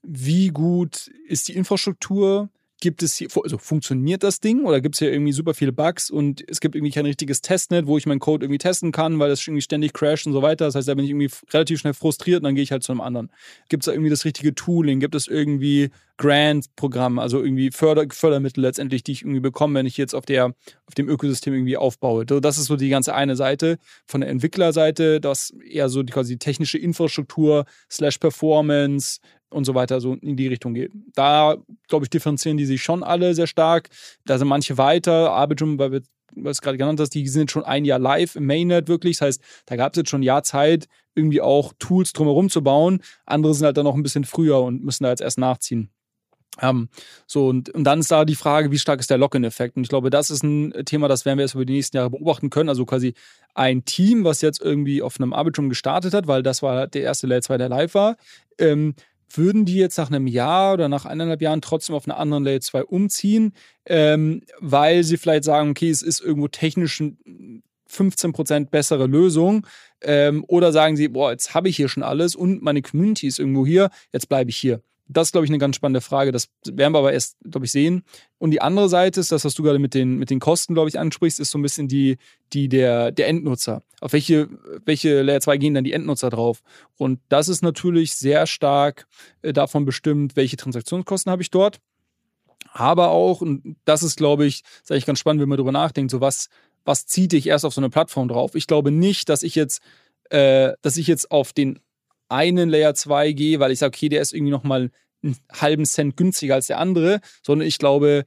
wie 0.03 0.49
gut 0.49 1.11
ist 1.27 1.49
die 1.49 1.57
Infrastruktur, 1.57 2.51
gibt 2.81 3.03
es 3.03 3.17
hier, 3.17 3.29
also 3.43 3.59
funktioniert 3.59 4.23
das 4.23 4.41
Ding 4.41 4.65
oder 4.65 4.81
gibt 4.81 4.97
es 4.97 4.99
hier 4.99 5.13
irgendwie 5.13 5.33
super 5.33 5.55
viele 5.55 5.73
Bugs 5.73 6.11
und 6.11 6.45
es 6.49 6.61
gibt 6.61 6.75
irgendwie 6.75 6.93
kein 6.93 7.07
richtiges 7.07 7.41
Testnet, 7.41 7.87
wo 7.87 7.97
ich 7.97 8.07
meinen 8.07 8.19
Code 8.19 8.45
irgendwie 8.45 8.59
testen 8.59 8.93
kann, 8.93 9.19
weil 9.19 9.31
das 9.31 9.47
irgendwie 9.47 9.63
ständig 9.63 9.93
crasht 9.93 10.27
und 10.27 10.33
so 10.33 10.43
weiter. 10.43 10.67
Das 10.67 10.75
heißt, 10.75 10.89
da 10.89 10.95
bin 10.95 11.05
ich 11.05 11.11
irgendwie 11.11 11.31
relativ 11.53 11.81
schnell 11.81 11.95
frustriert 11.95 12.39
und 12.39 12.45
dann 12.45 12.55
gehe 12.55 12.65
ich 12.65 12.73
halt 12.73 12.83
zu 12.83 12.93
einem 12.93 13.01
anderen. 13.01 13.31
Gibt 13.69 13.83
es 13.83 13.87
da 13.87 13.93
irgendwie 13.93 14.11
das 14.11 14.25
richtige 14.25 14.55
Tooling? 14.55 15.01
Gibt 15.01 15.15
es 15.15 15.27
irgendwie 15.27 15.91
Grant-Programm, 16.19 17.19
also 17.19 17.43
irgendwie 17.43 17.71
Förder 17.71 18.07
Fördermittel 18.11 18.63
letztendlich, 18.63 19.03
die 19.05 19.13
ich 19.13 19.23
irgendwie 19.23 19.41
bekomme, 19.41 19.79
wenn 19.79 19.87
ich 19.87 19.97
jetzt 19.97 20.15
auf 20.15 20.25
der, 20.25 20.55
auf 20.87 20.95
dem 20.97 21.09
Ökosystem 21.09 21.53
irgendwie 21.53 21.77
aufbaue. 21.77 22.25
So, 22.29 22.41
das 22.41 22.59
ist 22.59 22.67
so 22.67 22.77
die 22.77 22.89
ganze 22.89 23.15
eine 23.15 23.37
Seite. 23.37 23.79
Von 24.07 24.23
der 24.23 24.31
Entwicklerseite, 24.31 25.21
das 25.21 25.53
eher 25.69 25.89
so 25.89 26.03
die 26.03 26.13
quasi 26.13 26.39
technische 26.39 26.79
Infrastruktur 26.79 27.67
slash 27.91 28.19
Performance, 28.19 29.21
und 29.57 29.65
so 29.65 29.75
weiter 29.75 30.01
so 30.01 30.15
in 30.15 30.37
die 30.37 30.49
Richtung 30.49 30.75
geht. 30.75 30.93
Da, 31.15 31.57
glaube 31.89 32.05
ich, 32.05 32.11
differenzieren 32.11 32.57
die 32.57 32.67
sich 32.67 32.83
schon 32.83 33.03
alle 33.03 33.35
sehr 33.35 33.47
stark. 33.47 33.89
Da 34.25 34.39
sind 34.39 34.49
manche 34.49 34.79
weiter. 34.79 35.33
Arbitrum, 35.33 35.79
weil 35.79 35.93
wir 35.93 36.03
was 36.35 36.61
gerade 36.61 36.77
genannt 36.77 37.01
hast, 37.01 37.11
die 37.11 37.27
sind 37.29 37.51
schon 37.51 37.65
ein 37.65 37.85
Jahr 37.85 37.99
live 37.99 38.37
im 38.37 38.47
Mainnet 38.47 38.89
wirklich. 38.89 39.19
Das 39.19 39.27
heißt, 39.27 39.43
da 39.67 39.77
gab 39.77 39.93
es 39.93 39.97
jetzt 39.97 40.11
schon 40.11 40.21
ein 40.21 40.25
Jahr 40.25 40.43
Zeit, 40.43 40.87
irgendwie 41.15 41.41
auch 41.41 41.73
Tools 41.79 42.13
drumherum 42.13 42.51
zu 42.51 42.63
bauen. 42.63 43.01
Andere 43.25 43.55
sind 43.55 43.65
halt 43.65 43.77
dann 43.77 43.85
noch 43.85 43.95
ein 43.95 44.03
bisschen 44.03 44.25
früher 44.25 44.61
und 44.61 44.85
müssen 44.85 45.05
da 45.05 45.11
jetzt 45.11 45.23
erst 45.23 45.39
nachziehen. 45.39 45.91
Ähm, 46.61 46.89
so, 47.27 47.49
und, 47.49 47.71
und 47.71 47.85
dann 47.85 48.01
ist 48.01 48.11
da 48.11 48.25
die 48.25 48.35
Frage, 48.35 48.71
wie 48.71 48.79
stark 48.79 49.01
ist 49.01 49.11
der 49.11 49.19
Lock-in-Effekt? 49.19 49.77
Und 49.77 49.83
ich 49.83 49.89
glaube, 49.89 50.11
das 50.11 50.31
ist 50.31 50.43
ein 50.43 50.73
Thema, 50.85 51.09
das 51.09 51.25
werden 51.25 51.39
wir 51.39 51.45
jetzt 51.45 51.55
über 51.55 51.67
die 51.67 51.75
nächsten 51.75 51.97
Jahre 51.97 52.11
beobachten 52.11 52.51
können. 52.51 52.69
Also 52.69 52.87
quasi 52.87 53.15
ein 53.55 53.85
Team, 53.85 54.25
was 54.25 54.41
jetzt 54.41 54.61
irgendwie 54.61 55.03
auf 55.03 55.19
einem 55.19 55.33
Arbitrum 55.33 55.69
gestartet 55.69 56.15
hat, 56.15 56.27
weil 56.27 56.43
das 56.43 56.63
war 56.63 56.87
der 56.87 57.03
erste 57.03 57.27
Layer 57.27 57.43
2, 57.43 57.59
der 57.59 57.69
live 57.69 57.95
war, 57.95 58.17
ähm, 58.59 58.95
würden 59.31 59.65
die 59.65 59.77
jetzt 59.77 59.99
nach 59.99 60.11
einem 60.11 60.27
Jahr 60.27 60.75
oder 60.75 60.89
nach 60.89 61.05
eineinhalb 61.05 61.43
Jahren 61.43 61.61
trotzdem 61.61 61.95
auf 61.95 62.07
eine 62.07 62.17
andere 62.17 62.41
Layer 62.41 62.61
2 62.61 62.85
umziehen, 62.85 63.53
ähm, 63.87 64.43
weil 64.61 65.05
sie 65.05 65.17
vielleicht 65.17 65.45
sagen, 65.45 65.71
okay, 65.71 65.91
es 65.91 66.03
ist 66.03 66.21
irgendwo 66.21 66.49
technisch 66.49 67.03
15% 67.91 68.71
bessere 68.71 69.07
Lösung. 69.07 69.67
Ähm, 70.03 70.45
oder 70.49 70.73
sagen 70.73 70.97
sie, 70.97 71.09
boah, 71.09 71.31
jetzt 71.31 71.55
habe 71.55 71.69
ich 71.69 71.77
hier 71.77 71.89
schon 71.89 72.03
alles 72.03 72.35
und 72.35 72.63
meine 72.63 72.83
Community 72.83 73.27
ist 73.27 73.39
irgendwo 73.39 73.67
hier, 73.67 73.91
jetzt 74.13 74.29
bleibe 74.29 74.51
ich 74.51 74.57
hier. 74.57 74.83
Das 75.09 75.29
ist, 75.29 75.33
glaube 75.33 75.45
ich, 75.45 75.51
eine 75.51 75.59
ganz 75.59 75.77
spannende 75.77 76.01
Frage. 76.01 76.33
Das 76.33 76.49
werden 76.65 76.93
wir 76.93 76.99
aber 76.99 77.13
erst, 77.13 77.37
glaube 77.45 77.67
ich, 77.67 77.73
sehen. 77.73 78.03
Und 78.39 78.51
die 78.51 78.61
andere 78.61 78.89
Seite 78.89 79.21
ist, 79.21 79.31
das, 79.31 79.45
was 79.45 79.55
du 79.55 79.63
gerade 79.63 79.79
mit 79.79 79.95
den, 79.95 80.17
mit 80.17 80.31
den 80.31 80.41
Kosten, 80.41 80.75
glaube 80.75 80.89
ich, 80.89 80.99
ansprichst, 80.99 81.39
ist 81.39 81.51
so 81.51 81.59
ein 81.59 81.63
bisschen 81.63 81.87
die, 81.87 82.17
die 82.53 82.69
der, 82.69 83.13
der 83.13 83.29
Endnutzer. 83.29 83.83
Auf 84.01 84.13
welche, 84.13 84.49
welche 84.85 85.23
Layer 85.23 85.41
2 85.41 85.57
gehen 85.59 85.75
dann 85.75 85.85
die 85.85 85.93
Endnutzer 85.93 86.31
drauf? 86.31 86.63
Und 86.97 87.21
das 87.29 87.49
ist 87.49 87.63
natürlich 87.63 88.15
sehr 88.15 88.47
stark 88.47 89.07
äh, 89.43 89.53
davon 89.53 89.85
bestimmt, 89.85 90.35
welche 90.35 90.57
Transaktionskosten 90.57 91.31
habe 91.31 91.43
ich 91.43 91.51
dort. 91.51 91.79
Aber 92.73 93.11
auch, 93.11 93.41
und 93.41 93.77
das 93.85 94.03
ist, 94.03 94.17
glaube 94.17 94.45
ich, 94.45 94.63
ist 94.83 94.91
eigentlich 94.91 95.07
ganz 95.07 95.19
spannend, 95.19 95.41
wenn 95.41 95.49
man 95.49 95.57
darüber 95.57 95.73
nachdenkt, 95.73 96.11
so 96.11 96.21
was, 96.21 96.49
was 96.85 97.07
zieht 97.07 97.33
dich 97.33 97.47
erst 97.47 97.65
auf 97.65 97.75
so 97.75 97.81
eine 97.81 97.91
Plattform 97.91 98.29
drauf? 98.29 98.55
Ich 98.55 98.67
glaube 98.67 98.91
nicht, 98.91 99.29
dass 99.29 99.43
ich 99.43 99.55
jetzt, 99.55 99.83
äh, 100.31 100.73
dass 100.83 100.97
ich 100.97 101.07
jetzt 101.07 101.31
auf 101.31 101.53
den 101.53 101.79
einen 102.29 102.69
Layer 102.69 102.95
2 102.95 103.33
gehe, 103.33 103.61
weil 103.61 103.73
ich 103.73 103.79
sage, 103.79 103.95
okay, 103.97 104.09
der 104.09 104.23
ist 104.23 104.33
irgendwie 104.33 104.53
nochmal 104.53 104.91
einen 105.23 105.37
halben 105.53 105.85
Cent 105.85 106.17
günstiger 106.17 106.55
als 106.55 106.69
der 106.69 106.79
andere, 106.79 107.21
sondern 107.43 107.67
ich 107.67 107.79
glaube, 107.79 108.25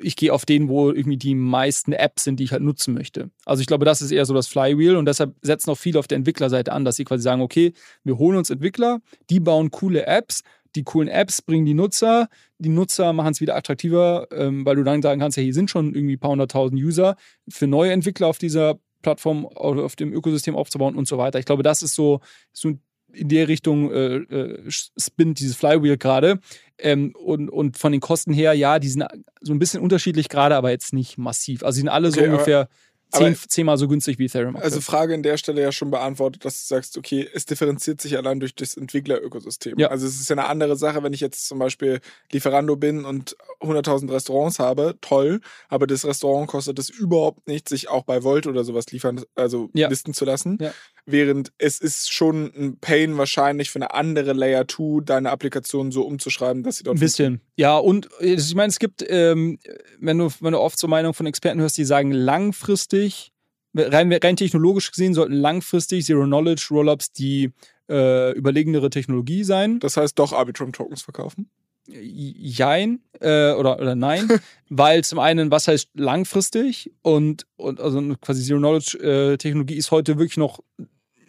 ich 0.00 0.16
gehe 0.16 0.32
auf 0.32 0.44
den, 0.44 0.68
wo 0.68 0.90
irgendwie 0.90 1.16
die 1.16 1.34
meisten 1.34 1.92
Apps 1.92 2.24
sind, 2.24 2.38
die 2.38 2.44
ich 2.44 2.52
halt 2.52 2.62
nutzen 2.62 2.92
möchte. 2.92 3.30
Also 3.46 3.60
ich 3.60 3.66
glaube, 3.66 3.84
das 3.84 4.02
ist 4.02 4.10
eher 4.10 4.26
so 4.26 4.34
das 4.34 4.46
Flywheel 4.46 4.96
und 4.96 5.06
deshalb 5.06 5.34
setzen 5.42 5.70
auch 5.70 5.78
viele 5.78 5.98
auf 5.98 6.06
der 6.06 6.16
Entwicklerseite 6.16 6.72
an, 6.72 6.84
dass 6.84 6.96
sie 6.96 7.04
quasi 7.04 7.22
sagen, 7.22 7.40
okay, 7.40 7.72
wir 8.04 8.18
holen 8.18 8.36
uns 8.36 8.50
Entwickler, 8.50 9.00
die 9.30 9.40
bauen 9.40 9.70
coole 9.70 10.06
Apps, 10.06 10.42
die 10.76 10.84
coolen 10.84 11.08
Apps 11.08 11.40
bringen 11.40 11.64
die 11.64 11.74
Nutzer, 11.74 12.28
die 12.58 12.68
Nutzer 12.68 13.12
machen 13.14 13.32
es 13.32 13.40
wieder 13.40 13.56
attraktiver, 13.56 14.28
ähm, 14.32 14.66
weil 14.66 14.76
du 14.76 14.84
dann 14.84 15.00
sagen 15.00 15.20
kannst, 15.20 15.38
ja, 15.38 15.42
hier 15.42 15.54
sind 15.54 15.70
schon 15.70 15.94
irgendwie 15.94 16.16
ein 16.16 16.20
paar 16.20 16.30
hunderttausend 16.30 16.80
User. 16.80 17.16
Für 17.48 17.66
neue 17.66 17.92
Entwickler 17.92 18.26
auf 18.26 18.38
dieser 18.38 18.78
Plattform 19.02 19.44
oder 19.44 19.84
auf 19.84 19.96
dem 19.96 20.12
Ökosystem 20.12 20.56
aufzubauen 20.56 20.96
und 20.96 21.06
so 21.06 21.18
weiter. 21.18 21.38
Ich 21.38 21.46
glaube, 21.46 21.62
das 21.62 21.82
ist 21.82 21.94
so, 21.94 22.20
so 22.52 22.74
in 23.12 23.28
der 23.28 23.48
Richtung 23.48 23.90
äh, 23.90 24.16
äh, 24.16 24.70
spinnt 24.70 25.40
dieses 25.40 25.56
Flywheel 25.56 25.96
gerade. 25.96 26.40
Ähm, 26.78 27.14
und, 27.18 27.48
und 27.48 27.76
von 27.78 27.92
den 27.92 28.00
Kosten 28.00 28.32
her, 28.32 28.52
ja, 28.52 28.78
die 28.78 28.88
sind 28.88 29.04
so 29.40 29.52
ein 29.52 29.58
bisschen 29.58 29.82
unterschiedlich 29.82 30.28
gerade, 30.28 30.56
aber 30.56 30.70
jetzt 30.70 30.92
nicht 30.92 31.18
massiv. 31.18 31.62
Also 31.62 31.76
die 31.76 31.80
sind 31.80 31.88
alle 31.88 32.08
okay, 32.08 32.20
so 32.20 32.24
ungefähr 32.24 32.68
Zehn, 33.10 33.34
zehnmal 33.34 33.78
so 33.78 33.88
günstig 33.88 34.18
wie 34.18 34.26
Ethereum. 34.26 34.56
Aktuell. 34.56 34.64
Also 34.64 34.80
Frage 34.82 35.14
an 35.14 35.22
der 35.22 35.38
Stelle 35.38 35.62
ja 35.62 35.72
schon 35.72 35.90
beantwortet, 35.90 36.44
dass 36.44 36.60
du 36.60 36.74
sagst, 36.74 36.98
okay, 36.98 37.26
es 37.32 37.46
differenziert 37.46 38.00
sich 38.00 38.16
allein 38.18 38.38
durch 38.38 38.54
das 38.54 38.76
Entwicklerökosystem. 38.76 39.78
Ja. 39.78 39.88
Also 39.88 40.06
es 40.06 40.20
ist 40.20 40.28
ja 40.28 40.36
eine 40.36 40.46
andere 40.46 40.76
Sache, 40.76 41.02
wenn 41.02 41.14
ich 41.14 41.20
jetzt 41.20 41.48
zum 41.48 41.58
Beispiel 41.58 42.00
Lieferando 42.30 42.76
bin 42.76 43.06
und 43.06 43.36
100.000 43.60 44.12
Restaurants 44.12 44.58
habe, 44.58 44.96
toll, 45.00 45.40
aber 45.68 45.86
das 45.86 46.04
Restaurant 46.04 46.48
kostet 46.48 46.78
es 46.78 46.90
überhaupt 46.90 47.48
nicht, 47.48 47.68
sich 47.68 47.88
auch 47.88 48.04
bei 48.04 48.22
Volt 48.22 48.46
oder 48.46 48.62
sowas 48.64 48.86
liefern, 48.92 49.22
also 49.34 49.70
ja. 49.72 49.88
listen 49.88 50.12
zu 50.12 50.26
lassen. 50.26 50.58
Ja. 50.60 50.72
Während 51.10 51.52
es 51.56 51.80
ist 51.80 52.12
schon 52.12 52.52
ein 52.54 52.76
Pain 52.80 53.16
wahrscheinlich 53.16 53.70
für 53.70 53.78
eine 53.78 53.94
andere 53.94 54.34
Layer 54.34 54.68
2, 54.68 55.04
deine 55.06 55.30
Applikation 55.30 55.90
so 55.90 56.02
umzuschreiben, 56.02 56.62
dass 56.62 56.76
sie 56.76 56.84
dort. 56.84 56.98
Ein 56.98 57.00
bisschen. 57.00 57.40
Ja, 57.56 57.78
und 57.78 58.10
äh, 58.20 58.34
ich 58.34 58.54
meine, 58.54 58.68
es 58.68 58.78
gibt, 58.78 59.02
ähm, 59.08 59.58
wenn, 59.98 60.18
du, 60.18 60.28
wenn 60.40 60.52
du 60.52 60.60
oft 60.60 60.78
so 60.78 60.86
Meinungen 60.86 61.14
von 61.14 61.24
Experten 61.24 61.60
hörst, 61.60 61.78
die 61.78 61.86
sagen, 61.86 62.12
langfristig, 62.12 63.32
rein, 63.74 64.12
rein 64.12 64.36
technologisch 64.36 64.90
gesehen, 64.90 65.14
sollten 65.14 65.32
langfristig 65.32 66.04
Zero-Knowledge-Rollups 66.04 67.12
die 67.12 67.52
äh, 67.88 68.32
überlegenere 68.32 68.90
Technologie 68.90 69.44
sein. 69.44 69.80
Das 69.80 69.96
heißt 69.96 70.18
doch 70.18 70.34
Arbitrum-Tokens 70.34 71.00
verkaufen? 71.00 71.48
Jein 71.86 73.00
äh, 73.18 73.52
oder, 73.52 73.80
oder 73.80 73.94
nein, 73.94 74.28
weil 74.68 75.04
zum 75.04 75.20
einen, 75.20 75.50
was 75.50 75.68
heißt 75.68 75.88
langfristig 75.94 76.92
und, 77.00 77.46
und 77.56 77.80
also 77.80 78.14
quasi 78.20 78.42
Zero-Knowledge-Technologie 78.42 79.74
äh, 79.74 79.78
ist 79.78 79.90
heute 79.90 80.18
wirklich 80.18 80.36
noch 80.36 80.60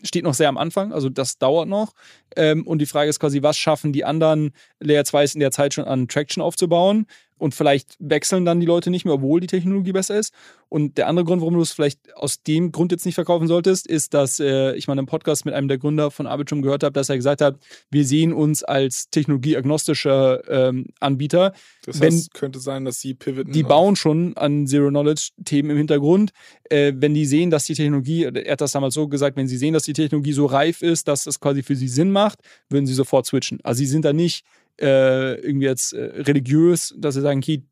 steht 0.03 0.23
noch 0.23 0.33
sehr 0.33 0.49
am 0.49 0.57
Anfang, 0.57 0.93
also 0.93 1.09
das 1.09 1.37
dauert 1.37 1.67
noch. 1.67 1.93
Ähm, 2.35 2.65
und 2.65 2.79
die 2.79 2.85
Frage 2.85 3.09
ist 3.09 3.19
quasi, 3.19 3.41
was 3.41 3.57
schaffen 3.57 3.93
die 3.93 4.05
anderen 4.05 4.51
Layer 4.79 5.03
2s 5.03 5.33
in 5.33 5.39
der 5.39 5.51
Zeit 5.51 5.73
schon 5.73 5.85
an 5.85 6.07
Traction 6.07 6.41
aufzubauen? 6.41 7.05
Und 7.39 7.55
vielleicht 7.55 7.95
wechseln 7.99 8.45
dann 8.45 8.59
die 8.59 8.65
Leute 8.65 8.89
nicht 8.91 9.05
mehr, 9.05 9.15
obwohl 9.15 9.39
die 9.39 9.47
Technologie 9.47 9.93
besser 9.93 10.19
ist. 10.19 10.33
Und 10.67 10.97
der 10.99 11.07
andere 11.07 11.25
Grund, 11.25 11.41
warum 11.41 11.55
du 11.55 11.61
es 11.61 11.71
vielleicht 11.71 12.15
aus 12.15 12.43
dem 12.43 12.71
Grund 12.71 12.91
jetzt 12.91 13.05
nicht 13.05 13.15
verkaufen 13.15 13.47
solltest, 13.47 13.87
ist, 13.87 14.13
dass 14.13 14.39
äh, 14.39 14.75
ich 14.75 14.87
mal 14.87 14.97
einen 14.97 15.07
Podcast 15.07 15.45
mit 15.45 15.55
einem 15.55 15.67
der 15.67 15.79
Gründer 15.79 16.11
von 16.11 16.27
Arbitrum 16.27 16.61
gehört 16.61 16.83
habe, 16.83 16.93
dass 16.93 17.09
er 17.09 17.15
gesagt 17.15 17.41
hat, 17.41 17.57
wir 17.89 18.05
sehen 18.05 18.33
uns 18.33 18.63
als 18.63 19.09
technologieagnostischer 19.09 20.47
ähm, 20.47 20.85
Anbieter. 20.99 21.53
Das 21.85 21.99
heißt, 21.99 22.29
wenn, 22.33 22.39
könnte 22.39 22.59
sein, 22.59 22.85
dass 22.85 22.99
sie 22.99 23.15
pivoten. 23.15 23.51
Die 23.51 23.63
bauen 23.63 23.95
schon 23.95 24.37
an 24.37 24.67
Zero-Knowledge-Themen 24.67 25.71
im 25.71 25.77
Hintergrund. 25.77 26.31
Äh, 26.69 26.93
wenn 26.97 27.15
die 27.15 27.25
sehen, 27.25 27.49
dass 27.49 27.63
die 27.63 27.73
Technologie, 27.73 28.25
er 28.25 28.51
hat 28.51 28.61
das 28.61 28.73
damals 28.73 28.93
so 28.93 29.07
gesagt, 29.07 29.37
wenn 29.37 29.47
sie 29.47 29.57
sehen, 29.57 29.73
dass 29.73 29.83
die 29.83 29.93
Technologie 29.93 30.33
so 30.33 30.45
reif 30.45 30.83
ist, 30.83 31.07
dass 31.07 31.23
das 31.23 31.39
quasi 31.39 31.63
für 31.63 31.75
sie 31.75 31.87
Sinn 31.87 32.11
macht, 32.11 32.39
würden 32.69 32.85
sie 32.85 32.93
sofort 32.93 33.25
switchen. 33.25 33.59
Also 33.63 33.79
sie 33.79 33.87
sind 33.87 34.05
da 34.05 34.13
nicht 34.13 34.45
äh, 34.81 35.35
irgendwie 35.35 35.65
jetzt 35.67 35.93
äh, 35.93 36.03
religiös, 36.21 36.95
dass 36.97 37.15
sie 37.15 37.21
sagen, 37.21 37.39
okay, 37.39 37.63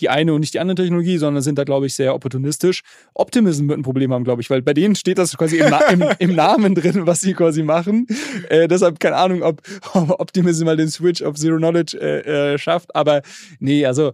die 0.00 0.08
eine 0.08 0.34
und 0.34 0.40
nicht 0.40 0.54
die 0.54 0.58
andere 0.58 0.74
Technologie, 0.74 1.18
sondern 1.18 1.42
sind 1.42 1.58
da, 1.58 1.64
glaube 1.64 1.86
ich, 1.86 1.94
sehr 1.94 2.14
opportunistisch. 2.14 2.82
Optimism 3.14 3.68
wird 3.68 3.78
ein 3.78 3.82
Problem 3.82 4.12
haben, 4.12 4.24
glaube 4.24 4.42
ich, 4.42 4.50
weil 4.50 4.62
bei 4.62 4.74
denen 4.74 4.96
steht 4.96 5.18
das 5.18 5.36
quasi 5.36 5.58
im, 5.58 5.70
Na 5.70 5.80
im, 5.90 6.04
im 6.18 6.34
Namen 6.34 6.74
drin, 6.74 7.06
was 7.06 7.20
sie 7.20 7.34
quasi 7.34 7.62
machen. 7.62 8.06
Äh, 8.48 8.66
deshalb 8.66 8.98
keine 8.98 9.16
Ahnung, 9.16 9.42
ob, 9.42 9.62
ob 9.94 10.18
Optimism 10.18 10.64
mal 10.64 10.76
den 10.76 10.88
Switch 10.88 11.22
auf 11.22 11.36
Zero 11.36 11.58
Knowledge 11.58 11.98
äh, 12.00 12.54
äh, 12.54 12.58
schafft. 12.58 12.94
Aber 12.96 13.22
nee, 13.60 13.86
also 13.86 14.12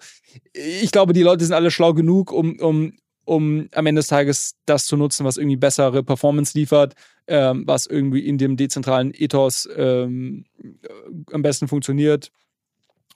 ich 0.53 0.91
glaube, 0.93 1.15
die 1.15 1.23
Leute 1.23 1.45
sind 1.45 1.55
alle 1.55 1.71
schlau 1.71 1.95
genug, 1.95 2.33
um, 2.33 2.59
um 2.61 2.93
um 3.27 3.69
am 3.73 3.87
Ende 3.87 3.99
des 3.99 4.07
Tages 4.07 4.55
das 4.65 4.87
zu 4.87 4.97
nutzen, 4.97 5.27
was 5.27 5.37
irgendwie 5.37 5.57
bessere 5.57 6.03
Performance 6.03 6.57
liefert, 6.57 6.95
ähm, 7.27 7.65
was 7.67 7.87
irgendwie 7.87 8.21
in 8.21 8.39
dem 8.39 8.57
dezentralen 8.57 9.13
Ethos 9.13 9.69
ähm, 9.77 10.45
am 11.33 11.43
besten 11.43 11.69
funktioniert. 11.69 12.31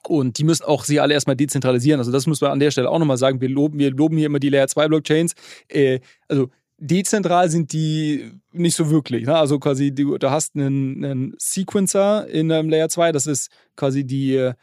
Und 0.07 0.37
die 0.37 0.43
müssen 0.43 0.65
auch 0.65 0.83
sie 0.83 0.99
alle 0.99 1.13
erstmal 1.13 1.35
dezentralisieren. 1.35 1.99
Also 1.99 2.11
das 2.11 2.27
muss 2.27 2.41
man 2.41 2.51
an 2.51 2.59
der 2.59 2.71
Stelle 2.71 2.89
auch 2.89 2.99
nochmal 2.99 3.17
sagen. 3.17 3.39
Wir 3.39 3.49
loben, 3.49 3.79
wir 3.79 3.91
loben 3.91 4.17
hier 4.17 4.25
immer 4.25 4.39
die 4.39 4.49
Layer 4.49 4.67
2 4.67 4.87
Blockchains. 4.89 5.33
Äh, 5.69 5.99
also 6.27 6.49
dezentral 6.77 7.49
sind 7.49 7.71
die 7.71 8.31
nicht 8.51 8.75
so 8.75 8.89
wirklich. 8.89 9.25
Ne? 9.25 9.35
Also 9.35 9.59
quasi, 9.59 9.93
du, 9.93 10.17
du 10.17 10.29
hast 10.29 10.55
einen, 10.55 11.05
einen, 11.05 11.35
Sequencer 11.37 12.27
in 12.27 12.51
einem 12.51 12.69
Layer 12.69 12.89
2, 12.89 13.11
das 13.11 13.27
ist 13.27 13.49
quasi 13.75 14.03
die, 14.03 14.35
äh, 14.35 14.53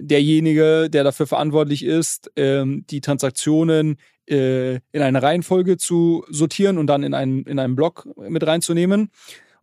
derjenige, 0.00 0.88
der 0.88 1.04
dafür 1.04 1.26
verantwortlich 1.26 1.84
ist, 1.84 2.30
ähm, 2.36 2.84
die 2.88 3.00
Transaktionen 3.00 3.98
äh, 4.28 4.74
in 4.92 5.02
eine 5.02 5.22
Reihenfolge 5.22 5.76
zu 5.76 6.24
sortieren 6.28 6.78
und 6.78 6.86
dann 6.86 7.02
in 7.02 7.14
einen, 7.14 7.44
in 7.44 7.58
einen 7.58 7.76
Block 7.76 8.08
mit 8.16 8.46
reinzunehmen. 8.46 9.10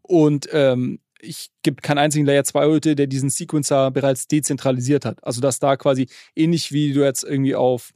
Und 0.02 0.50
ähm, 0.52 1.00
ich 1.20 1.52
gibt 1.64 1.84
keinen 1.84 2.00
einzigen 2.00 2.26
Layer 2.26 2.44
2 2.44 2.66
heute, 2.66 2.96
der 2.96 3.08
diesen 3.08 3.30
Sequencer 3.30 3.92
bereits 3.92 4.28
dezentralisiert 4.28 5.06
hat. 5.06 5.24
Also 5.24 5.42
dass 5.42 5.60
da 5.60 5.78
quasi 5.78 6.08
ähnlich 6.36 6.72
wie 6.72 6.94
du 6.94 7.02
jetzt 7.02 7.24
irgendwie 7.24 7.56
auf 7.56 7.94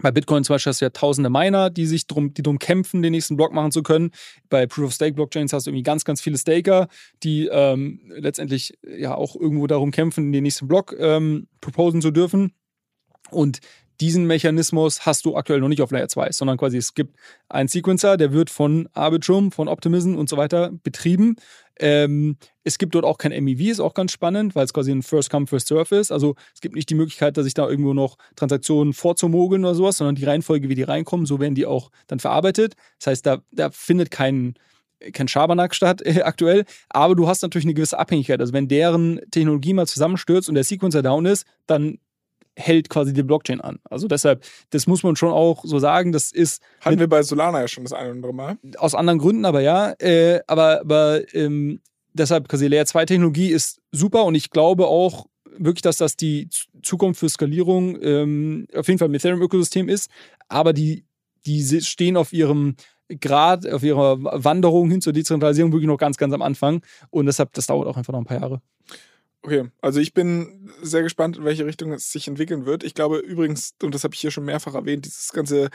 bei 0.00 0.10
Bitcoin 0.10 0.42
zum 0.42 0.54
Beispiel 0.54 0.70
hast 0.70 0.80
du 0.80 0.86
ja 0.86 0.90
tausende 0.90 1.28
Miner, 1.28 1.68
die 1.68 1.84
sich 1.84 2.06
drum, 2.06 2.32
die 2.32 2.42
drum 2.42 2.58
kämpfen, 2.58 3.02
den 3.02 3.12
nächsten 3.12 3.36
Block 3.36 3.52
machen 3.52 3.72
zu 3.72 3.82
können. 3.82 4.10
Bei 4.48 4.66
Proof 4.66 4.86
of 4.86 4.94
Stake 4.94 5.12
Blockchains 5.12 5.52
hast 5.52 5.66
du 5.66 5.70
irgendwie 5.70 5.82
ganz, 5.82 6.06
ganz 6.06 6.22
viele 6.22 6.38
Staker, 6.38 6.88
die 7.22 7.48
ähm, 7.52 8.00
letztendlich 8.08 8.78
ja 8.82 9.14
auch 9.14 9.36
irgendwo 9.36 9.66
darum 9.66 9.90
kämpfen, 9.90 10.32
den 10.32 10.44
nächsten 10.44 10.66
Block 10.66 10.96
ähm, 10.98 11.46
proposen 11.60 12.00
zu 12.00 12.10
dürfen. 12.10 12.54
Und 13.30 13.60
diesen 14.00 14.26
Mechanismus 14.26 15.06
hast 15.06 15.24
du 15.24 15.36
aktuell 15.36 15.60
noch 15.60 15.68
nicht 15.68 15.82
auf 15.82 15.90
Layer 15.90 16.08
2, 16.08 16.32
sondern 16.32 16.56
quasi 16.56 16.76
es 16.76 16.94
gibt 16.94 17.16
einen 17.48 17.68
Sequencer, 17.68 18.16
der 18.16 18.32
wird 18.32 18.50
von 18.50 18.88
Arbitrum, 18.92 19.52
von 19.52 19.68
Optimism 19.68 20.16
und 20.16 20.28
so 20.28 20.36
weiter 20.36 20.70
betrieben. 20.82 21.36
Ähm, 21.78 22.36
es 22.64 22.78
gibt 22.78 22.94
dort 22.94 23.04
auch 23.04 23.18
kein 23.18 23.32
MEV, 23.44 23.60
ist 23.70 23.80
auch 23.80 23.94
ganz 23.94 24.12
spannend, 24.12 24.54
weil 24.54 24.64
es 24.64 24.72
quasi 24.72 24.92
ein 24.92 25.02
First 25.02 25.30
Come, 25.30 25.46
First 25.46 25.68
Serve 25.68 25.96
ist. 25.96 26.12
Also 26.12 26.36
es 26.54 26.60
gibt 26.60 26.74
nicht 26.74 26.90
die 26.90 26.94
Möglichkeit, 26.94 27.36
dass 27.36 27.46
ich 27.46 27.54
da 27.54 27.68
irgendwo 27.68 27.94
noch 27.94 28.18
Transaktionen 28.36 28.92
vorzumogeln 28.92 29.64
oder 29.64 29.74
sowas, 29.74 29.96
sondern 29.96 30.14
die 30.14 30.24
Reihenfolge, 30.24 30.68
wie 30.68 30.74
die 30.74 30.82
reinkommen, 30.82 31.26
so 31.26 31.40
werden 31.40 31.54
die 31.54 31.66
auch 31.66 31.90
dann 32.06 32.20
verarbeitet. 32.20 32.74
Das 32.98 33.08
heißt, 33.08 33.26
da, 33.26 33.38
da 33.50 33.70
findet 33.70 34.10
kein, 34.10 34.54
kein 35.12 35.28
Schabernack 35.28 35.74
statt 35.74 36.02
äh, 36.04 36.22
aktuell, 36.22 36.64
aber 36.88 37.14
du 37.14 37.26
hast 37.26 37.42
natürlich 37.42 37.66
eine 37.66 37.74
gewisse 37.74 37.98
Abhängigkeit. 37.98 38.40
Also 38.40 38.52
wenn 38.52 38.68
deren 38.68 39.20
Technologie 39.30 39.74
mal 39.74 39.86
zusammenstürzt 39.86 40.48
und 40.48 40.54
der 40.54 40.64
Sequencer 40.64 41.02
down 41.02 41.26
ist, 41.26 41.46
dann 41.66 41.98
hält 42.56 42.88
quasi 42.88 43.12
die 43.12 43.22
Blockchain 43.22 43.60
an. 43.60 43.78
Also 43.84 44.08
deshalb, 44.08 44.44
das 44.70 44.86
muss 44.86 45.02
man 45.02 45.16
schon 45.16 45.32
auch 45.32 45.64
so 45.64 45.78
sagen, 45.78 46.12
das 46.12 46.32
ist. 46.32 46.62
Hatten 46.80 46.98
wir 46.98 47.08
bei 47.08 47.22
Solana 47.22 47.60
ja 47.60 47.68
schon 47.68 47.84
das 47.84 47.92
eine 47.92 48.08
oder 48.08 48.16
andere 48.16 48.34
Mal. 48.34 48.58
Aus 48.78 48.94
anderen 48.94 49.18
Gründen, 49.18 49.44
aber 49.44 49.60
ja. 49.60 49.94
Äh, 49.98 50.40
aber 50.46 50.80
aber 50.80 51.34
ähm, 51.34 51.80
deshalb, 52.12 52.48
quasi 52.48 52.68
Layer 52.68 52.86
2 52.86 53.06
Technologie 53.06 53.48
ist 53.48 53.80
super 53.90 54.24
und 54.24 54.34
ich 54.34 54.50
glaube 54.50 54.86
auch 54.86 55.26
wirklich, 55.58 55.82
dass 55.82 55.98
das 55.98 56.16
die 56.16 56.48
Zukunft 56.82 57.20
für 57.20 57.28
Skalierung 57.28 58.00
ähm, 58.02 58.66
auf 58.74 58.86
jeden 58.88 58.98
Fall 58.98 59.08
im 59.08 59.14
Ethereum-Ökosystem 59.14 59.88
ist. 59.88 60.10
Aber 60.48 60.72
die, 60.72 61.04
die 61.46 61.62
stehen 61.80 62.16
auf 62.16 62.32
ihrem 62.32 62.76
Grad, 63.20 63.68
auf 63.68 63.82
ihrer 63.82 64.22
Wanderung 64.22 64.90
hin 64.90 65.02
zur 65.02 65.12
Dezentralisierung 65.12 65.72
wirklich 65.72 65.88
noch 65.88 65.98
ganz, 65.98 66.16
ganz 66.16 66.32
am 66.32 66.42
Anfang. 66.42 66.82
Und 67.10 67.26
deshalb, 67.26 67.52
das 67.52 67.66
dauert 67.66 67.86
auch 67.88 67.96
einfach 67.96 68.12
noch 68.12 68.20
ein 68.20 68.26
paar 68.26 68.40
Jahre. 68.40 68.62
Okay, 69.44 69.68
also 69.80 69.98
ich 69.98 70.14
bin 70.14 70.70
sehr 70.82 71.02
gespannt, 71.02 71.36
in 71.36 71.44
welche 71.44 71.66
Richtung 71.66 71.92
es 71.92 72.12
sich 72.12 72.28
entwickeln 72.28 72.64
wird. 72.64 72.84
Ich 72.84 72.94
glaube 72.94 73.18
übrigens, 73.18 73.74
und 73.82 73.92
das 73.92 74.04
habe 74.04 74.14
ich 74.14 74.20
hier 74.20 74.30
schon 74.30 74.44
mehrfach 74.44 74.74
erwähnt, 74.74 75.04
dieses 75.04 75.32
ganze 75.32 75.70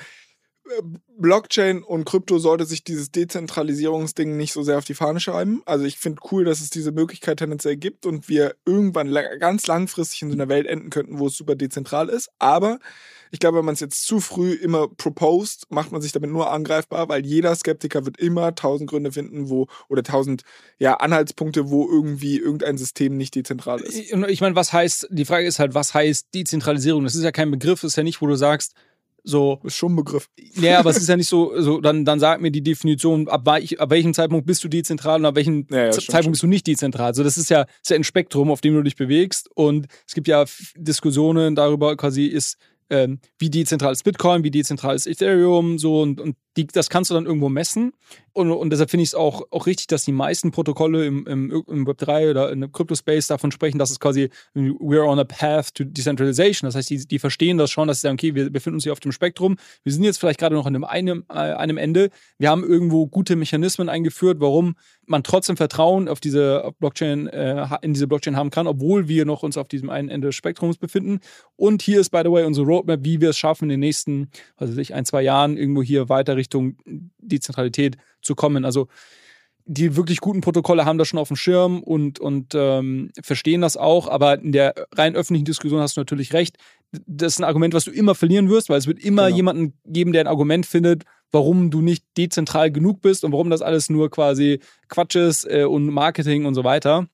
Blockchain 1.17 1.83
und 1.83 2.05
Krypto 2.05 2.39
sollte 2.39 2.65
sich 2.65 2.83
dieses 2.83 3.11
Dezentralisierungsding 3.11 4.37
nicht 4.37 4.53
so 4.53 4.63
sehr 4.63 4.77
auf 4.77 4.85
die 4.85 4.93
Fahne 4.93 5.19
schreiben. 5.19 5.61
Also 5.65 5.85
ich 5.85 5.97
finde 5.97 6.21
cool, 6.31 6.45
dass 6.45 6.61
es 6.61 6.69
diese 6.69 6.91
Möglichkeit 6.91 7.39
tendenziell 7.39 7.77
gibt 7.77 8.05
und 8.05 8.29
wir 8.29 8.55
irgendwann 8.65 9.13
ganz 9.39 9.67
langfristig 9.67 10.21
in 10.21 10.29
so 10.29 10.35
einer 10.35 10.49
Welt 10.49 10.67
enden 10.67 10.89
könnten, 10.89 11.19
wo 11.19 11.27
es 11.27 11.37
super 11.37 11.55
dezentral 11.55 12.09
ist. 12.09 12.29
Aber 12.39 12.79
ich 13.31 13.39
glaube, 13.39 13.57
wenn 13.57 13.65
man 13.65 13.73
es 13.73 13.79
jetzt 13.79 14.05
zu 14.05 14.19
früh 14.19 14.53
immer 14.53 14.87
proposed, 14.87 15.65
macht 15.69 15.91
man 15.91 16.01
sich 16.01 16.11
damit 16.11 16.29
nur 16.29 16.51
angreifbar, 16.51 17.09
weil 17.09 17.25
jeder 17.25 17.55
Skeptiker 17.55 18.05
wird 18.05 18.19
immer 18.19 18.55
tausend 18.55 18.89
Gründe 18.89 19.11
finden, 19.11 19.49
wo, 19.49 19.67
oder 19.89 20.03
tausend 20.03 20.43
ja, 20.77 20.95
Anhaltspunkte, 20.95 21.69
wo 21.69 21.89
irgendwie 21.89 22.37
irgendein 22.37 22.77
System 22.77 23.17
nicht 23.17 23.35
dezentral 23.35 23.81
ist. 23.81 23.97
Ich 23.97 24.41
meine, 24.41 24.55
was 24.55 24.71
heißt, 24.71 25.07
die 25.09 25.25
Frage 25.25 25.47
ist 25.47 25.59
halt, 25.59 25.73
was 25.73 25.93
heißt 25.93 26.33
Dezentralisierung? 26.33 27.03
Das 27.03 27.15
ist 27.15 27.23
ja 27.23 27.31
kein 27.31 27.51
Begriff, 27.51 27.81
das 27.81 27.93
ist 27.93 27.97
ja 27.97 28.03
nicht, 28.03 28.21
wo 28.21 28.27
du 28.27 28.35
sagst, 28.35 28.73
so. 29.23 29.59
Das 29.63 29.73
ist 29.73 29.77
schon 29.77 29.93
ein 29.93 29.95
Begriff. 29.95 30.29
Ja, 30.55 30.79
aber 30.79 30.89
es 30.89 30.97
ist 31.01 31.09
ja 31.09 31.17
nicht 31.17 31.27
so, 31.27 31.59
so 31.59 31.81
dann, 31.81 32.05
dann 32.05 32.19
sag 32.19 32.41
mir 32.41 32.51
die 32.51 32.63
Definition, 32.63 33.27
ab, 33.27 33.47
ab 33.47 33.89
welchem 33.89 34.13
Zeitpunkt 34.13 34.45
bist 34.45 34.63
du 34.63 34.67
dezentral 34.67 35.19
und 35.19 35.25
ab 35.25 35.35
welchem 35.35 35.67
ja, 35.69 35.85
ja, 35.85 35.91
Zeitpunkt 35.91 36.13
stimmt. 36.13 36.31
bist 36.31 36.43
du 36.43 36.47
nicht 36.47 36.67
dezentral. 36.67 37.07
Also 37.07 37.23
das 37.23 37.37
ist 37.37 37.49
ja, 37.49 37.65
ist 37.81 37.89
ja 37.89 37.95
ein 37.95 38.03
Spektrum, 38.03 38.51
auf 38.51 38.61
dem 38.61 38.73
du 38.73 38.83
dich 38.83 38.95
bewegst. 38.95 39.49
Und 39.53 39.87
es 40.07 40.13
gibt 40.13 40.27
ja 40.27 40.45
Diskussionen 40.75 41.55
darüber, 41.55 41.95
quasi 41.95 42.25
ist 42.25 42.57
ähm, 42.89 43.19
wie 43.37 43.49
dezentral 43.49 43.91
ist 43.91 44.03
Bitcoin, 44.03 44.43
wie 44.43 44.51
dezentral 44.51 44.95
ist 44.95 45.07
Ethereum, 45.07 45.77
so 45.77 46.01
und, 46.01 46.21
und 46.21 46.37
die, 46.55 46.67
das 46.67 46.89
kannst 46.89 47.09
du 47.09 47.15
dann 47.15 47.25
irgendwo 47.25 47.49
messen. 47.49 47.91
Und, 48.37 48.51
und 48.51 48.69
deshalb 48.69 48.91
finde 48.91 49.01
ich 49.01 49.09
es 49.09 49.15
auch, 49.15 49.47
auch 49.49 49.65
richtig, 49.65 49.87
dass 49.87 50.05
die 50.05 50.11
meisten 50.11 50.51
Protokolle 50.51 51.07
im, 51.07 51.25
im, 51.25 51.63
im 51.67 51.87
Web3 51.87 52.29
oder 52.29 52.51
in 52.51 52.71
Crypto-Space 52.71 53.25
davon 53.25 53.51
sprechen, 53.51 53.79
dass 53.79 53.89
es 53.89 53.99
quasi 53.99 54.29
we're 54.53 55.07
on 55.07 55.17
a 55.17 55.23
path 55.23 55.73
to 55.73 55.83
decentralization. 55.83 56.67
Das 56.67 56.75
heißt, 56.75 56.87
die, 56.87 57.07
die 57.07 57.17
verstehen 57.17 57.57
das 57.57 57.71
schon, 57.71 57.87
dass 57.87 57.97
sie 57.97 58.01
sagen, 58.01 58.13
okay, 58.13 58.35
wir 58.35 58.51
befinden 58.51 58.75
uns 58.75 58.83
hier 58.83 58.91
auf 58.91 58.99
dem 58.99 59.11
Spektrum. 59.11 59.57
Wir 59.83 59.91
sind 59.91 60.03
jetzt 60.03 60.19
vielleicht 60.19 60.39
gerade 60.39 60.53
noch 60.53 60.67
an 60.67 60.75
einem, 60.75 60.83
einem, 60.83 61.25
äh, 61.29 61.33
einem 61.33 61.77
Ende. 61.77 62.11
Wir 62.37 62.51
haben 62.51 62.63
irgendwo 62.63 63.07
gute 63.07 63.35
Mechanismen 63.35 63.89
eingeführt, 63.89 64.39
warum 64.39 64.75
man 65.07 65.23
trotzdem 65.23 65.57
Vertrauen 65.57 66.07
auf 66.07 66.19
diese 66.19 66.71
Blockchain, 66.79 67.25
äh, 67.25 67.65
in 67.81 67.93
diese 67.93 68.05
Blockchain 68.05 68.35
haben 68.35 68.51
kann, 68.51 68.67
obwohl 68.67 69.07
wir 69.07 69.25
noch 69.25 69.41
uns 69.41 69.57
auf 69.57 69.67
diesem 69.67 69.89
einen 69.89 70.09
Ende 70.09 70.27
des 70.27 70.35
Spektrums 70.35 70.77
befinden. 70.77 71.21
Und 71.55 71.81
hier 71.81 71.99
ist, 71.99 72.11
by 72.11 72.21
the 72.23 72.29
way, 72.29 72.45
unsere 72.45 72.67
Roadmap, 72.67 72.99
wie 73.01 73.19
wir 73.19 73.31
es 73.31 73.37
schaffen, 73.39 73.63
in 73.63 73.69
den 73.69 73.79
nächsten, 73.79 74.29
also 74.57 74.79
ich, 74.79 74.93
ein, 74.93 75.05
zwei 75.05 75.23
Jahren 75.23 75.57
irgendwo 75.57 75.81
hier 75.81 76.07
weiter 76.07 76.35
Richtung 76.35 76.77
Dezentralität 77.17 77.97
zu 78.27 78.35
kommen. 78.35 78.63
Also 78.65 78.87
die 79.69 79.97
wirklich 79.97 80.21
guten 80.21 80.39
Protokolle 80.39 80.85
haben 80.85 80.97
das 80.97 81.09
schon 81.09 81.19
auf 81.19 81.27
dem 81.27 81.35
Schirm 81.35 81.83
und, 81.83 82.19
und 82.19 82.53
ähm, 82.55 83.11
verstehen 83.21 83.61
das 83.61 83.75
auch, 83.75 84.07
aber 84.07 84.39
in 84.39 84.53
der 84.53 84.73
rein 84.93 85.15
öffentlichen 85.15 85.43
Diskussion 85.43 85.81
hast 85.81 85.97
du 85.97 86.01
natürlich 86.01 86.31
recht. 86.31 86.57
Das 87.05 87.33
ist 87.33 87.39
ein 87.39 87.43
Argument, 87.43 87.73
was 87.73 87.83
du 87.83 87.91
immer 87.91 88.15
verlieren 88.15 88.49
wirst, 88.49 88.69
weil 88.69 88.77
es 88.77 88.87
wird 88.87 89.03
immer 89.03 89.25
genau. 89.25 89.35
jemanden 89.35 89.73
geben, 89.85 90.13
der 90.13 90.21
ein 90.21 90.27
Argument 90.27 90.65
findet, 90.65 91.03
warum 91.31 91.69
du 91.69 91.81
nicht 91.81 92.05
dezentral 92.17 92.71
genug 92.71 93.01
bist 93.01 93.25
und 93.25 93.33
warum 93.33 93.49
das 93.49 93.61
alles 93.61 93.89
nur 93.89 94.09
quasi 94.09 94.61
Quatsch 94.87 95.15
ist 95.15 95.45
äh, 95.49 95.65
und 95.65 95.87
Marketing 95.87 96.45
und 96.45 96.55
so 96.55 96.63
weiter. 96.63 97.07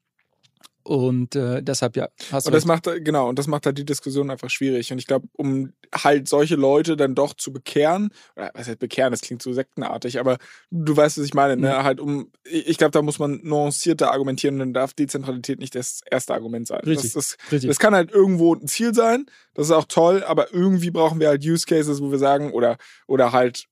Und 0.84 1.36
äh, 1.36 1.64
deshalb 1.64 1.96
ja. 1.96 2.10
Hast 2.32 2.46
und 2.46 2.54
das 2.54 2.66
macht 2.66 2.90
genau 3.04 3.30
und 3.30 3.40
das 3.40 3.48
macht 3.48 3.66
halt 3.66 3.78
die 3.78 3.86
Diskussion 3.86 4.30
einfach 4.30 4.50
schwierig. 4.50 4.92
Und 4.92 4.98
ich 4.98 5.08
glaube, 5.08 5.28
um 5.38 5.72
halt 5.94 6.28
solche 6.28 6.56
Leute 6.56 6.98
dann 6.98 7.16
doch 7.16 7.34
zu 7.34 7.54
bekehren, 7.54 8.10
oder 8.36 8.52
was 8.54 8.68
heißt 8.68 8.80
bekehren, 8.80 9.12
das 9.12 9.22
klingt 9.22 9.42
so 9.42 9.54
sektenartig, 9.54 10.20
aber 10.20 10.38
du 10.72 10.96
weißt, 10.96 11.18
was 11.18 11.26
ich 11.26 11.34
meine, 11.34 11.56
ne? 11.56 11.70
Ja. 11.70 11.84
Halt 11.84 12.02
um, 12.02 12.32
ich 12.44 12.78
glaube, 12.78 12.92
da 12.92 13.02
muss 13.02 13.18
man 13.18 13.40
nuancierter 13.44 14.12
argumentieren 14.12 14.56
und 14.56 14.60
dann 14.60 14.74
darf 14.74 14.94
Dezentralität 14.94 15.60
nicht 15.60 15.74
das 15.76 16.02
erste 16.10 16.34
Argument 16.34 16.68
sein. 16.68 16.82
Richtig. 16.82 17.14
Das, 17.14 17.38
das, 17.38 17.52
Richtig. 17.52 17.70
das 17.70 17.80
kann 17.80 17.96
halt 17.96 18.12
irgendwo 18.12 18.54
ein 18.54 18.68
Ziel 18.68 18.94
sein, 18.94 19.26
das 19.54 19.68
ist 19.68 19.72
auch 19.72 19.86
toll, 19.86 20.24
aber 20.26 20.54
irgendwie 20.54 20.92
brauchen 20.92 21.20
wir 21.20 21.30
halt 21.30 21.46
Use 21.46 21.66
Cases, 21.66 22.02
wo 22.02 22.12
wir 22.12 22.20
sagen, 22.20 22.52
oder, 22.52 22.78
oder 23.08 23.32
halt 23.32 23.68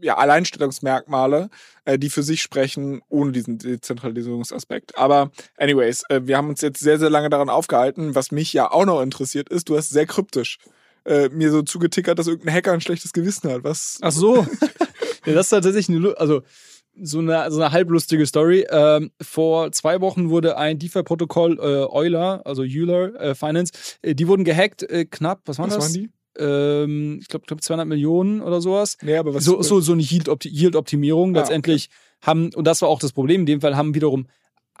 ja, 0.00 0.16
Alleinstellungsmerkmale, 0.16 1.50
äh, 1.84 1.98
die 1.98 2.10
für 2.10 2.22
sich 2.22 2.42
sprechen, 2.42 3.02
ohne 3.08 3.32
diesen 3.32 3.58
Dezentralisierungsaspekt. 3.58 4.96
Aber 4.96 5.30
anyways, 5.56 6.04
äh, 6.08 6.20
wir 6.24 6.36
haben 6.36 6.48
uns 6.48 6.60
jetzt 6.60 6.80
sehr, 6.80 6.98
sehr 6.98 7.10
lange 7.10 7.30
daran 7.30 7.48
aufgehalten. 7.48 8.14
Was 8.14 8.30
mich 8.30 8.52
ja 8.52 8.70
auch 8.70 8.86
noch 8.86 9.02
interessiert 9.02 9.48
ist, 9.48 9.68
du 9.68 9.76
hast 9.76 9.90
sehr 9.90 10.06
kryptisch 10.06 10.58
äh, 11.04 11.28
mir 11.30 11.50
so 11.50 11.62
zugetickert, 11.62 12.18
dass 12.18 12.26
irgendein 12.26 12.54
Hacker 12.54 12.72
ein 12.72 12.80
schlechtes 12.80 13.12
Gewissen 13.12 13.50
hat. 13.50 13.64
Was? 13.64 13.98
Ach 14.02 14.12
so. 14.12 14.36
ja, 15.26 15.34
das 15.34 15.46
ist 15.46 15.50
tatsächlich 15.50 15.88
eine, 15.88 16.14
also 16.18 16.42
so 17.00 17.20
eine, 17.20 17.50
so 17.50 17.60
eine 17.60 17.72
halblustige 17.72 18.26
Story. 18.26 18.66
Ähm, 18.70 19.10
vor 19.20 19.72
zwei 19.72 20.00
Wochen 20.00 20.30
wurde 20.30 20.56
ein 20.56 20.78
DeFi-Protokoll 20.78 21.58
äh, 21.58 21.86
Euler, 21.92 22.42
also 22.44 22.62
Euler 22.62 23.14
äh, 23.20 23.34
Finance, 23.34 23.72
äh, 24.02 24.14
die 24.14 24.26
wurden 24.28 24.44
gehackt, 24.44 24.82
äh, 24.82 25.04
knapp, 25.04 25.42
was 25.46 25.58
waren 25.58 25.70
was 25.70 25.76
das? 25.76 25.84
Waren 25.84 25.94
die? 25.94 26.10
Ähm, 26.38 27.18
ich 27.20 27.28
glaube, 27.28 27.46
glaub 27.46 27.62
200 27.62 27.86
Millionen 27.86 28.40
oder 28.40 28.60
sowas. 28.60 28.96
Nee, 29.02 29.16
aber 29.16 29.34
was 29.34 29.44
so, 29.44 29.62
so, 29.62 29.80
so 29.80 29.92
eine 29.92 30.02
Yield-Optimierung 30.02 31.34
ah, 31.34 31.40
letztendlich 31.40 31.88
okay. 31.90 32.26
haben, 32.30 32.54
und 32.54 32.66
das 32.66 32.82
war 32.82 32.88
auch 32.88 33.00
das 33.00 33.12
Problem, 33.12 33.42
in 33.42 33.46
dem 33.46 33.60
Fall 33.60 33.76
haben 33.76 33.94
wiederum 33.94 34.26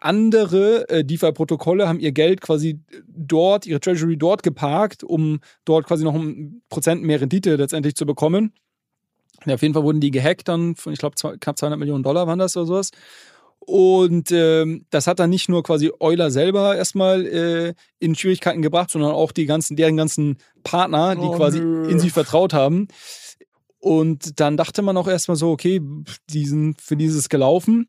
andere 0.00 0.88
äh, 0.88 1.04
DeFi-Protokolle 1.04 1.88
haben 1.88 1.98
ihr 1.98 2.12
Geld 2.12 2.40
quasi 2.40 2.80
dort, 3.08 3.66
ihre 3.66 3.80
Treasury 3.80 4.16
dort 4.16 4.42
geparkt, 4.42 5.02
um 5.02 5.40
dort 5.64 5.86
quasi 5.86 6.04
noch 6.04 6.14
ein 6.14 6.62
Prozent 6.68 7.02
mehr 7.02 7.20
Rendite 7.20 7.56
letztendlich 7.56 7.96
zu 7.96 8.06
bekommen. 8.06 8.52
Ja, 9.44 9.54
auf 9.54 9.62
jeden 9.62 9.74
Fall 9.74 9.84
wurden 9.84 10.00
die 10.00 10.10
gehackt 10.10 10.48
dann 10.48 10.76
von, 10.76 10.92
ich 10.92 10.98
glaube, 10.98 11.16
knapp 11.16 11.58
200 11.58 11.78
Millionen 11.78 12.02
Dollar 12.02 12.26
waren 12.26 12.38
das 12.38 12.56
oder 12.56 12.66
sowas. 12.66 12.90
Und 13.60 14.32
ähm, 14.32 14.86
das 14.90 15.06
hat 15.06 15.18
dann 15.18 15.30
nicht 15.30 15.48
nur 15.48 15.62
quasi 15.62 15.90
Euler 16.00 16.30
selber 16.30 16.76
erstmal 16.76 17.26
äh, 17.26 17.74
in 17.98 18.14
Schwierigkeiten 18.14 18.62
gebracht, 18.62 18.90
sondern 18.90 19.12
auch 19.12 19.32
die 19.32 19.46
ganzen, 19.46 19.76
deren 19.76 19.96
ganzen 19.96 20.38
Partner, 20.64 21.14
die 21.14 21.26
oh, 21.26 21.32
quasi 21.32 21.60
nö. 21.60 21.88
in 21.88 21.98
sie 21.98 22.10
vertraut 22.10 22.54
haben. 22.54 22.88
Und 23.78 24.40
dann 24.40 24.56
dachte 24.56 24.82
man 24.82 24.96
auch 24.96 25.08
erstmal 25.08 25.36
so, 25.36 25.50
okay, 25.50 25.80
die 26.30 26.46
sind 26.46 26.80
für 26.80 26.96
dieses 26.96 27.28
gelaufen. 27.28 27.88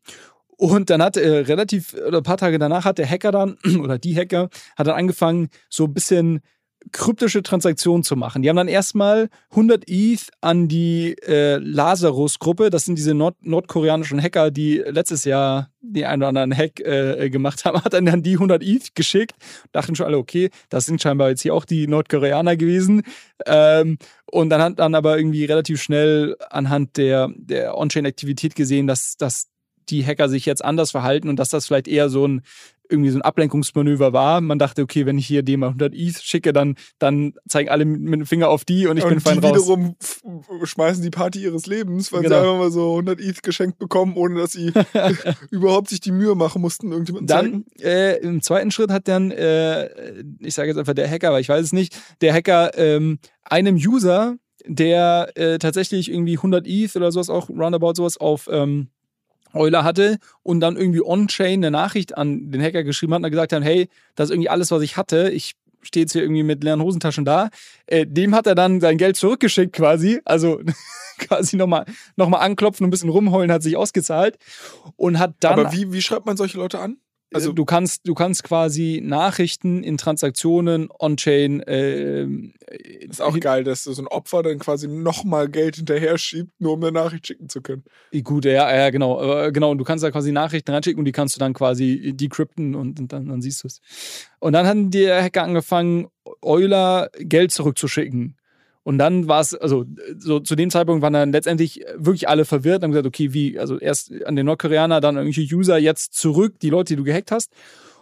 Und 0.56 0.90
dann 0.90 1.02
hat 1.02 1.16
äh, 1.16 1.38
relativ, 1.38 1.94
oder 1.94 2.18
ein 2.18 2.22
paar 2.22 2.36
Tage 2.36 2.58
danach 2.58 2.84
hat 2.84 2.98
der 2.98 3.08
Hacker 3.08 3.32
dann, 3.32 3.56
oder 3.80 3.98
die 3.98 4.14
Hacker, 4.14 4.50
hat 4.76 4.86
dann 4.86 4.96
angefangen, 4.96 5.48
so 5.70 5.84
ein 5.84 5.94
bisschen 5.94 6.40
kryptische 6.92 7.42
Transaktionen 7.42 8.02
zu 8.02 8.16
machen. 8.16 8.42
Die 8.42 8.48
haben 8.48 8.56
dann 8.56 8.68
erstmal 8.68 9.28
100 9.50 9.84
ETH 9.86 10.30
an 10.40 10.68
die 10.68 11.14
äh, 11.26 11.56
Lazarus-Gruppe, 11.56 12.70
das 12.70 12.84
sind 12.84 12.96
diese 12.96 13.14
Nord 13.14 13.36
nordkoreanischen 13.42 14.20
Hacker, 14.20 14.50
die 14.50 14.78
letztes 14.78 15.24
Jahr 15.24 15.70
den 15.82 16.04
einen 16.04 16.22
oder 16.22 16.28
anderen 16.28 16.56
Hack 16.56 16.80
äh, 16.80 17.30
gemacht 17.30 17.64
haben, 17.64 17.80
hat 17.84 17.92
dann, 17.92 18.06
dann 18.06 18.22
die 18.22 18.34
100 18.34 18.62
ETH 18.62 18.94
geschickt. 18.94 19.34
Dachten 19.72 19.94
schon 19.94 20.06
alle, 20.06 20.18
okay, 20.18 20.50
das 20.68 20.86
sind 20.86 21.00
scheinbar 21.00 21.30
jetzt 21.30 21.42
hier 21.42 21.54
auch 21.54 21.64
die 21.64 21.86
Nordkoreaner 21.86 22.56
gewesen. 22.56 23.02
Ähm, 23.46 23.98
und 24.26 24.50
dann 24.50 24.62
hat 24.62 24.78
dann 24.78 24.94
aber 24.94 25.16
irgendwie 25.16 25.44
relativ 25.44 25.82
schnell 25.82 26.36
anhand 26.50 26.96
der, 26.96 27.30
der 27.36 27.76
On-Chain-Aktivität 27.76 28.54
gesehen, 28.54 28.86
dass, 28.86 29.16
dass 29.16 29.48
die 29.88 30.04
Hacker 30.04 30.28
sich 30.28 30.46
jetzt 30.46 30.64
anders 30.64 30.90
verhalten 30.90 31.28
und 31.28 31.36
dass 31.36 31.48
das 31.50 31.66
vielleicht 31.66 31.88
eher 31.88 32.08
so 32.08 32.26
ein 32.26 32.42
irgendwie 32.90 33.10
so 33.10 33.18
ein 33.18 33.22
Ablenkungsmanöver 33.22 34.12
war. 34.12 34.40
Man 34.40 34.58
dachte, 34.58 34.82
okay, 34.82 35.06
wenn 35.06 35.16
ich 35.18 35.26
hier 35.26 35.42
dem 35.42 35.60
mal 35.60 35.66
100 35.68 35.94
ETH 35.94 36.20
schicke, 36.22 36.52
dann, 36.52 36.74
dann 36.98 37.34
zeigen 37.48 37.68
alle 37.68 37.84
mit, 37.84 38.12
dem 38.20 38.26
Finger 38.26 38.48
auf 38.48 38.64
die 38.64 38.86
und 38.86 38.96
ich 38.96 39.04
und 39.04 39.10
bin 39.10 39.20
fein 39.20 39.40
die 39.40 39.46
raus. 39.46 39.62
wiederum 39.62 39.96
schmeißen 40.64 41.02
die 41.02 41.10
Party 41.10 41.42
ihres 41.42 41.66
Lebens, 41.66 42.12
weil 42.12 42.22
Genau. 42.22 42.34
sie 42.34 42.40
einfach 42.40 42.58
mal 42.58 42.70
so 42.70 42.90
100 42.92 43.20
ETH 43.20 43.42
geschenkt 43.42 43.78
bekommen, 43.78 44.14
ohne 44.16 44.40
dass 44.40 44.52
sie 44.52 44.72
überhaupt 45.50 45.88
sich 45.88 46.00
die 46.00 46.12
Mühe 46.12 46.34
machen 46.34 46.60
mussten, 46.60 46.90
irgendjemanden 46.90 47.26
Dann 47.26 47.64
äh, 47.80 48.16
im 48.18 48.42
zweiten 48.42 48.70
Schritt 48.70 48.90
hat 48.90 49.08
dann, 49.08 49.30
äh, 49.30 49.88
ich 50.40 50.54
sage 50.54 50.68
jetzt 50.68 50.78
einfach 50.78 50.94
der 50.94 51.08
Hacker, 51.08 51.28
aber 51.28 51.40
ich 51.40 51.48
weiß 51.48 51.64
es 51.64 51.72
nicht, 51.72 51.96
der 52.20 52.34
Hacker 52.34 52.76
ähm, 52.76 53.18
einem 53.42 53.76
User, 53.76 54.36
der 54.66 55.30
äh, 55.36 55.58
tatsächlich 55.58 56.10
irgendwie 56.10 56.36
100 56.36 56.66
ETH 56.66 56.94
oder 56.96 57.10
sowas 57.12 57.30
auch 57.30 57.48
roundabout 57.48 57.94
sowas 57.94 58.18
auf 58.18 58.48
ähm, 58.52 58.88
Euler 59.54 59.84
hatte 59.84 60.18
und 60.42 60.60
dann 60.60 60.76
irgendwie 60.76 61.02
on-chain 61.02 61.60
eine 61.60 61.70
Nachricht 61.70 62.16
an 62.16 62.50
den 62.50 62.62
Hacker 62.62 62.84
geschrieben 62.84 63.14
hat 63.14 63.22
und 63.22 63.30
gesagt 63.30 63.52
hat, 63.52 63.62
hey, 63.62 63.88
das 64.14 64.26
ist 64.28 64.34
irgendwie 64.34 64.48
alles, 64.48 64.70
was 64.70 64.82
ich 64.82 64.96
hatte. 64.96 65.30
Ich 65.30 65.54
stehe 65.82 66.04
jetzt 66.04 66.12
hier 66.12 66.22
irgendwie 66.22 66.42
mit 66.42 66.62
leeren 66.62 66.82
Hosentaschen 66.82 67.24
da. 67.24 67.50
Äh, 67.86 68.06
dem 68.06 68.34
hat 68.34 68.46
er 68.46 68.54
dann 68.54 68.80
sein 68.80 68.98
Geld 68.98 69.16
zurückgeschickt 69.16 69.74
quasi. 69.74 70.20
Also 70.24 70.60
quasi 71.18 71.56
nochmal 71.56 71.86
noch 72.16 72.28
mal 72.28 72.38
anklopfen 72.38 72.84
und 72.84 72.88
ein 72.88 72.90
bisschen 72.90 73.10
rumheulen 73.10 73.52
hat 73.52 73.62
sich 73.62 73.76
ausgezahlt. 73.76 74.38
Und 74.96 75.18
hat 75.18 75.34
dann 75.40 75.52
Aber 75.52 75.72
wie, 75.72 75.92
wie 75.92 76.02
schreibt 76.02 76.26
man 76.26 76.36
solche 76.36 76.58
Leute 76.58 76.78
an? 76.78 76.98
Also 77.32 77.52
du 77.52 77.64
kannst, 77.64 78.06
du 78.08 78.14
kannst 78.14 78.44
quasi 78.44 79.00
Nachrichten 79.02 79.82
in 79.82 79.96
Transaktionen 79.96 80.88
on-chain. 80.98 81.62
ähm, 81.66 82.54
ist 82.68 83.22
auch 83.22 83.38
geil, 83.38 83.64
dass 83.64 83.84
so 83.84 84.00
ein 84.00 84.08
Opfer 84.08 84.42
dann 84.42 84.58
quasi 84.58 84.88
nochmal 84.88 85.48
Geld 85.48 85.76
hinterher 85.76 86.18
schiebt, 86.18 86.52
nur 86.60 86.74
um 86.74 86.82
eine 86.82 86.92
Nachricht 86.92 87.26
schicken 87.26 87.48
zu 87.48 87.60
können. 87.60 87.84
äh, 88.12 88.22
Gut, 88.22 88.44
ja, 88.44 88.74
ja, 88.74 88.90
genau, 88.90 89.22
äh, 89.22 89.52
genau. 89.52 89.70
Und 89.70 89.78
du 89.78 89.84
kannst 89.84 90.02
da 90.02 90.10
quasi 90.10 90.32
Nachrichten 90.32 90.72
reinschicken 90.72 90.98
und 90.98 91.04
die 91.04 91.12
kannst 91.12 91.36
du 91.36 91.38
dann 91.38 91.54
quasi 91.54 92.12
decrypten 92.14 92.74
und, 92.74 92.98
und 92.98 93.12
dann, 93.12 93.28
dann 93.28 93.42
siehst 93.42 93.62
du 93.62 93.68
es. 93.68 93.80
Und 94.38 94.52
dann 94.52 94.66
haben 94.66 94.90
die 94.90 95.08
Hacker 95.08 95.42
angefangen, 95.42 96.08
Euler 96.42 97.10
Geld 97.18 97.52
zurückzuschicken. 97.52 98.36
Und 98.82 98.98
dann 98.98 99.28
war 99.28 99.40
es, 99.40 99.54
also 99.54 99.84
so 100.18 100.40
zu 100.40 100.56
dem 100.56 100.70
Zeitpunkt 100.70 101.02
waren 101.02 101.12
dann 101.12 101.32
letztendlich 101.32 101.84
wirklich 101.96 102.28
alle 102.28 102.44
verwirrt 102.44 102.78
und 102.78 102.84
haben 102.84 102.90
gesagt, 102.92 103.06
okay, 103.06 103.32
wie, 103.34 103.58
also 103.58 103.78
erst 103.78 104.12
an 104.24 104.36
den 104.36 104.46
Nordkoreaner, 104.46 105.00
dann 105.00 105.16
irgendwelche 105.16 105.54
User, 105.54 105.78
jetzt 105.78 106.14
zurück, 106.14 106.58
die 106.60 106.70
Leute, 106.70 106.94
die 106.94 106.96
du 106.96 107.04
gehackt 107.04 107.30
hast. 107.30 107.52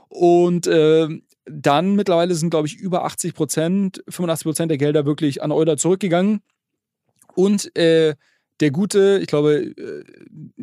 Und 0.08 0.66
äh, 0.66 1.08
dann 1.44 1.96
mittlerweile 1.96 2.34
sind, 2.34 2.50
glaube 2.50 2.68
ich, 2.68 2.76
über 2.76 3.04
80 3.04 3.34
Prozent, 3.34 4.04
85 4.08 4.44
Prozent 4.44 4.70
der 4.70 4.78
Gelder 4.78 5.04
wirklich 5.04 5.42
an 5.42 5.50
Euler 5.50 5.76
zurückgegangen. 5.76 6.40
Und 7.34 7.74
äh, 7.76 8.14
der 8.60 8.70
gute, 8.70 9.18
ich 9.20 9.28
glaube, 9.28 9.74
äh, 9.76 10.04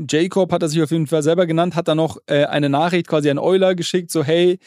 Jacob 0.09 0.51
hat 0.51 0.61
er 0.61 0.69
sich 0.69 0.81
auf 0.81 0.91
jeden 0.91 1.07
Fall 1.07 1.23
selber 1.23 1.45
genannt, 1.45 1.75
hat 1.75 1.87
dann 1.87 1.97
noch 1.97 2.17
äh, 2.27 2.45
eine 2.45 2.69
Nachricht 2.69 3.07
quasi 3.07 3.29
an 3.29 3.37
Euler 3.37 3.75
geschickt, 3.75 4.11
so 4.11 4.23
hey, 4.23 4.59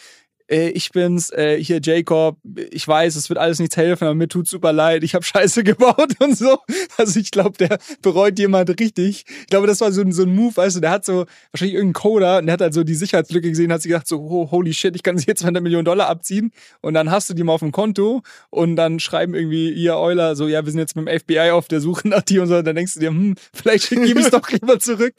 äh, 0.51 0.69
ich 0.71 0.91
bin's, 0.91 1.31
äh, 1.31 1.63
hier 1.63 1.81
Jacob, 1.83 2.39
ich 2.71 2.87
weiß, 2.87 3.17
es 3.17 3.29
wird 3.29 3.39
alles 3.39 3.59
nichts 3.59 3.77
helfen, 3.77 4.05
aber 4.05 4.15
mir 4.15 4.29
tut's 4.29 4.51
super 4.51 4.73
leid, 4.73 5.03
ich 5.05 5.15
habe 5.15 5.25
Scheiße 5.25 5.63
gebaut 5.65 6.15
und 6.21 6.37
so. 6.37 6.59
Also 6.97 7.21
ich 7.21 7.31
glaube, 7.31 7.57
der 7.59 7.79
bereut 8.03 8.39
jemand 8.39 8.71
richtig. 8.81 9.25
Ich 9.41 9.47
glaube, 9.49 9.67
das 9.67 9.81
war 9.81 9.93
so, 9.93 10.01
ein- 10.01 10.13
so 10.13 10.23
ein 10.23 10.35
Move, 10.35 10.57
weißt 10.57 10.77
du, 10.77 10.81
der 10.81 10.91
hat 10.91 11.05
so 11.05 11.27
wahrscheinlich 11.53 11.75
irgendeinen 11.75 11.93
Coder 11.95 12.39
und 12.39 12.47
der 12.47 12.55
hat 12.55 12.61
halt 12.61 12.75
so 12.75 12.85
die 12.85 12.95
Sicherheitslücke 12.95 13.49
gesehen, 13.51 13.73
hat 13.73 13.83
sich 13.83 13.91
gedacht 13.91 14.09
so, 14.09 14.19
oh, 14.21 14.51
holy 14.51 14.73
shit, 14.75 14.95
ich 14.97 15.03
kann 15.03 15.17
sich 15.19 15.27
jetzt 15.27 15.41
200 15.41 15.63
Millionen 15.63 15.85
Dollar 15.85 16.09
abziehen 16.09 16.53
und 16.81 16.95
dann 16.95 17.11
hast 17.11 17.29
du 17.31 17.35
die 17.35 17.43
mal 17.43 17.53
auf 17.53 17.61
dem 17.61 17.73
Konto 17.73 18.23
und 18.51 18.77
dann 18.77 19.01
schreiben 19.01 19.35
irgendwie 19.35 19.71
ihr 19.73 19.97
Euler 19.97 20.35
so, 20.37 20.49
ja, 20.49 20.65
wir 20.65 20.73
sind 20.73 20.81
jetzt 20.81 20.97
mit 20.97 21.07
dem 21.09 21.21
FBI 21.21 21.51
auf 21.51 21.69
der 21.69 21.81
Suche 21.81 22.09
nach 22.09 22.23
dir 22.23 22.43
und 22.43 22.49
so, 22.49 22.57
und 22.57 22.67
dann 22.67 22.77
denkst 22.77 22.95
du 22.95 23.01
dir, 23.01 23.11
hm, 23.11 23.35
vielleicht 23.53 23.89
gebe 23.91 24.07
ich 24.21 24.27
es 24.27 24.31
doch 24.31 24.49
lieber 24.51 24.79
zurück. 24.81 25.15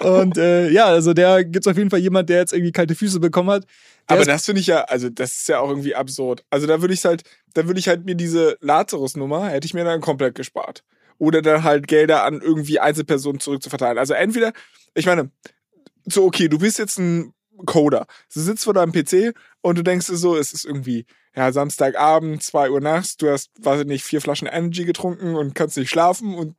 Und 0.00 0.36
äh, 0.38 0.70
ja, 0.70 0.86
also 0.86 1.14
der 1.14 1.44
gibt's 1.44 1.66
auf 1.68 1.76
jeden 1.76 1.90
Fall 1.90 2.00
jemand, 2.00 2.28
der 2.28 2.38
jetzt 2.38 2.52
irgendwie 2.52 2.72
kalte 2.72 2.94
Füße 2.94 3.20
bekommen 3.20 3.50
hat. 3.50 3.64
Aber 4.08 4.24
das 4.24 4.46
finde 4.46 4.60
ich 4.60 4.66
ja, 4.66 4.82
also 4.84 5.10
das 5.10 5.36
ist 5.36 5.48
ja 5.48 5.60
auch 5.60 5.68
irgendwie 5.68 5.94
absurd. 5.94 6.44
Also 6.50 6.66
da 6.66 6.80
würde 6.80 6.94
ich 6.94 7.04
halt, 7.04 7.22
da 7.54 7.66
würde 7.66 7.78
ich 7.78 7.88
halt 7.88 8.04
mir 8.04 8.14
diese 8.14 8.56
Lazarus-Nummer, 8.60 9.50
hätte 9.50 9.66
ich 9.66 9.74
mir 9.74 9.84
dann 9.84 10.00
komplett 10.00 10.34
gespart. 10.34 10.82
Oder 11.18 11.42
dann 11.42 11.62
halt 11.62 11.88
Gelder 11.88 12.24
an 12.24 12.40
irgendwie 12.40 12.80
Einzelpersonen 12.80 13.40
zurückzuverteilen. 13.40 13.98
Also 13.98 14.14
entweder, 14.14 14.52
ich 14.94 15.06
meine, 15.06 15.30
so 16.06 16.24
okay, 16.24 16.48
du 16.48 16.58
bist 16.58 16.78
jetzt 16.78 16.98
ein 16.98 17.34
Coder. 17.66 18.06
Du 18.32 18.40
sitzt 18.40 18.64
vor 18.64 18.74
deinem 18.74 18.92
PC 18.92 19.34
und 19.60 19.76
du 19.78 19.82
denkst 19.82 20.06
dir 20.06 20.16
so, 20.16 20.36
es 20.36 20.52
ist 20.52 20.64
irgendwie, 20.64 21.06
ja, 21.34 21.52
Samstagabend, 21.52 22.42
2 22.42 22.70
Uhr 22.70 22.80
nachts, 22.80 23.16
du 23.16 23.30
hast, 23.30 23.50
weiß 23.60 23.80
ich 23.80 23.86
nicht, 23.86 24.04
vier 24.04 24.20
Flaschen 24.20 24.48
Energy 24.48 24.84
getrunken 24.84 25.34
und 25.34 25.54
kannst 25.54 25.76
nicht 25.76 25.90
schlafen 25.90 26.34
und 26.34 26.56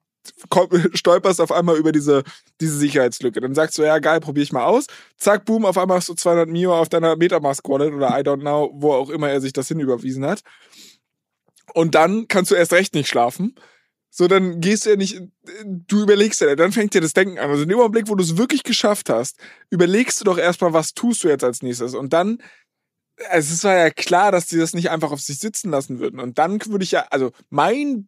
stolperst 0.93 1.41
auf 1.41 1.51
einmal 1.51 1.77
über 1.77 1.91
diese, 1.91 2.23
diese 2.59 2.77
Sicherheitslücke. 2.77 3.41
Dann 3.41 3.55
sagst 3.55 3.77
du, 3.77 3.83
ja, 3.83 3.99
geil, 3.99 4.19
probier 4.19 4.43
ich 4.43 4.51
mal 4.51 4.65
aus. 4.65 4.87
Zack, 5.17 5.45
boom, 5.45 5.65
auf 5.65 5.77
einmal 5.77 5.97
hast 5.97 6.09
du 6.09 6.13
200 6.13 6.49
Mio 6.49 6.77
auf 6.77 6.89
deiner 6.89 7.15
Metamask-Wallet 7.15 7.93
oder 7.93 8.09
I 8.09 8.21
don't 8.21 8.41
know, 8.41 8.71
wo 8.73 8.93
auch 8.93 9.09
immer 9.09 9.29
er 9.29 9.41
sich 9.41 9.53
das 9.53 9.67
hinüberwiesen 9.67 10.25
hat. 10.25 10.41
Und 11.73 11.95
dann 11.95 12.27
kannst 12.27 12.51
du 12.51 12.55
erst 12.55 12.73
recht 12.73 12.93
nicht 12.95 13.07
schlafen. 13.07 13.55
So, 14.11 14.27
dann 14.27 14.59
gehst 14.59 14.85
du 14.85 14.91
ja 14.91 14.95
nicht, 14.95 15.21
du 15.63 16.01
überlegst 16.01 16.41
ja, 16.41 16.55
dann 16.55 16.71
fängt 16.71 16.95
dir 16.95 17.01
das 17.01 17.13
Denken 17.13 17.37
an. 17.37 17.51
Also 17.51 17.63
in 17.63 17.69
dem 17.69 17.79
Augenblick, 17.79 18.09
wo 18.09 18.15
du 18.15 18.23
es 18.23 18.37
wirklich 18.37 18.63
geschafft 18.63 19.09
hast, 19.09 19.37
überlegst 19.69 20.19
du 20.19 20.25
doch 20.25 20.39
erstmal, 20.39 20.73
was 20.73 20.93
tust 20.93 21.23
du 21.23 21.27
jetzt 21.27 21.43
als 21.43 21.61
nächstes. 21.61 21.93
Und 21.93 22.11
dann, 22.11 22.41
es 23.31 23.63
war 23.63 23.75
ja 23.75 23.89
klar, 23.89 24.31
dass 24.31 24.47
die 24.47 24.57
das 24.57 24.73
nicht 24.73 24.89
einfach 24.89 25.11
auf 25.11 25.21
sich 25.21 25.39
sitzen 25.39 25.71
lassen 25.71 25.99
würden. 25.99 26.19
Und 26.19 26.37
dann 26.37 26.59
würde 26.65 26.83
ich 26.83 26.91
ja, 26.91 27.05
also 27.09 27.31
mein 27.49 28.07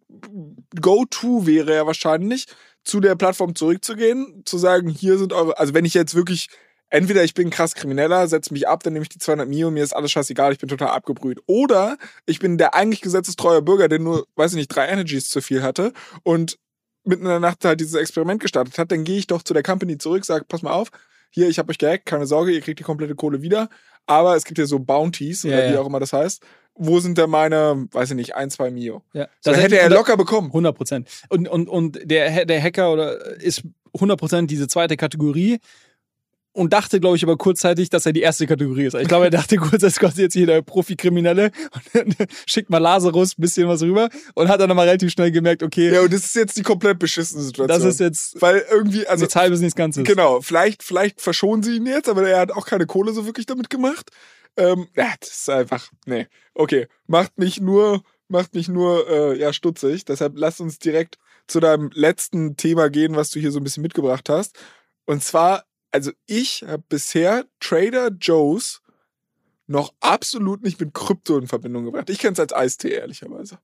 Go-To 0.79 1.45
wäre 1.45 1.75
ja 1.75 1.85
wahrscheinlich, 1.85 2.47
zu 2.83 2.99
der 2.99 3.15
Plattform 3.15 3.55
zurückzugehen, 3.55 4.43
zu 4.45 4.57
sagen, 4.57 4.89
hier 4.89 5.17
sind 5.17 5.33
eure, 5.33 5.57
also 5.59 5.73
wenn 5.73 5.85
ich 5.85 5.93
jetzt 5.93 6.15
wirklich, 6.15 6.47
entweder 6.89 7.23
ich 7.23 7.33
bin 7.33 7.49
krass 7.49 7.75
Krimineller, 7.75 8.27
setze 8.27 8.53
mich 8.53 8.67
ab, 8.67 8.83
dann 8.83 8.93
nehme 8.93 9.03
ich 9.03 9.09
die 9.09 9.19
200 9.19 9.47
Mio, 9.47 9.69
mir 9.69 9.83
ist 9.83 9.95
alles 9.95 10.11
scheißegal, 10.11 10.51
ich 10.51 10.59
bin 10.59 10.69
total 10.69 10.89
abgebrüht. 10.89 11.39
Oder 11.45 11.97
ich 12.25 12.39
bin 12.39 12.57
der 12.57 12.73
eigentlich 12.73 13.01
gesetzestreue 13.01 13.61
Bürger, 13.61 13.87
der 13.87 13.99
nur, 13.99 14.25
weiß 14.35 14.51
ich 14.51 14.57
nicht, 14.57 14.69
drei 14.69 14.87
Energies 14.87 15.29
zu 15.29 15.41
viel 15.41 15.61
hatte 15.61 15.93
und 16.23 16.57
mitten 17.03 17.23
in 17.23 17.29
der 17.29 17.39
Nacht 17.39 17.65
halt 17.65 17.79
dieses 17.79 17.95
Experiment 17.95 18.41
gestartet 18.41 18.77
hat, 18.77 18.91
dann 18.91 19.03
gehe 19.03 19.17
ich 19.17 19.27
doch 19.27 19.43
zu 19.43 19.53
der 19.53 19.63
Company 19.63 19.97
zurück, 19.97 20.25
sag, 20.25 20.47
pass 20.47 20.61
mal 20.61 20.71
auf, 20.71 20.89
hier, 21.29 21.47
ich 21.47 21.59
habe 21.59 21.69
euch 21.71 21.77
gehackt, 21.77 22.05
keine 22.05 22.27
Sorge, 22.27 22.51
ihr 22.51 22.61
kriegt 22.61 22.79
die 22.79 22.83
komplette 22.83 23.15
Kohle 23.15 23.41
wieder, 23.41 23.69
aber 24.11 24.35
es 24.35 24.43
gibt 24.43 24.57
ja 24.57 24.65
so 24.65 24.79
Bounties, 24.79 25.43
Ja, 25.43 25.53
oder 25.53 25.69
wie 25.69 25.73
ja. 25.73 25.81
auch 25.81 25.87
immer 25.87 25.99
das 25.99 26.13
heißt. 26.13 26.43
Wo 26.75 26.99
sind 26.99 27.17
denn 27.17 27.29
meine, 27.29 27.87
weiß 27.91 28.11
ich 28.11 28.15
nicht, 28.15 28.35
ein, 28.35 28.49
zwei 28.49 28.71
Mio? 28.71 29.03
ja, 29.13 29.27
Das 29.43 29.57
hätte 29.57 29.77
er 29.77 29.89
locker 29.89 30.15
bekommen. 30.17 30.47
100 30.47 30.75
Prozent. 30.75 31.09
Und, 31.29 31.47
und, 31.47 31.67
und 31.67 31.99
der, 32.03 32.45
der 32.45 32.61
Hacker 32.61 32.91
oder 32.93 33.17
ist 33.41 33.63
100 33.93 34.17
Prozent 34.19 34.51
diese 34.51 34.67
zweite 34.67 34.95
Kategorie 34.97 35.59
und 36.53 36.73
dachte, 36.73 36.99
glaube 36.99 37.15
ich, 37.15 37.23
aber 37.23 37.37
kurzzeitig, 37.37 37.89
dass 37.89 38.05
er 38.05 38.13
die 38.13 38.21
erste 38.21 38.45
Kategorie 38.45 38.85
ist. 38.85 38.95
Ich 38.95 39.07
glaube, 39.07 39.25
er 39.25 39.29
dachte 39.31 39.55
kurz, 39.57 39.81
das 39.81 39.93
ist 39.93 39.99
quasi 39.99 40.23
jetzt 40.23 40.33
hier 40.33 40.45
der 40.45 40.61
Profikriminelle 40.61 41.51
und 41.73 41.83
dann 41.93 42.27
schickt 42.45 42.69
mal 42.69 42.79
Lazarus 42.79 43.37
ein 43.37 43.41
bisschen 43.41 43.67
was 43.67 43.81
rüber 43.81 44.09
und 44.35 44.49
hat 44.49 44.59
dann 44.59 44.67
nochmal 44.67 44.87
relativ 44.87 45.11
schnell 45.11 45.31
gemerkt, 45.31 45.63
okay, 45.63 45.93
Ja, 45.93 46.01
und 46.01 46.11
das 46.11 46.25
ist 46.25 46.35
jetzt 46.35 46.57
die 46.57 46.61
komplett 46.63 46.99
beschissene 46.99 47.41
Situation. 47.41 47.79
das 47.79 47.87
ist 47.93 47.99
jetzt 47.99 48.41
Weil 48.41 48.65
irgendwie, 48.69 49.07
also, 49.07 49.23
nichts 49.23 49.35
halbes, 49.35 49.59
nichts 49.61 49.75
Ganzes. 49.75 50.03
genau, 50.03 50.41
vielleicht, 50.41 50.83
vielleicht 50.83 51.21
verschonen 51.21 51.63
sie 51.63 51.77
ihn 51.77 51.85
jetzt, 51.85 52.09
aber 52.09 52.27
er 52.27 52.39
hat 52.41 52.51
auch 52.51 52.65
keine 52.65 52.85
Kohle 52.85 53.13
so 53.13 53.25
wirklich 53.25 53.45
damit 53.45 53.69
gemacht. 53.69 54.09
Ähm, 54.57 54.87
ja, 54.97 55.13
das 55.19 55.29
ist 55.29 55.49
einfach, 55.49 55.87
nee. 56.05 56.27
Okay, 56.53 56.87
macht 57.07 57.37
mich 57.37 57.61
nur, 57.61 58.01
macht 58.27 58.53
mich 58.53 58.67
nur, 58.67 59.09
äh, 59.09 59.39
ja, 59.39 59.53
stutzig. 59.53 60.03
Deshalb 60.03 60.33
lass 60.35 60.59
uns 60.59 60.79
direkt 60.79 61.17
zu 61.47 61.61
deinem 61.61 61.89
letzten 61.93 62.57
Thema 62.57 62.89
gehen, 62.89 63.15
was 63.15 63.29
du 63.29 63.39
hier 63.39 63.51
so 63.51 63.59
ein 63.59 63.63
bisschen 63.63 63.83
mitgebracht 63.83 64.27
hast. 64.27 64.57
Und 65.05 65.23
zwar, 65.23 65.63
also 65.91 66.11
ich 66.25 66.63
habe 66.67 66.83
bisher 66.89 67.45
Trader 67.59 68.09
Joe's 68.19 68.81
noch 69.67 69.93
absolut 69.99 70.63
nicht 70.63 70.79
mit 70.79 70.93
Krypto 70.93 71.37
in 71.37 71.47
Verbindung 71.47 71.85
gebracht. 71.85 72.09
Ich 72.09 72.19
kenne 72.19 72.33
es 72.33 72.39
als 72.39 72.53
Eistee, 72.53 72.89
ehrlicherweise. 72.89 73.59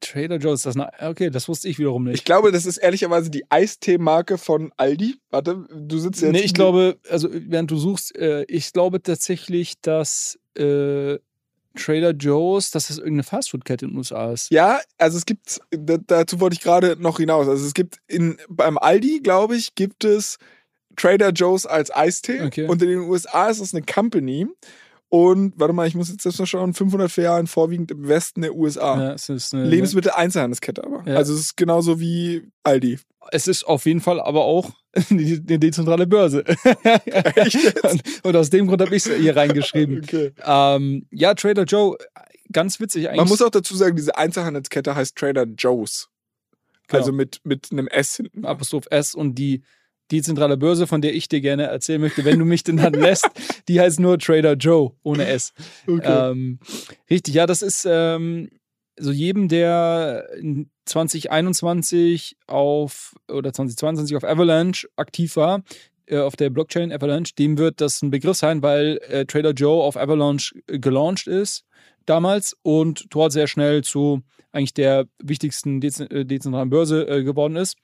Trader 0.00 0.36
Joe's, 0.36 0.62
das 0.62 0.74
na, 0.76 0.90
okay, 1.02 1.28
das 1.28 1.46
wusste 1.48 1.68
ich 1.68 1.78
wiederum 1.78 2.06
Ich 2.06 2.12
nicht. 2.12 2.24
glaube, 2.24 2.52
das 2.52 2.64
ist 2.64 2.78
ehrlicherweise 2.78 3.28
die 3.28 3.44
Eistee-Marke 3.50 4.38
von 4.38 4.72
Aldi. 4.78 5.16
Warte, 5.28 5.66
du 5.70 5.98
sitzt 5.98 6.22
jetzt. 6.22 6.32
nee, 6.32 6.40
ich 6.40 6.54
glaube, 6.54 6.98
also 7.10 7.28
während 7.30 7.70
du 7.70 7.76
suchst, 7.76 8.16
äh, 8.16 8.44
ich 8.44 8.72
glaube 8.72 9.02
tatsächlich, 9.02 9.78
dass 9.82 10.38
äh, 10.56 11.18
Trader 11.76 12.12
Joe's, 12.12 12.70
dass 12.70 12.88
das 12.88 12.96
irgendeine 12.96 13.24
Fastfood-Kette 13.24 13.84
in 13.84 13.90
den 13.92 13.98
USA 13.98 14.32
ist. 14.32 14.50
Ja, 14.50 14.80
also 14.96 15.18
es 15.18 15.26
gibt, 15.26 15.60
dazu 15.70 16.40
wollte 16.40 16.54
ich 16.54 16.60
gerade 16.62 16.96
noch 16.98 17.18
hinaus. 17.18 17.46
Also 17.46 17.66
es 17.66 17.74
gibt 17.74 17.98
in, 18.08 18.38
beim 18.48 18.78
Aldi, 18.78 19.20
glaube 19.20 19.54
ich, 19.56 19.74
gibt 19.74 20.04
es 20.04 20.38
Trader 21.00 21.30
Joe's 21.30 21.66
als 21.66 21.94
Eistee. 21.94 22.42
Okay. 22.42 22.66
Und 22.66 22.82
in 22.82 22.88
den 22.88 22.98
USA 23.00 23.48
ist 23.48 23.60
es 23.60 23.74
eine 23.74 23.84
Company. 23.84 24.46
Und 25.08 25.54
warte 25.58 25.74
mal, 25.74 25.88
ich 25.88 25.94
muss 25.94 26.08
jetzt 26.08 26.38
mal 26.38 26.46
schauen, 26.46 26.72
500 26.72 27.16
Jahre 27.16 27.44
vorwiegend 27.46 27.90
im 27.90 28.06
Westen 28.06 28.42
der 28.42 28.54
USA. 28.54 29.16
Ja, 29.16 29.62
Lebensmittel-Einzelhandelskette 29.64 30.84
aber. 30.84 31.02
Ja. 31.04 31.16
Also 31.16 31.34
es 31.34 31.40
ist 31.40 31.56
genauso 31.56 31.98
wie 31.98 32.48
Aldi. 32.62 33.00
Es 33.32 33.48
ist 33.48 33.64
auf 33.64 33.86
jeden 33.86 34.00
Fall 34.00 34.20
aber 34.20 34.44
auch 34.44 34.70
eine 35.10 35.58
dezentrale 35.58 36.06
Börse. 36.06 36.44
und, 37.82 38.02
und 38.22 38.36
aus 38.36 38.50
dem 38.50 38.68
Grund 38.68 38.82
habe 38.82 38.94
ich 38.94 39.04
es 39.04 39.12
hier 39.12 39.36
reingeschrieben. 39.36 40.02
Okay. 40.04 40.32
Ähm, 40.44 41.06
ja, 41.10 41.34
Trader 41.34 41.64
Joe, 41.64 41.96
ganz 42.52 42.78
witzig 42.78 43.08
eigentlich. 43.08 43.18
Man 43.18 43.28
muss 43.28 43.42
auch 43.42 43.50
dazu 43.50 43.76
sagen, 43.76 43.96
diese 43.96 44.16
Einzelhandelskette 44.16 44.94
heißt 44.94 45.16
Trader 45.16 45.44
Joe's. 45.44 46.08
Genau. 46.86 47.00
Also 47.00 47.12
mit, 47.12 47.40
mit 47.44 47.68
einem 47.72 47.88
S 47.88 48.16
hinten. 48.16 48.44
Apostroph 48.44 48.86
S 48.90 49.14
und 49.14 49.34
die 49.34 49.62
dezentrale 50.10 50.56
Börse, 50.56 50.86
von 50.86 51.00
der 51.00 51.14
ich 51.14 51.28
dir 51.28 51.40
gerne 51.40 51.64
erzählen 51.64 52.00
möchte, 52.00 52.24
wenn 52.24 52.38
du 52.38 52.44
mich 52.44 52.64
denn 52.64 52.76
dann 52.76 52.94
lässt, 52.94 53.28
die 53.68 53.80
heißt 53.80 54.00
nur 54.00 54.18
Trader 54.18 54.54
Joe 54.54 54.92
ohne 55.02 55.26
S. 55.26 55.52
Okay. 55.86 56.30
Ähm, 56.30 56.58
richtig, 57.08 57.34
ja, 57.34 57.46
das 57.46 57.62
ist 57.62 57.86
ähm, 57.88 58.48
so 58.98 59.12
jedem, 59.12 59.48
der 59.48 60.28
in 60.38 60.70
2021 60.84 62.36
auf 62.46 63.14
oder 63.28 63.52
2022 63.52 64.16
auf 64.16 64.24
Avalanche 64.24 64.88
aktiv 64.96 65.36
war, 65.36 65.62
äh, 66.06 66.18
auf 66.18 66.36
der 66.36 66.50
Blockchain 66.50 66.92
Avalanche, 66.92 67.34
dem 67.38 67.58
wird 67.58 67.80
das 67.80 68.02
ein 68.02 68.10
Begriff 68.10 68.36
sein, 68.36 68.62
weil 68.62 68.98
äh, 69.08 69.24
Trader 69.24 69.52
Joe 69.52 69.82
auf 69.82 69.96
Avalanche 69.96 70.54
äh, 70.66 70.78
gelauncht 70.78 71.26
ist 71.26 71.64
damals 72.06 72.56
und 72.62 73.06
dort 73.10 73.32
sehr 73.32 73.46
schnell 73.46 73.82
zu 73.84 74.22
eigentlich 74.52 74.74
der 74.74 75.06
wichtigsten 75.22 75.80
Dez 75.80 76.00
äh, 76.00 76.24
dezentralen 76.24 76.70
Börse 76.70 77.08
äh, 77.08 77.22
geworden 77.22 77.56
ist. 77.56 77.76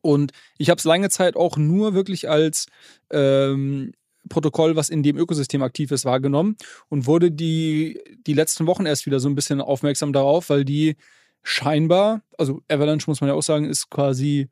Und 0.00 0.32
ich 0.58 0.70
habe 0.70 0.78
es 0.78 0.84
lange 0.84 1.08
Zeit 1.08 1.36
auch 1.36 1.56
nur 1.56 1.94
wirklich 1.94 2.28
als 2.28 2.66
ähm, 3.10 3.92
Protokoll, 4.28 4.76
was 4.76 4.88
in 4.88 5.02
dem 5.02 5.16
Ökosystem 5.16 5.62
aktiv 5.62 5.90
ist, 5.90 6.04
wahrgenommen 6.04 6.56
und 6.88 7.06
wurde 7.06 7.30
die, 7.30 8.00
die 8.26 8.32
letzten 8.32 8.66
Wochen 8.66 8.86
erst 8.86 9.06
wieder 9.06 9.20
so 9.20 9.28
ein 9.28 9.34
bisschen 9.34 9.60
aufmerksam 9.60 10.12
darauf, 10.12 10.50
weil 10.50 10.64
die 10.64 10.96
scheinbar, 11.42 12.22
also 12.38 12.62
Avalanche 12.68 13.08
muss 13.08 13.20
man 13.20 13.28
ja 13.28 13.34
auch 13.34 13.42
sagen, 13.42 13.66
ist 13.66 13.90
quasi 13.90 14.48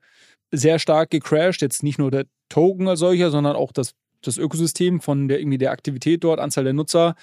sehr 0.51 0.78
stark 0.78 1.11
gecrashed. 1.11 1.62
Jetzt 1.62 1.82
nicht 1.82 1.99
nur 1.99 2.11
der 2.11 2.26
Token 2.49 2.86
als 2.86 3.01
solcher, 3.01 3.30
sondern 3.30 3.57
auch 3.57 3.72
das, 3.72 3.95
das 4.20 4.36
Ökosystem 4.36 5.01
von 5.01 5.26
der 5.28 5.40
irgendwie 5.40 5.59
der 5.59 5.72
Aktivität 5.72 6.22
dort, 6.22 6.38
Anzahl 6.38 6.64
der 6.64 6.74
Nutzer. 6.74 7.14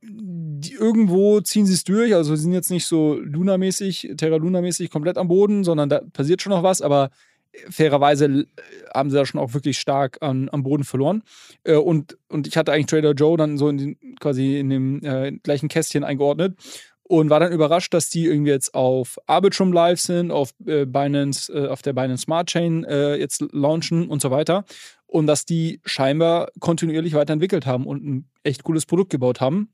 Die, 0.00 0.72
irgendwo 0.72 1.40
ziehen 1.40 1.66
sie 1.66 1.74
es 1.74 1.82
durch, 1.82 2.14
also 2.14 2.36
sie 2.36 2.42
sind 2.42 2.52
jetzt 2.52 2.70
nicht 2.70 2.86
so 2.86 3.14
Luna-mäßig, 3.14 4.12
Terra 4.16 4.36
Luna-mäßig 4.36 4.90
komplett 4.90 5.16
am 5.16 5.28
Boden, 5.28 5.64
sondern 5.64 5.88
da 5.88 6.02
passiert 6.12 6.42
schon 6.42 6.50
noch 6.50 6.62
was, 6.62 6.82
aber 6.82 7.10
fairerweise 7.70 8.26
äh, 8.26 8.46
haben 8.94 9.10
sie 9.10 9.16
da 9.16 9.26
schon 9.26 9.40
auch 9.40 9.54
wirklich 9.54 9.78
stark 9.78 10.18
an, 10.20 10.48
am 10.50 10.62
Boden 10.62 10.84
verloren. 10.84 11.22
Äh, 11.64 11.76
und, 11.76 12.18
und 12.28 12.46
ich 12.46 12.56
hatte 12.56 12.72
eigentlich 12.72 12.86
Trader 12.86 13.12
Joe 13.12 13.36
dann 13.36 13.58
so 13.58 13.68
in 13.68 13.78
den, 13.78 14.16
quasi 14.20 14.58
in 14.58 14.70
dem 14.70 15.04
äh, 15.04 15.32
gleichen 15.32 15.68
Kästchen 15.68 16.04
eingeordnet 16.04 16.56
und 17.06 17.30
war 17.30 17.38
dann 17.38 17.52
überrascht, 17.52 17.92
dass 17.92 18.08
die 18.08 18.26
irgendwie 18.26 18.50
jetzt 18.50 18.74
auf 18.74 19.18
Arbitrum 19.26 19.72
live 19.72 20.00
sind, 20.00 20.30
auf 20.30 20.54
äh, 20.66 20.86
Binance, 20.86 21.52
äh, 21.52 21.68
auf 21.68 21.82
der 21.82 21.92
Binance 21.92 22.22
Smart 22.22 22.48
Chain 22.48 22.84
äh, 22.84 23.16
jetzt 23.16 23.44
launchen 23.52 24.08
und 24.08 24.22
so 24.22 24.30
weiter. 24.30 24.64
Und 25.06 25.26
dass 25.26 25.44
die 25.44 25.80
scheinbar 25.84 26.48
kontinuierlich 26.60 27.12
weiterentwickelt 27.14 27.66
haben 27.66 27.86
und 27.86 28.04
ein 28.04 28.30
echt 28.42 28.64
cooles 28.64 28.86
Produkt 28.86 29.10
gebaut 29.10 29.40
haben. 29.40 29.68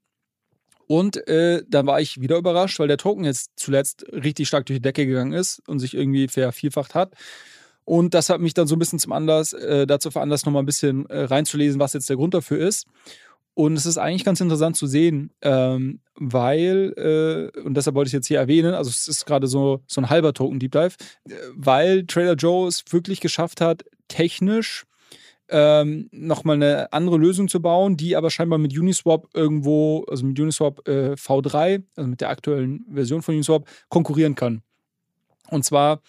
Und 0.86 1.28
äh, 1.28 1.62
da 1.68 1.86
war 1.86 2.00
ich 2.00 2.20
wieder 2.20 2.36
überrascht, 2.36 2.80
weil 2.80 2.88
der 2.88 2.98
Token 2.98 3.24
jetzt 3.24 3.52
zuletzt 3.54 4.04
richtig 4.12 4.48
stark 4.48 4.66
durch 4.66 4.78
die 4.78 4.82
Decke 4.82 5.06
gegangen 5.06 5.32
ist 5.32 5.62
und 5.68 5.78
sich 5.78 5.94
irgendwie 5.94 6.26
vervierfacht 6.26 6.96
hat. 6.96 7.14
Und 7.84 8.14
das 8.14 8.28
hat 8.28 8.40
mich 8.40 8.54
dann 8.54 8.66
so 8.66 8.76
ein 8.76 8.78
bisschen 8.78 8.98
zum 8.98 9.12
Anlass, 9.12 9.52
äh, 9.52 9.86
dazu 9.86 10.10
veranlasst, 10.10 10.46
nochmal 10.46 10.62
ein 10.62 10.66
bisschen 10.66 11.06
äh, 11.06 11.24
reinzulesen, 11.24 11.80
was 11.80 11.92
jetzt 11.92 12.08
der 12.08 12.16
Grund 12.16 12.34
dafür 12.34 12.58
ist. 12.58 12.86
Und 13.54 13.74
es 13.74 13.84
ist 13.84 13.98
eigentlich 13.98 14.24
ganz 14.24 14.40
interessant 14.40 14.76
zu 14.76 14.86
sehen, 14.86 15.32
ähm, 15.42 16.00
weil, 16.14 16.94
äh, 16.96 17.60
und 17.60 17.76
deshalb 17.76 17.96
wollte 17.96 18.08
ich 18.08 18.12
jetzt 18.12 18.28
hier 18.28 18.38
erwähnen, 18.38 18.74
also 18.74 18.88
es 18.90 19.08
ist 19.08 19.26
gerade 19.26 19.48
so, 19.48 19.82
so 19.86 20.00
ein 20.00 20.08
halber 20.08 20.32
Token 20.32 20.60
Deep 20.60 20.72
Dive, 20.72 20.94
äh, 21.28 21.34
weil 21.54 22.06
Trader 22.06 22.34
Joe 22.34 22.68
es 22.68 22.84
wirklich 22.90 23.20
geschafft 23.20 23.60
hat, 23.60 23.84
technisch 24.08 24.86
ähm, 25.50 26.08
nochmal 26.12 26.56
eine 26.56 26.92
andere 26.92 27.16
Lösung 27.18 27.48
zu 27.48 27.60
bauen, 27.60 27.96
die 27.96 28.16
aber 28.16 28.30
scheinbar 28.30 28.58
mit 28.58 28.76
Uniswap 28.78 29.26
irgendwo, 29.34 30.04
also 30.08 30.24
mit 30.24 30.38
Uniswap 30.38 30.86
äh, 30.88 31.12
V3, 31.14 31.82
also 31.96 32.08
mit 32.08 32.20
der 32.20 32.30
aktuellen 32.30 32.86
Version 32.92 33.20
von 33.20 33.34
Uniswap, 33.34 33.68
konkurrieren 33.88 34.36
kann. 34.36 34.62
Und 35.48 35.64
zwar 35.64 36.00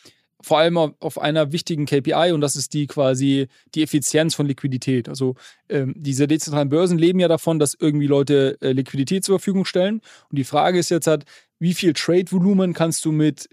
vor 0.43 0.59
allem 0.59 0.77
auf, 0.77 1.19
einer 1.19 1.51
wichtigen 1.51 1.85
KPI 1.85 2.31
und 2.31 2.41
das 2.41 2.55
ist 2.55 2.73
die 2.73 2.87
quasi 2.87 3.47
die 3.75 3.83
Effizienz 3.83 4.35
von 4.35 4.45
Liquidität. 4.45 5.09
Also 5.09 5.35
ähm, 5.69 5.93
diese 5.97 6.27
dezentralen 6.27 6.69
Börsen 6.69 6.97
leben 6.97 7.19
ja 7.19 7.27
davon, 7.27 7.59
dass 7.59 7.75
irgendwie 7.79 8.07
Leute 8.07 8.57
äh, 8.61 8.71
Liquidität 8.71 9.23
zur 9.23 9.39
Verfügung 9.39 9.65
stellen. 9.65 10.01
Und 10.29 10.37
die 10.37 10.43
Frage 10.43 10.79
ist 10.79 10.89
jetzt 10.89 11.07
halt, 11.07 11.25
wie 11.59 11.73
viel 11.73 11.93
Trade-Volumen 11.93 12.73
kannst 12.73 13.05
du 13.05 13.11
mit 13.11 13.49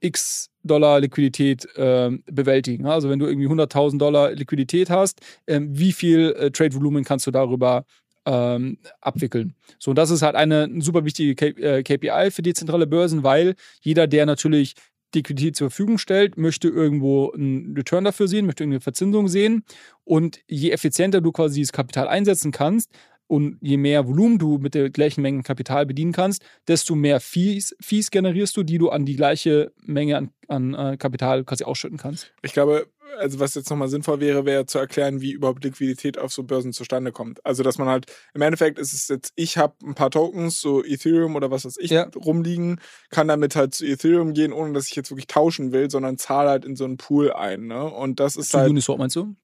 x 0.00 0.48
Dollar 0.64 1.00
Liquidität 1.00 1.66
ähm, 1.76 2.22
bewältigen? 2.26 2.86
Also 2.86 3.10
wenn 3.10 3.18
du 3.18 3.26
irgendwie 3.26 3.48
100.000 3.48 3.98
Dollar 3.98 4.32
Liquidität 4.32 4.90
hast, 4.90 5.20
ähm, 5.46 5.68
wie 5.76 5.92
viel 5.92 6.34
äh, 6.38 6.50
Trade-Volumen 6.50 7.04
kannst 7.04 7.26
du 7.26 7.30
darüber 7.30 7.84
ähm, 8.24 8.78
abwickeln. 9.00 9.54
So, 9.78 9.90
und 9.90 9.96
das 9.96 10.10
ist 10.10 10.22
halt 10.22 10.36
eine 10.36 10.68
super 10.80 11.04
wichtige 11.04 11.34
K 11.34 11.46
äh, 11.46 11.82
KPI 11.82 12.30
für 12.30 12.42
dezentrale 12.42 12.86
Börsen, 12.86 13.24
weil 13.24 13.54
jeder, 13.80 14.06
der 14.06 14.26
natürlich 14.26 14.74
Liquidität 15.14 15.56
zur 15.56 15.70
Verfügung 15.70 15.98
stellt, 15.98 16.36
möchte 16.36 16.68
irgendwo 16.68 17.30
einen 17.32 17.74
Return 17.76 18.04
dafür 18.04 18.28
sehen, 18.28 18.46
möchte 18.46 18.64
irgendeine 18.64 18.80
Verzinsung 18.80 19.28
sehen. 19.28 19.64
Und 20.04 20.40
je 20.46 20.70
effizienter 20.70 21.20
du 21.20 21.32
quasi 21.32 21.56
dieses 21.56 21.72
Kapital 21.72 22.08
einsetzen 22.08 22.52
kannst 22.52 22.90
und 23.32 23.56
je 23.62 23.78
mehr 23.78 24.06
Volumen 24.06 24.38
du 24.38 24.58
mit 24.58 24.74
der 24.74 24.90
gleichen 24.90 25.22
Menge 25.22 25.42
Kapital 25.42 25.86
bedienen 25.86 26.12
kannst, 26.12 26.44
desto 26.68 26.94
mehr 26.94 27.18
Fees, 27.18 27.74
Fees 27.80 28.10
generierst 28.10 28.54
du, 28.58 28.62
die 28.62 28.76
du 28.76 28.90
an 28.90 29.06
die 29.06 29.16
gleiche 29.16 29.72
Menge 29.80 30.18
an, 30.18 30.30
an 30.48 30.74
äh, 30.74 30.96
Kapital 30.98 31.44
quasi 31.44 31.64
ausschütten 31.64 31.96
kannst. 31.96 32.32
Ich 32.42 32.52
glaube, 32.52 32.88
also 33.18 33.40
was 33.40 33.54
jetzt 33.54 33.70
nochmal 33.70 33.88
sinnvoll 33.88 34.20
wäre, 34.20 34.44
wäre 34.44 34.66
zu 34.66 34.78
erklären, 34.78 35.20
wie 35.20 35.32
überhaupt 35.32 35.64
Liquidität 35.64 36.18
auf 36.18 36.32
so 36.32 36.42
Börsen 36.42 36.72
zustande 36.72 37.12
kommt. 37.12 37.44
Also 37.44 37.62
dass 37.62 37.78
man 37.78 37.88
halt, 37.88 38.06
im 38.34 38.42
Endeffekt 38.42 38.78
ist 38.78 38.92
es 38.92 39.08
jetzt, 39.08 39.32
ich 39.36 39.58
habe 39.58 39.74
ein 39.84 39.94
paar 39.94 40.10
Tokens, 40.10 40.60
so 40.60 40.84
Ethereum 40.84 41.36
oder 41.36 41.50
was 41.50 41.64
weiß 41.64 41.76
ich, 41.78 41.90
Ja. 41.90 42.08
rumliegen, 42.14 42.80
kann 43.10 43.28
damit 43.28 43.56
halt 43.56 43.74
zu 43.74 43.84
Ethereum 43.86 44.32
gehen, 44.34 44.52
ohne 44.52 44.72
dass 44.72 44.88
ich 44.88 44.96
jetzt 44.96 45.10
wirklich 45.10 45.26
tauschen 45.26 45.72
will, 45.72 45.90
sondern 45.90 46.18
zahle 46.18 46.50
halt 46.50 46.64
in 46.64 46.76
so 46.76 46.84
einen 46.84 46.96
Pool 46.96 47.32
ein. 47.32 47.66
Ne? 47.66 47.84
Und 47.84 48.20
das 48.20 48.36
ist 48.36 48.50
Zu 48.50 48.58
halt, 48.58 48.70
Uniswap 48.70 48.98
meinst 48.98 49.16
du? 49.16 49.34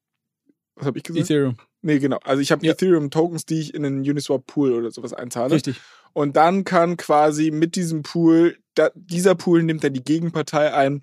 was 0.77 0.87
habe 0.87 0.99
ich 0.99 1.05
gesagt? 1.05 1.29
Ethereum. 1.31 1.57
Nee, 1.83 1.99
genau. 1.99 2.19
Also 2.25 2.41
ich 2.43 2.51
habe 2.53 2.64
Ja. 2.66 2.73
Ethereum-Tokens, 2.73 3.47
die 3.47 3.61
ich 3.61 3.75
in 3.75 3.85
einen 3.85 4.01
Uniswap-Pool 4.01 4.73
oder 4.73 4.91
sowas 4.91 5.12
einzahle. 5.12 5.55
Richtig. 5.55 5.81
Und 6.12 6.37
dann 6.37 6.64
kann 6.64 6.97
quasi 6.97 7.51
mit 7.51 7.77
diesem 7.77 8.03
Pool, 8.03 8.57
da, 8.75 8.91
dieser 8.95 9.35
Pool 9.35 9.62
nimmt 9.62 9.85
dann 9.85 9.93
die 9.93 10.03
Gegenpartei 10.03 10.73
ein 10.73 11.03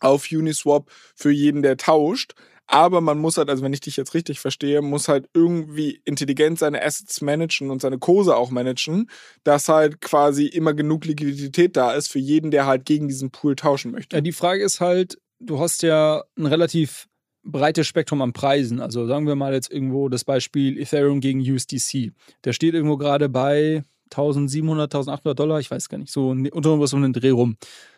auf 0.00 0.26
Uniswap 0.30 0.90
für 1.14 1.30
jeden, 1.30 1.62
der 1.62 1.76
tauscht. 1.76 2.34
Aber 2.66 3.02
man 3.02 3.18
muss 3.18 3.36
halt, 3.36 3.50
also 3.50 3.62
wenn 3.62 3.74
ich 3.74 3.80
dich 3.80 3.96
jetzt 3.96 4.14
richtig 4.14 4.40
verstehe, 4.40 4.80
muss 4.80 5.08
halt 5.08 5.28
irgendwie 5.34 6.00
intelligent 6.04 6.58
seine 6.58 6.82
Assets 6.82 7.20
managen 7.20 7.70
und 7.70 7.82
seine 7.82 7.98
Kurse 7.98 8.36
auch 8.36 8.50
managen, 8.50 9.10
dass 9.44 9.68
halt 9.68 10.00
quasi 10.00 10.46
immer 10.46 10.72
genug 10.72 11.04
Liquidität 11.04 11.76
da 11.76 11.92
ist 11.92 12.08
für 12.10 12.18
jeden, 12.18 12.50
der 12.50 12.64
halt 12.66 12.86
gegen 12.86 13.06
diesen 13.06 13.30
Pool 13.30 13.54
tauschen 13.54 13.92
möchte. 13.92 14.16
Ja, 14.16 14.22
die 14.22 14.32
Frage 14.32 14.62
ist 14.64 14.80
halt, 14.80 15.18
du 15.40 15.58
hast 15.58 15.82
ja 15.82 16.24
ein 16.38 16.46
relativ 16.46 17.06
breites 17.42 17.86
Spektrum 17.86 18.22
an 18.22 18.32
Preisen. 18.32 18.80
Also 18.80 19.06
sagen 19.06 19.26
wir 19.26 19.34
mal 19.34 19.52
jetzt 19.52 19.70
irgendwo 19.70 20.08
das 20.08 20.24
Beispiel 20.24 20.78
Ethereum 20.78 21.20
gegen 21.20 21.40
USDC. 21.40 22.12
Der 22.44 22.54
steht 22.54 22.72
irgendwo 22.72 22.96
gerade 22.96 23.28
bei 23.28 23.82
1700, 24.10 24.84
1800 24.94 25.38
Dollar, 25.38 25.60
ich 25.60 25.70
weiß 25.70 25.90
gar 25.90 25.98
nicht, 25.98 26.10
so 26.10 26.30
un- 26.30 26.48
unter 26.48 26.80
was 26.80 26.94
um 26.94 27.02
den 27.02 27.12
Dreh 27.12 27.30
rum. 27.30 27.56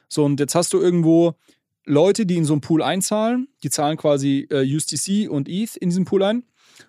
So, 0.09 0.25
und 0.25 0.41
jetzt 0.41 0.55
hast 0.55 0.73
du 0.73 0.81
irgendwo 0.81 1.35
Leute, 1.87 2.26
die 2.26 2.37
in 2.37 2.45
so 2.45 2.53
einen 2.53 2.61
Pool 2.61 2.82
einzahlen, 2.82 3.49
die 3.62 3.70
zahlen 3.70 3.97
quasi 3.97 4.47
äh, 4.51 4.62
USDC 4.74 5.30
und 5.30 5.49
ETH 5.49 5.76
in 5.76 5.89
diesen 5.89 6.05
Pool 6.05 6.22
ein 6.24 6.43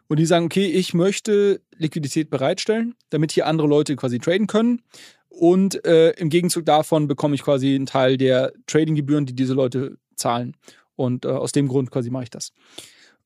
und 0.08 0.20
die 0.20 0.26
sagen, 0.26 0.46
okay, 0.46 0.66
ich 0.66 0.94
möchte 0.94 1.62
Liquidität 1.78 2.30
bereitstellen, 2.30 2.96
damit 3.12 3.32
hier 3.32 3.46
andere 3.46 3.68
Leute 3.68 3.96
quasi 3.96 4.20
traden 4.20 4.48
können. 4.48 4.82
Und 5.30 5.86
äh, 5.86 6.12
im 6.12 6.30
Gegenzug 6.30 6.66
davon 6.66 7.08
bekomme 7.08 7.36
ich 7.36 7.44
quasi 7.44 7.76
einen 7.76 7.86
Teil 7.86 8.18
der 8.18 8.54
Tradinggebühren, 8.66 9.28
die 9.28 9.36
diese 9.36 9.54
Leute 9.54 9.98
zahlen. 10.16 10.58
Und 10.96 11.26
äh, 11.26 11.30
aus 11.30 11.52
dem 11.52 11.68
Grund 11.68 11.92
quasi 11.92 12.10
mache 12.10 12.24
ich 12.24 12.30
das. 12.32 12.52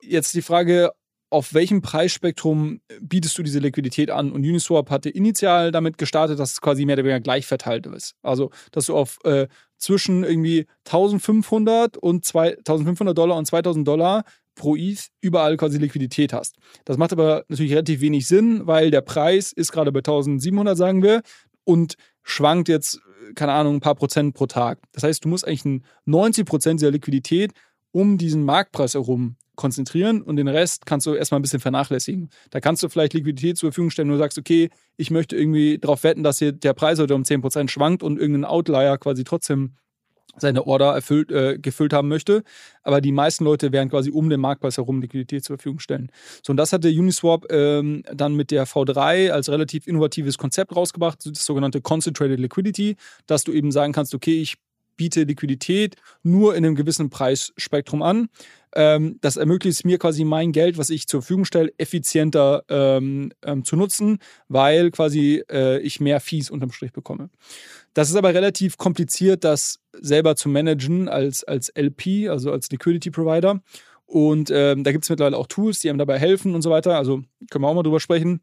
Jetzt 0.02 0.34
die 0.34 0.42
Frage, 0.42 0.92
auf 1.32 1.54
welchem 1.54 1.82
Preisspektrum 1.82 2.82
bietest 3.00 3.38
du 3.38 3.44
diese 3.44 3.60
Liquidität 3.60 4.12
an? 4.12 4.32
Und 4.32 4.42
Uniswap 4.42 4.90
hatte 4.90 5.10
initial 5.10 5.72
damit 5.72 5.98
gestartet, 5.98 6.38
dass 6.40 6.52
es 6.52 6.62
quasi 6.62 6.86
mehr 6.86 6.96
oder 6.96 7.06
weniger 7.06 7.22
gleich 7.22 7.48
verteilt 7.48 7.88
ist. 7.88 8.16
Also, 8.22 8.52
dass 8.72 8.88
du 8.88 8.96
auf 8.96 9.18
äh, 9.24 9.48
zwischen 9.78 10.26
irgendwie 10.26 10.68
1500 10.86 11.98
und 11.98 12.26
2500 12.26 13.18
Dollar 13.18 13.38
und 13.38 13.46
2000 13.46 13.88
Dollar 13.88 14.26
pro 14.56 14.76
ETH 14.76 15.08
überall 15.22 15.56
quasi 15.56 15.78
Liquidität 15.78 16.34
hast. 16.34 16.58
Das 16.84 16.98
macht 16.98 17.14
aber 17.14 17.46
natürlich 17.48 17.72
relativ 17.72 18.02
wenig 18.02 18.28
Sinn, 18.28 18.68
weil 18.68 18.92
der 18.92 19.02
Preis 19.02 19.54
ist 19.54 19.72
gerade 19.72 19.94
bei 19.94 20.00
1700, 20.00 20.78
sagen 20.78 21.02
wir, 21.02 21.22
und 21.64 21.96
schwankt 22.24 22.68
jetzt, 22.68 23.00
keine 23.36 23.54
Ahnung, 23.54 23.76
ein 23.76 23.80
paar 23.80 23.96
Prozent 23.96 24.36
pro 24.36 24.48
Tag. 24.48 24.80
Das 24.92 25.04
heißt, 25.04 25.24
du 25.24 25.30
musst 25.30 25.48
eigentlich 25.48 25.82
90 26.06 26.46
Prozent 26.46 26.82
dieser 26.82 26.92
Liquidität 26.92 27.54
um 27.94 28.18
diesen 28.18 28.44
Marktpreis 28.44 28.96
herum 28.96 29.38
konzentrieren 29.56 30.22
und 30.22 30.38
den 30.38 30.48
Rest 30.48 30.86
kannst 30.86 31.08
du 31.08 31.14
erstmal 31.14 31.40
ein 31.40 31.42
bisschen 31.42 31.60
vernachlässigen. 31.60 32.30
Da 32.50 32.60
kannst 32.60 32.84
du 32.84 32.90
vielleicht 32.90 33.14
Liquidität 33.14 33.58
zur 33.58 33.72
Verfügung 33.72 33.90
stellen, 33.90 34.10
wo 34.10 34.14
du 34.14 34.20
sagst, 34.20 34.38
okay, 34.38 34.70
ich 34.98 35.12
möchte 35.12 35.36
irgendwie 35.36 35.78
darauf 35.78 36.04
wetten, 36.04 36.24
dass 36.24 36.40
hier 36.40 36.52
der 36.52 36.74
Preis 36.74 37.00
heute 37.00 37.16
um 37.16 37.24
10% 37.24 37.70
schwankt 37.70 38.04
und 38.04 38.20
irgendein 38.20 38.46
Outlier 38.46 38.98
quasi 38.98 39.24
trotzdem 39.24 39.76
seine 40.38 40.66
Order 40.66 40.94
erfüllt, 40.94 41.32
äh, 41.32 41.58
gefüllt 41.60 41.94
haben 41.94 42.08
möchte. 42.08 42.44
Aber 42.84 43.02
die 43.02 43.12
meisten 43.12 43.44
Leute 43.44 43.72
werden 43.72 43.90
quasi 43.90 44.12
um 44.12 44.30
den 44.30 44.40
Marktpreis 44.40 44.78
herum 44.78 45.02
Liquidität 45.02 45.44
zur 45.44 45.58
Verfügung 45.58 45.80
stellen. 45.80 46.12
So, 46.44 46.52
und 46.52 46.58
das 46.58 46.72
hatte 46.74 46.88
Uniswap 46.90 47.52
ähm, 47.52 48.04
dann 48.14 48.36
mit 48.36 48.52
der 48.52 48.66
V3 48.66 49.32
als 49.32 49.50
relativ 49.50 49.88
innovatives 49.88 50.38
Konzept 50.38 50.76
rausgebracht, 50.76 51.26
das 51.26 51.46
sogenannte 51.46 51.82
Concentrated 51.82 52.40
Liquidity, 52.40 52.96
dass 53.28 53.44
du 53.44 53.52
eben 53.52 53.72
sagen 53.72 53.94
kannst, 53.94 54.16
okay, 54.16 54.42
ich 54.42 54.56
biete 54.96 55.24
Liquidität 55.24 55.96
nur 56.22 56.56
in 56.56 56.66
einem 56.66 56.76
gewissen 56.76 57.10
Preisspektrum 57.10 58.02
an. 58.02 58.30
Ähm, 58.74 59.18
das 59.22 59.38
ermöglicht 59.38 59.80
es 59.80 59.84
mir 59.84 59.98
quasi 59.98 60.24
mein 60.24 60.52
Geld, 60.52 60.78
was 60.78 60.90
ich 60.90 61.08
zur 61.08 61.22
Verfügung 61.22 61.46
stelle, 61.46 61.74
effizienter 61.78 62.64
ähm, 62.70 63.32
ähm, 63.44 63.66
zu 63.66 63.76
nutzen, 63.76 64.20
weil 64.48 64.92
quasi 64.92 65.44
äh, 65.52 65.80
ich 65.80 66.00
mehr 66.00 66.20
Fees 66.20 66.50
unterm 66.50 66.72
Strich 66.72 66.94
bekomme. 66.94 67.30
Das 67.94 68.10
ist 68.10 68.16
aber 68.16 68.34
relativ 68.34 68.78
kompliziert, 68.78 69.44
das 69.44 69.80
selber 69.94 70.36
zu 70.36 70.48
managen 70.48 71.10
als, 71.10 71.44
als 71.44 71.70
LP, 71.76 72.30
also 72.30 72.52
als 72.52 72.70
Liquidity 72.72 73.12
Provider. 73.12 73.62
Und 74.06 74.52
ähm, 74.54 74.84
da 74.84 74.92
gibt 74.92 75.06
es 75.06 75.10
mittlerweile 75.10 75.38
auch 75.38 75.48
Tools, 75.48 75.80
die 75.80 75.90
einem 75.90 76.00
dabei 76.00 76.20
helfen 76.20 76.56
und 76.56 76.62
so 76.62 76.70
weiter. 76.70 76.98
Also 76.98 77.24
können 77.50 77.64
wir 77.64 77.68
auch 77.68 77.76
mal 77.76 77.84
drüber 77.84 78.00
sprechen. 78.00 78.42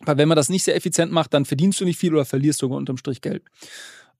Weil 0.00 0.16
wenn 0.16 0.28
man 0.28 0.36
das 0.36 0.48
nicht 0.48 0.64
sehr 0.64 0.76
effizient 0.76 1.12
macht, 1.12 1.34
dann 1.34 1.44
verdienst 1.44 1.80
du 1.80 1.84
nicht 1.84 1.98
viel 1.98 2.14
oder 2.14 2.24
verlierst 2.24 2.60
sogar 2.60 2.78
unterm 2.78 2.98
Strich 2.98 3.20
Geld. 3.20 3.42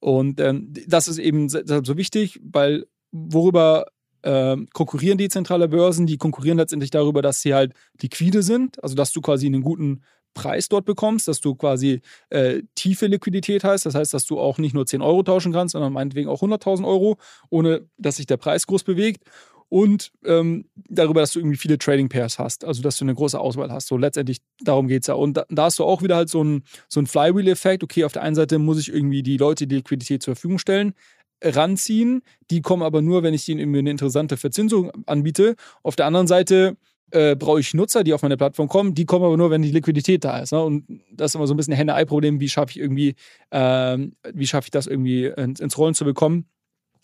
Und 0.01 0.41
ähm, 0.41 0.73
das 0.87 1.09
ist 1.09 1.19
eben 1.19 1.49
so 1.49 1.97
wichtig, 1.97 2.41
weil 2.43 2.87
worüber 3.13 3.87
äh, 4.23 4.57
konkurrieren 4.73 5.19
die 5.19 5.29
zentrale 5.29 5.69
Börsen? 5.69 6.07
Die 6.07 6.19
konkurrieren 6.19 6.59
letztendlich 6.59 6.91
darüber, 6.91 7.23
dass 7.23 7.41
sie 7.41 7.55
halt 7.55 7.73
liquide 8.01 8.43
sind, 8.43 8.83
also 8.83 8.95
dass 8.95 9.13
du 9.13 9.21
quasi 9.21 9.47
einen 9.47 9.63
guten 9.63 10.03
Preis 10.35 10.69
dort 10.69 10.85
bekommst, 10.85 11.27
dass 11.27 11.41
du 11.41 11.55
quasi 11.55 12.01
äh, 12.31 12.63
tiefe 12.75 13.07
Liquidität 13.07 13.65
hast. 13.65 13.87
Das 13.87 13.95
heißt, 13.95 14.15
dass 14.15 14.25
du 14.25 14.39
auch 14.39 14.59
nicht 14.59 14.75
nur 14.75 14.87
10 14.87 15.03
Euro 15.03 15.23
tauschen 15.23 15.53
kannst, 15.53 15.73
sondern 15.73 15.93
meinetwegen 15.93 16.29
auch 16.29 16.43
100.000 16.43 16.87
Euro, 16.87 17.19
ohne 17.51 17.89
dass 17.97 18.17
sich 18.17 18.27
der 18.27 18.37
Preis 18.37 18.67
groß 18.67 18.85
bewegt. 18.85 19.25
Und 19.71 20.13
ähm, 20.25 20.65
darüber, 20.89 21.21
dass 21.21 21.33
du 21.33 21.41
irgendwie 21.41 21.59
viele 21.59 21.77
Trading 21.77 22.09
Pairs 22.09 22.39
hast, 22.39 22.65
also 22.65 22.81
dass 22.81 22.97
du 22.97 23.05
eine 23.05 23.15
große 23.15 23.39
Auswahl 23.39 23.71
hast. 23.71 23.89
So 23.89 23.99
letztendlich 23.99 24.39
darum 24.61 24.89
geht 24.89 25.03
es 25.03 25.09
ja. 25.09 25.15
Und 25.15 25.37
da, 25.37 25.45
da, 25.51 25.65
hast 25.65 25.79
du 25.79 25.85
auch 25.85 26.03
wieder 26.03 26.17
halt 26.17 26.31
so 26.31 26.41
einen 26.41 26.63
so 26.89 27.05
Flywheel-Effekt. 27.05 27.85
Okay, 27.85 28.05
auf 28.05 28.13
der 28.13 28.23
einen 28.23 28.35
Seite 28.35 28.59
muss 28.59 28.79
ich 28.79 28.91
irgendwie 28.91 29.23
die 29.23 29.37
Leute 29.37 29.67
die 29.67 29.77
Liquidität 29.77 30.23
zur 30.23 30.37
Verfügung 30.37 30.59
stellen, 30.59 30.95
ranziehen. 31.43 32.23
Die 32.51 32.63
kommen 32.63 32.83
aber 32.83 33.03
nur, 33.03 33.23
wenn 33.23 33.35
ich 33.35 33.49
ihnen 33.49 33.61
irgendwie 33.61 33.81
eine 33.81 33.91
interessante 33.91 34.37
Verzinsung 34.37 34.91
anbiete. 35.07 35.55
Auf 35.83 35.97
der 35.97 36.07
anderen 36.07 36.27
Seite 36.27 36.77
äh, 37.11 37.37
brauche 37.37 37.61
ich 37.61 37.75
Nutzer, 37.75 38.05
die 38.05 38.13
auf 38.13 38.23
meine 38.23 38.37
Plattform 38.37 38.69
kommen. 38.69 38.95
Die 38.95 39.07
kommen 39.07 39.25
aber 39.25 39.37
nur, 39.37 39.51
wenn 39.51 39.63
die 39.63 39.71
Liquidität 39.71 40.25
da 40.25 40.39
ist. 40.39 40.53
Ne? 40.53 40.63
Und 40.63 41.01
das 41.13 41.31
ist 41.31 41.35
immer 41.37 41.47
so 41.47 41.55
ein 41.55 41.57
bisschen 41.57 41.73
ein 41.75 41.79
Henne-Ei-Problem. 41.79 42.41
Wie 42.41 42.49
schaffe 42.49 42.73
ich 42.73 42.79
irgendwie, 42.79 43.15
ähm, 43.51 44.15
wie 44.33 44.47
schaffe 44.47 44.67
ich 44.67 44.71
das 44.71 44.87
irgendwie 44.87 45.27
ins, 45.27 45.61
ins 45.61 45.79
Rollen 45.79 45.95
zu 45.95 46.05
bekommen? 46.05 46.47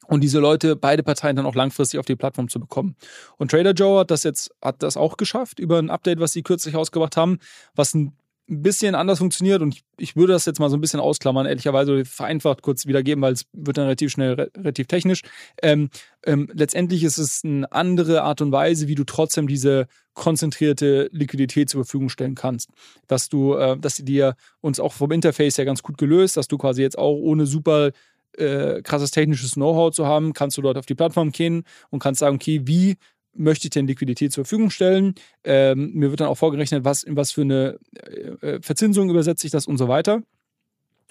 Und 0.06 0.20
diese 0.20 0.38
Leute, 0.38 0.76
beide 0.76 1.02
Parteien 1.02 1.36
dann 1.36 1.46
auch 1.46 1.54
langfristig 1.54 1.98
auf 1.98 2.04
die 2.04 2.16
Plattform 2.16 2.48
zu 2.48 2.60
bekommen. 2.60 2.94
Und 3.38 3.50
Trader 3.50 3.72
Joe 3.72 4.00
hat 4.00 4.10
das 4.10 4.22
jetzt, 4.22 4.54
hat 4.60 4.82
das 4.82 4.98
auch 4.98 5.16
geschafft 5.16 5.58
über 5.58 5.78
ein 5.78 5.88
Update, 5.88 6.20
was 6.20 6.32
sie 6.32 6.42
kürzlich 6.42 6.76
ausgebracht 6.76 7.16
haben, 7.16 7.38
was 7.74 7.94
ein 7.94 8.12
ein 8.48 8.62
bisschen 8.62 8.94
anders 8.94 9.18
funktioniert 9.18 9.62
und 9.62 9.74
ich, 9.74 9.84
ich, 9.96 10.16
würde 10.16 10.34
das 10.34 10.44
jetzt 10.44 10.60
mal 10.60 10.68
so 10.68 10.76
ein 10.76 10.80
bisschen 10.80 11.00
ausklammern, 11.00 11.46
ehrlicherweise 11.46 12.04
vereinfacht 12.04 12.60
kurz 12.60 12.86
wiedergeben, 12.86 13.22
weil 13.22 13.32
es 13.32 13.46
wird 13.52 13.78
dann 13.78 13.84
relativ 13.84 14.10
schnell 14.10 14.50
relativ 14.56 14.86
technisch. 14.86 15.22
Ähm, 15.62 15.88
ähm, 16.26 16.50
letztendlich 16.52 17.04
ist 17.04 17.16
es 17.16 17.42
eine 17.42 17.70
andere 17.72 18.22
Art 18.22 18.42
und 18.42 18.52
Weise, 18.52 18.86
wie 18.86 18.94
du 18.94 19.04
trotzdem 19.04 19.46
diese 19.46 19.86
konzentrierte 20.12 21.08
Liquidität 21.12 21.70
zur 21.70 21.84
Verfügung 21.84 22.10
stellen 22.10 22.34
kannst. 22.34 22.68
Dass 23.06 23.30
du, 23.30 23.54
äh, 23.54 23.78
dass 23.78 23.96
sie 23.96 24.04
dir 24.04 24.36
uns 24.60 24.78
auch 24.78 24.92
vom 24.92 25.10
Interface 25.10 25.56
ja 25.56 25.64
ganz 25.64 25.82
gut 25.82 25.96
gelöst, 25.96 26.36
dass 26.36 26.48
du 26.48 26.58
quasi 26.58 26.82
jetzt 26.82 26.98
auch 26.98 27.16
ohne 27.16 27.46
super 27.46 27.92
äh, 28.36 28.82
krasses 28.82 29.10
technisches 29.10 29.54
Know-how 29.54 29.92
zu 29.92 30.06
haben, 30.06 30.32
kannst 30.32 30.58
du 30.58 30.62
dort 30.62 30.76
auf 30.76 30.86
die 30.86 30.94
Plattform 30.94 31.32
gehen 31.32 31.64
und 31.90 32.00
kannst 32.00 32.20
sagen, 32.20 32.36
okay, 32.36 32.62
wie 32.64 32.96
möchte 33.34 33.66
ich 33.66 33.70
denn 33.70 33.86
Liquidität 33.86 34.32
zur 34.32 34.44
Verfügung 34.44 34.70
stellen? 34.70 35.14
Ähm, 35.44 35.92
mir 35.94 36.10
wird 36.10 36.20
dann 36.20 36.28
auch 36.28 36.38
vorgerechnet, 36.38 36.84
was, 36.84 37.02
in 37.02 37.16
was 37.16 37.32
für 37.32 37.42
eine 37.42 37.78
äh, 37.96 38.56
äh 38.56 38.62
Verzinsung 38.62 39.10
übersetze 39.10 39.46
ich 39.46 39.52
das 39.52 39.66
und 39.66 39.78
so 39.78 39.88
weiter. 39.88 40.22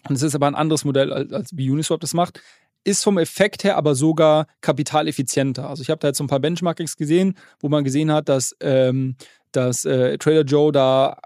Und 0.07 0.15
es 0.15 0.21
ist 0.21 0.35
aber 0.35 0.47
ein 0.47 0.55
anderes 0.55 0.85
Modell, 0.85 1.13
als, 1.13 1.31
als 1.31 1.57
wie 1.57 1.69
Uniswap 1.69 1.99
das 1.99 2.13
macht. 2.13 2.41
Ist 2.83 3.03
vom 3.03 3.17
Effekt 3.17 3.63
her 3.63 3.77
aber 3.77 3.95
sogar 3.95 4.47
kapitaleffizienter. 4.59 5.69
Also 5.69 5.81
ich 5.81 5.89
habe 5.89 5.99
da 5.99 6.09
jetzt 6.09 6.17
so 6.17 6.23
ein 6.25 6.27
paar 6.27 6.41
Benchmarkings 6.41 6.97
gesehen, 6.97 7.37
wo 7.61 7.69
man 7.69 7.85
gesehen 7.85 8.11
hat, 8.11 8.27
dass 8.27 8.55
ähm, 8.59 9.15
dass 9.53 9.85
äh, 9.85 10.17
Trader 10.17 10.41
Joe 10.41 10.71
da 10.71 11.17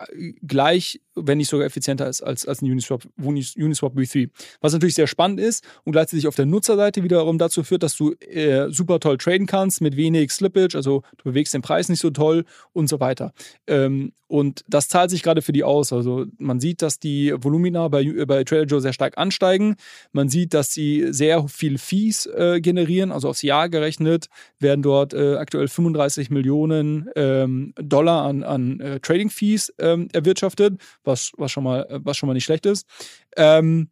gleich, 0.45 1.02
wenn 1.19 1.38
nicht 1.38 1.49
sogar 1.49 1.65
effizienter 1.65 2.07
ist 2.07 2.22
als, 2.22 2.45
als 2.45 2.61
ein 2.61 2.72
Uniswap, 2.72 3.03
Uniswap 3.18 3.95
V3. 3.95 4.30
Was 4.61 4.73
natürlich 4.73 4.95
sehr 4.95 5.07
spannend 5.07 5.39
ist 5.39 5.64
und 5.84 5.91
gleichzeitig 5.94 6.27
auf 6.27 6.35
der 6.35 6.45
Nutzerseite 6.45 7.03
wiederum 7.03 7.38
dazu 7.38 7.64
führt, 7.64 7.84
dass 7.84 7.95
du 7.95 8.14
äh, 8.14 8.69
super 8.69 8.99
toll 8.99 9.18
traden 9.18 9.48
kannst 9.48 9.81
mit 9.81 9.95
wenig 9.95 10.31
Slippage, 10.31 10.76
also 10.76 11.03
du 11.18 11.23
bewegst 11.26 11.53
den 11.53 11.61
Preis 11.61 11.89
nicht 11.89 11.99
so 11.99 12.10
toll 12.10 12.45
und 12.73 12.88
so 12.88 12.99
weiter. 12.99 13.34
Ähm, 13.68 14.11
und 14.27 14.65
das 14.68 14.89
zahlt 14.89 15.10
sich 15.10 15.23
gerade 15.23 15.41
für 15.41 15.53
die 15.53 15.64
aus. 15.64 15.94
Also 15.94 16.26
man 16.38 16.60
sieht, 16.60 16.81
dass 16.81 16.99
die 16.99 17.34
Volumina 17.38 17.88
bei, 17.88 18.03
bei 18.26 18.44
Trader 18.44 18.65
Joe 18.65 18.81
sehr 18.81 18.94
stark 18.94 19.18
ansteigen. 19.18 19.76
Man 20.11 20.27
sieht, 20.27 20.53
dass 20.53 20.73
sie 20.73 21.07
sehr 21.11 21.48
viel 21.48 21.77
Fees 21.77 22.26
äh, 22.26 22.60
generieren, 22.60 23.11
also 23.11 23.30
aufs 23.30 23.41
Jahr 23.41 23.69
gerechnet 23.69 24.27
werden 24.60 24.81
dort 24.81 25.14
äh, 25.14 25.35
aktuell 25.35 25.68
35 25.69 26.30
Millionen 26.30 27.10
ähm, 27.15 27.73
Dollar 27.81 28.26
an, 28.26 28.44
an 28.44 28.80
äh, 28.81 28.99
Trading 28.99 29.30
Fees 29.30 29.73
ähm, 29.80 30.10
erwirtschaftet, 30.11 30.80
was, 31.07 31.31
was, 31.38 31.51
schon 31.51 31.63
mal, 31.63 31.88
was 32.03 32.17
schon 32.17 32.27
mal 32.27 32.34
nicht 32.34 32.45
schlecht 32.45 32.65
ist. 32.65 32.85
Ähm, 33.35 33.89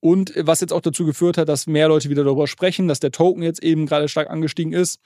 und 0.00 0.34
was 0.36 0.60
jetzt 0.60 0.72
auch 0.72 0.82
dazu 0.82 1.06
geführt 1.06 1.38
hat, 1.38 1.48
dass 1.48 1.66
mehr 1.66 1.88
Leute 1.88 2.10
wieder 2.10 2.24
darüber 2.24 2.46
sprechen, 2.46 2.88
dass 2.88 3.00
der 3.00 3.12
Token 3.12 3.42
jetzt 3.42 3.62
eben 3.62 3.86
gerade 3.86 4.08
stark 4.08 4.28
angestiegen 4.28 4.72
ist. 4.74 5.00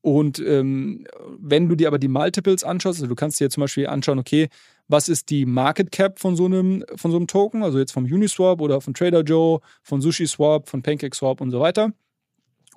Und 0.00 0.38
ähm, 0.38 1.06
wenn 1.38 1.68
du 1.68 1.74
dir 1.74 1.88
aber 1.88 1.98
die 1.98 2.08
Multiples 2.08 2.64
anschaust, 2.64 2.98
also 2.98 3.08
du 3.08 3.14
kannst 3.14 3.40
dir 3.40 3.50
zum 3.50 3.62
Beispiel 3.62 3.88
anschauen, 3.88 4.18
okay, 4.18 4.48
was 4.86 5.08
ist 5.08 5.28
die 5.28 5.44
Market 5.44 5.92
Cap 5.92 6.18
von 6.18 6.36
so 6.36 6.46
einem, 6.46 6.84
von 6.96 7.10
so 7.10 7.16
einem 7.18 7.26
Token, 7.26 7.62
also 7.62 7.78
jetzt 7.78 7.92
vom 7.92 8.04
Uniswap 8.04 8.60
oder 8.60 8.80
von 8.80 8.94
Trader 8.94 9.22
Joe, 9.22 9.60
von 9.82 10.00
SushiSwap, 10.00 10.68
von 10.68 10.82
PancakeSwap 10.82 11.40
und 11.40 11.50
so 11.50 11.60
weiter. 11.60 11.92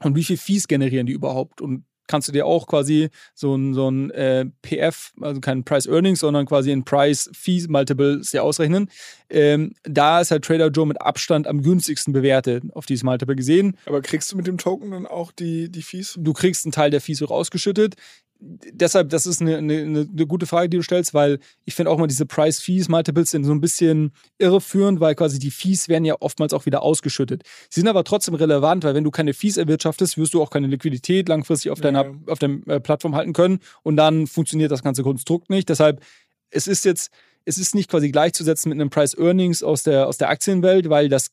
Und 0.02 0.16
wie 0.16 0.24
viel 0.24 0.38
Fees 0.38 0.68
generieren 0.68 1.06
die 1.06 1.14
überhaupt? 1.14 1.62
Und 1.62 1.86
kannst 2.08 2.28
du 2.28 2.32
dir 2.32 2.46
auch 2.46 2.68
quasi 2.68 3.10
so 3.34 3.56
ein, 3.56 3.74
so 3.74 3.90
ein 3.90 4.12
äh, 4.12 4.46
PF, 4.62 5.14
also 5.22 5.40
kein 5.40 5.64
Price 5.64 5.88
Earnings, 5.88 6.20
sondern 6.20 6.46
quasi 6.46 6.72
ein 6.72 6.84
Price 6.84 7.30
Fee 7.34 7.66
Multiple 7.68 8.24
sehr 8.24 8.44
ausrechnen. 8.44 8.90
Ähm, 9.30 9.74
da 9.84 10.22
ist 10.22 10.32
halt 10.32 10.44
Trader 10.44 10.68
Joe 10.68 10.86
mit 10.86 11.02
Abstand 11.02 11.48
am 11.48 11.62
günstigsten 11.62 12.14
bewertet 12.14 12.64
auf 12.74 12.86
dieses 12.86 13.04
Multiple 13.04 13.36
gesehen. 13.36 13.78
Aber 13.86 14.02
kriegst 14.02 14.32
du 14.32 14.38
mit 14.38 14.48
dem 14.48 14.58
Token 14.58 14.92
dann 14.92 15.08
auch 15.08 15.32
die, 15.32 15.70
die 15.70 15.82
Fees? 15.82 16.16
Du 16.20 16.34
kriegst 16.34 16.66
einen 16.66 16.72
Teil 16.72 16.92
der 16.92 17.02
Fees 17.02 17.22
auch 17.22 17.32
ausgeschüttet 17.32 17.96
deshalb, 18.42 19.10
das 19.10 19.26
ist 19.26 19.42
eine, 19.42 19.58
eine, 19.58 19.82
eine, 19.82 20.28
gute 20.28 20.48
Frage, 20.48 20.68
die 20.68 20.78
du 20.78 20.84
stellst, 20.84 21.14
weil 21.14 21.40
ich 21.66 21.76
finde 21.76 21.92
auch 21.92 21.98
mal 21.98 22.08
diese 22.08 22.26
Price-Fees-Multiples 22.26 23.30
sind 23.30 23.44
so 23.44 23.52
ein 23.52 23.62
bisschen 23.62 24.12
irreführend, 24.40 25.00
weil 25.00 25.14
quasi 25.16 25.38
die 25.38 25.52
Fees 25.52 25.88
werden 25.90 26.06
ja 26.06 26.16
oftmals 26.20 26.54
auch 26.54 26.66
wieder 26.66 26.82
ausgeschüttet. 26.82 27.44
Sie 27.70 27.82
sind 27.82 27.88
aber 27.88 28.04
trotzdem 28.04 28.34
relevant, 28.34 28.84
weil 28.84 28.96
wenn 28.96 29.04
du 29.04 29.12
keine 29.12 29.34
Fees 29.34 29.58
erwirtschaftest, 29.58 30.18
wirst 30.18 30.34
du 30.34 30.42
auch 30.42 30.50
keine 30.50 30.68
Liquidität 30.68 31.30
langfristig 31.30 31.72
auf 31.72 31.82
deiner 31.82 32.06
ja. 32.06 32.14
auf 32.28 32.40
der 32.40 32.50
äh, 32.66 32.80
Plattform 32.80 33.16
halten 33.16 33.34
können 33.34 33.60
und 33.84 33.96
dann 33.96 34.26
funktioniert 34.26 34.72
das 34.72 34.82
ganze 34.84 35.04
Konstrukt 35.04 35.50
nicht. 35.50 35.70
Deshalb, 35.70 36.02
es 36.50 36.68
ist 36.68 36.84
jetzt, 36.84 37.12
es 37.46 37.60
ist 37.60 37.76
nicht 37.76 37.90
quasi 37.90 38.12
gleichzusetzen 38.12 38.70
mit 38.70 38.82
einem 38.82 38.90
Price-Earnings 38.90 39.62
aus 39.62 39.84
der, 39.84 40.08
aus 40.08 40.18
der 40.18 40.30
Aktienwelt, 40.30 40.90
weil 40.90 41.10
das 41.10 41.30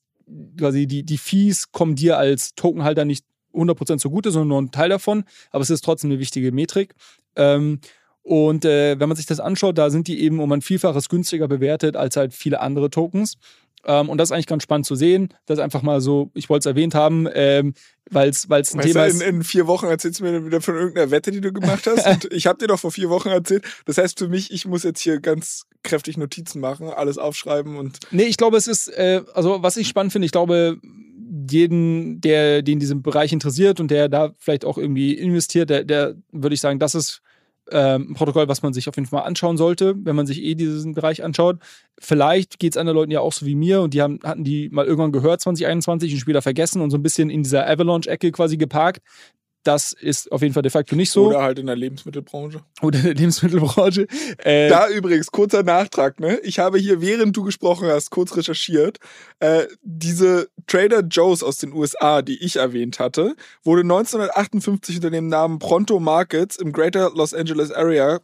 quasi 0.59 0.87
die, 0.87 1.05
die 1.05 1.19
Fees 1.19 1.73
kommen 1.73 1.97
dir 1.97 2.19
als 2.19 2.55
Tokenhalter 2.55 3.07
nicht 3.07 3.25
100% 3.59 3.99
zugute, 3.99 4.31
sondern 4.31 4.49
nur 4.49 4.63
ein 4.63 4.71
Teil 4.71 4.89
davon. 4.89 5.25
Aber 5.51 5.63
es 5.63 5.71
ist 5.71 5.85
trotzdem 5.85 6.11
eine 6.11 6.21
wichtige 6.21 6.53
Metrik. 6.53 6.95
Ähm, 7.37 7.81
und 8.23 8.65
äh, 8.65 9.01
wenn 9.01 9.09
man 9.09 9.17
sich 9.17 9.27
das 9.27 9.41
anschaut, 9.41 9.79
da 9.79 9.89
sind 9.91 10.07
die 10.07 10.21
eben 10.21 10.41
um 10.41 10.53
ein 10.53 10.61
Vielfaches 10.61 11.09
günstiger 11.09 11.49
bewertet 11.49 11.97
als 11.97 12.17
halt 12.17 12.35
viele 12.35 12.61
andere 12.61 12.91
Tokens. 12.91 13.39
Ähm, 13.85 14.09
und 14.09 14.19
das 14.19 14.29
ist 14.29 14.33
eigentlich 14.33 14.47
ganz 14.47 14.63
spannend 14.63 14.87
zu 14.87 14.95
sehen. 14.97 15.33
Das 15.47 15.59
ist 15.59 15.65
einfach 15.65 15.83
mal 15.83 16.01
so, 16.01 16.31
ich 16.35 16.51
wollte 16.51 16.69
es 16.69 16.73
erwähnt 16.73 16.95
haben, 16.95 17.27
ähm, 17.33 17.75
weil 18.11 18.29
es 18.29 18.45
ein 18.45 18.51
weißt 18.51 18.81
Thema 18.83 19.07
ist. 19.07 19.23
In, 19.23 19.37
in 19.37 19.45
vier 19.45 19.67
Wochen 19.67 19.87
erzählst 19.87 20.21
du 20.21 20.25
mir 20.25 20.45
wieder 20.45 20.61
von 20.61 20.75
irgendeiner 20.75 21.11
Wette, 21.11 21.31
die 21.31 21.41
du 21.41 21.53
gemacht 21.53 21.87
hast. 21.87 22.07
und 22.27 22.33
ich 22.33 22.47
habe 22.47 22.59
dir 22.59 22.67
doch 22.67 22.81
vor 22.81 22.91
vier 22.91 23.09
Wochen 23.09 23.29
erzählt. 23.29 23.65
Das 23.87 23.97
heißt 23.97 24.19
für 24.19 24.29
mich, 24.29 24.53
ich 24.53 24.67
muss 24.67 24.83
jetzt 24.83 25.01
hier 25.01 25.21
ganz 25.21 25.65
kräftig 25.83 26.17
Notizen 26.19 26.61
machen, 26.61 26.91
alles 26.91 27.19
aufschreiben 27.19 27.77
und. 27.77 27.99
Nee, 28.11 28.25
ich 28.25 28.37
glaube, 28.37 28.57
es 28.57 28.67
ist, 28.67 28.89
äh, 28.89 29.23
also 29.33 29.63
was 29.63 29.77
ich 29.77 29.89
spannend 29.89 30.13
finde, 30.13 30.27
ich 30.27 30.33
glaube, 30.33 30.79
jeden, 31.53 32.21
der 32.21 32.63
den 32.63 32.79
diesem 32.79 33.03
Bereich 33.03 33.33
interessiert 33.33 33.81
und 33.81 33.91
der 33.91 34.09
da 34.09 34.33
vielleicht 34.39 34.65
auch 34.65 34.79
irgendwie 34.79 35.15
investiert, 35.15 35.71
der, 35.71 35.85
der 35.85 36.15
würde 36.33 36.55
ich 36.55 36.61
sagen, 36.61 36.79
das 36.79 36.95
ist 36.95 37.23
ähm, 37.71 38.11
ein 38.11 38.15
Protokoll, 38.15 38.49
was 38.49 38.63
man 38.63 38.73
sich 38.73 38.89
auf 38.89 38.97
jeden 38.97 39.07
Fall 39.07 39.21
mal 39.21 39.27
anschauen 39.27 39.57
sollte, 39.57 39.95
wenn 40.03 40.17
man 40.17 40.27
sich 40.27 40.43
eh 40.43 40.55
diesen 40.55 40.95
Bereich 40.95 41.23
anschaut. 41.23 41.59
Vielleicht 41.99 42.59
geht 42.59 42.73
es 42.73 42.77
anderen 42.77 42.97
Leuten 42.97 43.11
ja 43.11 43.21
auch 43.21 43.33
so 43.33 43.45
wie 43.45 43.55
mir 43.55 43.83
und 43.83 43.95
die 43.95 44.01
haben, 44.01 44.21
hatten 44.25 44.45
die 44.45 44.69
mal 44.71 44.87
irgendwann 44.87 45.13
gehört 45.13 45.41
2021 45.41 46.13
und 46.13 46.21
später 46.21 46.43
vergessen 46.43 46.81
und 46.81 46.91
so 46.91 46.97
ein 46.97 47.03
bisschen 47.03 47.31
in 47.31 47.43
dieser 47.43 47.69
Avalanche-Ecke 47.69 48.33
quasi 48.33 48.57
geparkt. 48.57 49.03
Das 49.65 49.93
ist 49.93 50.31
auf 50.33 50.43
jeden 50.43 50.55
Fall 50.55 50.63
de 50.63 50.71
facto 50.71 50.97
nicht 50.97 51.11
so. 51.11 51.27
Oder 51.27 51.43
halt 51.43 51.59
in 51.59 51.67
der 51.67 51.77
Lebensmittelbranche. 51.77 52.63
Oder 52.81 52.99
in 52.99 53.05
der 53.05 53.15
Lebensmittelbranche. 53.15 54.07
Äh, 54.39 54.69
da 54.69 54.89
übrigens, 54.89 55.31
kurzer 55.31 55.63
Nachtrag, 55.63 56.21
ne? 56.21 56.39
Ich 56.39 56.59
habe 56.59 56.79
hier, 56.79 57.01
während 57.01 57.37
du 57.37 57.43
gesprochen 57.43 57.89
hast, 57.89 58.11
kurz 58.11 58.37
recherchiert. 58.37 58.99
Äh, 59.41 59.67
diese 59.83 60.49
Trader 60.67 61.01
Joe's 61.01 61.43
aus 61.43 61.59
den 61.59 61.73
USA, 61.73 62.23
die 62.23 62.43
ich 62.43 62.57
erwähnt 62.57 62.99
hatte, 62.99 63.37
wurde 63.63 63.83
1958 63.83 64.97
unter 64.97 65.11
dem 65.11 65.29
Namen 65.29 65.59
Pronto 65.59 66.01
Markets 66.01 66.57
im 66.57 66.73
Greater 66.73 67.11
Los 67.15 67.35
Angeles 67.35 67.73
Area 67.73 68.21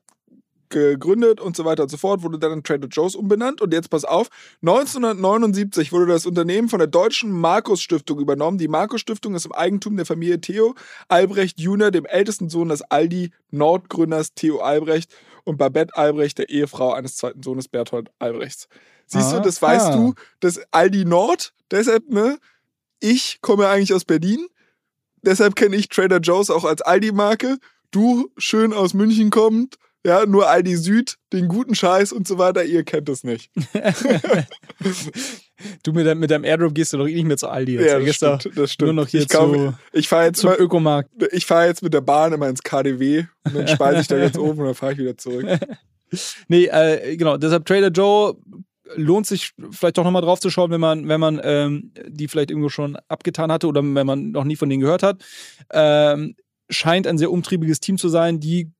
gegründet 0.74 1.40
und 1.40 1.56
so 1.56 1.64
weiter 1.64 1.84
und 1.84 1.88
so 1.88 1.96
fort, 1.96 2.22
wurde 2.22 2.38
dann 2.38 2.52
in 2.52 2.62
Trader 2.62 2.88
Joe's 2.88 3.14
umbenannt. 3.14 3.60
Und 3.60 3.72
jetzt 3.72 3.88
pass 3.88 4.04
auf, 4.04 4.28
1979 4.62 5.92
wurde 5.92 6.06
das 6.06 6.26
Unternehmen 6.26 6.68
von 6.68 6.78
der 6.78 6.88
deutschen 6.88 7.30
Markus 7.32 7.80
Stiftung 7.80 8.18
übernommen. 8.18 8.58
Die 8.58 8.68
Markus 8.68 9.00
Stiftung 9.00 9.34
ist 9.34 9.46
im 9.46 9.52
Eigentum 9.52 9.96
der 9.96 10.06
Familie 10.06 10.40
Theo 10.40 10.74
Albrecht 11.08 11.60
Junior, 11.60 11.90
dem 11.90 12.04
ältesten 12.04 12.50
Sohn 12.50 12.68
des 12.68 12.82
Aldi 12.82 13.30
Nordgründers 13.50 14.34
Theo 14.34 14.58
Albrecht 14.58 15.14
und 15.44 15.56
Babette 15.56 15.96
Albrecht, 15.96 16.38
der 16.38 16.48
Ehefrau 16.48 16.92
eines 16.92 17.16
zweiten 17.16 17.42
Sohnes 17.42 17.68
Berthold 17.68 18.10
Albrechts. 18.18 18.68
Siehst 19.06 19.32
ah, 19.32 19.38
du, 19.38 19.42
das 19.42 19.62
weißt 19.62 19.86
ah. 19.86 19.96
du, 19.96 20.14
das 20.40 20.60
Aldi 20.72 21.04
Nord, 21.04 21.52
deshalb, 21.70 22.08
ne? 22.10 22.38
Ich 23.00 23.40
komme 23.42 23.68
eigentlich 23.68 23.92
aus 23.92 24.04
Berlin, 24.04 24.46
deshalb 25.22 25.56
kenne 25.56 25.76
ich 25.76 25.88
Trader 25.88 26.20
Joe's 26.20 26.50
auch 26.50 26.64
als 26.64 26.80
Aldi-Marke. 26.80 27.58
Du, 27.90 28.30
schön 28.38 28.72
aus 28.72 28.94
München 28.94 29.30
kommend, 29.30 29.76
ja, 30.06 30.26
nur 30.26 30.48
Aldi 30.48 30.76
Süd, 30.76 31.16
den 31.32 31.48
guten 31.48 31.74
Scheiß 31.74 32.12
und 32.12 32.28
so 32.28 32.36
weiter, 32.36 32.64
ihr 32.64 32.84
kennt 32.84 33.08
es 33.08 33.24
nicht. 33.24 33.50
du 35.82 35.92
mit, 35.92 36.06
deinem, 36.06 36.18
mit 36.18 36.30
deinem 36.30 36.44
Airdrop 36.44 36.74
gehst 36.74 36.92
du 36.92 36.98
doch 36.98 37.08
eh 37.08 37.14
nicht 37.14 37.24
mehr 37.24 37.38
zu 37.38 37.48
Aldi. 37.48 37.74
Jetzt. 37.74 37.86
Ja, 37.86 37.98
das 37.98 38.16
stimmt, 38.16 38.58
das 38.58 38.72
stimmt. 38.72 38.94
Nur 38.94 39.04
noch 39.04 39.08
hier 39.08 39.22
ich 39.22 39.28
zu, 39.28 39.74
ich 39.92 40.08
fahr 40.08 40.24
jetzt 40.24 40.40
zum 40.40 40.50
mal, 40.50 40.58
Ökomarkt. 40.58 41.10
Ich 41.32 41.46
fahre 41.46 41.66
jetzt 41.66 41.82
mit 41.82 41.94
der 41.94 42.02
Bahn 42.02 42.34
immer 42.34 42.48
ins 42.48 42.62
KDW 42.62 43.24
und 43.44 43.54
dann 43.54 43.66
speise 43.66 44.02
ich 44.02 44.06
da 44.06 44.18
ganz 44.18 44.36
oben 44.36 44.60
und 44.60 44.66
dann 44.66 44.74
fahre 44.74 44.92
ich 44.92 44.98
wieder 44.98 45.16
zurück. 45.16 45.46
nee, 46.48 46.66
äh, 46.66 47.16
genau, 47.16 47.38
deshalb 47.38 47.64
Trader 47.64 47.88
Joe 47.88 48.36
lohnt 48.96 49.26
sich 49.26 49.52
vielleicht 49.70 49.96
doch 49.96 50.04
nochmal 50.04 50.22
drauf 50.22 50.40
zu 50.40 50.50
schauen, 50.50 50.70
wenn 50.70 50.80
man, 50.80 51.08
wenn 51.08 51.20
man 51.20 51.40
ähm, 51.42 51.92
die 52.06 52.28
vielleicht 52.28 52.50
irgendwo 52.50 52.68
schon 52.68 52.96
abgetan 53.08 53.50
hatte 53.50 53.66
oder 53.66 53.82
wenn 53.82 54.06
man 54.06 54.32
noch 54.32 54.44
nie 54.44 54.56
von 54.56 54.68
denen 54.68 54.82
gehört 54.82 55.02
hat. 55.02 55.24
Ähm, 55.72 56.36
scheint 56.70 57.06
ein 57.06 57.18
sehr 57.18 57.30
umtriebiges 57.30 57.80
Team 57.80 57.98
zu 57.98 58.08
sein, 58.08 58.40
die 58.40 58.70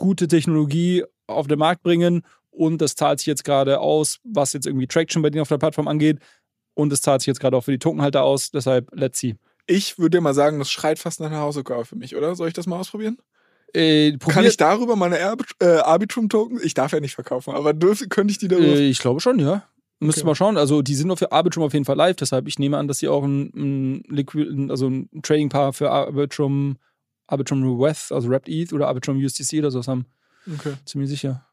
gute 0.00 0.26
Technologie 0.26 1.04
auf 1.28 1.46
den 1.46 1.58
Markt 1.58 1.84
bringen 1.84 2.22
und 2.50 2.80
das 2.80 2.96
zahlt 2.96 3.20
sich 3.20 3.26
jetzt 3.26 3.44
gerade 3.44 3.78
aus, 3.78 4.18
was 4.24 4.52
jetzt 4.52 4.66
irgendwie 4.66 4.88
Traction 4.88 5.22
bei 5.22 5.30
denen 5.30 5.42
auf 5.42 5.48
der 5.48 5.58
Plattform 5.58 5.86
angeht 5.86 6.18
und 6.74 6.92
es 6.92 7.02
zahlt 7.02 7.20
sich 7.20 7.26
jetzt 7.26 7.38
gerade 7.38 7.56
auch 7.56 7.64
für 7.64 7.70
die 7.70 7.78
Tokenhalter 7.78 8.24
aus, 8.24 8.50
deshalb 8.50 8.88
let's 8.92 9.20
see. 9.20 9.36
Ich 9.66 9.98
würde 9.98 10.18
dir 10.18 10.20
mal 10.20 10.34
sagen, 10.34 10.58
das 10.58 10.70
schreit 10.70 10.98
fast 10.98 11.20
nach 11.20 11.28
einer 11.28 11.40
Hausaufgabe 11.40 11.84
für 11.84 11.96
mich, 11.96 12.16
oder? 12.16 12.34
Soll 12.34 12.48
ich 12.48 12.54
das 12.54 12.66
mal 12.66 12.80
ausprobieren? 12.80 13.18
Äh, 13.72 14.16
Kann 14.16 14.44
ich 14.44 14.56
darüber 14.56 14.96
meine 14.96 15.18
äh, 15.18 15.64
Arbitrum-Token? 15.64 16.58
Ich 16.64 16.74
darf 16.74 16.90
ja 16.92 16.98
nicht 16.98 17.14
verkaufen, 17.14 17.54
aber 17.54 17.72
dürfte, 17.72 18.08
könnte 18.08 18.32
ich 18.32 18.38
die 18.38 18.48
darüber? 18.48 18.66
Äh, 18.66 18.88
ich 18.88 18.98
glaube 18.98 19.20
schon, 19.20 19.38
ja. 19.38 19.62
Müsste 20.00 20.22
okay. 20.22 20.28
mal 20.28 20.34
schauen. 20.34 20.56
Also 20.56 20.82
die 20.82 20.94
sind 20.94 21.08
nur 21.08 21.18
für 21.18 21.30
Arbitrum 21.30 21.62
auf 21.62 21.74
jeden 21.74 21.84
Fall 21.84 21.96
live, 21.96 22.16
deshalb 22.16 22.48
ich 22.48 22.58
nehme 22.58 22.78
an, 22.78 22.88
dass 22.88 22.98
sie 22.98 23.08
auch 23.08 23.22
ein, 23.22 23.52
ein 23.54 24.02
Liquid, 24.08 24.70
also 24.70 24.88
ein 24.88 25.08
Trading-Paar 25.22 25.72
für 25.72 25.90
Arbitrum 25.90 26.78
Arbitrum 27.30 27.62
Weth, 27.78 28.10
also 28.10 28.28
Wrapped 28.28 28.48
ETH 28.48 28.72
oder 28.72 28.88
Arbitrum 28.88 29.16
USDC 29.22 29.58
oder 29.58 29.70
sowas 29.70 29.88
haben. 29.88 30.06
Okay. 30.52 30.74
Ziemlich 30.84 31.10
sicher. 31.10 31.46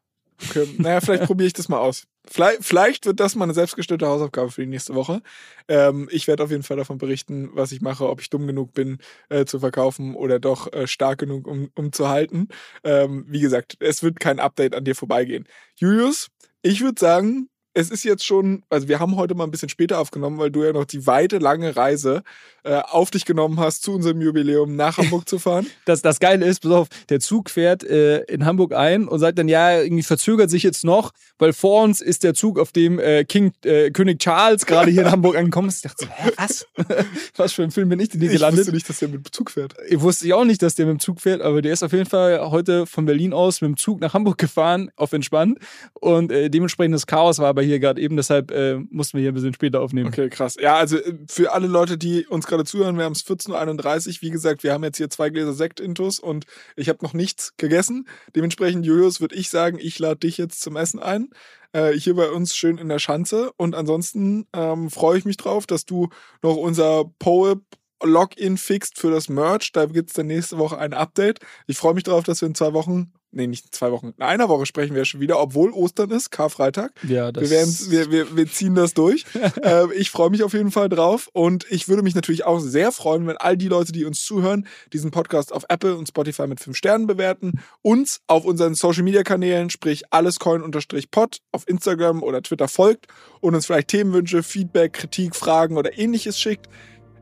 Okay. 0.48 0.68
Naja, 0.78 1.00
vielleicht 1.00 1.24
probiere 1.26 1.46
ich 1.46 1.52
das 1.52 1.68
mal 1.68 1.78
aus. 1.78 2.04
Vielleicht, 2.30 2.64
vielleicht, 2.64 3.06
wird 3.06 3.20
das 3.20 3.34
mal 3.34 3.44
eine 3.44 3.54
selbstgestellte 3.54 4.06
Hausaufgabe 4.06 4.50
für 4.50 4.60
die 4.60 4.68
nächste 4.68 4.94
Woche. 4.94 5.22
Ähm, 5.66 6.08
ich 6.12 6.28
werde 6.28 6.44
auf 6.44 6.50
jeden 6.50 6.62
Fall 6.62 6.76
davon 6.76 6.98
berichten, 6.98 7.50
was 7.54 7.72
ich 7.72 7.80
mache, 7.80 8.08
ob 8.08 8.20
ich 8.20 8.30
dumm 8.30 8.46
genug 8.46 8.72
bin 8.74 8.98
äh, 9.30 9.46
zu 9.46 9.60
verkaufen 9.60 10.14
oder 10.14 10.38
doch 10.38 10.72
äh, 10.72 10.86
stark 10.86 11.18
genug, 11.18 11.46
um, 11.46 11.70
um 11.74 11.92
zu 11.92 12.08
halten. 12.08 12.48
Ähm, 12.84 13.24
wie 13.28 13.40
gesagt, 13.40 13.76
es 13.80 14.02
wird 14.02 14.20
kein 14.20 14.40
Update 14.40 14.74
an 14.74 14.84
dir 14.84 14.94
vorbeigehen. 14.94 15.46
Julius, 15.76 16.28
ich 16.62 16.82
würde 16.82 17.00
sagen, 17.00 17.48
es 17.74 17.90
ist 17.90 18.04
jetzt 18.04 18.24
schon, 18.24 18.62
also 18.70 18.88
wir 18.88 18.98
haben 18.98 19.16
heute 19.16 19.34
mal 19.34 19.44
ein 19.44 19.50
bisschen 19.50 19.68
später 19.68 19.98
aufgenommen, 19.98 20.38
weil 20.38 20.50
du 20.50 20.64
ja 20.64 20.72
noch 20.72 20.84
die 20.84 21.06
weite, 21.06 21.38
lange 21.38 21.76
Reise 21.76 22.22
äh, 22.64 22.74
auf 22.74 23.10
dich 23.10 23.24
genommen 23.24 23.60
hast, 23.60 23.82
zu 23.82 23.92
unserem 23.94 24.20
Jubiläum 24.20 24.74
nach 24.74 24.98
Hamburg 24.98 25.28
zu 25.28 25.38
fahren. 25.38 25.66
Das, 25.84 26.02
das 26.02 26.20
Geile 26.20 26.44
ist, 26.44 26.60
pass 26.60 26.72
auf, 26.72 26.88
der 27.08 27.20
Zug 27.20 27.48
fährt 27.48 27.82
äh, 27.82 28.18
in 28.24 28.44
Hamburg 28.44 28.74
ein 28.74 29.08
und 29.08 29.20
sagt 29.20 29.38
dann, 29.38 29.48
ja, 29.48 29.80
irgendwie 29.80 30.02
verzögert 30.02 30.50
sich 30.50 30.62
jetzt 30.62 30.84
noch, 30.84 31.12
weil 31.38 31.54
vor 31.54 31.82
uns 31.82 32.02
ist 32.02 32.24
der 32.24 32.34
Zug, 32.34 32.58
auf 32.58 32.72
dem 32.72 32.98
äh, 32.98 33.24
King, 33.24 33.52
äh, 33.64 33.90
König 33.90 34.18
Charles 34.18 34.66
gerade 34.66 34.90
hier 34.90 35.02
in 35.02 35.10
Hamburg 35.10 35.36
angekommen 35.38 35.68
ist. 35.68 35.76
Ich 35.76 35.90
dachte 35.90 36.04
so, 36.04 36.10
hä, 36.10 36.30
was? 36.36 36.66
was 37.36 37.52
für 37.52 37.62
ein 37.62 37.70
Film 37.70 37.88
bin 37.88 38.00
ich 38.00 38.10
denn 38.10 38.20
hier 38.20 38.30
gelandet? 38.30 38.60
Ich 38.60 38.66
wusste 38.66 38.74
nicht, 38.74 38.88
dass 38.88 38.98
der 38.98 39.08
mit 39.08 39.26
dem 39.26 39.32
Zug 39.32 39.50
fährt. 39.50 39.74
Ich 39.88 40.00
wusste 40.00 40.28
ja 40.28 40.36
auch 40.36 40.44
nicht, 40.44 40.60
dass 40.60 40.74
der 40.74 40.86
mit 40.86 40.94
dem 40.94 41.00
Zug 41.00 41.20
fährt, 41.20 41.40
aber 41.40 41.62
der 41.62 41.72
ist 41.72 41.82
auf 41.82 41.92
jeden 41.92 42.06
Fall 42.06 42.50
heute 42.50 42.86
von 42.86 43.06
Berlin 43.06 43.32
aus 43.32 43.60
mit 43.62 43.68
dem 43.68 43.76
Zug 43.78 44.00
nach 44.00 44.12
Hamburg 44.12 44.36
gefahren, 44.36 44.90
auf 44.96 45.12
entspannt. 45.12 45.58
Und 45.94 46.30
äh, 46.32 46.50
dementsprechendes 46.50 47.06
Chaos 47.06 47.38
war 47.38 47.54
aber 47.58 47.66
hier 47.66 47.80
gerade 47.80 48.00
eben, 48.00 48.14
deshalb 48.16 48.52
äh, 48.52 48.76
mussten 48.88 49.16
wir 49.16 49.22
hier 49.22 49.32
ein 49.32 49.34
bisschen 49.34 49.52
später 49.52 49.80
aufnehmen. 49.80 50.10
Okay, 50.10 50.28
krass. 50.28 50.56
Ja, 50.60 50.76
also 50.76 50.96
äh, 50.96 51.14
für 51.28 51.52
alle 51.52 51.66
Leute, 51.66 51.98
die 51.98 52.24
uns 52.24 52.46
gerade 52.46 52.64
zuhören, 52.64 52.96
wir 52.96 53.04
haben 53.04 53.14
es 53.14 53.26
14.31 53.26 54.08
Uhr. 54.08 54.16
Wie 54.20 54.30
gesagt, 54.30 54.62
wir 54.62 54.72
haben 54.72 54.84
jetzt 54.84 54.98
hier 54.98 55.10
zwei 55.10 55.28
Gläser 55.28 55.52
Sekt 55.52 55.80
intus 55.80 56.20
und 56.20 56.46
ich 56.76 56.88
habe 56.88 57.00
noch 57.02 57.14
nichts 57.14 57.54
gegessen. 57.56 58.06
Dementsprechend, 58.36 58.86
Julius, 58.86 59.20
würde 59.20 59.34
ich 59.34 59.50
sagen, 59.50 59.78
ich 59.80 59.98
lade 59.98 60.20
dich 60.20 60.38
jetzt 60.38 60.60
zum 60.60 60.76
Essen 60.76 61.00
ein. 61.00 61.30
Äh, 61.72 61.94
hier 61.94 62.14
bei 62.14 62.30
uns 62.30 62.54
schön 62.54 62.78
in 62.78 62.88
der 62.88 63.00
Schanze. 63.00 63.50
Und 63.56 63.74
ansonsten 63.74 64.46
ähm, 64.54 64.88
freue 64.88 65.18
ich 65.18 65.24
mich 65.24 65.36
drauf, 65.36 65.66
dass 65.66 65.84
du 65.84 66.10
noch 66.42 66.54
unser 66.54 67.06
Poep 67.18 67.64
Login 68.04 68.56
fixt 68.56 69.00
für 69.00 69.10
das 69.10 69.28
Merch. 69.28 69.72
Da 69.72 69.86
gibt 69.86 70.10
es 70.10 70.14
dann 70.14 70.28
nächste 70.28 70.58
Woche 70.58 70.78
ein 70.78 70.94
Update. 70.94 71.40
Ich 71.66 71.76
freue 71.76 71.94
mich 71.94 72.04
darauf, 72.04 72.22
dass 72.22 72.40
wir 72.40 72.46
in 72.46 72.54
zwei 72.54 72.72
Wochen 72.72 73.12
nee, 73.30 73.46
nicht 73.46 73.66
in 73.66 73.72
zwei 73.72 73.92
Wochen, 73.92 74.14
in 74.16 74.22
einer 74.22 74.48
Woche 74.48 74.66
sprechen 74.66 74.94
wir 74.94 75.04
schon 75.04 75.20
wieder, 75.20 75.38
obwohl 75.40 75.70
Ostern 75.72 76.10
ist, 76.10 76.30
Karfreitag. 76.30 76.92
Ja, 77.06 77.32
das 77.32 77.90
wir, 77.90 78.10
wir, 78.10 78.10
wir, 78.10 78.36
wir 78.36 78.50
ziehen 78.50 78.74
das 78.74 78.94
durch. 78.94 79.24
äh, 79.62 79.92
ich 79.94 80.10
freue 80.10 80.30
mich 80.30 80.42
auf 80.42 80.52
jeden 80.52 80.70
Fall 80.70 80.88
drauf 80.88 81.28
und 81.32 81.66
ich 81.70 81.88
würde 81.88 82.02
mich 82.02 82.14
natürlich 82.14 82.44
auch 82.44 82.60
sehr 82.60 82.92
freuen, 82.92 83.26
wenn 83.26 83.36
all 83.36 83.56
die 83.56 83.68
Leute, 83.68 83.92
die 83.92 84.04
uns 84.04 84.24
zuhören, 84.24 84.66
diesen 84.92 85.10
Podcast 85.10 85.52
auf 85.52 85.64
Apple 85.68 85.96
und 85.96 86.08
Spotify 86.08 86.46
mit 86.46 86.60
fünf 86.60 86.76
Sternen 86.76 87.06
bewerten, 87.06 87.60
uns 87.82 88.20
auf 88.26 88.44
unseren 88.44 88.74
Social 88.74 89.02
Media 89.02 89.22
Kanälen, 89.22 89.70
sprich 89.70 90.04
allescoin-pod 90.10 91.38
auf 91.52 91.68
Instagram 91.68 92.22
oder 92.22 92.42
Twitter 92.42 92.68
folgt 92.68 93.06
und 93.40 93.54
uns 93.54 93.66
vielleicht 93.66 93.88
Themenwünsche, 93.88 94.42
Feedback, 94.42 94.94
Kritik, 94.94 95.36
Fragen 95.36 95.76
oder 95.76 95.98
ähnliches 95.98 96.38
schickt. 96.38 96.66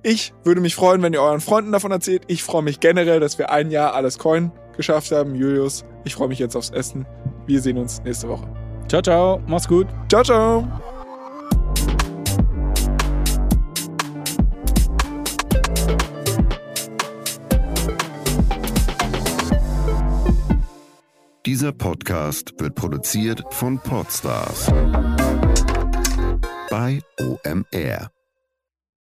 Ich 0.02 0.32
würde 0.44 0.60
mich 0.60 0.76
freuen, 0.76 1.02
wenn 1.02 1.12
ihr 1.12 1.20
euren 1.20 1.40
Freunden 1.40 1.72
davon 1.72 1.90
erzählt. 1.90 2.22
Ich 2.28 2.44
freue 2.44 2.62
mich 2.62 2.78
generell, 2.78 3.18
dass 3.18 3.38
wir 3.38 3.50
ein 3.50 3.72
Jahr 3.72 3.92
alles 3.94 4.18
Coin 4.18 4.52
geschafft 4.76 5.10
haben. 5.12 5.34
Julius, 5.34 5.84
ich 6.04 6.14
freue 6.14 6.28
mich 6.28 6.38
jetzt 6.38 6.56
aufs 6.56 6.70
Essen. 6.70 7.06
Wir 7.46 7.60
sehen 7.60 7.78
uns 7.78 8.02
nächste 8.02 8.28
Woche. 8.28 8.48
Ciao, 8.88 9.02
ciao. 9.02 9.40
Mach's 9.46 9.66
gut. 9.66 9.86
Ciao, 10.08 10.22
ciao. 10.22 10.66
Dieser 21.46 21.70
Podcast 21.72 22.54
wird 22.58 22.74
produziert 22.74 23.40
von 23.50 23.78
Podstars 23.78 24.66
bei 26.70 27.00
OMR. 27.20 28.15